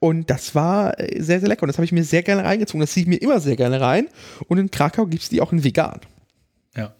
Und 0.00 0.30
das 0.30 0.54
war 0.54 0.98
äh, 0.98 1.22
sehr, 1.22 1.38
sehr 1.38 1.48
lecker. 1.48 1.62
Und 1.62 1.68
das 1.68 1.76
habe 1.76 1.84
ich 1.84 1.92
mir 1.92 2.02
sehr 2.04 2.22
gerne 2.22 2.44
reingezogen. 2.44 2.80
Das 2.80 2.92
ziehe 2.92 3.02
ich 3.04 3.08
mir 3.08 3.16
immer 3.16 3.40
sehr 3.40 3.56
gerne 3.56 3.80
rein. 3.80 4.08
Und 4.48 4.58
in 4.58 4.70
Krakau 4.70 5.06
gibt 5.06 5.22
es 5.22 5.28
die 5.28 5.40
auch 5.40 5.52
in 5.52 5.62
vegan. 5.62 6.00
Ja. 6.76 6.94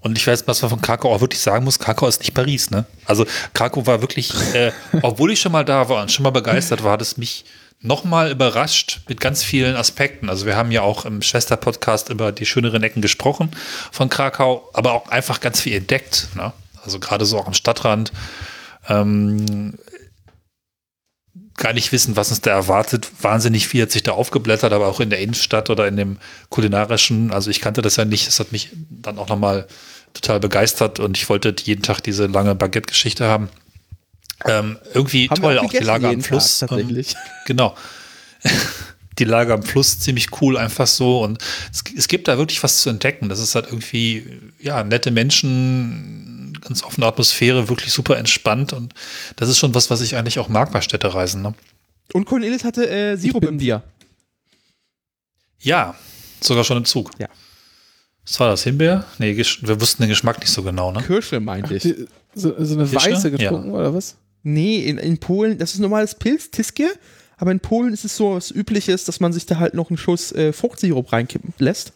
Und 0.00 0.16
ich 0.16 0.26
weiß, 0.26 0.46
was 0.46 0.62
man 0.62 0.70
von 0.70 0.80
Krakau 0.80 1.14
auch 1.14 1.20
wirklich 1.20 1.40
sagen 1.40 1.64
muss, 1.64 1.78
Krakau 1.78 2.06
ist 2.06 2.20
nicht 2.20 2.34
Paris, 2.34 2.70
ne? 2.70 2.86
Also 3.04 3.26
Krakau 3.52 3.86
war 3.86 4.00
wirklich, 4.00 4.32
äh, 4.54 4.72
obwohl 5.02 5.32
ich 5.32 5.40
schon 5.40 5.52
mal 5.52 5.64
da 5.64 5.88
war 5.88 6.02
und 6.02 6.10
schon 6.10 6.22
mal 6.22 6.30
begeistert 6.30 6.82
war, 6.82 6.92
hat 6.92 7.02
es 7.02 7.16
mich 7.16 7.44
nochmal 7.82 8.30
überrascht 8.30 9.00
mit 9.08 9.20
ganz 9.20 9.42
vielen 9.42 9.76
Aspekten. 9.76 10.28
Also 10.28 10.46
wir 10.46 10.56
haben 10.56 10.70
ja 10.70 10.82
auch 10.82 11.04
im 11.04 11.22
Schwester-Podcast 11.22 12.10
über 12.10 12.32
die 12.32 12.46
schöneren 12.46 12.82
Ecken 12.82 13.02
gesprochen 13.02 13.50
von 13.90 14.08
Krakau, 14.08 14.68
aber 14.72 14.92
auch 14.92 15.08
einfach 15.08 15.40
ganz 15.40 15.60
viel 15.60 15.76
entdeckt. 15.76 16.28
Ne? 16.34 16.52
Also 16.84 16.98
gerade 16.98 17.24
so 17.24 17.38
auch 17.38 17.46
am 17.46 17.54
Stadtrand. 17.54 18.12
Ähm, 18.88 19.74
gar 21.56 21.72
nicht 21.74 21.92
wissen, 21.92 22.16
was 22.16 22.30
uns 22.30 22.40
da 22.40 22.50
erwartet. 22.50 23.10
Wahnsinnig 23.20 23.68
viel 23.68 23.82
hat 23.82 23.90
sich 23.90 24.02
da 24.02 24.12
aufgeblättert, 24.12 24.72
aber 24.72 24.86
auch 24.86 24.98
in 24.98 25.10
der 25.10 25.20
Innenstadt 25.20 25.68
oder 25.68 25.86
in 25.86 25.96
dem 25.96 26.18
kulinarischen. 26.48 27.32
Also 27.32 27.50
ich 27.50 27.60
kannte 27.60 27.82
das 27.82 27.96
ja 27.96 28.04
nicht. 28.04 28.26
Das 28.26 28.40
hat 28.40 28.50
mich 28.50 28.70
dann 28.88 29.18
auch 29.18 29.28
nochmal 29.28 29.66
total 30.14 30.40
begeistert 30.40 31.00
und 31.00 31.16
ich 31.16 31.28
wollte 31.28 31.54
jeden 31.62 31.82
Tag 31.82 32.00
diese 32.00 32.26
lange 32.26 32.54
Baguette-Geschichte 32.54 33.26
haben. 33.26 33.48
Ähm, 34.46 34.78
irgendwie 34.94 35.28
Haben 35.28 35.40
toll, 35.40 35.58
auch 35.58 35.64
auch 35.64 35.70
die 35.70 35.78
Lage 35.78 36.08
am 36.08 36.22
Fluss. 36.22 36.60
Tag, 36.60 36.70
tatsächlich. 36.70 37.12
Ähm, 37.12 37.20
genau. 37.46 37.76
die 39.18 39.24
Lage 39.24 39.52
am 39.52 39.62
Fluss 39.62 40.00
ziemlich 40.00 40.28
cool, 40.40 40.56
einfach 40.56 40.86
so. 40.86 41.22
Und 41.22 41.38
es, 41.70 41.84
es 41.96 42.08
gibt 42.08 42.26
da 42.26 42.38
wirklich 42.38 42.62
was 42.62 42.80
zu 42.82 42.90
entdecken. 42.90 43.28
Das 43.28 43.38
ist 43.38 43.54
halt 43.54 43.66
irgendwie, 43.66 44.40
ja, 44.58 44.82
nette 44.82 45.10
Menschen, 45.10 46.58
ganz 46.60 46.82
offene 46.82 47.06
Atmosphäre, 47.06 47.68
wirklich 47.68 47.92
super 47.92 48.16
entspannt. 48.16 48.72
Und 48.72 48.94
das 49.36 49.48
ist 49.48 49.58
schon 49.58 49.74
was, 49.74 49.90
was 49.90 50.00
ich 50.00 50.16
eigentlich 50.16 50.38
auch 50.38 50.48
mag 50.48 50.72
bei 50.72 50.80
Städtereisen. 50.80 51.42
Ne? 51.42 51.54
Und 52.12 52.24
Cornelis 52.24 52.64
hatte 52.64 52.88
äh, 52.88 53.16
Sirup 53.16 53.44
im 53.44 53.58
Bier. 53.58 53.82
Ja, 55.60 55.94
sogar 56.40 56.64
schon 56.64 56.78
im 56.78 56.86
Zug. 56.86 57.10
Ja. 57.18 57.28
Was 58.30 58.38
war 58.38 58.48
das? 58.48 58.62
Himbeer? 58.62 59.04
Nee, 59.18 59.36
wir 59.36 59.80
wussten 59.80 60.02
den 60.04 60.08
Geschmack 60.08 60.38
nicht 60.38 60.52
so 60.52 60.62
genau, 60.62 60.92
ne? 60.92 61.02
Kirsche, 61.02 61.40
meinte 61.40 61.74
ich. 61.74 61.82
Die, 61.82 62.06
so, 62.32 62.54
so 62.62 62.74
eine 62.74 62.86
Fische? 62.86 63.10
weiße 63.10 63.30
getrunken, 63.32 63.72
oder 63.72 63.92
was? 63.92 64.14
Nee, 64.44 64.78
in, 64.78 64.98
in 64.98 65.18
Polen, 65.18 65.58
das 65.58 65.74
ist 65.74 65.80
normales 65.80 66.14
Pilz, 66.14 66.48
Tiske, 66.50 66.86
aber 67.38 67.50
in 67.50 67.58
Polen 67.58 67.92
ist 67.92 68.04
es 68.04 68.16
so 68.16 68.36
was 68.36 68.52
Übliches, 68.52 69.04
dass 69.04 69.18
man 69.18 69.32
sich 69.32 69.46
da 69.46 69.58
halt 69.58 69.74
noch 69.74 69.90
einen 69.90 69.96
Schuss 69.98 70.30
äh, 70.32 70.52
Fruchtsirup 70.52 71.12
reinkippen 71.12 71.52
lässt. 71.58 71.92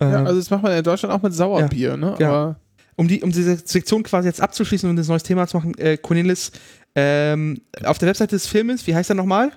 Äh, 0.00 0.04
Ja, 0.04 0.22
also 0.24 0.38
das 0.38 0.48
macht 0.50 0.62
man 0.62 0.76
in 0.76 0.84
Deutschland 0.84 1.12
auch 1.12 1.22
mit 1.22 1.34
Sauerbier, 1.34 1.96
ne? 1.96 2.14
Ja. 2.20 2.56
Um, 2.94 3.08
die, 3.08 3.22
um 3.22 3.32
diese 3.32 3.56
Sektion 3.56 4.04
quasi 4.04 4.28
jetzt 4.28 4.40
abzuschließen 4.40 4.88
und 4.88 4.94
das 4.96 5.08
neues 5.08 5.24
Thema 5.24 5.48
zu 5.48 5.56
machen, 5.56 5.76
äh, 5.78 5.96
Cornelis, 5.96 6.52
ähm, 6.94 7.60
auf 7.84 7.98
der 7.98 8.08
Webseite 8.08 8.36
des 8.36 8.46
Filmes, 8.46 8.86
wie 8.86 8.94
heißt 8.94 9.10
er 9.10 9.14
nochmal? 9.16 9.50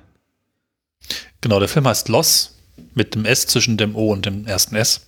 Genau, 1.41 1.60
der 1.60 1.68
Film 1.70 1.88
heißt 1.88 2.10
Loss 2.10 2.56
mit 2.95 3.14
dem 3.14 3.26
S 3.26 3.45
zwischen 3.45 3.78
dem 3.78 3.95
O 3.95 4.12
und 4.12 4.26
dem 4.26 4.45
ersten 4.45 4.76
S. 4.76 5.06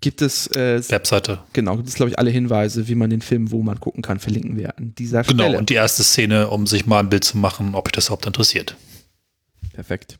Gibt 0.00 0.22
es, 0.22 0.46
äh, 0.48 0.80
Webseite. 0.90 1.40
genau, 1.52 1.76
gibt 1.76 1.88
es, 1.88 1.94
glaube 1.94 2.10
ich, 2.10 2.18
alle 2.18 2.30
Hinweise, 2.30 2.88
wie 2.88 2.94
man 2.94 3.10
den 3.10 3.20
Film, 3.20 3.50
wo 3.50 3.62
man 3.62 3.78
gucken 3.80 4.02
kann, 4.02 4.18
verlinken 4.18 4.56
wir 4.56 4.76
an 4.78 4.94
dieser 4.94 5.22
Genau, 5.24 5.44
Stelle. 5.44 5.58
und 5.58 5.68
die 5.68 5.74
erste 5.74 6.02
Szene, 6.02 6.48
um 6.48 6.66
sich 6.66 6.86
mal 6.86 7.00
ein 7.00 7.10
Bild 7.10 7.24
zu 7.24 7.36
machen, 7.36 7.74
ob 7.74 7.86
euch 7.88 7.92
das 7.92 8.06
überhaupt 8.06 8.24
interessiert. 8.26 8.76
Perfekt. 9.74 10.18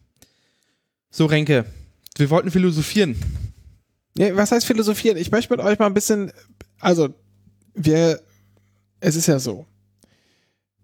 So, 1.10 1.24
Renke, 1.26 1.64
wir 2.16 2.28
wollten 2.30 2.50
philosophieren. 2.50 3.16
Ja, 4.18 4.34
was 4.36 4.52
heißt 4.52 4.66
philosophieren? 4.66 5.16
Ich 5.16 5.30
möchte 5.30 5.52
mit 5.52 5.64
euch 5.64 5.78
mal 5.78 5.86
ein 5.86 5.94
bisschen, 5.94 6.30
also 6.78 7.14
wir, 7.74 8.20
es 9.00 9.16
ist 9.16 9.26
ja 9.28 9.38
so. 9.38 9.64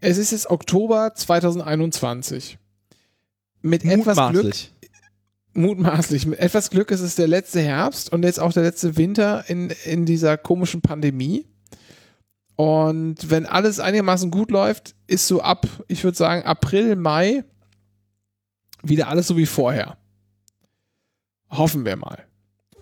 Es 0.00 0.16
ist 0.16 0.30
jetzt 0.32 0.48
Oktober 0.48 1.12
2021. 1.14 2.58
Mit 3.62 3.84
etwas 3.84 4.30
Glück, 4.30 4.54
Mutmaßlich. 5.56 6.26
mit 6.26 6.38
etwas 6.38 6.70
Glück 6.70 6.90
ist 6.90 7.00
es 7.00 7.14
der 7.14 7.28
letzte 7.28 7.60
Herbst 7.60 8.12
und 8.12 8.24
jetzt 8.24 8.38
auch 8.40 8.52
der 8.52 8.62
letzte 8.62 8.96
Winter 8.96 9.44
in, 9.48 9.70
in 9.84 10.04
dieser 10.04 10.36
komischen 10.36 10.82
Pandemie. 10.82 11.46
Und 12.56 13.30
wenn 13.30 13.46
alles 13.46 13.80
einigermaßen 13.80 14.30
gut 14.30 14.50
läuft, 14.50 14.94
ist 15.06 15.26
so 15.26 15.40
ab, 15.42 15.66
ich 15.88 16.04
würde 16.04 16.16
sagen, 16.16 16.44
April, 16.44 16.96
Mai 16.96 17.44
wieder 18.82 19.08
alles 19.08 19.26
so 19.26 19.36
wie 19.36 19.46
vorher. 19.46 19.96
Hoffen 21.50 21.84
wir 21.84 21.96
mal. 21.96 22.24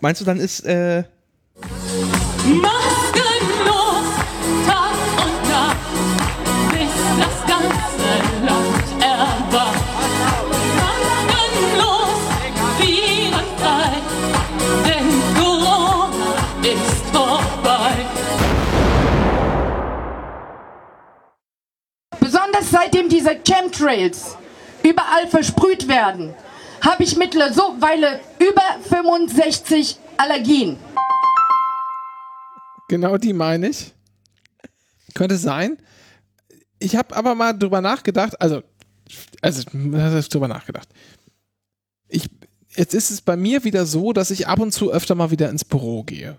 Meinst 0.01 0.21
du, 0.21 0.25
dann 0.25 0.39
ist, 0.39 0.61
äh, 0.61 1.05
Maskenlos, 2.45 3.24
seitdem 22.75 23.09
diese 23.09 23.37
Chemtrails 23.37 24.37
überall 24.83 25.29
versprüht 25.29 25.87
werden, 25.87 26.35
habe 26.81 27.05
ich 27.05 27.17
mittlerweile 27.17 28.21
über 28.41 28.63
65 28.89 29.97
Allergien. 30.17 30.77
Genau 32.89 33.17
die 33.17 33.33
meine 33.33 33.69
ich. 33.69 33.95
Könnte 35.15 35.37
sein. 35.37 35.79
Ich 36.81 36.97
habe 36.97 37.15
aber 37.15 37.37
mal 37.37 37.53
drüber 37.53 37.81
nachgedacht, 37.81 38.41
also, 38.41 38.63
also, 39.41 39.63
drüber 39.71 40.49
nachgedacht. 40.49 40.89
Ich, 42.09 42.29
jetzt 42.75 42.93
ist 42.93 43.11
es 43.11 43.21
bei 43.21 43.37
mir 43.37 43.63
wieder 43.63 43.87
so, 43.87 44.13
dass 44.13 44.33
ich 44.33 44.49
ab 44.49 44.59
und 44.59 44.73
zu 44.73 44.93
öfter 44.93 45.15
mal 45.15 45.31
wieder 45.31 45.49
ins 45.49 45.65
Büro 45.65 46.03
gehe. 46.03 46.39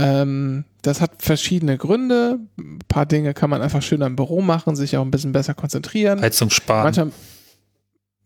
Ähm, 0.00 0.64
das 0.82 1.00
hat 1.00 1.22
verschiedene 1.22 1.76
Gründe. 1.76 2.40
Ein 2.58 2.78
paar 2.88 3.06
Dinge 3.06 3.34
kann 3.34 3.50
man 3.50 3.60
einfach 3.60 3.82
schöner 3.82 4.06
im 4.06 4.16
Büro 4.16 4.40
machen, 4.40 4.76
sich 4.76 4.96
auch 4.96 5.04
ein 5.04 5.10
bisschen 5.10 5.32
besser 5.32 5.54
konzentrieren. 5.54 6.20
Heizung 6.20 6.50
sparen. 6.50 6.84
Manchmal, 6.84 7.12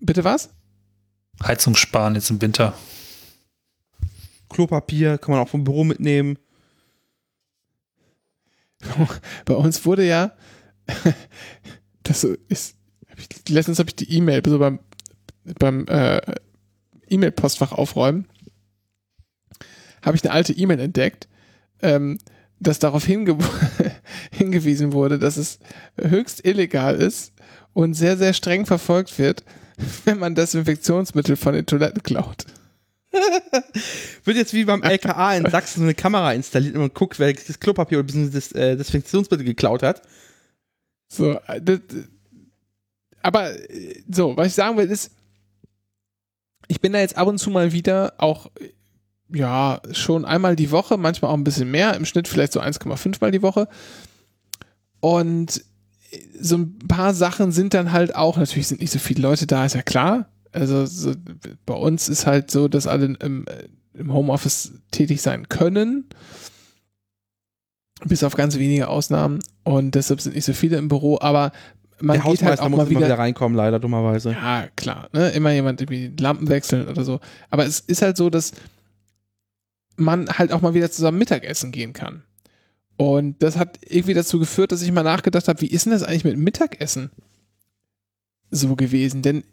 bitte 0.01 0.25
was? 0.25 0.51
Heizung 1.43 1.75
sparen 1.75 2.15
jetzt 2.15 2.31
im 2.31 2.41
Winter. 2.41 2.75
Klopapier 4.49 5.19
kann 5.19 5.33
man 5.33 5.41
auch 5.41 5.49
vom 5.49 5.65
Büro 5.65 5.83
mitnehmen. 5.83 6.39
Bei 9.45 9.55
uns 9.55 9.85
wurde 9.85 10.07
ja, 10.07 10.33
das 12.03 12.25
ist, 12.25 12.77
hab 13.09 13.19
ich, 13.19 13.49
letztens 13.49 13.79
habe 13.79 13.89
ich 13.89 13.97
die 13.97 14.13
E-Mail 14.13 14.43
so 14.47 14.59
beim, 14.59 14.79
beim 15.59 15.87
äh, 15.89 16.21
E-Mail-Postfach 17.09 17.73
aufräumen, 17.73 18.29
habe 20.03 20.17
ich 20.17 20.25
eine 20.25 20.33
alte 20.33 20.53
E-Mail 20.53 20.81
entdeckt, 20.81 21.29
ähm, 21.85 22.19
dass 22.59 22.79
darauf 22.79 23.05
hinge 23.05 23.37
hingewiesen 24.33 24.93
wurde, 24.93 25.19
dass 25.19 25.37
es 25.37 25.59
höchst 26.01 26.45
illegal 26.45 26.97
ist 26.97 27.33
und 27.73 27.95
sehr, 27.95 28.17
sehr 28.17 28.33
streng 28.33 28.67
verfolgt 28.67 29.19
wird, 29.19 29.45
wenn 30.05 30.19
man 30.19 30.35
Desinfektionsmittel 30.35 31.37
von 31.37 31.55
den 31.55 31.67
Toiletten 31.67 32.03
klaut. 32.03 32.47
Wird 34.25 34.37
jetzt 34.37 34.55
wie 34.55 34.65
beim 34.65 34.83
LKA 34.83 35.37
in 35.37 35.49
Sachsen 35.49 35.81
so 35.81 35.85
eine 35.85 35.95
Kamera 35.95 36.33
installiert 36.33 36.75
und 36.75 36.81
man 36.81 36.95
guckt, 36.95 37.21
wer 37.21 37.33
das 37.33 37.61
Klopapier 37.61 38.01
oder 38.01 38.13
das 38.13 38.51
äh, 38.53 38.77
Desinfektionsmittel 38.77 39.47
geklaut 39.47 39.85
hat. 39.85 40.03
So, 41.09 41.39
äh, 41.47 41.61
das, 41.63 41.81
aber 43.23 43.53
äh, 43.71 44.03
so, 44.11 44.37
was 44.37 44.49
ich 44.49 44.55
sagen 44.55 44.77
will, 44.77 44.91
ist, 44.91 45.13
ich 46.67 46.81
bin 46.81 46.93
da 46.93 46.99
jetzt 46.99 47.17
ab 47.17 47.29
und 47.29 47.39
zu 47.39 47.51
mal 47.51 47.73
wieder 47.73 48.15
auch, 48.19 48.51
ja, 49.35 49.81
schon 49.93 50.25
einmal 50.25 50.57
die 50.57 50.71
Woche, 50.71 50.97
manchmal 50.97 51.31
auch 51.31 51.37
ein 51.37 51.45
bisschen 51.45 51.71
mehr, 51.71 51.95
im 51.95 52.05
Schnitt 52.05 52.29
vielleicht 52.29 52.53
so 52.53 52.61
1,5 52.61 53.17
Mal 53.21 53.31
die 53.31 53.43
Woche. 53.43 53.69
Und 55.01 55.65
so 56.41 56.57
ein 56.57 56.79
paar 56.89 57.15
Sachen 57.15 57.53
sind 57.53 57.75
dann 57.75 57.93
halt 57.93 58.15
auch, 58.15 58.37
natürlich 58.37 58.69
sind 58.69 58.81
nicht 58.81 58.93
so 58.93 58.99
viele 58.99 59.23
Leute 59.23 59.47
da, 59.47 59.65
ist 59.65 59.75
ja 59.75 59.83
klar. 59.83 60.29
Also 60.53 60.87
so, 60.87 61.13
bei 61.67 61.75
uns 61.75 62.09
ist 62.09 62.27
halt 62.27 62.51
so, 62.51 62.69
dass 62.69 62.87
alle 62.87 63.17
im, 63.21 63.47
äh, 63.47 63.69
im 63.99 64.13
Homeoffice 64.13 64.73
tätig 64.91 65.21
sein 65.21 65.49
können. 65.49 66.07
Bis 68.05 68.23
auf 68.23 68.35
ganz 68.35 68.57
wenige 68.57 68.89
Ausnahmen. 68.89 69.41
Und 69.65 69.95
deshalb 69.95 70.21
sind 70.21 70.37
nicht 70.37 70.45
so 70.45 70.53
viele 70.53 70.77
im 70.77 70.89
Büro, 70.89 71.19
aber 71.21 71.53
man 72.01 72.21
Der 72.21 72.31
geht 72.31 72.43
halt 72.43 72.61
auch 72.61 72.69
muss 72.69 72.79
mal 72.79 72.91
wieder 72.91 73.01
wieder 73.01 73.19
reinkommen, 73.19 73.57
leider, 73.57 73.79
dummerweise. 73.79 74.33
ja, 74.33 74.67
klar, 74.77 75.09
ne? 75.13 75.31
Immer 75.31 75.53
jemand 75.53 75.81
irgendwie 75.81 76.09
die 76.09 76.23
Lampen 76.23 76.49
wechseln 76.49 76.89
oder 76.89 77.05
so. 77.05 77.21
Aber 77.51 77.65
es 77.65 77.81
ist 77.81 78.03
halt 78.03 78.17
so, 78.17 78.31
dass 78.31 78.53
man 79.97 80.29
halt 80.29 80.53
auch 80.53 80.61
mal 80.61 80.75
wieder 80.75 80.91
zusammen 80.91 81.19
Mittagessen 81.19 81.73
gehen 81.73 81.93
kann. 81.93 82.23
Und 82.97 83.43
das 83.43 83.57
hat 83.57 83.79
irgendwie 83.83 84.15
dazu 84.15 84.39
geführt, 84.39 84.73
dass 84.73 84.83
ich 84.83 84.93
mal 84.93 85.03
nachgedacht 85.03 85.49
habe, 85.49 85.61
wie 85.61 85.67
ist 85.67 85.87
denn 85.87 85.93
das 85.93 86.03
eigentlich 86.03 86.25
mit 86.25 86.39
Mittagessen 86.39 87.11
so 88.51 88.77
gewesen? 88.77 89.23
Denn 89.23 89.45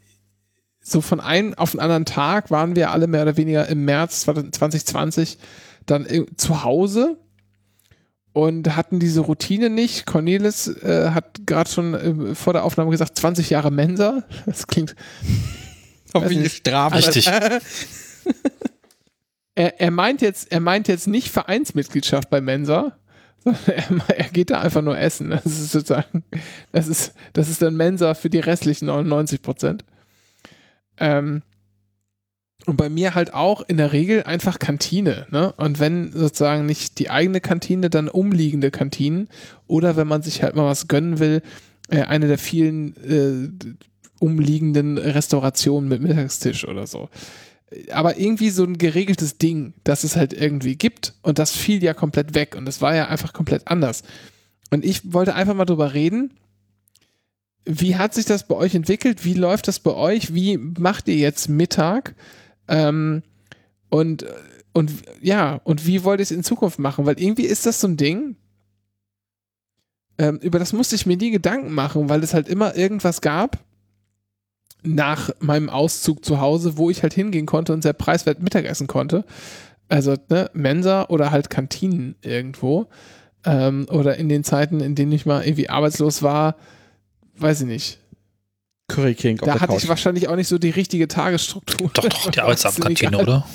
so 0.80 1.02
von 1.02 1.20
einem 1.20 1.54
auf 1.56 1.72
den 1.72 1.80
anderen 1.80 2.06
Tag 2.06 2.52
waren 2.52 2.76
wir 2.76 2.92
alle 2.92 3.08
mehr 3.08 3.24
oder 3.24 3.38
weniger 3.38 3.68
im 3.68 3.86
März 3.86 4.22
2020 4.22 5.38
dann 5.86 6.08
zu 6.38 6.64
Hause 6.64 7.18
und 8.34 8.76
hatten 8.76 9.00
diese 9.00 9.22
Routine 9.22 9.70
nicht. 9.70 10.06
Cornelis 10.06 10.68
äh, 10.68 11.12
hat 11.12 11.42
gerade 11.46 11.70
schon 11.70 11.94
äh, 11.94 12.36
vor 12.36 12.54
der 12.54 12.64
Aufnahme 12.64 12.92
gesagt, 12.92 13.18
20 13.18 13.50
Jahre 13.50 13.72
Mensa. 13.72 14.24
Das 14.46 14.68
klingt 14.68 14.96
Hoffentlich 16.14 16.38
eine 16.38 16.44
nicht. 16.44 16.58
Strafe. 16.58 16.96
Richtig. 16.96 17.30
er, 19.56 19.80
er 19.80 19.92
meint 19.92 20.22
jetzt, 20.22 20.52
er 20.52 20.60
meint 20.60 20.88
jetzt 20.88 21.08
nicht 21.08 21.30
Vereinsmitgliedschaft 21.30 22.30
bei 22.30 22.42
Mensa, 22.42 22.98
sondern 23.44 24.04
er, 24.08 24.18
er 24.18 24.30
geht 24.30 24.50
da 24.50 24.62
einfach 24.62 24.82
nur 24.82 24.98
essen. 24.98 25.30
Das 25.30 25.46
ist 25.46 25.72
sozusagen, 25.72 26.24
das 26.72 26.88
ist, 26.88 27.14
das 27.34 27.50
ist 27.50 27.62
dann 27.62 27.76
Mensa 27.76 28.14
für 28.14 28.30
die 28.30 28.40
restlichen 28.40 28.86
99 28.86 29.42
Prozent. 29.42 29.86
Ähm, 30.98 31.42
und 32.68 32.78
bei 32.78 32.90
mir 32.90 33.16
halt 33.16 33.34
auch 33.34 33.64
in 33.68 33.78
der 33.78 33.92
Regel 33.92 34.24
einfach 34.24 34.60
Kantine, 34.60 35.26
ne? 35.32 35.52
Und 35.54 35.80
wenn 35.80 36.12
sozusagen 36.12 36.68
nicht 36.68 37.00
die 37.00 37.10
eigene 37.10 37.42
Kantine, 37.42 37.90
dann 37.90 38.08
umliegende 38.08 38.70
Kantinen 38.70 39.30
oder 39.66 39.96
wenn 39.96 40.08
man 40.08 40.22
sich 40.22 40.44
halt 40.44 40.56
mal 40.56 40.68
was 40.68 40.88
gönnen 40.88 41.18
will, 41.18 41.42
äh, 41.90 42.04
eine 42.04 42.28
der 42.28 42.38
vielen 42.38 42.96
äh, 43.04 43.74
umliegenden 44.20 45.00
Restaurationen 45.00 45.90
mit 45.90 46.04
Mittagstisch 46.04 46.68
oder 46.68 46.86
so 46.86 47.10
aber 47.92 48.18
irgendwie 48.18 48.50
so 48.50 48.64
ein 48.64 48.78
geregeltes 48.78 49.38
Ding, 49.38 49.74
das 49.84 50.04
es 50.04 50.16
halt 50.16 50.34
irgendwie 50.34 50.76
gibt 50.76 51.14
und 51.22 51.40
das 51.40 51.52
fiel 51.56 51.84
ja 51.84 51.94
komplett 51.94 52.36
weg 52.36 52.56
und 52.56 52.66
das 52.66 52.82
war 52.82 52.96
ja 52.96 53.08
einfach 53.08 53.34
komplett 53.34 53.68
anders. 53.68 54.04
Und 54.72 54.86
ich 54.86 55.14
wollte 55.14 55.36
einfach 55.36 55.54
mal 55.54 55.66
drüber 55.66 55.94
reden. 55.94 56.34
Wie 57.66 57.96
hat 57.96 58.14
sich 58.14 58.26
das 58.26 58.48
bei 58.48 58.56
euch 58.56 58.74
entwickelt? 58.76 59.24
Wie 59.24 59.34
läuft 59.34 59.68
das 59.68 59.80
bei 59.80 59.94
euch? 59.94 60.34
Wie 60.34 60.58
macht 60.58 61.08
ihr 61.08 61.16
jetzt 61.16 61.48
Mittag? 61.48 62.16
Ähm, 62.68 63.22
und, 63.90 64.26
und 64.74 64.92
ja, 65.22 65.56
und 65.64 65.86
wie 65.86 66.04
wollt 66.04 66.20
ihr 66.20 66.24
es 66.24 66.32
in 66.32 66.44
Zukunft 66.44 66.80
machen? 66.80 67.06
Weil 67.06 67.20
irgendwie 67.20 67.46
ist 67.46 67.66
das 67.66 67.82
so 67.82 67.88
ein 67.88 67.98
Ding, 67.98 68.36
ähm, 70.18 70.40
über 70.42 70.60
das 70.60 70.74
musste 70.74 70.96
ich 70.96 71.06
mir 71.06 71.18
nie 71.18 71.32
Gedanken 71.32 71.74
machen, 71.74 72.10
weil 72.10 72.24
es 72.24 72.34
halt 72.34 72.48
immer 72.48 72.76
irgendwas 72.76 73.22
gab, 73.22 73.64
nach 74.84 75.30
meinem 75.40 75.70
Auszug 75.70 76.26
zu 76.26 76.40
Hause, 76.40 76.78
wo 76.78 76.90
ich 76.90 77.04
halt 77.04 77.14
hingehen 77.14 77.46
konnte 77.46 77.74
und 77.74 77.84
sehr 77.84 77.94
preiswert 77.94 78.42
Mittagessen 78.42 78.88
konnte. 78.88 79.26
Also 79.90 80.16
ne, 80.30 80.50
Mensa 80.54 81.06
oder 81.10 81.32
halt 81.32 81.50
Kantinen 81.50 82.16
irgendwo. 82.22 82.88
Ähm, 83.44 83.88
oder 83.90 84.18
in 84.18 84.30
den 84.30 84.44
Zeiten, 84.44 84.80
in 84.80 84.96
denen 84.96 85.12
ich 85.12 85.26
mal 85.26 85.44
irgendwie 85.44 85.70
arbeitslos 85.70 86.24
war, 86.24 86.56
weiß 87.38 87.62
ich 87.62 87.68
nicht. 87.68 87.98
Curry 88.88 89.16
King 89.16 89.40
auf 89.40 89.46
Da 89.46 89.54
der 89.54 89.62
hatte 89.62 89.74
Couch. 89.74 89.84
ich 89.84 89.90
wahrscheinlich 89.90 90.28
auch 90.28 90.36
nicht 90.36 90.48
so 90.48 90.58
die 90.58 90.70
richtige 90.70 91.08
Tagesstruktur. 91.08 91.90
Doch, 91.94 92.04
doch, 92.04 92.32
die 92.32 92.42
Arbeitsamtkantine, 92.42 93.18
oder? 93.22 93.46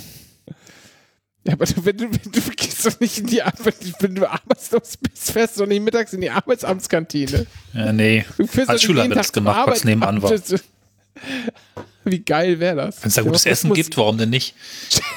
Ja, 1.47 1.53
aber 1.53 1.67
du, 1.67 1.85
wenn 1.85 1.97
du, 1.97 2.05
wenn 2.11 2.33
du 2.33 2.41
gehst 2.57 2.85
doch 2.85 2.99
nicht 2.99 3.19
in 3.19 3.27
die 3.27 3.43
Arbeit, 3.43 3.77
wenn 4.01 4.17
du 4.17 4.29
arbeitslos 4.29 4.97
bist, 4.97 5.31
fährst 5.31 5.57
du 5.57 5.61
doch 5.61 5.69
nicht 5.69 5.83
mittags 5.83 6.13
in 6.13 6.21
die 6.21 6.31
Arbeitsamtskantine. 6.31 7.47
Ja, 7.73 7.93
nee. 7.93 8.25
Du 8.37 8.47
fährst 8.47 8.69
Als 8.71 8.83
Schüler 8.83 9.05
haben 9.05 9.11
wir 9.11 9.17
das 9.17 9.33
gemacht, 9.33 9.69
was 9.69 9.85
nebenan 9.85 10.23
war. 10.23 10.33
Wie 12.05 12.21
geil 12.21 12.61
wäre 12.61 12.77
das? 12.77 13.03
Wenn 13.03 13.09
es 13.09 13.15
da 13.15 13.23
gutes 13.23 13.41
Stell 13.41 13.51
dir 13.51 13.53
Essen 13.55 13.69
mal 13.69 13.75
gibt, 13.75 13.97
warum 13.97 14.19
denn 14.19 14.31
nicht? 14.31 14.55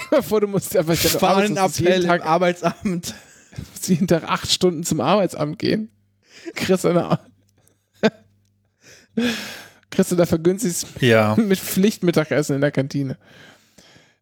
vor, 0.09 0.23
vor, 0.23 0.41
du 0.41 0.47
musst 0.47 0.75
aber 0.75 0.93
ich 0.93 1.01
du 1.01 1.07
musst 1.09 1.19
Fahnenappell 1.19 1.85
jeden 1.85 2.01
im 2.01 2.07
Tag, 2.07 2.25
Arbeitsamt. 2.25 3.13
musst 3.71 3.87
jeden 3.89 4.07
Tag 4.07 4.23
acht 4.23 4.51
Stunden 4.51 4.83
zum 4.83 4.99
Arbeitsamt 5.01 5.59
gehen. 5.59 5.89
Kriegst 6.55 6.83
du 6.85 6.93
da, 6.93 7.19
kriegst 9.91 10.11
du 10.11 10.15
da 10.15 10.25
vergünstigt 10.25 10.87
Ja. 11.01 11.35
mit 11.37 11.59
Pflichtmittagessen 11.59 12.55
in 12.55 12.61
der 12.61 12.71
Kantine. 12.71 13.17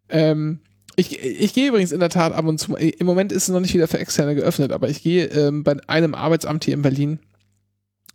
Ähm, 0.09 0.59
ich, 0.95 1.19
ich 1.21 1.53
gehe 1.53 1.69
übrigens 1.69 1.91
in 1.91 1.99
der 1.99 2.09
Tat 2.09 2.33
ab 2.33 2.45
und 2.45 2.57
zu, 2.57 2.71
mal- 2.71 2.81
im 2.81 3.05
Moment 3.05 3.31
ist 3.31 3.43
es 3.43 3.49
noch 3.49 3.59
nicht 3.59 3.73
wieder 3.73 3.87
für 3.87 3.99
Externe 3.99 4.35
geöffnet, 4.35 4.71
aber 4.71 4.89
ich 4.89 5.03
gehe 5.03 5.25
ähm, 5.27 5.63
bei 5.63 5.75
einem 5.87 6.15
Arbeitsamt 6.15 6.65
hier 6.65 6.73
in 6.73 6.81
Berlin 6.81 7.19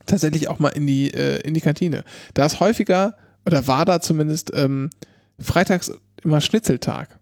tatsächlich 0.07 0.49
auch 0.49 0.59
mal 0.59 0.71
in 0.71 0.87
die, 0.87 1.13
äh, 1.15 1.41
in 1.43 1.55
die 1.55 1.61
Kantine. 1.61 2.05
Da 2.35 2.45
ist 2.47 2.59
häufiger, 2.61 3.17
oder 3.47 3.67
war 3.67 3.85
da 3.85 4.01
zumindest, 4.01 4.53
ähm, 4.55 4.91
freitags 5.39 5.93
immer 6.23 6.41
Schnitzeltag. 6.41 7.19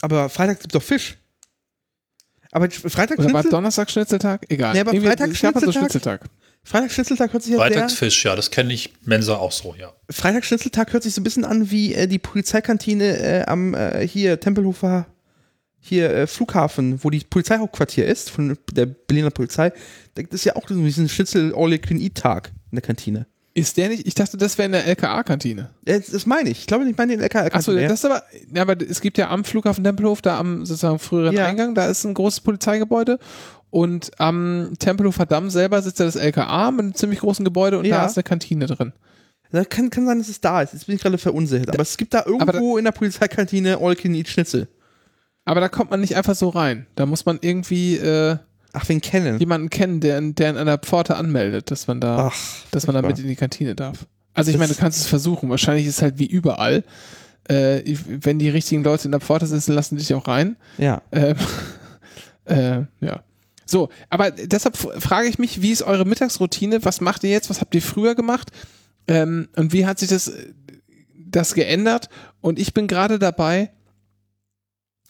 Aber 0.00 0.28
Freitag 0.28 0.60
gibt 0.60 0.74
doch 0.74 0.82
Fisch. 0.82 1.18
Aber 2.50 2.70
Freitag 2.70 3.18
Oder 3.18 3.32
war 3.32 3.42
Donnerstag 3.44 3.90
Schnitzeltag? 3.90 4.44
Egal. 4.50 4.74
Nee, 4.74 4.80
aber 4.80 4.92
Irgendwie- 4.92 5.08
Freitag 5.08 5.28
halt 5.28 5.36
so 5.36 5.72
Schnitzeltag? 5.72 5.72
Schnitzeltag. 5.72 6.30
Freitag 6.64 6.92
Schnitzeltag 6.92 7.32
hört 7.32 7.42
sich 7.42 7.52
ja 7.52 7.58
Freitagsfisch, 7.58 8.24
ja, 8.24 8.36
das 8.36 8.50
kenne 8.50 8.72
ich. 8.72 8.92
Mensa 9.04 9.36
auch 9.36 9.50
so, 9.50 9.74
ja. 9.76 9.92
Freitag 10.10 10.44
Schnitzeltag 10.44 10.92
hört 10.92 11.02
sich 11.02 11.14
so 11.14 11.20
ein 11.20 11.24
bisschen 11.24 11.44
an 11.44 11.70
wie 11.70 11.94
äh, 11.94 12.06
die 12.06 12.18
Polizeikantine 12.18 13.16
äh, 13.18 13.44
am 13.46 13.74
äh, 13.74 14.06
hier 14.06 14.38
Tempelhofer 14.38 15.06
hier 15.80 16.10
äh, 16.14 16.26
Flughafen, 16.28 17.02
wo 17.02 17.10
die 17.10 17.20
Polizeihauptquartier 17.20 18.06
ist 18.06 18.30
von 18.30 18.56
der 18.70 18.86
Berliner 18.86 19.30
Polizei. 19.30 19.72
Da 20.14 20.22
gibt 20.22 20.34
es 20.34 20.44
ja 20.44 20.54
auch 20.54 20.66
diesen 20.66 21.08
Schnitzel 21.08 21.52
All 21.56 21.72
You 21.72 21.78
Can 21.78 21.98
Eat 21.98 22.14
Tag 22.16 22.52
in 22.70 22.76
der 22.76 22.82
Kantine. 22.82 23.26
Ist 23.54 23.76
der 23.76 23.88
nicht? 23.90 24.06
Ich 24.06 24.14
dachte, 24.14 24.36
das 24.38 24.56
wäre 24.56 24.66
in 24.66 24.72
der 24.72 24.86
LKA-Kantine. 24.86 25.70
Das, 25.84 26.06
das 26.06 26.24
meine 26.26 26.48
ich. 26.48 26.60
Ich 26.60 26.66
glaube, 26.66 26.88
ich 26.88 26.96
meine 26.96 27.12
den 27.16 27.20
LKR. 27.22 27.54
Achso, 27.54 27.74
das 27.74 27.92
ist 27.92 28.04
aber, 28.06 28.22
ja, 28.54 28.62
aber 28.62 28.80
es 28.80 29.00
gibt 29.02 29.18
ja 29.18 29.28
am 29.30 29.44
Flughafen 29.44 29.84
Tempelhof, 29.84 30.22
da 30.22 30.38
am 30.38 30.64
sozusagen 30.64 30.98
früheren 30.98 31.34
Ja. 31.36 31.46
Eingang, 31.46 31.74
da 31.74 31.86
ist 31.86 32.04
ein 32.04 32.14
großes 32.14 32.40
Polizeigebäude 32.40 33.18
Und 33.68 34.10
am 34.18 34.72
Tempelhofer 34.78 35.26
Damm 35.26 35.50
selber 35.50 35.82
sitzt 35.82 35.98
ja 35.98 36.04
das 36.06 36.16
LKA 36.16 36.70
mit 36.70 36.80
einem 36.80 36.94
ziemlich 36.94 37.20
großen 37.20 37.44
Gebäude 37.44 37.78
und 37.78 37.84
Ja. 37.84 37.98
da 38.00 38.06
ist 38.06 38.16
eine 38.16 38.24
Kantine 38.24 38.66
drin. 38.66 38.92
Da 39.50 39.64
kann, 39.66 39.90
kann 39.90 40.06
sein, 40.06 40.18
dass 40.18 40.28
es 40.30 40.40
da 40.40 40.62
ist. 40.62 40.72
Jetzt 40.72 40.86
bin 40.86 40.96
ich 40.96 41.02
gerade 41.02 41.18
verunsichert. 41.18 41.68
Aber 41.74 41.82
es 41.82 41.98
gibt 41.98 42.14
da 42.14 42.24
irgendwo 42.24 42.78
in 42.78 42.84
der 42.84 42.92
Polizeikantine 42.92 43.78
All 43.82 43.94
Can 43.96 44.14
Eat 44.14 44.28
Schnitzel. 44.28 44.68
Aber 45.44 45.60
da 45.60 45.68
kommt 45.68 45.90
man 45.90 46.00
nicht 46.00 46.16
einfach 46.16 46.34
so 46.34 46.48
rein. 46.48 46.86
Da 46.94 47.04
muss 47.04 47.26
man 47.26 47.38
irgendwie 47.42 47.96
äh, 47.96 48.36
Ach, 48.72 48.88
wen 48.88 49.00
kennen? 49.00 49.38
jemanden 49.38 49.70
kennen, 49.70 50.00
der, 50.00 50.20
der 50.20 50.50
in 50.50 50.56
einer 50.56 50.78
Pforte 50.78 51.16
anmeldet, 51.16 51.70
dass 51.70 51.86
man 51.86 52.00
da, 52.00 52.28
Ach, 52.28 52.36
dass 52.70 52.86
man 52.86 52.94
da 52.94 53.02
mit 53.02 53.18
in 53.18 53.28
die 53.28 53.36
Kantine 53.36 53.74
darf. 53.74 54.06
Also 54.34 54.50
ich 54.50 54.58
meine, 54.58 54.72
du 54.72 54.78
kannst 54.78 54.98
es 54.98 55.06
versuchen. 55.06 55.50
Wahrscheinlich 55.50 55.86
ist 55.86 55.96
es 55.96 56.02
halt 56.02 56.18
wie 56.18 56.26
überall. 56.26 56.84
Äh, 57.48 57.82
wenn 58.06 58.38
die 58.38 58.48
richtigen 58.48 58.82
Leute 58.84 59.06
in 59.06 59.10
der 59.10 59.20
Pforte 59.20 59.46
sitzen, 59.46 59.72
lassen 59.72 59.96
die 59.96 60.02
dich 60.02 60.14
auch 60.14 60.28
rein. 60.28 60.56
ja. 60.78 61.02
Ähm, 61.12 61.36
äh, 62.44 62.82
ja. 63.00 63.22
So, 63.66 63.88
aber 64.10 64.30
deshalb 64.30 64.76
frage 64.76 65.28
ich 65.28 65.38
mich, 65.38 65.62
wie 65.62 65.70
ist 65.70 65.82
eure 65.82 66.04
Mittagsroutine? 66.04 66.84
Was 66.84 67.00
macht 67.00 67.24
ihr 67.24 67.30
jetzt? 67.30 67.48
Was 67.48 67.60
habt 67.60 67.74
ihr 67.74 67.82
früher 67.82 68.14
gemacht? 68.14 68.50
Ähm, 69.08 69.48
und 69.56 69.72
wie 69.72 69.86
hat 69.86 69.98
sich 69.98 70.08
das, 70.08 70.28
äh, 70.28 70.52
das 71.16 71.54
geändert? 71.54 72.08
Und 72.40 72.58
ich 72.58 72.74
bin 72.74 72.86
gerade 72.86 73.18
dabei, 73.18 73.70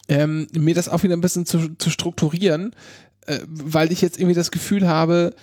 ähm, 0.08 0.46
mir 0.56 0.74
das 0.74 0.88
auch 0.88 1.02
wieder 1.02 1.16
ein 1.16 1.20
bisschen 1.20 1.46
zu, 1.46 1.74
zu 1.76 1.90
strukturieren, 1.90 2.74
äh, 3.26 3.40
weil 3.46 3.92
ich 3.92 4.00
jetzt 4.00 4.18
irgendwie 4.18 4.34
das 4.34 4.50
Gefühl 4.50 4.88
habe, 4.88 5.34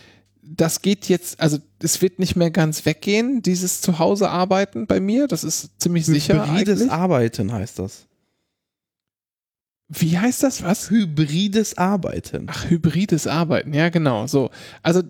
das 0.41 0.81
geht 0.81 1.07
jetzt, 1.09 1.39
also 1.39 1.59
es 1.81 2.01
wird 2.01 2.19
nicht 2.19 2.35
mehr 2.35 2.51
ganz 2.51 2.85
weggehen, 2.85 3.41
dieses 3.41 3.81
Zuhause 3.81 4.29
arbeiten 4.29 4.87
bei 4.87 4.99
mir. 4.99 5.27
Das 5.27 5.43
ist 5.43 5.79
ziemlich 5.79 6.05
sicher. 6.05 6.45
Hybrides 6.47 6.81
Eigentlich. 6.81 6.91
Arbeiten 6.91 7.53
heißt 7.53 7.79
das. 7.79 8.07
Wie 9.89 10.17
heißt 10.17 10.43
das? 10.43 10.63
Was? 10.63 10.91
Hybrides 10.91 11.77
Arbeiten. 11.77 12.45
Ach, 12.49 12.69
hybrides 12.69 13.25
Arbeiten, 13.25 13.73
ja 13.73 13.89
genau. 13.89 14.27
So, 14.27 14.51
also 14.83 15.01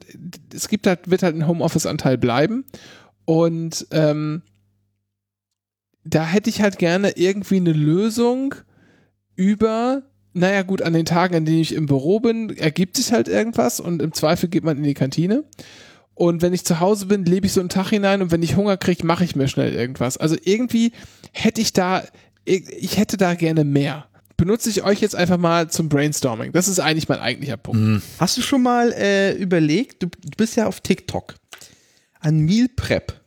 es 0.54 0.70
gibt 0.70 0.88
halt, 0.88 1.10
wird 1.10 1.22
halt 1.22 1.36
ein 1.36 1.48
Homeoffice-Anteil 1.48 2.18
bleiben 2.18 2.66
und 3.26 3.88
ähm, 3.92 4.42
da 6.06 6.26
hätte 6.26 6.50
ich 6.50 6.62
halt 6.62 6.80
gerne 6.80 7.12
irgendwie 7.18 7.58
eine 7.58 7.74
Lösung 7.74 8.56
über, 9.36 10.04
naja 10.34 10.62
gut, 10.62 10.82
an 10.82 10.94
den 10.94 11.06
Tagen, 11.06 11.36
an 11.36 11.46
denen 11.46 11.60
ich 11.60 11.74
im 11.74 11.86
Büro 11.86 12.20
bin, 12.20 12.56
ergibt 12.58 12.98
sich 12.98 13.12
halt 13.12 13.28
irgendwas 13.28 13.80
und 13.80 14.02
im 14.02 14.14
Zweifel 14.14 14.50
geht 14.50 14.64
man 14.64 14.78
in 14.78 14.84
die 14.84 14.94
Kantine. 14.94 15.44
Und 16.14 16.42
wenn 16.42 16.54
ich 16.54 16.66
zu 16.66 16.80
Hause 16.82 17.06
bin, 17.06 17.24
lebe 17.26 17.46
ich 17.48 17.54
so 17.54 17.62
einen 17.62 17.70
Tag 17.70 17.90
hinein 17.90 18.22
und 18.22 18.32
wenn 18.32 18.44
ich 18.44 18.56
Hunger 18.58 18.76
kriege, 18.78 19.06
mache 19.06 19.24
ich 19.24 19.36
mir 19.36 19.48
schnell 19.48 19.74
irgendwas. 19.74 20.18
Also 20.18 20.36
irgendwie 20.44 20.92
hätte 21.32 21.62
ich 21.62 21.72
da, 21.72 22.04
ich 22.46 22.98
hätte 22.98 23.16
da 23.18 23.36
gerne 23.36 23.64
mehr. 23.64 24.06
Benutze 24.36 24.70
ich 24.70 24.84
euch 24.84 25.00
jetzt 25.02 25.16
einfach 25.16 25.38
mal 25.38 25.70
zum 25.70 25.90
Brainstorming. 25.90 26.52
Das 26.52 26.68
ist 26.68 26.80
eigentlich 26.80 27.08
mein 27.10 27.20
eigentlicher 27.20 27.58
Punkt. 27.58 27.80
Hm, 27.80 28.02
Hast 28.20 28.38
du 28.38 28.42
schon 28.42 28.62
mal 28.64 28.92
äh, 28.94 29.34
überlegt, 29.36 30.04
du, 30.04 30.08
du 30.08 30.30
bist 30.38 30.56
ja 30.56 30.68
auf 30.68 30.82
TikTok, 30.82 31.36
an 32.20 32.40
Meal 32.40 32.68
Prep. 32.76 33.20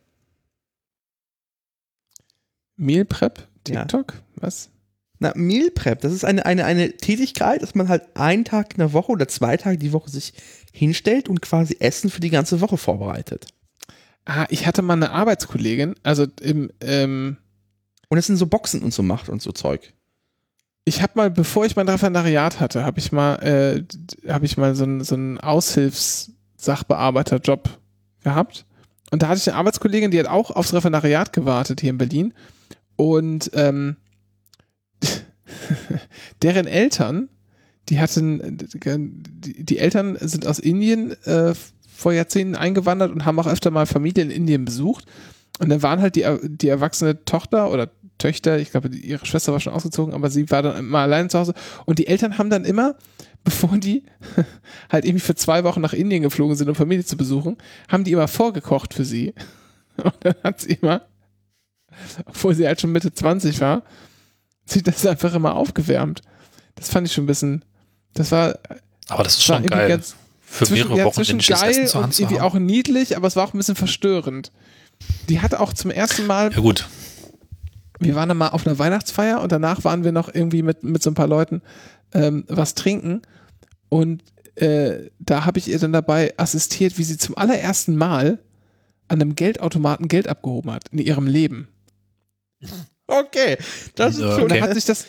Meal 2.76 3.04
Prep? 3.04 3.46
Ja. 3.68 3.80
TikTok? 3.84 4.14
Was? 4.36 4.70
Na, 5.22 5.32
Meal 5.36 5.70
Prep, 5.70 6.00
das 6.00 6.12
ist 6.12 6.24
eine, 6.24 6.44
eine, 6.46 6.64
eine 6.64 6.96
Tätigkeit, 6.96 7.62
dass 7.62 7.76
man 7.76 7.88
halt 7.88 8.16
einen 8.16 8.44
Tag 8.44 8.72
in 8.72 8.78
der 8.78 8.92
Woche 8.92 9.12
oder 9.12 9.28
zwei 9.28 9.56
Tage 9.56 9.78
die 9.78 9.92
Woche 9.92 10.10
sich 10.10 10.32
hinstellt 10.72 11.28
und 11.28 11.40
quasi 11.40 11.76
Essen 11.78 12.10
für 12.10 12.20
die 12.20 12.30
ganze 12.30 12.60
Woche 12.60 12.76
vorbereitet. 12.76 13.46
Ah, 14.24 14.46
ich 14.50 14.66
hatte 14.66 14.82
mal 14.82 14.94
eine 14.94 15.12
Arbeitskollegin, 15.12 15.94
also 16.02 16.26
im, 16.40 16.72
ähm, 16.80 17.36
Und 18.08 18.18
es 18.18 18.26
sind 18.26 18.36
so 18.36 18.46
Boxen 18.46 18.82
und 18.82 18.92
so 18.92 19.04
macht 19.04 19.28
und 19.28 19.40
so 19.40 19.52
Zeug. 19.52 19.92
ich 20.84 21.02
habe 21.02 21.12
mal, 21.14 21.30
bevor 21.30 21.66
ich 21.66 21.76
mein 21.76 21.88
Referendariat 21.88 22.58
hatte, 22.58 22.84
habe 22.84 22.98
ich 22.98 23.12
mal, 23.12 23.36
äh, 23.36 23.84
habe 24.28 24.44
ich 24.44 24.56
mal 24.56 24.74
so 24.74 24.82
einen 24.82 25.04
so 25.04 25.14
einen 25.14 25.38
Aushilfs-Sachbearbeiter-Job 25.38 27.78
gehabt. 28.24 28.66
Und 29.12 29.22
da 29.22 29.28
hatte 29.28 29.38
ich 29.38 29.48
eine 29.48 29.56
Arbeitskollegin, 29.56 30.10
die 30.10 30.18
hat 30.18 30.26
auch 30.26 30.50
aufs 30.50 30.74
Referendariat 30.74 31.32
gewartet 31.32 31.80
hier 31.80 31.90
in 31.90 31.98
Berlin. 31.98 32.34
Und 32.96 33.52
ähm, 33.54 33.98
deren 36.42 36.66
Eltern, 36.66 37.28
die 37.88 38.00
hatten, 38.00 38.58
die, 38.58 39.78
Eltern 39.78 40.16
sind 40.20 40.46
aus 40.46 40.58
Indien 40.58 41.12
äh, 41.24 41.54
vor 41.94 42.12
Jahrzehnten 42.12 42.54
eingewandert 42.54 43.12
und 43.12 43.24
haben 43.24 43.38
auch 43.38 43.46
öfter 43.46 43.70
mal 43.70 43.86
Familie 43.86 44.24
in 44.24 44.30
Indien 44.30 44.64
besucht. 44.64 45.06
Und 45.58 45.68
dann 45.68 45.82
waren 45.82 46.00
halt 46.00 46.16
die, 46.16 46.26
die 46.42 46.68
erwachsene 46.68 47.24
Tochter 47.24 47.70
oder 47.70 47.90
Töchter, 48.18 48.58
ich 48.58 48.70
glaube, 48.70 48.88
ihre 48.88 49.26
Schwester 49.26 49.52
war 49.52 49.60
schon 49.60 49.72
ausgezogen, 49.72 50.14
aber 50.14 50.30
sie 50.30 50.48
war 50.50 50.62
dann 50.62 50.76
immer 50.76 51.00
allein 51.00 51.28
zu 51.28 51.38
Hause. 51.38 51.54
Und 51.86 51.98
die 51.98 52.06
Eltern 52.06 52.38
haben 52.38 52.50
dann 52.50 52.64
immer, 52.64 52.96
bevor 53.44 53.76
die 53.76 54.04
halt 54.90 55.04
irgendwie 55.04 55.24
für 55.24 55.34
zwei 55.34 55.64
Wochen 55.64 55.80
nach 55.80 55.92
Indien 55.92 56.22
geflogen 56.22 56.56
sind, 56.56 56.68
um 56.68 56.74
Familie 56.74 57.04
zu 57.04 57.16
besuchen, 57.16 57.58
haben 57.88 58.04
die 58.04 58.12
immer 58.12 58.28
vorgekocht 58.28 58.94
für 58.94 59.04
sie. 59.04 59.34
Und 60.02 60.14
dann 60.20 60.34
hat 60.44 60.60
sie 60.60 60.74
immer, 60.74 61.02
obwohl 62.24 62.54
sie 62.54 62.66
halt 62.66 62.80
schon 62.80 62.92
Mitte 62.92 63.12
20 63.12 63.60
war, 63.60 63.82
sich 64.64 64.82
das 64.82 65.04
einfach 65.06 65.34
immer 65.34 65.54
aufgewärmt. 65.54 66.22
Das 66.74 66.88
fand 66.88 67.06
ich 67.06 67.12
schon 67.12 67.24
ein 67.24 67.28
bisschen, 67.28 67.64
das 68.14 68.32
war, 68.32 68.58
Aber 69.08 69.22
das 69.22 69.34
ist 69.34 69.44
schon 69.44 69.64
geil. 69.66 69.88
ganz, 69.88 70.14
Für 70.40 70.66
zwischen, 70.66 70.88
mehrere 70.88 70.98
ja, 70.98 71.04
Wochen 71.04 71.14
zwischen 71.14 71.38
geil 71.38 71.70
Essen 71.70 71.94
Hand 71.94 72.04
und 72.04 72.14
zu 72.14 72.22
irgendwie 72.22 72.40
auch 72.40 72.54
niedlich, 72.54 73.16
aber 73.16 73.26
es 73.26 73.36
war 73.36 73.46
auch 73.46 73.54
ein 73.54 73.58
bisschen 73.58 73.76
verstörend. 73.76 74.52
Die 75.28 75.40
hatte 75.40 75.60
auch 75.60 75.72
zum 75.72 75.90
ersten 75.90 76.26
Mal 76.26 76.52
Ja 76.52 76.60
gut, 76.60 76.88
wir 77.98 78.14
waren 78.14 78.36
mal 78.36 78.48
auf 78.48 78.66
einer 78.66 78.78
Weihnachtsfeier 78.78 79.40
und 79.40 79.52
danach 79.52 79.84
waren 79.84 80.04
wir 80.04 80.12
noch 80.12 80.32
irgendwie 80.32 80.62
mit, 80.62 80.82
mit 80.82 81.02
so 81.02 81.10
ein 81.10 81.14
paar 81.14 81.26
Leuten 81.26 81.62
ähm, 82.12 82.44
was 82.48 82.74
trinken 82.74 83.22
und 83.88 84.22
äh, 84.56 85.10
da 85.18 85.44
habe 85.44 85.58
ich 85.58 85.68
ihr 85.68 85.78
dann 85.78 85.92
dabei 85.92 86.34
assistiert, 86.36 86.98
wie 86.98 87.04
sie 87.04 87.16
zum 87.16 87.36
allerersten 87.36 87.96
Mal 87.96 88.38
an 89.08 89.20
einem 89.20 89.34
Geldautomaten 89.34 90.08
Geld 90.08 90.28
abgehoben 90.28 90.70
hat 90.70 90.88
in 90.88 90.98
ihrem 90.98 91.26
Leben. 91.26 91.68
Okay, 93.06 93.56
das 93.94 94.14
ist 94.14 94.20
Ja, 94.20 94.32
schon. 94.34 94.42
Und 94.44 94.50
da 94.50 94.54
Okay. 94.56 94.62
hat 94.64 94.74
sich 94.74 94.84
das 94.84 95.06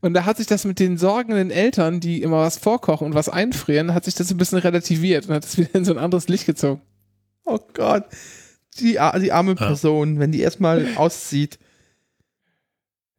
und 0.00 0.14
da 0.14 0.24
hat 0.24 0.36
sich 0.36 0.46
das 0.46 0.64
mit 0.64 0.78
den 0.78 0.96
sorgenden 0.96 1.50
Eltern, 1.50 1.98
die 1.98 2.22
immer 2.22 2.38
was 2.38 2.56
vorkochen 2.56 3.06
und 3.08 3.14
was 3.14 3.28
einfrieren, 3.28 3.94
hat 3.94 4.04
sich 4.04 4.14
das 4.14 4.30
ein 4.30 4.36
bisschen 4.36 4.58
relativiert 4.58 5.26
und 5.28 5.34
hat 5.34 5.44
es 5.44 5.56
wieder 5.58 5.74
in 5.74 5.84
so 5.84 5.92
ein 5.92 5.98
anderes 5.98 6.28
Licht 6.28 6.46
gezogen. 6.46 6.80
Oh 7.44 7.58
Gott. 7.74 8.04
Die, 8.78 8.92
die 9.20 9.32
arme 9.32 9.54
Person, 9.56 10.20
wenn 10.20 10.30
die 10.30 10.40
erstmal 10.40 10.86
auszieht. 10.96 11.58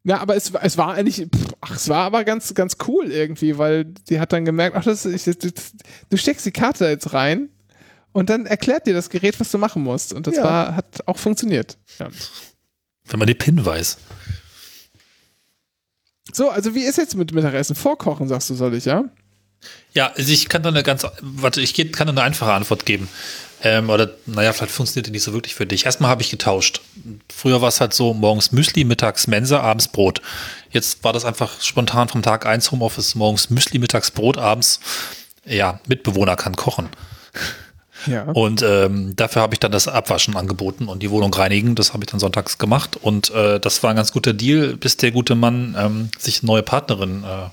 Ja, 0.06 0.20
aber 0.22 0.36
es, 0.38 0.54
war- 0.54 0.64
es 0.64 0.78
war 0.78 0.94
eigentlich, 0.94 1.28
pff, 1.28 1.54
ach, 1.60 1.76
es 1.76 1.90
war 1.90 2.06
aber 2.06 2.24
ganz, 2.24 2.54
ganz 2.54 2.78
cool 2.88 3.12
irgendwie, 3.12 3.58
weil 3.58 3.84
die 3.86 4.20
hat 4.22 4.32
dann 4.32 4.46
gemerkt, 4.46 4.78
ach, 4.78 4.86
das, 4.86 5.06
ich, 5.06 5.26
das, 5.26 5.74
du 6.10 6.18
steckst 6.18 6.46
die 6.46 6.52
Karte 6.52 6.86
jetzt 6.88 7.12
rein 7.14 7.50
und 8.14 8.30
dann 8.30 8.46
erklärt 8.46 8.88
dir 8.88 8.94
das 8.94 9.10
Gerät, 9.10 9.38
was 9.42 9.52
du 9.52 9.58
machen 9.58 9.84
musst. 9.84 10.14
Und 10.14 10.28
das 10.28 10.38
Ja. 10.38 10.44
war, 10.46 10.76
hat 10.78 11.06
auch 11.08 11.18
funktioniert. 11.18 11.78
Ja. 12.00 12.08
wenn 13.10 13.20
man 13.20 13.28
die 13.28 13.34
PIN 13.36 13.66
weiß. 13.66 13.98
So, 16.34 16.50
also 16.50 16.76
wie 16.76 16.84
ist 16.84 16.98
jetzt 16.98 17.16
mit 17.16 17.34
Mittagessen? 17.34 17.76
Vorkochen, 17.76 18.28
sagst 18.28 18.50
du, 18.50 18.56
soll 18.56 18.74
ich, 18.76 18.86
ja? 18.86 19.06
Ja, 19.94 20.12
also 20.16 20.32
ich 20.32 20.48
kann 20.48 20.64
da 20.64 20.70
eine 20.70 20.84
ganz, 20.84 21.06
warte, 21.22 21.62
ich 21.62 21.74
kann 21.92 22.08
da 22.08 22.12
eine 22.12 22.22
einfache 22.22 22.52
Antwort 22.54 22.86
geben. 22.86 23.10
Ähm, 23.62 23.90
oder, 23.90 24.12
naja, 24.26 24.54
vielleicht 24.54 24.72
funktioniert 24.72 25.08
die 25.08 25.12
nicht 25.12 25.24
so 25.24 25.34
wirklich 25.34 25.54
für 25.54 25.66
dich. 25.66 25.86
Erstmal 25.86 26.10
habe 26.10 26.22
ich 26.22 26.30
getauscht. 26.30 26.82
Früher 27.34 27.62
war 27.62 27.68
es 27.68 27.82
halt 27.82 27.94
so, 27.94 28.14
morgens 28.14 28.52
Müsli, 28.52 28.86
mittags 28.86 29.28
Mensa, 29.28 29.60
abends 29.60 29.90
Brot. 29.90 30.22
Jetzt 30.72 31.04
war 31.04 31.12
das 31.12 31.26
einfach 31.26 31.60
spontan 31.62 32.08
vom 32.08 32.22
Tag 32.22 32.46
1 32.46 32.72
Homeoffice, 32.72 33.16
morgens 33.16 33.50
Müsli, 33.50 33.80
mittags 33.80 34.12
Brot, 34.12 34.38
abends, 34.38 34.80
ja, 35.46 35.82
Mitbewohner 35.88 36.38
kann 36.38 36.56
kochen. 36.56 36.90
Ja. 38.06 38.24
Und 38.24 38.62
ähm, 38.62 39.16
dafür 39.16 39.42
habe 39.42 39.56
ich 39.56 39.60
dann 39.60 39.72
das 39.72 39.88
Abwaschen 39.88 40.36
angeboten 40.36 40.88
und 40.88 41.04
die 41.04 41.10
Wohnung 41.10 41.34
reinigen. 41.34 41.76
Das 41.76 41.94
habe 41.94 42.04
ich 42.04 42.10
dann 42.10 42.20
sonntags 42.20 42.58
gemacht. 42.58 42.98
Und 43.02 43.32
äh, 43.32 43.60
das 43.60 43.82
war 43.84 43.90
ein 43.90 43.96
ganz 43.96 44.12
guter 44.12 44.34
Deal, 44.34 44.76
bis 44.76 44.98
der 44.98 45.12
gute 45.12 45.36
Mann 45.36 45.76
ähm, 45.78 46.10
sich 46.18 46.42
eine 46.42 46.48
neue 46.48 46.64
Partnerin 46.64 47.24
äh, 47.24 47.50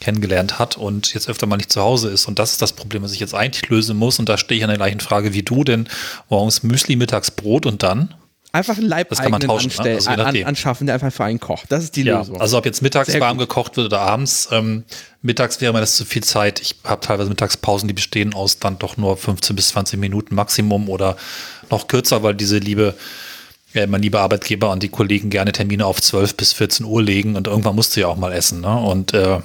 kennengelernt 0.00 0.58
hat 0.58 0.78
und 0.78 1.12
jetzt 1.12 1.28
öfter 1.28 1.46
mal 1.46 1.56
nicht 1.56 1.70
zu 1.70 1.80
Hause 1.80 2.08
ist. 2.08 2.26
Und 2.26 2.38
das 2.38 2.52
ist 2.52 2.62
das 2.62 2.72
Problem, 2.72 3.02
was 3.02 3.12
ich 3.12 3.20
jetzt 3.20 3.34
eigentlich 3.34 3.68
lösen 3.68 3.96
muss. 3.96 4.18
Und 4.18 4.28
da 4.28 4.38
stehe 4.38 4.58
ich 4.58 4.64
an 4.64 4.70
der 4.70 4.78
gleichen 4.78 5.00
Frage 5.00 5.34
wie 5.34 5.42
du, 5.42 5.62
denn 5.62 5.88
morgens 6.28 6.62
Müsli, 6.62 6.96
mittags 6.96 7.30
Brot 7.30 7.66
und 7.66 7.82
dann? 7.82 8.14
Einfach 8.52 8.76
einen 8.76 8.88
Leibeigenen 8.88 9.40
tauschen, 9.40 9.72
ne? 9.84 9.94
Also 9.94 10.10
an, 10.10 10.44
anschaffen, 10.44 10.86
der 10.86 10.94
einfach 10.94 11.12
für 11.12 11.24
einen 11.24 11.38
kocht. 11.38 11.66
Das 11.70 11.84
ist 11.84 11.94
die 11.94 12.02
Ja, 12.02 12.18
Lösung. 12.18 12.40
also 12.40 12.58
ob 12.58 12.64
jetzt 12.66 12.82
mittags 12.82 13.18
warm 13.20 13.38
gekocht 13.38 13.76
wird 13.76 13.86
oder 13.86 14.00
abends. 14.00 14.48
Ähm, 14.50 14.84
mittags 15.22 15.60
wäre 15.60 15.72
mir 15.72 15.80
das 15.80 15.94
zu 15.96 16.04
viel 16.04 16.24
Zeit. 16.24 16.60
Ich 16.60 16.76
habe 16.82 17.00
teilweise 17.00 17.28
Mittagspausen, 17.28 17.86
die 17.86 17.94
bestehen 17.94 18.34
aus 18.34 18.58
dann 18.58 18.78
doch 18.78 18.96
nur 18.96 19.16
15 19.16 19.54
bis 19.54 19.68
20 19.68 20.00
Minuten 20.00 20.34
Maximum 20.34 20.88
oder 20.88 21.16
noch 21.70 21.86
kürzer, 21.86 22.24
weil 22.24 22.34
diese 22.34 22.58
liebe, 22.58 22.94
ja, 23.72 23.86
mein 23.86 24.02
lieber 24.02 24.20
Arbeitgeber 24.20 24.70
und 24.72 24.82
die 24.82 24.88
Kollegen 24.88 25.30
gerne 25.30 25.52
Termine 25.52 25.86
auf 25.86 26.02
12 26.02 26.34
bis 26.36 26.52
14 26.52 26.84
Uhr 26.86 27.02
legen 27.02 27.36
und 27.36 27.46
irgendwann 27.46 27.76
musst 27.76 27.94
du 27.94 28.00
ja 28.00 28.08
auch 28.08 28.16
mal 28.16 28.32
essen. 28.32 28.62
Ne? 28.62 28.76
Und 28.80 29.14
äh, 29.14 29.38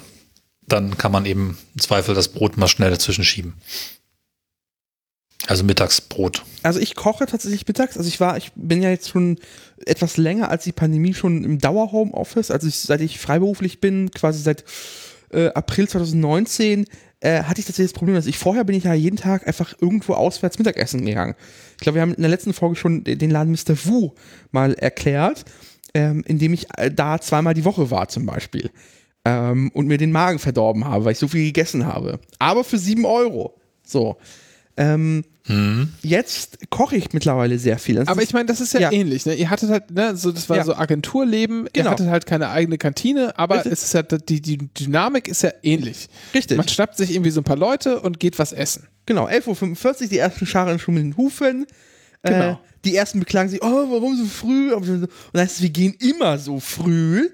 dann 0.66 0.98
kann 0.98 1.12
man 1.12 1.26
eben 1.26 1.56
im 1.74 1.80
Zweifel 1.80 2.14
das 2.16 2.26
Brot 2.28 2.56
mal 2.56 2.66
schnell 2.66 2.90
dazwischen 2.90 3.22
schieben. 3.22 3.54
Also 5.46 5.64
Mittagsbrot. 5.64 6.44
Also 6.62 6.80
ich 6.80 6.96
koche 6.96 7.26
tatsächlich 7.26 7.66
mittags. 7.66 7.96
Also 7.96 8.08
ich 8.08 8.18
war, 8.20 8.36
ich 8.36 8.52
bin 8.56 8.82
ja 8.82 8.90
jetzt 8.90 9.10
schon 9.10 9.38
etwas 9.84 10.16
länger 10.16 10.50
als 10.50 10.64
die 10.64 10.72
Pandemie 10.72 11.14
schon 11.14 11.44
im 11.44 11.58
Dauer-Homeoffice. 11.58 12.50
Also 12.50 12.66
ich, 12.66 12.76
seit 12.76 13.00
ich 13.00 13.18
freiberuflich 13.18 13.80
bin, 13.80 14.10
quasi 14.10 14.42
seit 14.42 14.64
äh, 15.30 15.48
April 15.48 15.88
2019, 15.88 16.86
äh, 17.20 17.42
hatte 17.44 17.60
ich 17.60 17.66
tatsächlich 17.66 17.92
das 17.92 17.98
Problem, 17.98 18.16
dass 18.16 18.26
ich 18.26 18.38
vorher 18.38 18.64
bin 18.64 18.76
ich 18.76 18.84
ja 18.84 18.94
jeden 18.94 19.16
Tag 19.16 19.46
einfach 19.46 19.74
irgendwo 19.80 20.14
auswärts 20.14 20.58
Mittagessen 20.58 21.04
gegangen. 21.04 21.34
Ich 21.72 21.82
glaube, 21.82 21.96
wir 21.96 22.02
haben 22.02 22.14
in 22.14 22.22
der 22.22 22.30
letzten 22.30 22.52
Folge 22.52 22.76
schon 22.76 23.04
den 23.04 23.30
Laden 23.30 23.52
Mr. 23.52 23.76
Wu 23.84 24.12
mal 24.50 24.74
erklärt, 24.74 25.44
ähm, 25.94 26.24
in 26.26 26.38
dem 26.38 26.52
ich 26.52 26.66
äh, 26.76 26.90
da 26.90 27.20
zweimal 27.20 27.54
die 27.54 27.64
Woche 27.64 27.90
war 27.90 28.08
zum 28.08 28.26
Beispiel. 28.26 28.70
Ähm, 29.24 29.70
und 29.74 29.86
mir 29.86 29.98
den 29.98 30.12
Magen 30.12 30.38
verdorben 30.38 30.84
habe, 30.84 31.04
weil 31.04 31.12
ich 31.12 31.18
so 31.18 31.28
viel 31.28 31.44
gegessen 31.44 31.86
habe. 31.86 32.20
Aber 32.38 32.64
für 32.64 32.78
sieben 32.78 33.04
Euro. 33.04 33.60
So. 33.84 34.16
Ähm, 34.76 35.24
Jetzt 36.02 36.58
koche 36.70 36.96
ich 36.96 37.12
mittlerweile 37.12 37.56
sehr 37.60 37.78
viel. 37.78 37.94
Das 37.94 38.08
Aber 38.08 38.20
ich 38.20 38.32
meine, 38.32 38.46
das 38.46 38.60
ist 38.60 38.72
ja, 38.74 38.80
Ja. 38.80 38.92
ähnlich. 38.92 39.26
Ne? 39.26 39.34
Ihr 39.34 39.48
hattet 39.48 39.70
halt, 39.70 39.92
ne, 39.92 40.16
so, 40.16 40.32
das 40.32 40.48
war 40.48 40.56
Ja. 40.56 40.64
so 40.64 40.74
Agenturleben, 40.74 41.68
Genau. 41.72 41.86
ihr 41.86 41.90
hattet 41.92 42.08
halt 42.08 42.26
keine 42.26 42.48
eigene 42.50 42.78
Kantine, 42.78 43.38
aber 43.38 43.56
Richtig. 43.56 43.72
es 43.72 43.82
ist 43.84 43.94
ja, 43.94 44.02
die, 44.02 44.42
die 44.42 44.58
Dynamik 44.58 45.28
ist 45.28 45.42
ja 45.42 45.52
ähnlich. 45.62 46.08
Richtig. 46.34 46.56
Man 46.56 46.66
schnappt 46.66 46.96
sich 46.96 47.12
irgendwie 47.12 47.30
so 47.30 47.40
ein 47.42 47.44
paar 47.44 47.56
Leute 47.56 48.00
und 48.00 48.18
geht 48.18 48.40
was 48.40 48.52
essen. 48.52 48.88
Genau, 49.06 49.28
11.45 49.28 50.02
Uhr, 50.02 50.08
die 50.08 50.18
ersten 50.18 50.46
Scharen 50.46 50.80
schon 50.80 50.94
mit 50.94 51.04
den 51.04 51.16
Hufen. 51.16 51.66
Äh, 52.22 52.30
Genau. 52.32 52.60
die 52.84 52.96
ersten 52.96 53.20
beklagen 53.20 53.48
sich, 53.48 53.62
oh, 53.62 53.66
warum 53.90 54.16
so 54.16 54.24
früh? 54.24 54.72
Und 54.74 54.88
dann 54.88 55.08
heißt 55.42 55.56
es, 55.58 55.62
wir 55.62 55.70
gehen 55.70 55.94
immer 56.00 56.38
so 56.38 56.58
früh. 56.58 57.28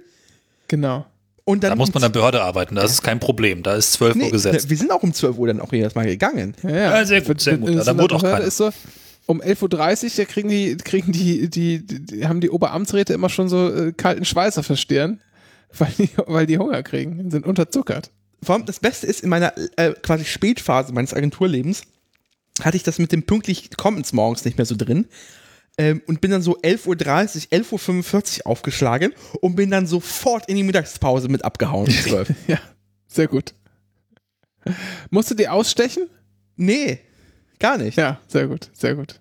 Genau. 0.69 1.07
Und 1.45 1.65
dann 1.65 1.71
Da 1.71 1.77
muss 1.77 1.89
um 1.89 1.95
man 1.95 2.05
an 2.05 2.13
der 2.13 2.19
Behörde 2.19 2.43
arbeiten, 2.43 2.75
das 2.77 2.93
ist 2.93 3.03
kein 3.03 3.19
Problem. 3.19 3.63
Da 3.63 3.75
ist 3.75 3.93
12 3.95 4.15
Nee, 4.15 4.25
Uhr 4.27 4.31
gesetzt. 4.31 4.71
wir 4.71 4.77
sind 4.77 4.91
auch 4.93 5.03
um 5.03 5.13
12 5.13 5.39
Uhr 5.39 5.49
dann 5.49 5.61
auch 5.61 5.73
jedes 5.73 5.95
Mal 5.95 6.07
gegangen. 6.07 6.55
Ja, 6.63 6.71
Ja, 7.01 7.05
sehr 7.05 7.21
gut, 7.23 7.41
sehr 7.41 7.59
gut. 7.59 7.71
Ja, 7.71 7.83
da 7.85 7.99
wohnt 7.99 8.13
auch 8.13 8.23
keiner. 8.23 8.41
ist 8.43 8.59
so, 8.59 8.71
um 9.27 9.41
11.30 9.43 10.05
Uhr, 10.05 10.11
da 10.19 10.25
kriegen 10.25 10.49
die, 10.49 10.77
kriegen 10.77 11.11
die, 11.13 11.49
die, 11.49 11.85
die, 11.85 12.27
haben 12.27 12.41
die 12.41 12.51
Oberamtsräte 12.51 13.13
immer 13.13 13.29
schon 13.29 13.49
so 13.49 13.69
äh, 13.73 13.93
kalten 13.93 14.25
Schweiß 14.25 14.59
auf 14.59 14.67
der 14.69 14.77
Stirn, 14.77 15.21
weil 15.79 15.93
die, 15.99 16.11
weil 16.27 16.47
die 16.47 16.59
Hunger 16.59 16.83
kriegen, 16.83 17.31
sind 17.31 17.45
unterzuckert. 17.47 18.11
Vor 18.43 18.57
allem 18.57 18.67
das 18.67 18.81
Beste 18.81 19.07
ist, 19.07 19.21
in 19.21 19.29
meiner 19.29 19.53
äh, 19.77 19.93
quasi 20.03 20.25
Spätphase 20.25 20.93
meines 20.93 21.15
Agenturlebens 21.15 21.83
hatte 22.61 22.77
ich 22.77 22.83
das 22.83 22.99
mit 22.99 23.11
dem 23.13 23.23
pünktlich 23.25 23.71
Kommens 23.77 24.13
morgens 24.13 24.45
nicht 24.45 24.59
mehr 24.59 24.67
so 24.67 24.77
drin. 24.77 25.07
Ähm, 25.79 26.03
und 26.07 26.21
bin 26.21 26.31
dann 26.31 26.43
so 26.43 26.59
11.30 26.59 26.87
Uhr, 26.87 26.99
11.45 27.79 28.41
Uhr 28.41 28.47
aufgeschlagen 28.47 29.13
und 29.41 29.57
bin 29.57 29.71
dann 29.71 29.87
sofort 29.87 30.49
in 30.49 30.57
die 30.57 30.63
Mittagspause 30.63 31.29
mit 31.29 31.45
abgehauen. 31.45 31.87
um 31.87 31.93
12. 31.95 32.33
Ja, 32.47 32.59
sehr 33.07 33.27
gut. 33.27 33.55
Musst 35.11 35.31
du 35.31 35.35
die 35.35 35.49
ausstechen? 35.49 36.09
nee, 36.57 37.01
gar 37.59 37.79
nicht. 37.79 37.97
Ja, 37.97 38.21
sehr 38.29 38.47
gut, 38.47 38.69
sehr 38.75 38.95
gut. 38.95 39.19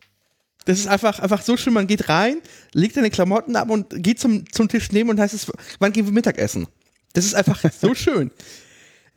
Das 0.66 0.78
ist 0.78 0.88
einfach, 0.88 1.20
einfach 1.20 1.42
so 1.42 1.58
schön, 1.58 1.74
man 1.74 1.88
geht 1.88 2.08
rein, 2.10 2.38
legt 2.74 2.96
seine 2.96 3.10
Klamotten 3.10 3.56
ab 3.56 3.70
und 3.70 4.04
geht 4.04 4.20
zum, 4.20 4.52
zum 4.52 4.68
Tisch 4.68 4.92
neben 4.92 5.10
und 5.10 5.20
heißt 5.20 5.34
es, 5.34 5.52
wann 5.80 5.92
gehen 5.92 6.06
wir 6.06 6.12
Mittagessen? 6.12 6.68
Das 7.14 7.26
ist 7.26 7.34
einfach 7.34 7.64
so 7.72 7.96
schön. 7.96 8.32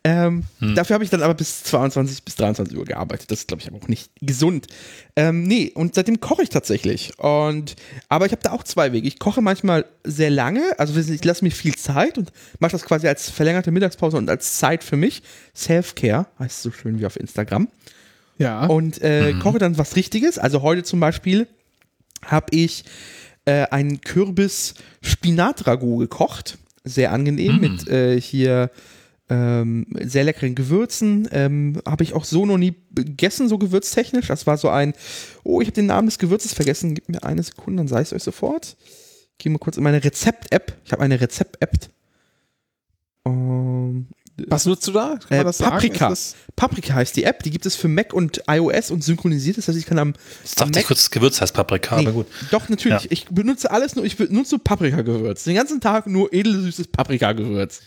Ähm, 0.07 0.43
Dafür 0.75 0.93
habe 0.93 1.03
ich 1.03 1.09
dann 1.09 1.23
aber 1.23 1.33
bis 1.33 1.63
22 1.63 2.23
bis 2.23 2.35
23 2.35 2.77
Uhr 2.77 2.85
gearbeitet. 2.85 3.31
Das 3.31 3.39
ist, 3.39 3.47
glaube 3.47 3.63
ich, 3.63 3.67
aber 3.67 3.77
auch 3.77 3.87
nicht 3.87 4.11
gesund. 4.21 4.67
Ähm, 5.15 5.43
nee, 5.47 5.71
und 5.73 5.95
seitdem 5.95 6.19
koche 6.19 6.43
ich 6.43 6.49
tatsächlich. 6.49 7.17
Und, 7.17 7.75
aber 8.07 8.27
ich 8.27 8.31
habe 8.31 8.43
da 8.43 8.51
auch 8.51 8.61
zwei 8.61 8.91
Wege. 8.91 9.07
Ich 9.07 9.17
koche 9.17 9.41
manchmal 9.41 9.85
sehr 10.03 10.29
lange, 10.29 10.61
also 10.77 10.95
ich 10.99 11.25
lasse 11.25 11.43
mir 11.43 11.49
viel 11.49 11.73
Zeit 11.75 12.19
und 12.19 12.31
mache 12.59 12.73
das 12.73 12.83
quasi 12.83 13.07
als 13.07 13.31
verlängerte 13.31 13.71
Mittagspause 13.71 14.17
und 14.17 14.29
als 14.29 14.59
Zeit 14.59 14.83
für 14.83 14.95
mich. 14.95 15.23
Self-Care 15.55 16.27
heißt 16.37 16.57
es 16.57 16.61
so 16.61 16.69
schön 16.71 16.99
wie 16.99 17.07
auf 17.07 17.19
Instagram 17.19 17.67
Ja. 18.37 18.67
und 18.67 19.01
äh, 19.01 19.33
koche 19.41 19.57
dann 19.57 19.79
was 19.79 19.95
Richtiges. 19.95 20.37
Also 20.37 20.61
heute 20.61 20.83
zum 20.83 20.99
Beispiel 20.99 21.47
habe 22.23 22.55
ich 22.55 22.83
äh, 23.45 23.63
einen 23.71 24.01
Kürbis-Spinat-Ragout 24.01 25.97
gekocht. 25.97 26.59
Sehr 26.83 27.11
angenehm 27.11 27.59
mit 27.59 27.87
äh, 27.87 28.21
hier 28.21 28.69
ähm, 29.29 29.87
sehr 30.01 30.23
leckeren 30.23 30.55
Gewürzen. 30.55 31.27
Ähm, 31.31 31.81
habe 31.85 32.03
ich 32.03 32.13
auch 32.13 32.25
so 32.25 32.45
noch 32.45 32.57
nie 32.57 32.75
gegessen, 32.93 33.49
so 33.49 33.57
gewürztechnisch. 33.57 34.27
Das 34.27 34.45
war 34.45 34.57
so 34.57 34.69
ein, 34.69 34.93
oh, 35.43 35.61
ich 35.61 35.67
habe 35.67 35.75
den 35.75 35.87
Namen 35.87 36.07
des 36.07 36.19
Gewürzes 36.19 36.53
vergessen. 36.53 36.93
Gib 36.93 37.09
mir 37.09 37.23
eine 37.23 37.43
Sekunde, 37.43 37.81
dann 37.81 37.87
sage 37.87 38.03
ich 38.03 38.09
es 38.09 38.13
euch 38.13 38.23
sofort. 38.23 38.77
Ich 39.37 39.43
gehe 39.43 39.51
mal 39.51 39.57
kurz 39.57 39.77
in 39.77 39.83
meine 39.83 40.03
Rezept-App. 40.03 40.77
Ich 40.85 40.91
habe 40.91 41.01
eine 41.01 41.19
Rezept-App. 41.19 41.89
Ähm, 43.25 44.07
Was 44.47 44.65
nutzt 44.65 44.87
du 44.87 44.91
da? 44.91 45.17
Kann 45.17 45.31
äh, 45.31 45.37
man 45.37 45.45
das 45.47 45.57
sagen? 45.57 45.71
Paprika. 45.71 46.13
Paprika 46.55 46.93
heißt 46.93 47.17
die 47.17 47.23
App. 47.23 47.41
Die 47.41 47.49
gibt 47.49 47.65
es 47.65 47.75
für 47.75 47.87
Mac 47.87 48.13
und 48.13 48.43
iOS 48.47 48.91
und 48.91 49.03
synchronisiert. 49.03 49.57
Das 49.57 49.67
heißt, 49.67 49.77
ich 49.77 49.87
kann 49.87 49.97
am, 49.97 50.13
Ich 50.43 50.51
am 50.61 50.67
dachte, 50.67 50.81
ich 50.81 50.85
kurz, 50.85 50.99
das 50.99 51.11
Gewürz 51.11 51.41
heißt 51.41 51.53
Paprika, 51.53 51.97
Nee, 51.97 52.03
aber 52.03 52.13
gut. 52.13 52.27
Doch, 52.51 52.69
natürlich. 52.69 53.05
Ja. 53.05 53.11
Ich 53.11 53.25
benutze 53.25 53.71
alles 53.71 53.95
nur, 53.95 54.05
ich 54.05 54.17
benutze 54.17 54.59
Paprikagewürz. 54.59 55.45
Den 55.45 55.55
ganzen 55.55 55.81
Tag 55.81 56.05
nur 56.05 56.31
edelsüßes 56.31 56.87
Paprikagewürz. 56.87 57.81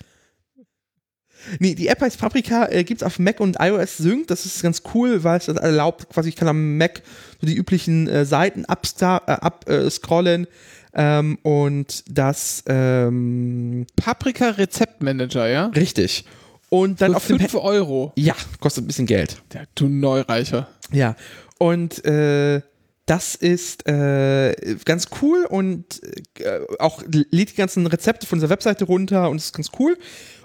Nee, 1.59 1.75
die 1.75 1.89
App 1.89 2.01
heißt 2.01 2.19
Paprika, 2.19 2.67
äh, 2.69 2.85
gibt's 2.85 3.03
auf 3.03 3.19
Mac 3.19 3.41
und 3.41 3.57
iOS 3.61 3.97
Sync. 3.99 4.27
Das 4.29 4.45
ist 4.47 4.63
ganz 4.63 4.83
cool, 4.95 5.25
weil 5.25 5.39
es 5.39 5.47
das 5.47 5.57
erlaubt, 5.57 6.09
quasi 6.11 6.29
ich 6.31 6.37
kann 6.37 6.49
am 6.49 6.77
Mac 6.77 7.03
so 7.41 7.47
die 7.47 7.55
üblichen 7.55 8.09
äh, 8.09 8.25
Seiten 8.25 8.65
abstar- 8.67 9.23
äh, 9.27 9.33
abscrollen 9.33 10.47
ähm, 10.95 11.39
und 11.43 12.05
das 12.11 12.65
ähm, 12.67 13.87
Paprika 13.97 14.51
Rezeptmanager, 14.51 15.49
ja? 15.49 15.67
richtig. 15.67 16.25
Und 16.71 17.01
dann 17.01 17.13
Für 17.13 17.17
auf 17.17 17.27
dem 17.27 17.39
5 17.39 17.55
Ha- 17.55 17.59
Euro. 17.61 18.13
Ja, 18.17 18.35
kostet 18.61 18.85
ein 18.85 18.89
bisschen 18.89 19.07
Geld. 19.07 19.41
Ja, 19.55 19.63
du 19.75 19.89
Neureicher. 19.89 20.69
Ja, 20.93 21.17
und 21.59 22.05
äh, 22.05 22.61
das 23.07 23.35
ist 23.37 23.89
äh, 23.89 24.55
ganz 24.85 25.07
cool 25.23 25.47
und 25.49 26.03
äh, 26.41 26.61
auch 26.79 27.03
lädt 27.07 27.53
die 27.53 27.57
ganzen 27.57 27.87
Rezepte 27.87 28.27
von 28.27 28.39
dieser 28.39 28.51
Webseite 28.51 28.85
runter 28.85 29.31
und 29.31 29.37
ist 29.39 29.55
ganz 29.55 29.71
cool. 29.79 29.97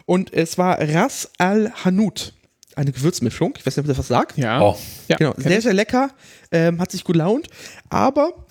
Und 0.05 0.33
es 0.33 0.57
war 0.57 0.79
Ras 0.79 1.29
Al 1.37 1.71
Hanout, 1.83 2.33
eine 2.75 2.91
Gewürzmischung. 2.91 3.53
Ich 3.57 3.65
weiß 3.65 3.77
nicht, 3.77 3.83
ob 3.83 3.87
das 3.87 3.97
was 3.97 4.07
sagt. 4.07 4.37
Ja. 4.37 4.61
Oh. 4.61 4.77
ja 5.07 5.17
genau, 5.17 5.33
sehr, 5.37 5.61
sehr 5.61 5.73
lecker, 5.73 6.09
ähm, 6.51 6.79
hat 6.79 6.91
sich 6.91 7.03
gelaunt, 7.03 7.47
aber 7.89 8.45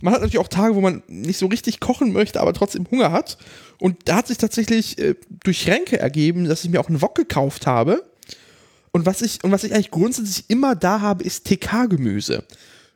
man 0.00 0.12
hat 0.12 0.20
natürlich 0.20 0.38
auch 0.38 0.48
Tage, 0.48 0.74
wo 0.74 0.80
man 0.80 1.02
nicht 1.06 1.38
so 1.38 1.46
richtig 1.46 1.80
kochen 1.80 2.12
möchte, 2.12 2.40
aber 2.40 2.52
trotzdem 2.52 2.86
Hunger 2.90 3.10
hat. 3.10 3.38
Und 3.78 4.08
da 4.08 4.16
hat 4.16 4.26
sich 4.26 4.38
tatsächlich 4.38 4.98
äh, 4.98 5.14
durch 5.42 5.66
Ränke 5.66 5.98
ergeben, 5.98 6.44
dass 6.44 6.62
ich 6.64 6.70
mir 6.70 6.80
auch 6.80 6.88
einen 6.88 7.00
Wok 7.00 7.14
gekauft 7.14 7.66
habe. 7.66 8.04
Und 8.92 9.06
was 9.06 9.22
ich, 9.22 9.42
und 9.42 9.50
was 9.50 9.64
ich 9.64 9.72
eigentlich 9.72 9.90
grundsätzlich 9.90 10.44
immer 10.48 10.76
da 10.76 11.00
habe, 11.00 11.24
ist 11.24 11.46
TK-Gemüse. 11.46 12.44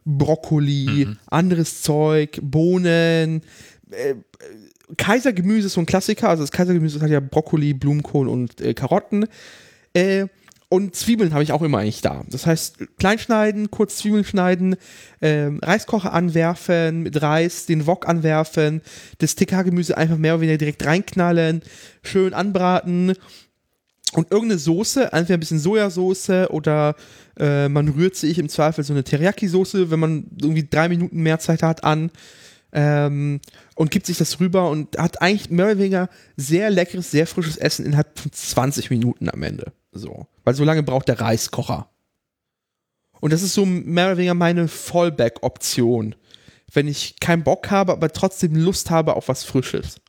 Brokkoli, 0.05 1.09
anderes 1.27 1.83
Zeug, 1.83 2.39
Bohnen, 2.43 3.43
äh, 3.91 4.15
Kaisergemüse 4.97 5.67
ist 5.67 5.75
so 5.75 5.81
ein 5.81 5.87
Klassiker. 5.87 6.29
Also 6.29 6.43
das 6.43 6.53
Kaisergemüse 6.53 7.01
hat 7.01 7.11
ja 7.11 7.21
Brokkoli, 7.21 7.75
Blumenkohl 7.75 8.29
und 8.29 8.61
äh, 8.61 8.75
Karotten. 8.75 9.27
Äh, 9.93 10.27
und 10.71 10.95
Zwiebeln 10.95 11.33
habe 11.33 11.43
ich 11.43 11.53
auch 11.53 11.63
immer 11.63 11.79
eigentlich 11.79 12.03
da. 12.03 12.25
Das 12.29 12.45
heißt, 12.45 12.99
klein 12.99 13.19
schneiden, 13.19 13.71
kurz 13.71 13.97
Zwiebeln 13.97 14.25
schneiden, 14.25 14.77
ähm, 15.23 15.61
Reiskocher 15.63 16.13
anwerfen, 16.13 17.03
mit 17.03 17.23
Reis 17.23 17.65
den 17.65 17.87
Wok 17.87 18.07
anwerfen, 18.07 18.83
das 19.17 19.35
TK-Gemüse 19.35 19.97
einfach 19.97 20.19
mehr 20.19 20.35
oder 20.35 20.43
weniger 20.43 20.59
direkt 20.59 20.85
reinknallen, 20.85 21.63
schön 22.03 22.35
anbraten 22.35 23.15
und 24.13 24.31
irgendeine 24.31 24.59
Soße, 24.59 25.13
entweder 25.13 25.39
ein 25.39 25.41
bisschen 25.41 25.59
Sojasauce 25.59 26.51
oder 26.51 26.97
äh, 27.39 27.71
man 27.71 27.89
rührt 27.89 28.17
sich 28.17 28.39
im 28.39 28.51
Zweifel 28.51 28.85
so 28.85 28.93
eine 28.93 29.05
Teriyaki-Soße, 29.05 29.91
wenn 29.91 30.01
man 30.01 30.27
irgendwie 30.39 30.69
drei 30.69 30.91
Minuten 30.91 31.23
mehr 31.23 31.39
Zeit 31.39 31.63
hat, 31.63 31.83
an 31.83 32.11
ähm, 32.73 33.41
und 33.79 33.93
gibt 33.93 34.07
sich 34.07 34.19
das 34.19 34.41
rüber 34.41 34.69
und 34.71 34.99
hat 34.99 35.23
eigentlich 35.23 35.51
mehr 35.51 35.67
oder 35.67 35.79
weniger 35.79 36.09
sehr 36.37 36.69
leckeres, 36.69 37.13
sehr 37.13 37.29
frisches 37.29 37.57
Essen 37.57 37.87
innerhalb 37.87 38.19
von 38.19 38.33
20 38.33 38.91
Minuten 38.91 39.31
am 39.31 39.41
Ende. 39.45 39.73
So. 39.93 40.27
Weil 40.43 40.55
so 40.55 40.65
lange 40.65 40.83
braucht 40.83 41.07
der 41.07 41.21
Reiskocher. 41.21 41.89
Und 43.21 43.33
das 43.33 43.43
ist 43.43 43.55
so 43.55 43.65
mehr 43.65 44.07
oder 44.07 44.17
weniger 44.17 44.35
meine 44.35 44.67
Fallback-Option. 44.67 46.17
Wenn 46.73 46.89
ich 46.89 47.21
keinen 47.21 47.45
Bock 47.45 47.71
habe, 47.71 47.93
aber 47.93 48.13
trotzdem 48.13 48.57
Lust 48.57 48.91
habe 48.91 49.15
auf 49.15 49.29
was 49.29 49.45
Frisches. 49.45 50.01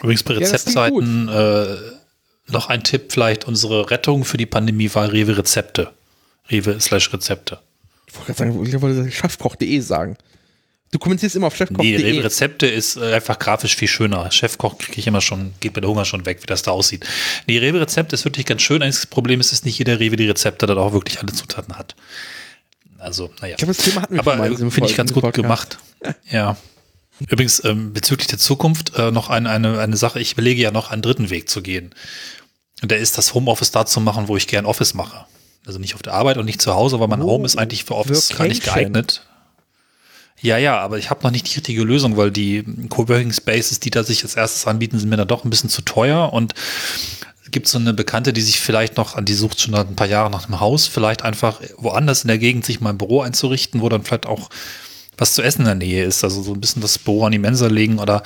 Übrigens 0.00 0.22
bei 0.22 0.32
Ja, 0.32 0.40
Rezeptseiten 0.40 1.28
äh, 1.28 1.76
noch 2.46 2.70
ein 2.70 2.82
Tipp, 2.84 3.12
vielleicht 3.12 3.46
unsere 3.46 3.90
Rettung 3.90 4.24
für 4.24 4.38
die 4.38 4.46
Pandemie 4.46 4.92
war 4.94 5.12
Rewe 5.12 5.36
Rezepte. 5.36 5.92
Rewe 6.50 6.80
slash 6.80 7.12
Rezepte. 7.12 7.60
Ich 8.12 8.18
wollte 8.18 8.34
sagen, 8.34 8.66
ich 8.66 8.80
wollte 8.80 9.10
chefkoch.de 9.10 9.80
sagen. 9.80 10.16
Du 10.90 10.98
kommentierst 10.98 11.34
immer 11.36 11.46
auf 11.46 11.54
Nee, 11.54 11.66
chefkoch.de. 11.66 11.96
Rewe 11.96 12.24
Rezepte 12.24 12.66
ist 12.66 12.96
äh, 12.96 13.14
einfach 13.14 13.38
grafisch 13.38 13.76
viel 13.76 13.88
schöner. 13.88 14.30
Chefkoch 14.30 14.76
kriege 14.76 14.98
ich 14.98 15.06
immer 15.06 15.22
schon, 15.22 15.54
geht 15.60 15.74
mir 15.74 15.80
der 15.80 15.88
Hunger 15.88 16.04
schon 16.04 16.26
weg, 16.26 16.42
wie 16.42 16.46
das 16.46 16.62
da 16.62 16.70
aussieht. 16.70 17.06
Nee, 17.46 17.58
Rewe 17.58 17.80
Rezept 17.80 18.12
ist 18.12 18.26
wirklich 18.26 18.44
ganz 18.44 18.60
schön. 18.60 18.82
Einziges 18.82 19.06
Problem 19.06 19.40
ist, 19.40 19.52
dass 19.52 19.64
nicht 19.64 19.78
jeder 19.78 19.98
Rewe 19.98 20.16
die 20.16 20.28
Rezepte 20.28 20.66
dann 20.66 20.76
auch 20.76 20.92
wirklich 20.92 21.18
alle 21.20 21.32
Zutaten 21.32 21.78
hat. 21.78 21.96
Also, 22.98 23.30
naja. 23.40 23.54
ich 23.54 23.56
glaube, 23.56 23.72
das 23.72 23.84
Thema 23.84 24.02
hatten 24.02 24.14
wir 24.14 24.20
Aber 24.20 24.50
äh, 24.50 24.70
finde 24.70 24.90
ich 24.90 24.96
ganz 24.96 25.12
gut 25.12 25.32
gemacht. 25.32 25.78
Ja. 26.28 26.56
Übrigens, 27.28 27.64
ähm, 27.64 27.92
bezüglich 27.92 28.26
der 28.26 28.38
Zukunft 28.38 28.96
äh, 28.96 29.12
noch 29.12 29.30
eine, 29.30 29.50
eine, 29.50 29.78
eine 29.78 29.96
Sache. 29.96 30.18
Ich 30.18 30.32
überlege 30.32 30.60
ja 30.60 30.72
noch 30.72 30.90
einen 30.90 31.00
dritten 31.00 31.30
Weg 31.30 31.48
zu 31.48 31.62
gehen. 31.62 31.94
Und 32.82 32.90
der 32.90 32.98
ist, 32.98 33.16
das 33.18 33.34
Homeoffice 33.34 33.70
da 33.70 33.86
zu 33.86 34.00
machen, 34.00 34.26
wo 34.26 34.36
ich 34.36 34.48
gern 34.48 34.66
Office 34.66 34.94
mache. 34.94 35.26
Also 35.66 35.78
nicht 35.78 35.94
auf 35.94 36.02
der 36.02 36.14
Arbeit 36.14 36.38
und 36.38 36.44
nicht 36.44 36.60
zu 36.60 36.74
Hause, 36.74 36.98
weil 37.00 37.08
mein 37.08 37.22
Oh, 37.22 37.30
Home 37.30 37.44
ist 37.46 37.56
eigentlich 37.56 37.84
für 37.84 37.94
Office 37.94 38.30
gar 38.36 38.48
nicht 38.48 38.64
geeignet. 38.64 39.22
Ja, 40.40 40.58
ja, 40.58 40.80
aber 40.80 40.98
ich 40.98 41.08
habe 41.08 41.22
noch 41.22 41.30
nicht 41.30 41.46
die 41.48 41.54
richtige 41.54 41.84
Lösung, 41.84 42.16
weil 42.16 42.32
die 42.32 42.64
Coworking 42.88 43.32
Spaces, 43.32 43.78
die 43.78 43.90
da 43.90 44.02
sich 44.02 44.24
als 44.24 44.34
erstes 44.34 44.66
anbieten, 44.66 44.98
sind 44.98 45.08
mir 45.08 45.16
dann 45.16 45.28
doch 45.28 45.44
ein 45.44 45.50
bisschen 45.50 45.70
zu 45.70 45.82
teuer 45.82 46.32
und 46.32 46.54
es 47.44 47.52
gibt 47.52 47.68
so 47.68 47.78
eine 47.78 47.94
Bekannte, 47.94 48.32
die 48.32 48.40
sich 48.40 48.60
vielleicht 48.60 48.96
noch 48.96 49.14
an 49.14 49.24
die 49.24 49.34
sucht 49.34 49.60
schon 49.60 49.74
ein 49.74 49.94
paar 49.94 50.08
Jahre 50.08 50.30
nach 50.30 50.46
einem 50.48 50.58
Haus, 50.58 50.88
vielleicht 50.88 51.22
einfach 51.22 51.60
woanders 51.76 52.22
in 52.22 52.28
der 52.28 52.38
Gegend 52.38 52.64
sich 52.64 52.80
mal 52.80 52.90
ein 52.90 52.98
Büro 52.98 53.20
einzurichten, 53.20 53.82
wo 53.82 53.88
dann 53.88 54.02
vielleicht 54.02 54.26
auch 54.26 54.48
was 55.16 55.34
zu 55.34 55.42
essen 55.42 55.60
in 55.60 55.66
der 55.66 55.74
Nähe 55.76 56.04
ist, 56.04 56.24
also 56.24 56.42
so 56.42 56.54
ein 56.54 56.60
bisschen 56.60 56.82
das 56.82 56.98
Büro 56.98 57.24
an 57.24 57.32
die 57.32 57.38
Mensa 57.38 57.68
legen 57.68 58.00
oder 58.00 58.24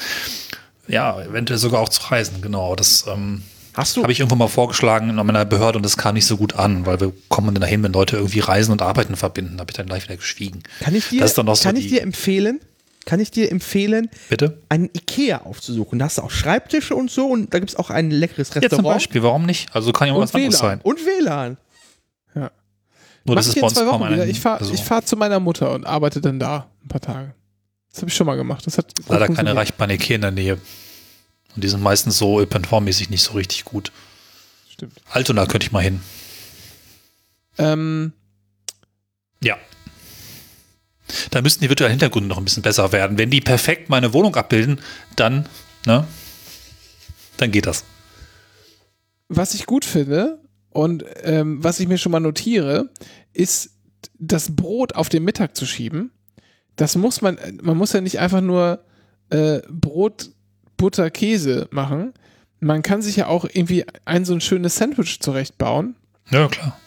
ja, 0.89 1.21
eventuell 1.21 1.59
sogar 1.59 1.83
auch 1.83 1.89
zu 1.89 2.01
reisen, 2.11 2.41
genau. 2.41 2.77
Das 2.77 3.07
ähm, 3.09 3.43
Hast 3.77 3.97
du? 3.97 4.03
habe 4.03 4.13
ich 4.13 4.21
irgendwo 4.21 4.37
mal 4.37 4.49
vorgeschlagen 4.49 5.11
in 5.11 5.17
meiner 5.17 5.45
Behörde 5.45 5.77
und 5.79 5.83
das 5.83 5.97
kam 5.97 6.15
nicht 6.15 6.27
so 6.27 6.37
gut 6.37 6.55
an, 6.55 6.87
weil 6.87 7.01
wir 7.01 7.13
kommen 7.29 7.55
dann 7.55 7.61
dahin, 7.61 7.83
wenn 7.83 7.93
Leute 7.93 8.17
irgendwie 8.17 8.41
Reisen 8.41 8.73
und 8.73 8.83
Arbeiten 8.83 9.17
verbinden. 9.17 9.57
Da 9.57 9.61
habe 9.61 9.71
ich 9.71 9.77
dann 9.77 9.87
gleich 9.87 10.05
wieder 10.05 10.17
geschwiegen. 10.17 10.63
Kann 10.81 10.95
ich 10.95 11.09
dir, 11.09 11.21
Das 11.21 11.31
ist 11.33 11.39
dann 11.39 11.47
noch 11.47 11.57
so 11.57 11.65
kann 11.65 11.77
ich 11.77 11.89
dir 11.89 12.03
empfehlen? 12.03 12.61
Kann 13.05 13.21
ich 13.21 13.31
dir 13.31 13.53
empfehlen, 13.53 14.09
Bitte? 14.29 14.63
einen 14.69 14.91
Ikea 14.93 15.43
aufzusuchen? 15.43 15.99
Da 15.99 16.07
hast 16.07 16.19
du 16.19 16.23
auch 16.23 16.31
Schreibtische 16.31 16.97
und 16.97 17.11
so 17.11 17.27
und 17.27 17.55
da 17.55 17.59
gibt 17.61 17.71
es 17.71 17.77
auch 17.77 17.91
ein 17.91 18.11
leckeres 18.11 18.49
Ja, 18.49 18.55
zum 18.55 18.63
Restaurant. 18.63 18.89
Beispiel, 18.97 19.23
warum 19.23 19.47
nicht? 19.47 19.69
Also 19.75 19.93
kann 19.93 20.09
ja 20.09 20.15
auch 20.15 20.21
was 20.21 20.35
anderes 20.35 20.61
WLAN. 20.61 20.71
sein. 20.71 20.81
Und 20.83 20.99
WLAN. 21.07 21.57
Nur 23.27 23.35
Mach 23.35 23.41
das 23.41 23.49
ist 23.49 23.57
ich 23.57 23.61
bei 23.61 23.67
uns 23.67 23.75
zwei 23.77 23.85
kaum 23.85 24.01
Wochen 24.03 24.13
wieder. 24.13 24.23
einer. 24.23 24.31
Ich 24.31 24.39
fahre 24.41 24.61
also, 24.61 24.75
fahr 24.77 25.05
zu 25.05 25.17
meiner 25.17 25.41
Mutter 25.41 25.73
und 25.73 25.85
arbeite 25.85 26.21
dann 26.21 26.39
da 26.39 26.69
ein 26.85 26.89
paar 26.89 27.01
Tage. 27.01 27.35
Das 27.91 28.03
habe 28.03 28.09
ich 28.09 28.15
schon 28.17 28.27
mal 28.27 28.37
gemacht. 28.37 28.65
Das 28.67 28.79
hat 28.79 28.93
leider 29.09 29.27
keine 29.29 29.53
bei 29.77 29.89
Ikea 29.95 30.15
in 30.17 30.21
der 30.23 30.31
Nähe. 30.31 30.59
Und 31.57 31.65
die 31.65 31.69
sind 31.69 31.83
meistens 31.83 32.19
so 32.19 32.39
ÖPNV-mäßig 32.41 33.11
nicht 33.11 33.23
so 33.23 33.33
richtig 33.33 33.65
gut. 33.65 33.91
Stimmt. 34.71 35.01
Altona 35.11 35.47
könnte 35.47 35.67
ich 35.67 35.73
mal 35.73 35.83
hin. 35.83 36.01
Ähm, 37.59 38.13
Ja. 39.43 39.57
Da 41.31 41.41
müssten 41.41 41.63
die 41.63 41.69
virtuellen 41.69 41.93
Hintergründe 41.93 42.29
noch 42.29 42.39
ein 42.39 42.45
bisschen 42.45 42.63
besser 42.63 42.91
werden. 42.93 43.17
Wenn 43.17 43.31
die 43.31 43.41
perfekt 43.41 43.89
meine 43.89 44.13
Wohnung 44.13 44.35
abbilden, 44.37 44.81
dann, 45.15 45.49
ne? 45.87 46.07
Dann 47.37 47.51
geht 47.53 47.67
das. 47.67 47.85
was 49.29 49.55
ich 49.55 49.67
gut 49.67 49.85
finde 49.85 50.41
und 50.71 51.05
ähm, 51.23 51.63
was 51.63 51.81
ich 51.81 51.89
mir 51.89 51.99
schon 51.99 52.13
mal 52.13 52.21
notiere, 52.21 52.91
ist 53.33 53.71
das 54.19 54.55
Brot 54.57 54.95
auf 54.95 55.09
den 55.09 55.25
Mittag 55.25 55.57
zu 55.57 55.65
schieben. 55.67 56.11
Das 56.77 56.97
muss 56.97 57.23
man, 57.23 57.39
man 57.63 57.77
muss 57.77 57.93
ja 57.93 58.01
nicht 58.01 58.19
einfach 58.19 58.41
nur 58.41 58.85
äh, 59.31 59.61
Brot, 59.71 60.31
Butter, 60.77 61.11
Käse 61.11 61.69
machen. 61.71 62.13
Man 62.61 62.83
kann 62.83 63.03
sich 63.03 63.17
ja 63.17 63.27
auch 63.27 63.45
irgendwie 63.45 63.85
ein 64.05 64.25
so 64.25 64.33
ein 64.33 64.41
schönes 64.41 64.77
Sandwich 64.77 65.21
zurechtbauen. 65.21 65.97
Ja, 66.31 66.49
klar. 66.49 66.79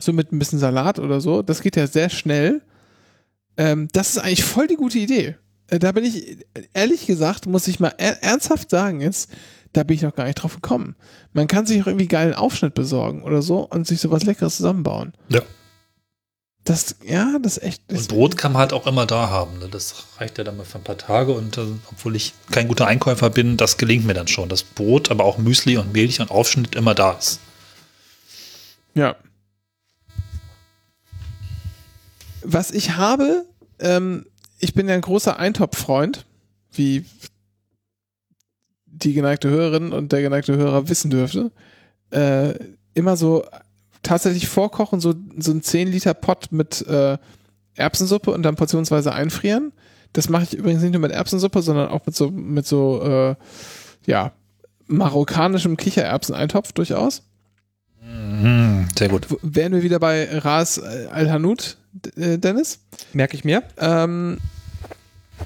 So 0.00 0.12
mit 0.12 0.32
ein 0.32 0.38
bisschen 0.38 0.58
Salat 0.58 0.98
oder 0.98 1.20
so. 1.20 1.42
Das 1.42 1.60
geht 1.60 1.76
ja 1.76 1.86
sehr 1.86 2.08
schnell. 2.08 2.62
Ähm, 3.56 3.88
das 3.92 4.10
ist 4.10 4.18
eigentlich 4.18 4.44
voll 4.44 4.68
die 4.68 4.76
gute 4.76 4.98
Idee. 4.98 5.36
Äh, 5.68 5.78
da 5.78 5.92
bin 5.92 6.04
ich, 6.04 6.38
ehrlich 6.72 7.06
gesagt, 7.06 7.46
muss 7.46 7.68
ich 7.68 7.80
mal 7.80 7.92
er 7.98 8.22
ernsthaft 8.22 8.70
sagen 8.70 9.00
jetzt, 9.00 9.30
da 9.72 9.82
bin 9.82 9.96
ich 9.96 10.02
noch 10.02 10.14
gar 10.14 10.24
nicht 10.24 10.36
drauf 10.36 10.54
gekommen. 10.54 10.96
Man 11.32 11.46
kann 11.46 11.66
sich 11.66 11.82
auch 11.82 11.86
irgendwie 11.86 12.08
geilen 12.08 12.34
Aufschnitt 12.34 12.74
besorgen 12.74 13.22
oder 13.22 13.42
so 13.42 13.68
und 13.68 13.86
sich 13.86 14.00
sowas 14.00 14.24
Leckeres 14.24 14.56
zusammenbauen. 14.56 15.12
Ja. 15.28 15.42
Das, 16.64 16.96
ja, 17.02 17.38
das 17.42 17.56
ist 17.56 17.62
echt. 17.62 17.82
Das 17.88 18.00
Und 18.02 18.08
Brot 18.08 18.36
kann 18.36 18.52
man 18.52 18.60
halt 18.60 18.72
auch 18.72 18.86
immer 18.86 19.06
da 19.06 19.30
haben. 19.30 19.58
Ne? 19.58 19.68
Das 19.68 20.04
reicht 20.18 20.36
ja 20.36 20.44
dann 20.44 20.58
mal 20.58 20.64
für 20.64 20.78
ein 20.78 20.84
paar 20.84 20.98
Tage. 20.98 21.32
Und 21.32 21.56
äh, 21.56 21.62
obwohl 21.90 22.14
ich 22.14 22.34
kein 22.50 22.68
guter 22.68 22.86
Einkäufer 22.86 23.30
bin, 23.30 23.56
das 23.56 23.78
gelingt 23.78 24.04
mir 24.04 24.14
dann 24.14 24.28
schon. 24.28 24.48
Dass 24.48 24.62
Brot, 24.62 25.10
aber 25.10 25.24
auch 25.24 25.38
Müsli 25.38 25.78
und 25.78 25.92
Milch 25.92 26.20
und 26.20 26.30
Aufschnitt 26.30 26.74
immer 26.74 26.94
da 26.94 27.12
ist. 27.12 27.40
Ja. 28.94 29.16
Was 32.42 32.70
ich 32.70 32.96
habe, 32.96 33.46
ähm, 33.78 34.26
ich 34.58 34.74
bin 34.74 34.88
ja 34.88 34.94
ein 34.94 35.00
großer 35.00 35.38
Eintopf-Freund, 35.38 36.26
wie 36.72 37.06
die 38.86 39.14
geneigte 39.14 39.48
Hörerin 39.48 39.92
und 39.92 40.12
der 40.12 40.22
geneigte 40.22 40.56
Hörer 40.56 40.88
wissen 40.88 41.10
dürfte. 41.10 41.50
Äh, 42.10 42.54
immer 42.94 43.16
so 43.16 43.44
tatsächlich 44.02 44.48
vorkochen, 44.48 45.00
so, 45.00 45.14
so 45.38 45.52
ein 45.52 45.62
10 45.62 45.88
Liter 45.88 46.14
Pott 46.14 46.48
mit 46.50 46.86
äh, 46.86 47.18
Erbsensuppe 47.74 48.30
und 48.30 48.42
dann 48.42 48.56
portionsweise 48.56 49.12
einfrieren. 49.12 49.72
Das 50.12 50.28
mache 50.28 50.44
ich 50.44 50.54
übrigens 50.54 50.82
nicht 50.82 50.92
nur 50.92 51.00
mit 51.00 51.12
Erbsensuppe, 51.12 51.62
sondern 51.62 51.88
auch 51.88 52.06
mit 52.06 52.16
so, 52.16 52.30
mit 52.30 52.66
so, 52.66 53.02
äh, 53.02 53.34
ja, 54.06 54.32
marokkanischem 54.86 55.76
Kichererbseneintopf 55.76 56.72
durchaus. 56.72 57.22
Mhm, 58.02 58.86
sehr 58.96 59.08
gut. 59.08 59.30
W- 59.30 59.36
wären 59.42 59.72
wir 59.74 59.82
wieder 59.82 59.98
bei 59.98 60.28
Ras 60.38 60.78
Al-Hanout, 60.80 61.76
äh, 62.16 62.38
Dennis. 62.38 62.80
Merke 63.12 63.36
ich 63.36 63.44
mir. 63.44 63.62
Ähm, 63.76 64.38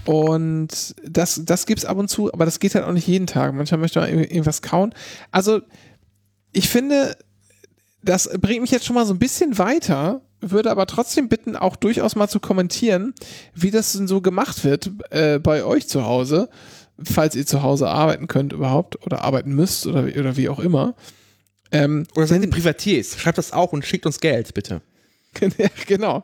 und 0.05 0.95
das, 1.05 1.43
das 1.45 1.66
gibt's 1.66 1.85
ab 1.85 1.97
und 1.99 2.09
zu, 2.09 2.33
aber 2.33 2.45
das 2.45 2.61
geht 2.61 2.74
halt 2.74 2.85
auch 2.85 2.93
nicht 2.93 3.07
jeden 3.07 3.27
Tag. 3.27 3.53
Manchmal 3.55 3.81
möchte 3.81 4.01
man 4.01 4.09
irgendwas 4.11 4.62
kauen. 4.62 4.95
Also, 5.33 5.61
ich 6.53 6.69
finde, 6.69 7.16
das 8.03 8.29
bringt 8.41 8.62
mich 8.62 8.70
jetzt 8.70 8.85
schon 8.85 8.95
mal 8.95 9.07
so 9.07 9.15
ein 9.15 9.19
bisschen 9.19 9.59
weiter, 9.59 10.23
würde 10.41 10.70
aber 10.70 10.87
trotzdem 10.87 11.29
bitten, 11.29 11.57
auch 11.57 11.77
durchaus 11.77 12.16
mal 12.16 12.29
zu 12.29 12.41
kommentieren, 12.41 13.15
wie 13.55 13.70
das 13.70 13.93
denn 13.93 14.09
so 14.09 14.20
gemacht 14.20 14.65
wird 14.65 14.91
äh, 15.11 15.39
bei 15.39 15.65
euch 15.65 15.87
zu 15.89 16.05
Hause, 16.05 16.49
falls 17.03 17.35
ihr 17.37 17.47
zu 17.47 17.62
Hause 17.62 17.89
arbeiten 17.89 18.27
könnt 18.27 18.53
überhaupt 18.53 19.05
oder 19.07 19.23
arbeiten 19.23 19.55
müsst 19.55 19.87
oder, 19.87 20.07
wie- 20.07 20.19
oder 20.19 20.37
wie 20.37 20.49
auch 20.49 20.59
immer. 20.59 20.95
Ähm, 21.74 22.07
Oder 22.15 22.27
seid 22.27 22.43
ihr 22.43 22.51
Privatiers? 22.51 23.19
Schreibt 23.19 23.39
das 23.39 23.53
auch 23.55 23.73
und 23.73 23.87
schickt 23.87 24.05
uns 24.05 24.20
Geld, 24.20 24.53
bitte. 24.53 24.83
genau. 25.87 26.23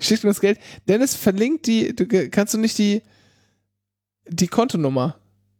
Schickt 0.00 0.24
das 0.24 0.40
Geld. 0.40 0.58
Dennis, 0.88 1.14
verlinkt 1.14 1.66
die, 1.66 1.94
du, 1.94 2.06
kannst 2.30 2.54
du 2.54 2.58
nicht 2.58 2.78
die, 2.78 3.02
die 4.26 4.48
Kontonummer? 4.48 5.16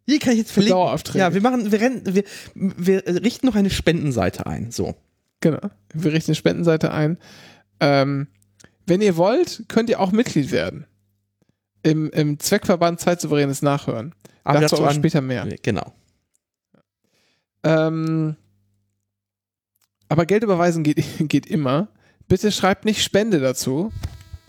Hier 0.06 0.18
kann 0.20 0.32
ich 0.32 0.38
jetzt 0.38 0.52
verlinken. 0.52 0.78
Ja, 1.20 1.34
wir 1.34 1.42
machen, 1.42 1.70
wir, 1.70 1.80
rennen, 1.80 2.02
wir, 2.06 2.24
wir 2.54 3.06
richten 3.22 3.44
noch 3.46 3.56
eine 3.56 3.68
Spendenseite 3.68 4.46
ein. 4.46 4.70
So. 4.70 4.94
Genau. 5.40 5.70
Wir 5.92 6.12
richten 6.12 6.30
eine 6.30 6.36
Spendenseite 6.36 6.92
ein. 6.92 7.18
Ähm, 7.80 8.28
wenn 8.86 9.00
ihr 9.00 9.16
wollt, 9.16 9.64
könnt 9.68 9.90
ihr 9.90 10.00
auch 10.00 10.12
Mitglied 10.12 10.50
werden. 10.50 10.86
Im, 11.82 12.10
im 12.10 12.38
Zweckverband 12.38 13.00
Zeitsouveränes 13.00 13.62
Nachhören. 13.62 14.14
Aber 14.44 14.60
Dazu 14.60 14.76
aber 14.76 14.92
später 14.92 15.20
mehr. 15.20 15.46
Genau. 15.62 15.92
Ähm, 17.62 18.36
aber 20.08 20.26
Geld 20.26 20.44
überweisen 20.44 20.82
geht, 20.82 21.04
geht 21.28 21.46
immer. 21.46 21.88
Bitte 22.28 22.50
schreibt 22.52 22.84
nicht 22.84 23.02
Spende 23.02 23.40
dazu. 23.40 23.92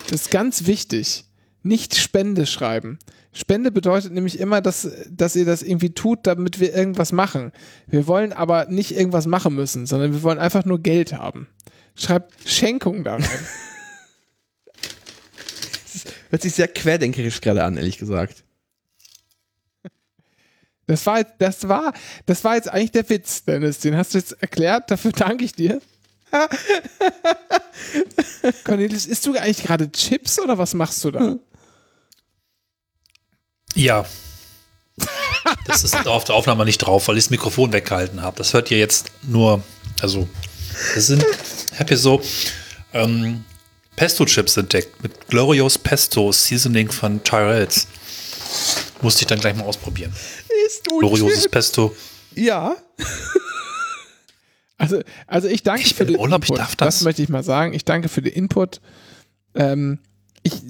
Das 0.09 0.21
ist 0.21 0.31
ganz 0.31 0.65
wichtig. 0.67 1.25
Nicht 1.63 1.95
Spende 1.95 2.45
schreiben. 2.45 2.99
Spende 3.33 3.71
bedeutet 3.71 4.13
nämlich 4.13 4.39
immer, 4.39 4.61
dass, 4.61 4.89
dass 5.09 5.35
ihr 5.35 5.45
das 5.45 5.61
irgendwie 5.61 5.91
tut, 5.91 6.25
damit 6.25 6.59
wir 6.59 6.73
irgendwas 6.73 7.11
machen. 7.11 7.51
Wir 7.85 8.07
wollen 8.07 8.33
aber 8.33 8.65
nicht 8.65 8.91
irgendwas 8.97 9.27
machen 9.27 9.53
müssen, 9.55 9.85
sondern 9.85 10.11
wir 10.13 10.23
wollen 10.23 10.39
einfach 10.39 10.65
nur 10.65 10.79
Geld 10.79 11.13
haben. 11.13 11.47
Schreibt 11.95 12.33
Schenkung 12.49 13.03
da 13.03 13.15
rein. 13.15 13.23
Hört 16.29 16.41
sich 16.41 16.55
sehr 16.55 16.67
querdenkerisch 16.67 17.41
gerade 17.41 17.63
an, 17.63 17.77
ehrlich 17.77 17.97
gesagt. 17.97 18.43
Das 20.87 21.05
war, 21.05 21.23
das 21.23 21.67
war, 21.67 21.93
das 22.25 22.43
war 22.43 22.55
jetzt 22.55 22.69
eigentlich 22.69 22.91
der 22.91 23.09
Witz, 23.09 23.43
Dennis. 23.43 23.79
Den 23.79 23.97
hast 23.97 24.13
du 24.13 24.19
jetzt 24.19 24.41
erklärt. 24.41 24.89
Dafür 24.89 25.11
danke 25.11 25.43
ich 25.43 25.53
dir. 25.53 25.81
Cornelius, 28.63 29.05
isst 29.05 29.25
du 29.25 29.35
eigentlich 29.37 29.63
gerade 29.63 29.91
Chips 29.91 30.39
oder 30.39 30.57
was 30.57 30.73
machst 30.73 31.03
du 31.03 31.11
da? 31.11 31.35
Ja. 33.75 34.05
Das 35.65 35.83
ist 35.83 36.07
auf 36.07 36.23
der 36.23 36.35
Aufnahme 36.35 36.65
nicht 36.65 36.79
drauf, 36.79 37.07
weil 37.07 37.17
ich 37.17 37.25
das 37.25 37.29
Mikrofon 37.29 37.71
weggehalten 37.71 38.21
habe. 38.21 38.37
Das 38.37 38.53
hört 38.53 38.71
ihr 38.71 38.77
jetzt 38.79 39.11
nur, 39.23 39.63
also, 40.01 40.27
das 40.95 41.07
sind, 41.07 41.23
ich 41.71 41.79
habe 41.79 41.89
hier 41.89 41.97
so 41.97 42.21
ähm, 42.93 43.45
Pesto-Chips 43.95 44.57
entdeckt 44.57 45.01
mit 45.03 45.27
Glorious 45.27 45.77
Pesto 45.77 46.31
Seasoning 46.31 46.91
von 46.91 47.23
Tyrells. 47.23 47.87
Musste 49.01 49.21
ich 49.21 49.27
dann 49.27 49.39
gleich 49.39 49.55
mal 49.55 49.63
ausprobieren. 49.63 50.13
Ist 50.65 50.83
Glorioses 50.85 51.47
Pesto. 51.47 51.95
Ja. 52.35 52.75
Also, 54.77 55.01
also 55.25 55.47
ich 55.47 55.63
danke 55.63 55.81
Ich 55.81 55.95
für 55.95 56.05
den 56.05 56.17
Urlaub, 56.17 56.43
ich 56.43 56.49
Input. 56.49 56.59
darf 56.59 56.75
das. 56.75 57.01
möchte 57.03 57.21
ich 57.23 57.29
mal 57.29 57.43
sagen. 57.43 57.73
Ich 57.73 57.83
danke 57.85 58.09
für 58.09 58.21
den 58.21 58.33
Input. 58.33 58.79
Ähm, 59.55 59.99
ich, 60.43 60.61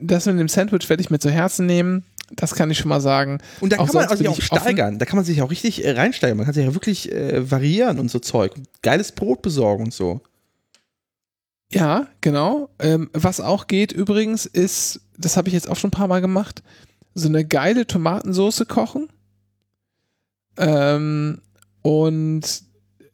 das 0.00 0.26
mit 0.26 0.38
dem 0.38 0.48
Sandwich 0.48 0.88
werde 0.88 1.02
ich 1.02 1.10
mir 1.10 1.18
zu 1.18 1.30
Herzen 1.30 1.66
nehmen. 1.66 2.04
Das 2.32 2.54
kann 2.54 2.70
ich 2.70 2.78
schon 2.78 2.88
mal 2.88 3.02
sagen. 3.02 3.38
Und 3.60 3.72
da 3.72 3.76
Auch 3.78 3.86
kann 3.86 4.06
man 4.06 4.16
sich 4.16 4.28
auch 4.28 4.38
ich 4.38 4.50
offen. 4.50 4.60
steigern. 4.62 4.98
Da 4.98 5.04
kann 5.04 5.16
man 5.16 5.24
sich 5.26 5.42
auch 5.42 5.50
richtig 5.50 5.84
äh, 5.84 5.90
reinsteigern. 5.92 6.38
Man 6.38 6.46
kann 6.46 6.54
sich 6.54 6.64
ja 6.64 6.72
wirklich 6.74 7.12
äh, 7.12 7.50
variieren 7.50 7.98
und 7.98 8.10
so 8.10 8.18
Zeug. 8.18 8.54
Geiles 8.80 9.12
Brot 9.12 9.42
besorgen 9.42 9.84
und 9.84 9.92
so. 9.94 10.22
Ja, 11.70 12.06
genau. 12.22 12.70
Ähm, 12.78 13.10
was 13.12 13.40
auch 13.40 13.66
geht 13.66 13.92
übrigens 13.92 14.46
ist, 14.46 15.00
das 15.18 15.36
habe 15.36 15.48
ich 15.48 15.54
jetzt 15.54 15.68
auch 15.68 15.76
schon 15.76 15.88
ein 15.88 15.92
paar 15.98 16.08
Mal 16.08 16.20
gemacht, 16.20 16.62
so 17.14 17.28
eine 17.28 17.44
geile 17.44 17.86
Tomatensauce 17.86 18.64
kochen. 18.68 19.08
Ähm, 20.56 21.40
und 21.82 22.62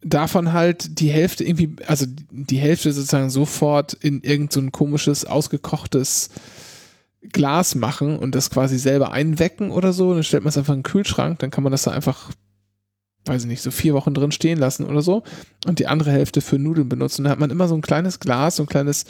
davon 0.03 0.53
halt 0.53 1.01
die 1.01 1.11
Hälfte 1.11 1.45
irgendwie, 1.45 1.77
also 1.87 2.07
die 2.31 2.59
Hälfte 2.59 2.93
sozusagen 2.93 3.31
sofort 3.31 3.95
in 3.95 4.23
irgend 4.23 4.53
so 4.53 4.61
ein 4.61 4.73
komisches, 4.73 5.25
ausgekochtes 5.25 6.31
Glas 7.33 7.75
machen 7.75 8.19
und 8.19 8.35
das 8.35 8.51
quasi 8.51 8.79
selber 8.79 9.13
einwecken 9.13 9.71
oder 9.71 9.93
so. 9.93 10.15
Dann 10.15 10.25
stellt 10.25 10.43
man 10.43 10.49
es 10.49 10.59
einfach 10.59 10.75
in 10.75 10.81
den 10.81 10.85
Kühlschrank, 10.85 11.39
dann 11.41 11.51
kann 11.51 11.65
man 11.65 11.71
das 11.71 11.83
da 11.83 11.91
einfach, 11.91 12.31
weiß 13.27 13.43
ich 13.43 13.49
nicht, 13.49 13.63
so 13.63 13.71
vier 13.71 13.95
Wochen 13.95 14.15
drin 14.15 14.33
stehen 14.33 14.59
lassen 14.59 14.87
oder 14.87 15.03
so. 15.03 15.23
Und 15.67 15.79
die 15.79 15.87
andere 15.87 16.13
Hälfte 16.13 16.41
für 16.41 16.59
Nudeln 16.59 16.89
benutzen. 16.89 17.25
Da 17.25 17.31
hat 17.31 17.39
man 17.39 17.51
immer 17.51 17.69
so 17.69 17.75
ein 17.75 17.83
kleines 17.83 18.21
Glas, 18.21 18.57
so 18.57 18.63
ein 18.63 18.69
kleines, 18.69 19.05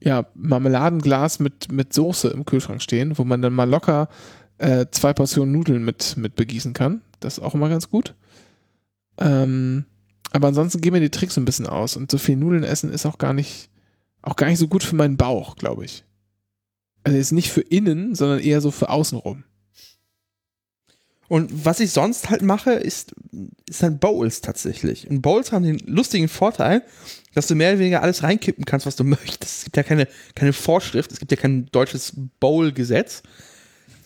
ja, 0.00 0.26
Marmeladenglas 0.34 1.40
mit, 1.40 1.70
mit 1.70 1.92
Soße 1.92 2.28
im 2.28 2.46
Kühlschrank 2.46 2.82
stehen, 2.82 3.18
wo 3.18 3.24
man 3.24 3.42
dann 3.42 3.52
mal 3.52 3.68
locker 3.68 4.08
äh, 4.58 4.86
zwei 4.90 5.12
Portionen 5.12 5.52
Nudeln 5.52 5.84
mit, 5.84 6.16
mit 6.16 6.36
begießen 6.36 6.72
kann. 6.72 7.02
Das 7.20 7.38
ist 7.38 7.44
auch 7.44 7.54
immer 7.54 7.68
ganz 7.68 7.90
gut. 7.90 8.14
Ähm, 9.18 9.84
aber 10.32 10.48
ansonsten 10.48 10.80
gehen 10.80 10.92
mir 10.92 11.00
die 11.00 11.10
Tricks 11.10 11.38
ein 11.38 11.44
bisschen 11.44 11.66
aus. 11.66 11.96
Und 11.96 12.10
so 12.10 12.18
viel 12.18 12.36
Nudeln 12.36 12.64
essen 12.64 12.92
ist 12.92 13.06
auch 13.06 13.18
gar 13.18 13.32
nicht, 13.32 13.70
auch 14.22 14.36
gar 14.36 14.48
nicht 14.48 14.58
so 14.58 14.68
gut 14.68 14.82
für 14.82 14.96
meinen 14.96 15.16
Bauch, 15.16 15.56
glaube 15.56 15.84
ich. 15.84 16.04
Also 17.04 17.18
jetzt 17.18 17.32
nicht 17.32 17.52
für 17.52 17.60
innen, 17.60 18.14
sondern 18.14 18.40
eher 18.40 18.60
so 18.60 18.70
für 18.70 18.88
außenrum. 18.88 19.44
Und 21.28 21.64
was 21.64 21.80
ich 21.80 21.90
sonst 21.90 22.30
halt 22.30 22.42
mache, 22.42 22.72
ist, 22.72 23.14
ist 23.68 23.82
dann 23.82 23.98
Bowls 23.98 24.40
tatsächlich. 24.40 25.08
Und 25.08 25.22
Bowls 25.22 25.52
haben 25.52 25.64
den 25.64 25.78
lustigen 25.86 26.28
Vorteil, 26.28 26.82
dass 27.34 27.46
du 27.46 27.54
mehr 27.54 27.70
oder 27.70 27.78
weniger 27.78 28.02
alles 28.02 28.22
reinkippen 28.22 28.64
kannst, 28.64 28.86
was 28.86 28.96
du 28.96 29.04
möchtest. 29.04 29.58
Es 29.58 29.64
gibt 29.64 29.76
ja 29.76 29.82
keine, 29.82 30.08
keine 30.34 30.52
Vorschrift, 30.52 31.12
es 31.12 31.20
gibt 31.20 31.30
ja 31.30 31.36
kein 31.36 31.66
deutsches 31.66 32.12
Bowl-Gesetz. 32.40 33.22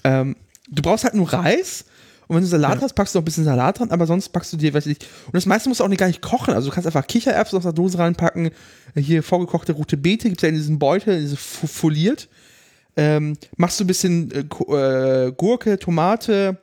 Ähm, 0.04 0.36
du 0.68 0.82
brauchst 0.82 1.04
halt 1.04 1.14
nur 1.14 1.32
Reis 1.32 1.86
und 2.28 2.36
wenn 2.36 2.42
du 2.42 2.48
Salat 2.48 2.76
Ja. 2.76 2.82
hast, 2.82 2.94
packst 2.94 3.14
du 3.14 3.18
noch 3.18 3.22
ein 3.22 3.24
bisschen 3.24 3.44
Salat 3.44 3.78
dran, 3.80 3.90
aber 3.90 4.06
sonst 4.06 4.28
packst 4.28 4.52
du 4.52 4.56
dir, 4.56 4.72
weiß 4.74 4.86
ich 4.86 4.98
nicht. 5.00 5.06
Und 5.26 5.34
das 5.34 5.46
meiste 5.46 5.68
musst 5.68 5.80
du 5.80 5.84
auch 5.84 5.88
nicht 5.88 5.98
gar 5.98 6.06
nicht 6.06 6.22
kochen. 6.22 6.54
Also 6.54 6.68
du 6.68 6.74
kannst 6.74 6.86
einfach 6.86 7.06
Kichererbsen 7.06 7.56
aus 7.56 7.62
der 7.64 7.72
Dose 7.72 7.98
reinpacken, 7.98 8.50
hier 8.94 9.22
vorgekochte 9.22 9.72
rote 9.72 9.96
Beete, 9.96 10.28
gibt 10.28 10.40
es 10.40 10.42
ja 10.42 10.48
in 10.50 10.54
diesen 10.54 10.78
Beutel, 10.78 11.18
diese 11.20 11.36
fu- 11.36 11.66
foliert. 11.66 12.28
Ähm, 12.96 13.36
machst 13.56 13.80
du 13.80 13.84
ein 13.84 13.86
bisschen 13.86 14.30
äh, 14.32 14.40
äh, 14.74 15.32
Gurke, 15.32 15.78
Tomate, 15.78 16.58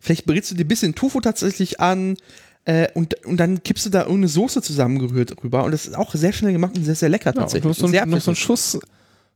vielleicht 0.00 0.26
brätst 0.26 0.50
du 0.50 0.54
dir 0.54 0.64
ein 0.64 0.68
bisschen 0.68 0.94
Tofu 0.94 1.20
tatsächlich 1.20 1.80
an 1.80 2.16
äh, 2.64 2.88
und, 2.94 3.14
und 3.26 3.36
dann 3.38 3.62
kippst 3.62 3.86
du 3.86 3.90
da 3.90 4.00
irgendeine 4.02 4.28
Soße 4.28 4.62
zusammengerührt 4.62 5.42
rüber 5.42 5.64
und 5.64 5.72
das 5.72 5.86
ist 5.86 5.96
auch 5.96 6.14
sehr 6.14 6.32
schnell 6.32 6.52
gemacht 6.52 6.76
und 6.76 6.84
sehr, 6.84 6.94
sehr 6.94 7.08
lecker 7.08 7.30
Ja, 7.30 7.32
und 7.32 7.40
tatsächlich. 7.40 7.64
noch 7.68 7.74
so, 7.74 7.86
Und 7.86 7.90
sehr 7.92 8.02
ein, 8.02 8.10
noch 8.10 8.20
so 8.20 8.30
ein 8.30 8.34
pfiffig. 8.36 8.46
Schuss, 8.46 8.78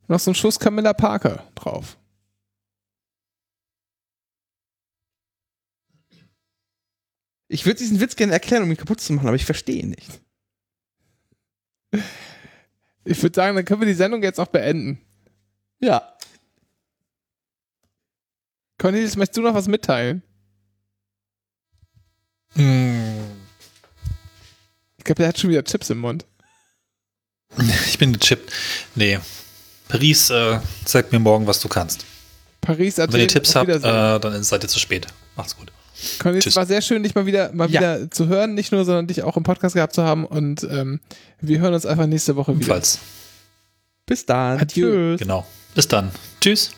noch 0.08 0.20
so 0.20 0.30
ein 0.30 0.34
Schuss 0.34 0.58
Camilla 0.58 0.92
Parker 0.92 1.42
drauf. 1.54 1.96
Ich 7.52 7.66
würde 7.66 7.78
diesen 7.80 8.00
Witz 8.00 8.16
gerne 8.16 8.32
erklären, 8.32 8.62
um 8.62 8.70
ihn 8.70 8.78
kaputt 8.78 9.02
zu 9.02 9.12
machen, 9.12 9.26
aber 9.28 9.36
ich 9.36 9.44
verstehe 9.44 9.82
ihn 9.82 9.90
nicht. 9.90 10.08
Ich 13.04 13.22
würde 13.22 13.34
sagen, 13.34 13.54
dann 13.54 13.66
können 13.66 13.82
wir 13.82 13.86
die 13.86 13.92
Sendung 13.92 14.22
jetzt 14.22 14.40
auch 14.40 14.46
beenden. 14.46 14.98
Ja. 15.78 16.16
Cornelius, 18.78 19.16
möchtest 19.16 19.36
du 19.36 19.42
noch 19.42 19.52
was 19.52 19.68
mitteilen? 19.68 20.22
Ich 22.54 22.64
glaube, 25.04 25.18
der 25.18 25.28
hat 25.28 25.38
schon 25.38 25.50
wieder 25.50 25.62
Chips 25.62 25.90
im 25.90 25.98
Mund. 25.98 26.24
Ich 27.86 27.98
bin 27.98 28.14
gechippt. 28.14 28.50
Nee. 28.94 29.18
Paris, 29.88 30.30
äh, 30.30 30.58
zeig 30.86 31.12
mir 31.12 31.18
morgen, 31.18 31.46
was 31.46 31.60
du 31.60 31.68
kannst. 31.68 32.06
Paris, 32.62 32.98
Athen, 32.98 33.12
wenn 33.12 33.20
ihr 33.20 33.28
Tipps 33.28 33.54
habt, 33.54 33.68
äh, 33.68 33.78
dann 33.78 34.42
seid 34.42 34.64
ihr 34.64 34.68
zu 34.70 34.78
spät. 34.78 35.06
Macht's 35.36 35.54
gut. 35.54 35.70
Cornelius, 36.18 36.44
Tschüss. 36.44 36.56
war 36.56 36.66
sehr 36.66 36.82
schön, 36.82 37.02
dich 37.02 37.14
mal 37.14 37.26
wieder 37.26 37.52
mal 37.52 37.70
ja. 37.70 37.80
wieder 37.80 38.10
zu 38.10 38.28
hören, 38.28 38.54
nicht 38.54 38.72
nur, 38.72 38.84
sondern 38.84 39.06
dich 39.06 39.22
auch 39.22 39.36
im 39.36 39.42
Podcast 39.42 39.74
gehabt 39.74 39.94
zu 39.94 40.02
haben. 40.02 40.24
Und 40.24 40.64
ähm, 40.64 41.00
wir 41.40 41.60
hören 41.60 41.74
uns 41.74 41.86
einfach 41.86 42.06
nächste 42.06 42.36
Woche 42.36 42.58
wieder. 42.58 42.74
Falls. 42.74 42.98
Bis 44.06 44.26
dann. 44.26 44.58
Adieu. 44.60 44.86
Tschüss. 44.86 45.20
Genau. 45.20 45.46
Bis 45.74 45.88
dann. 45.88 46.10
Tschüss. 46.40 46.72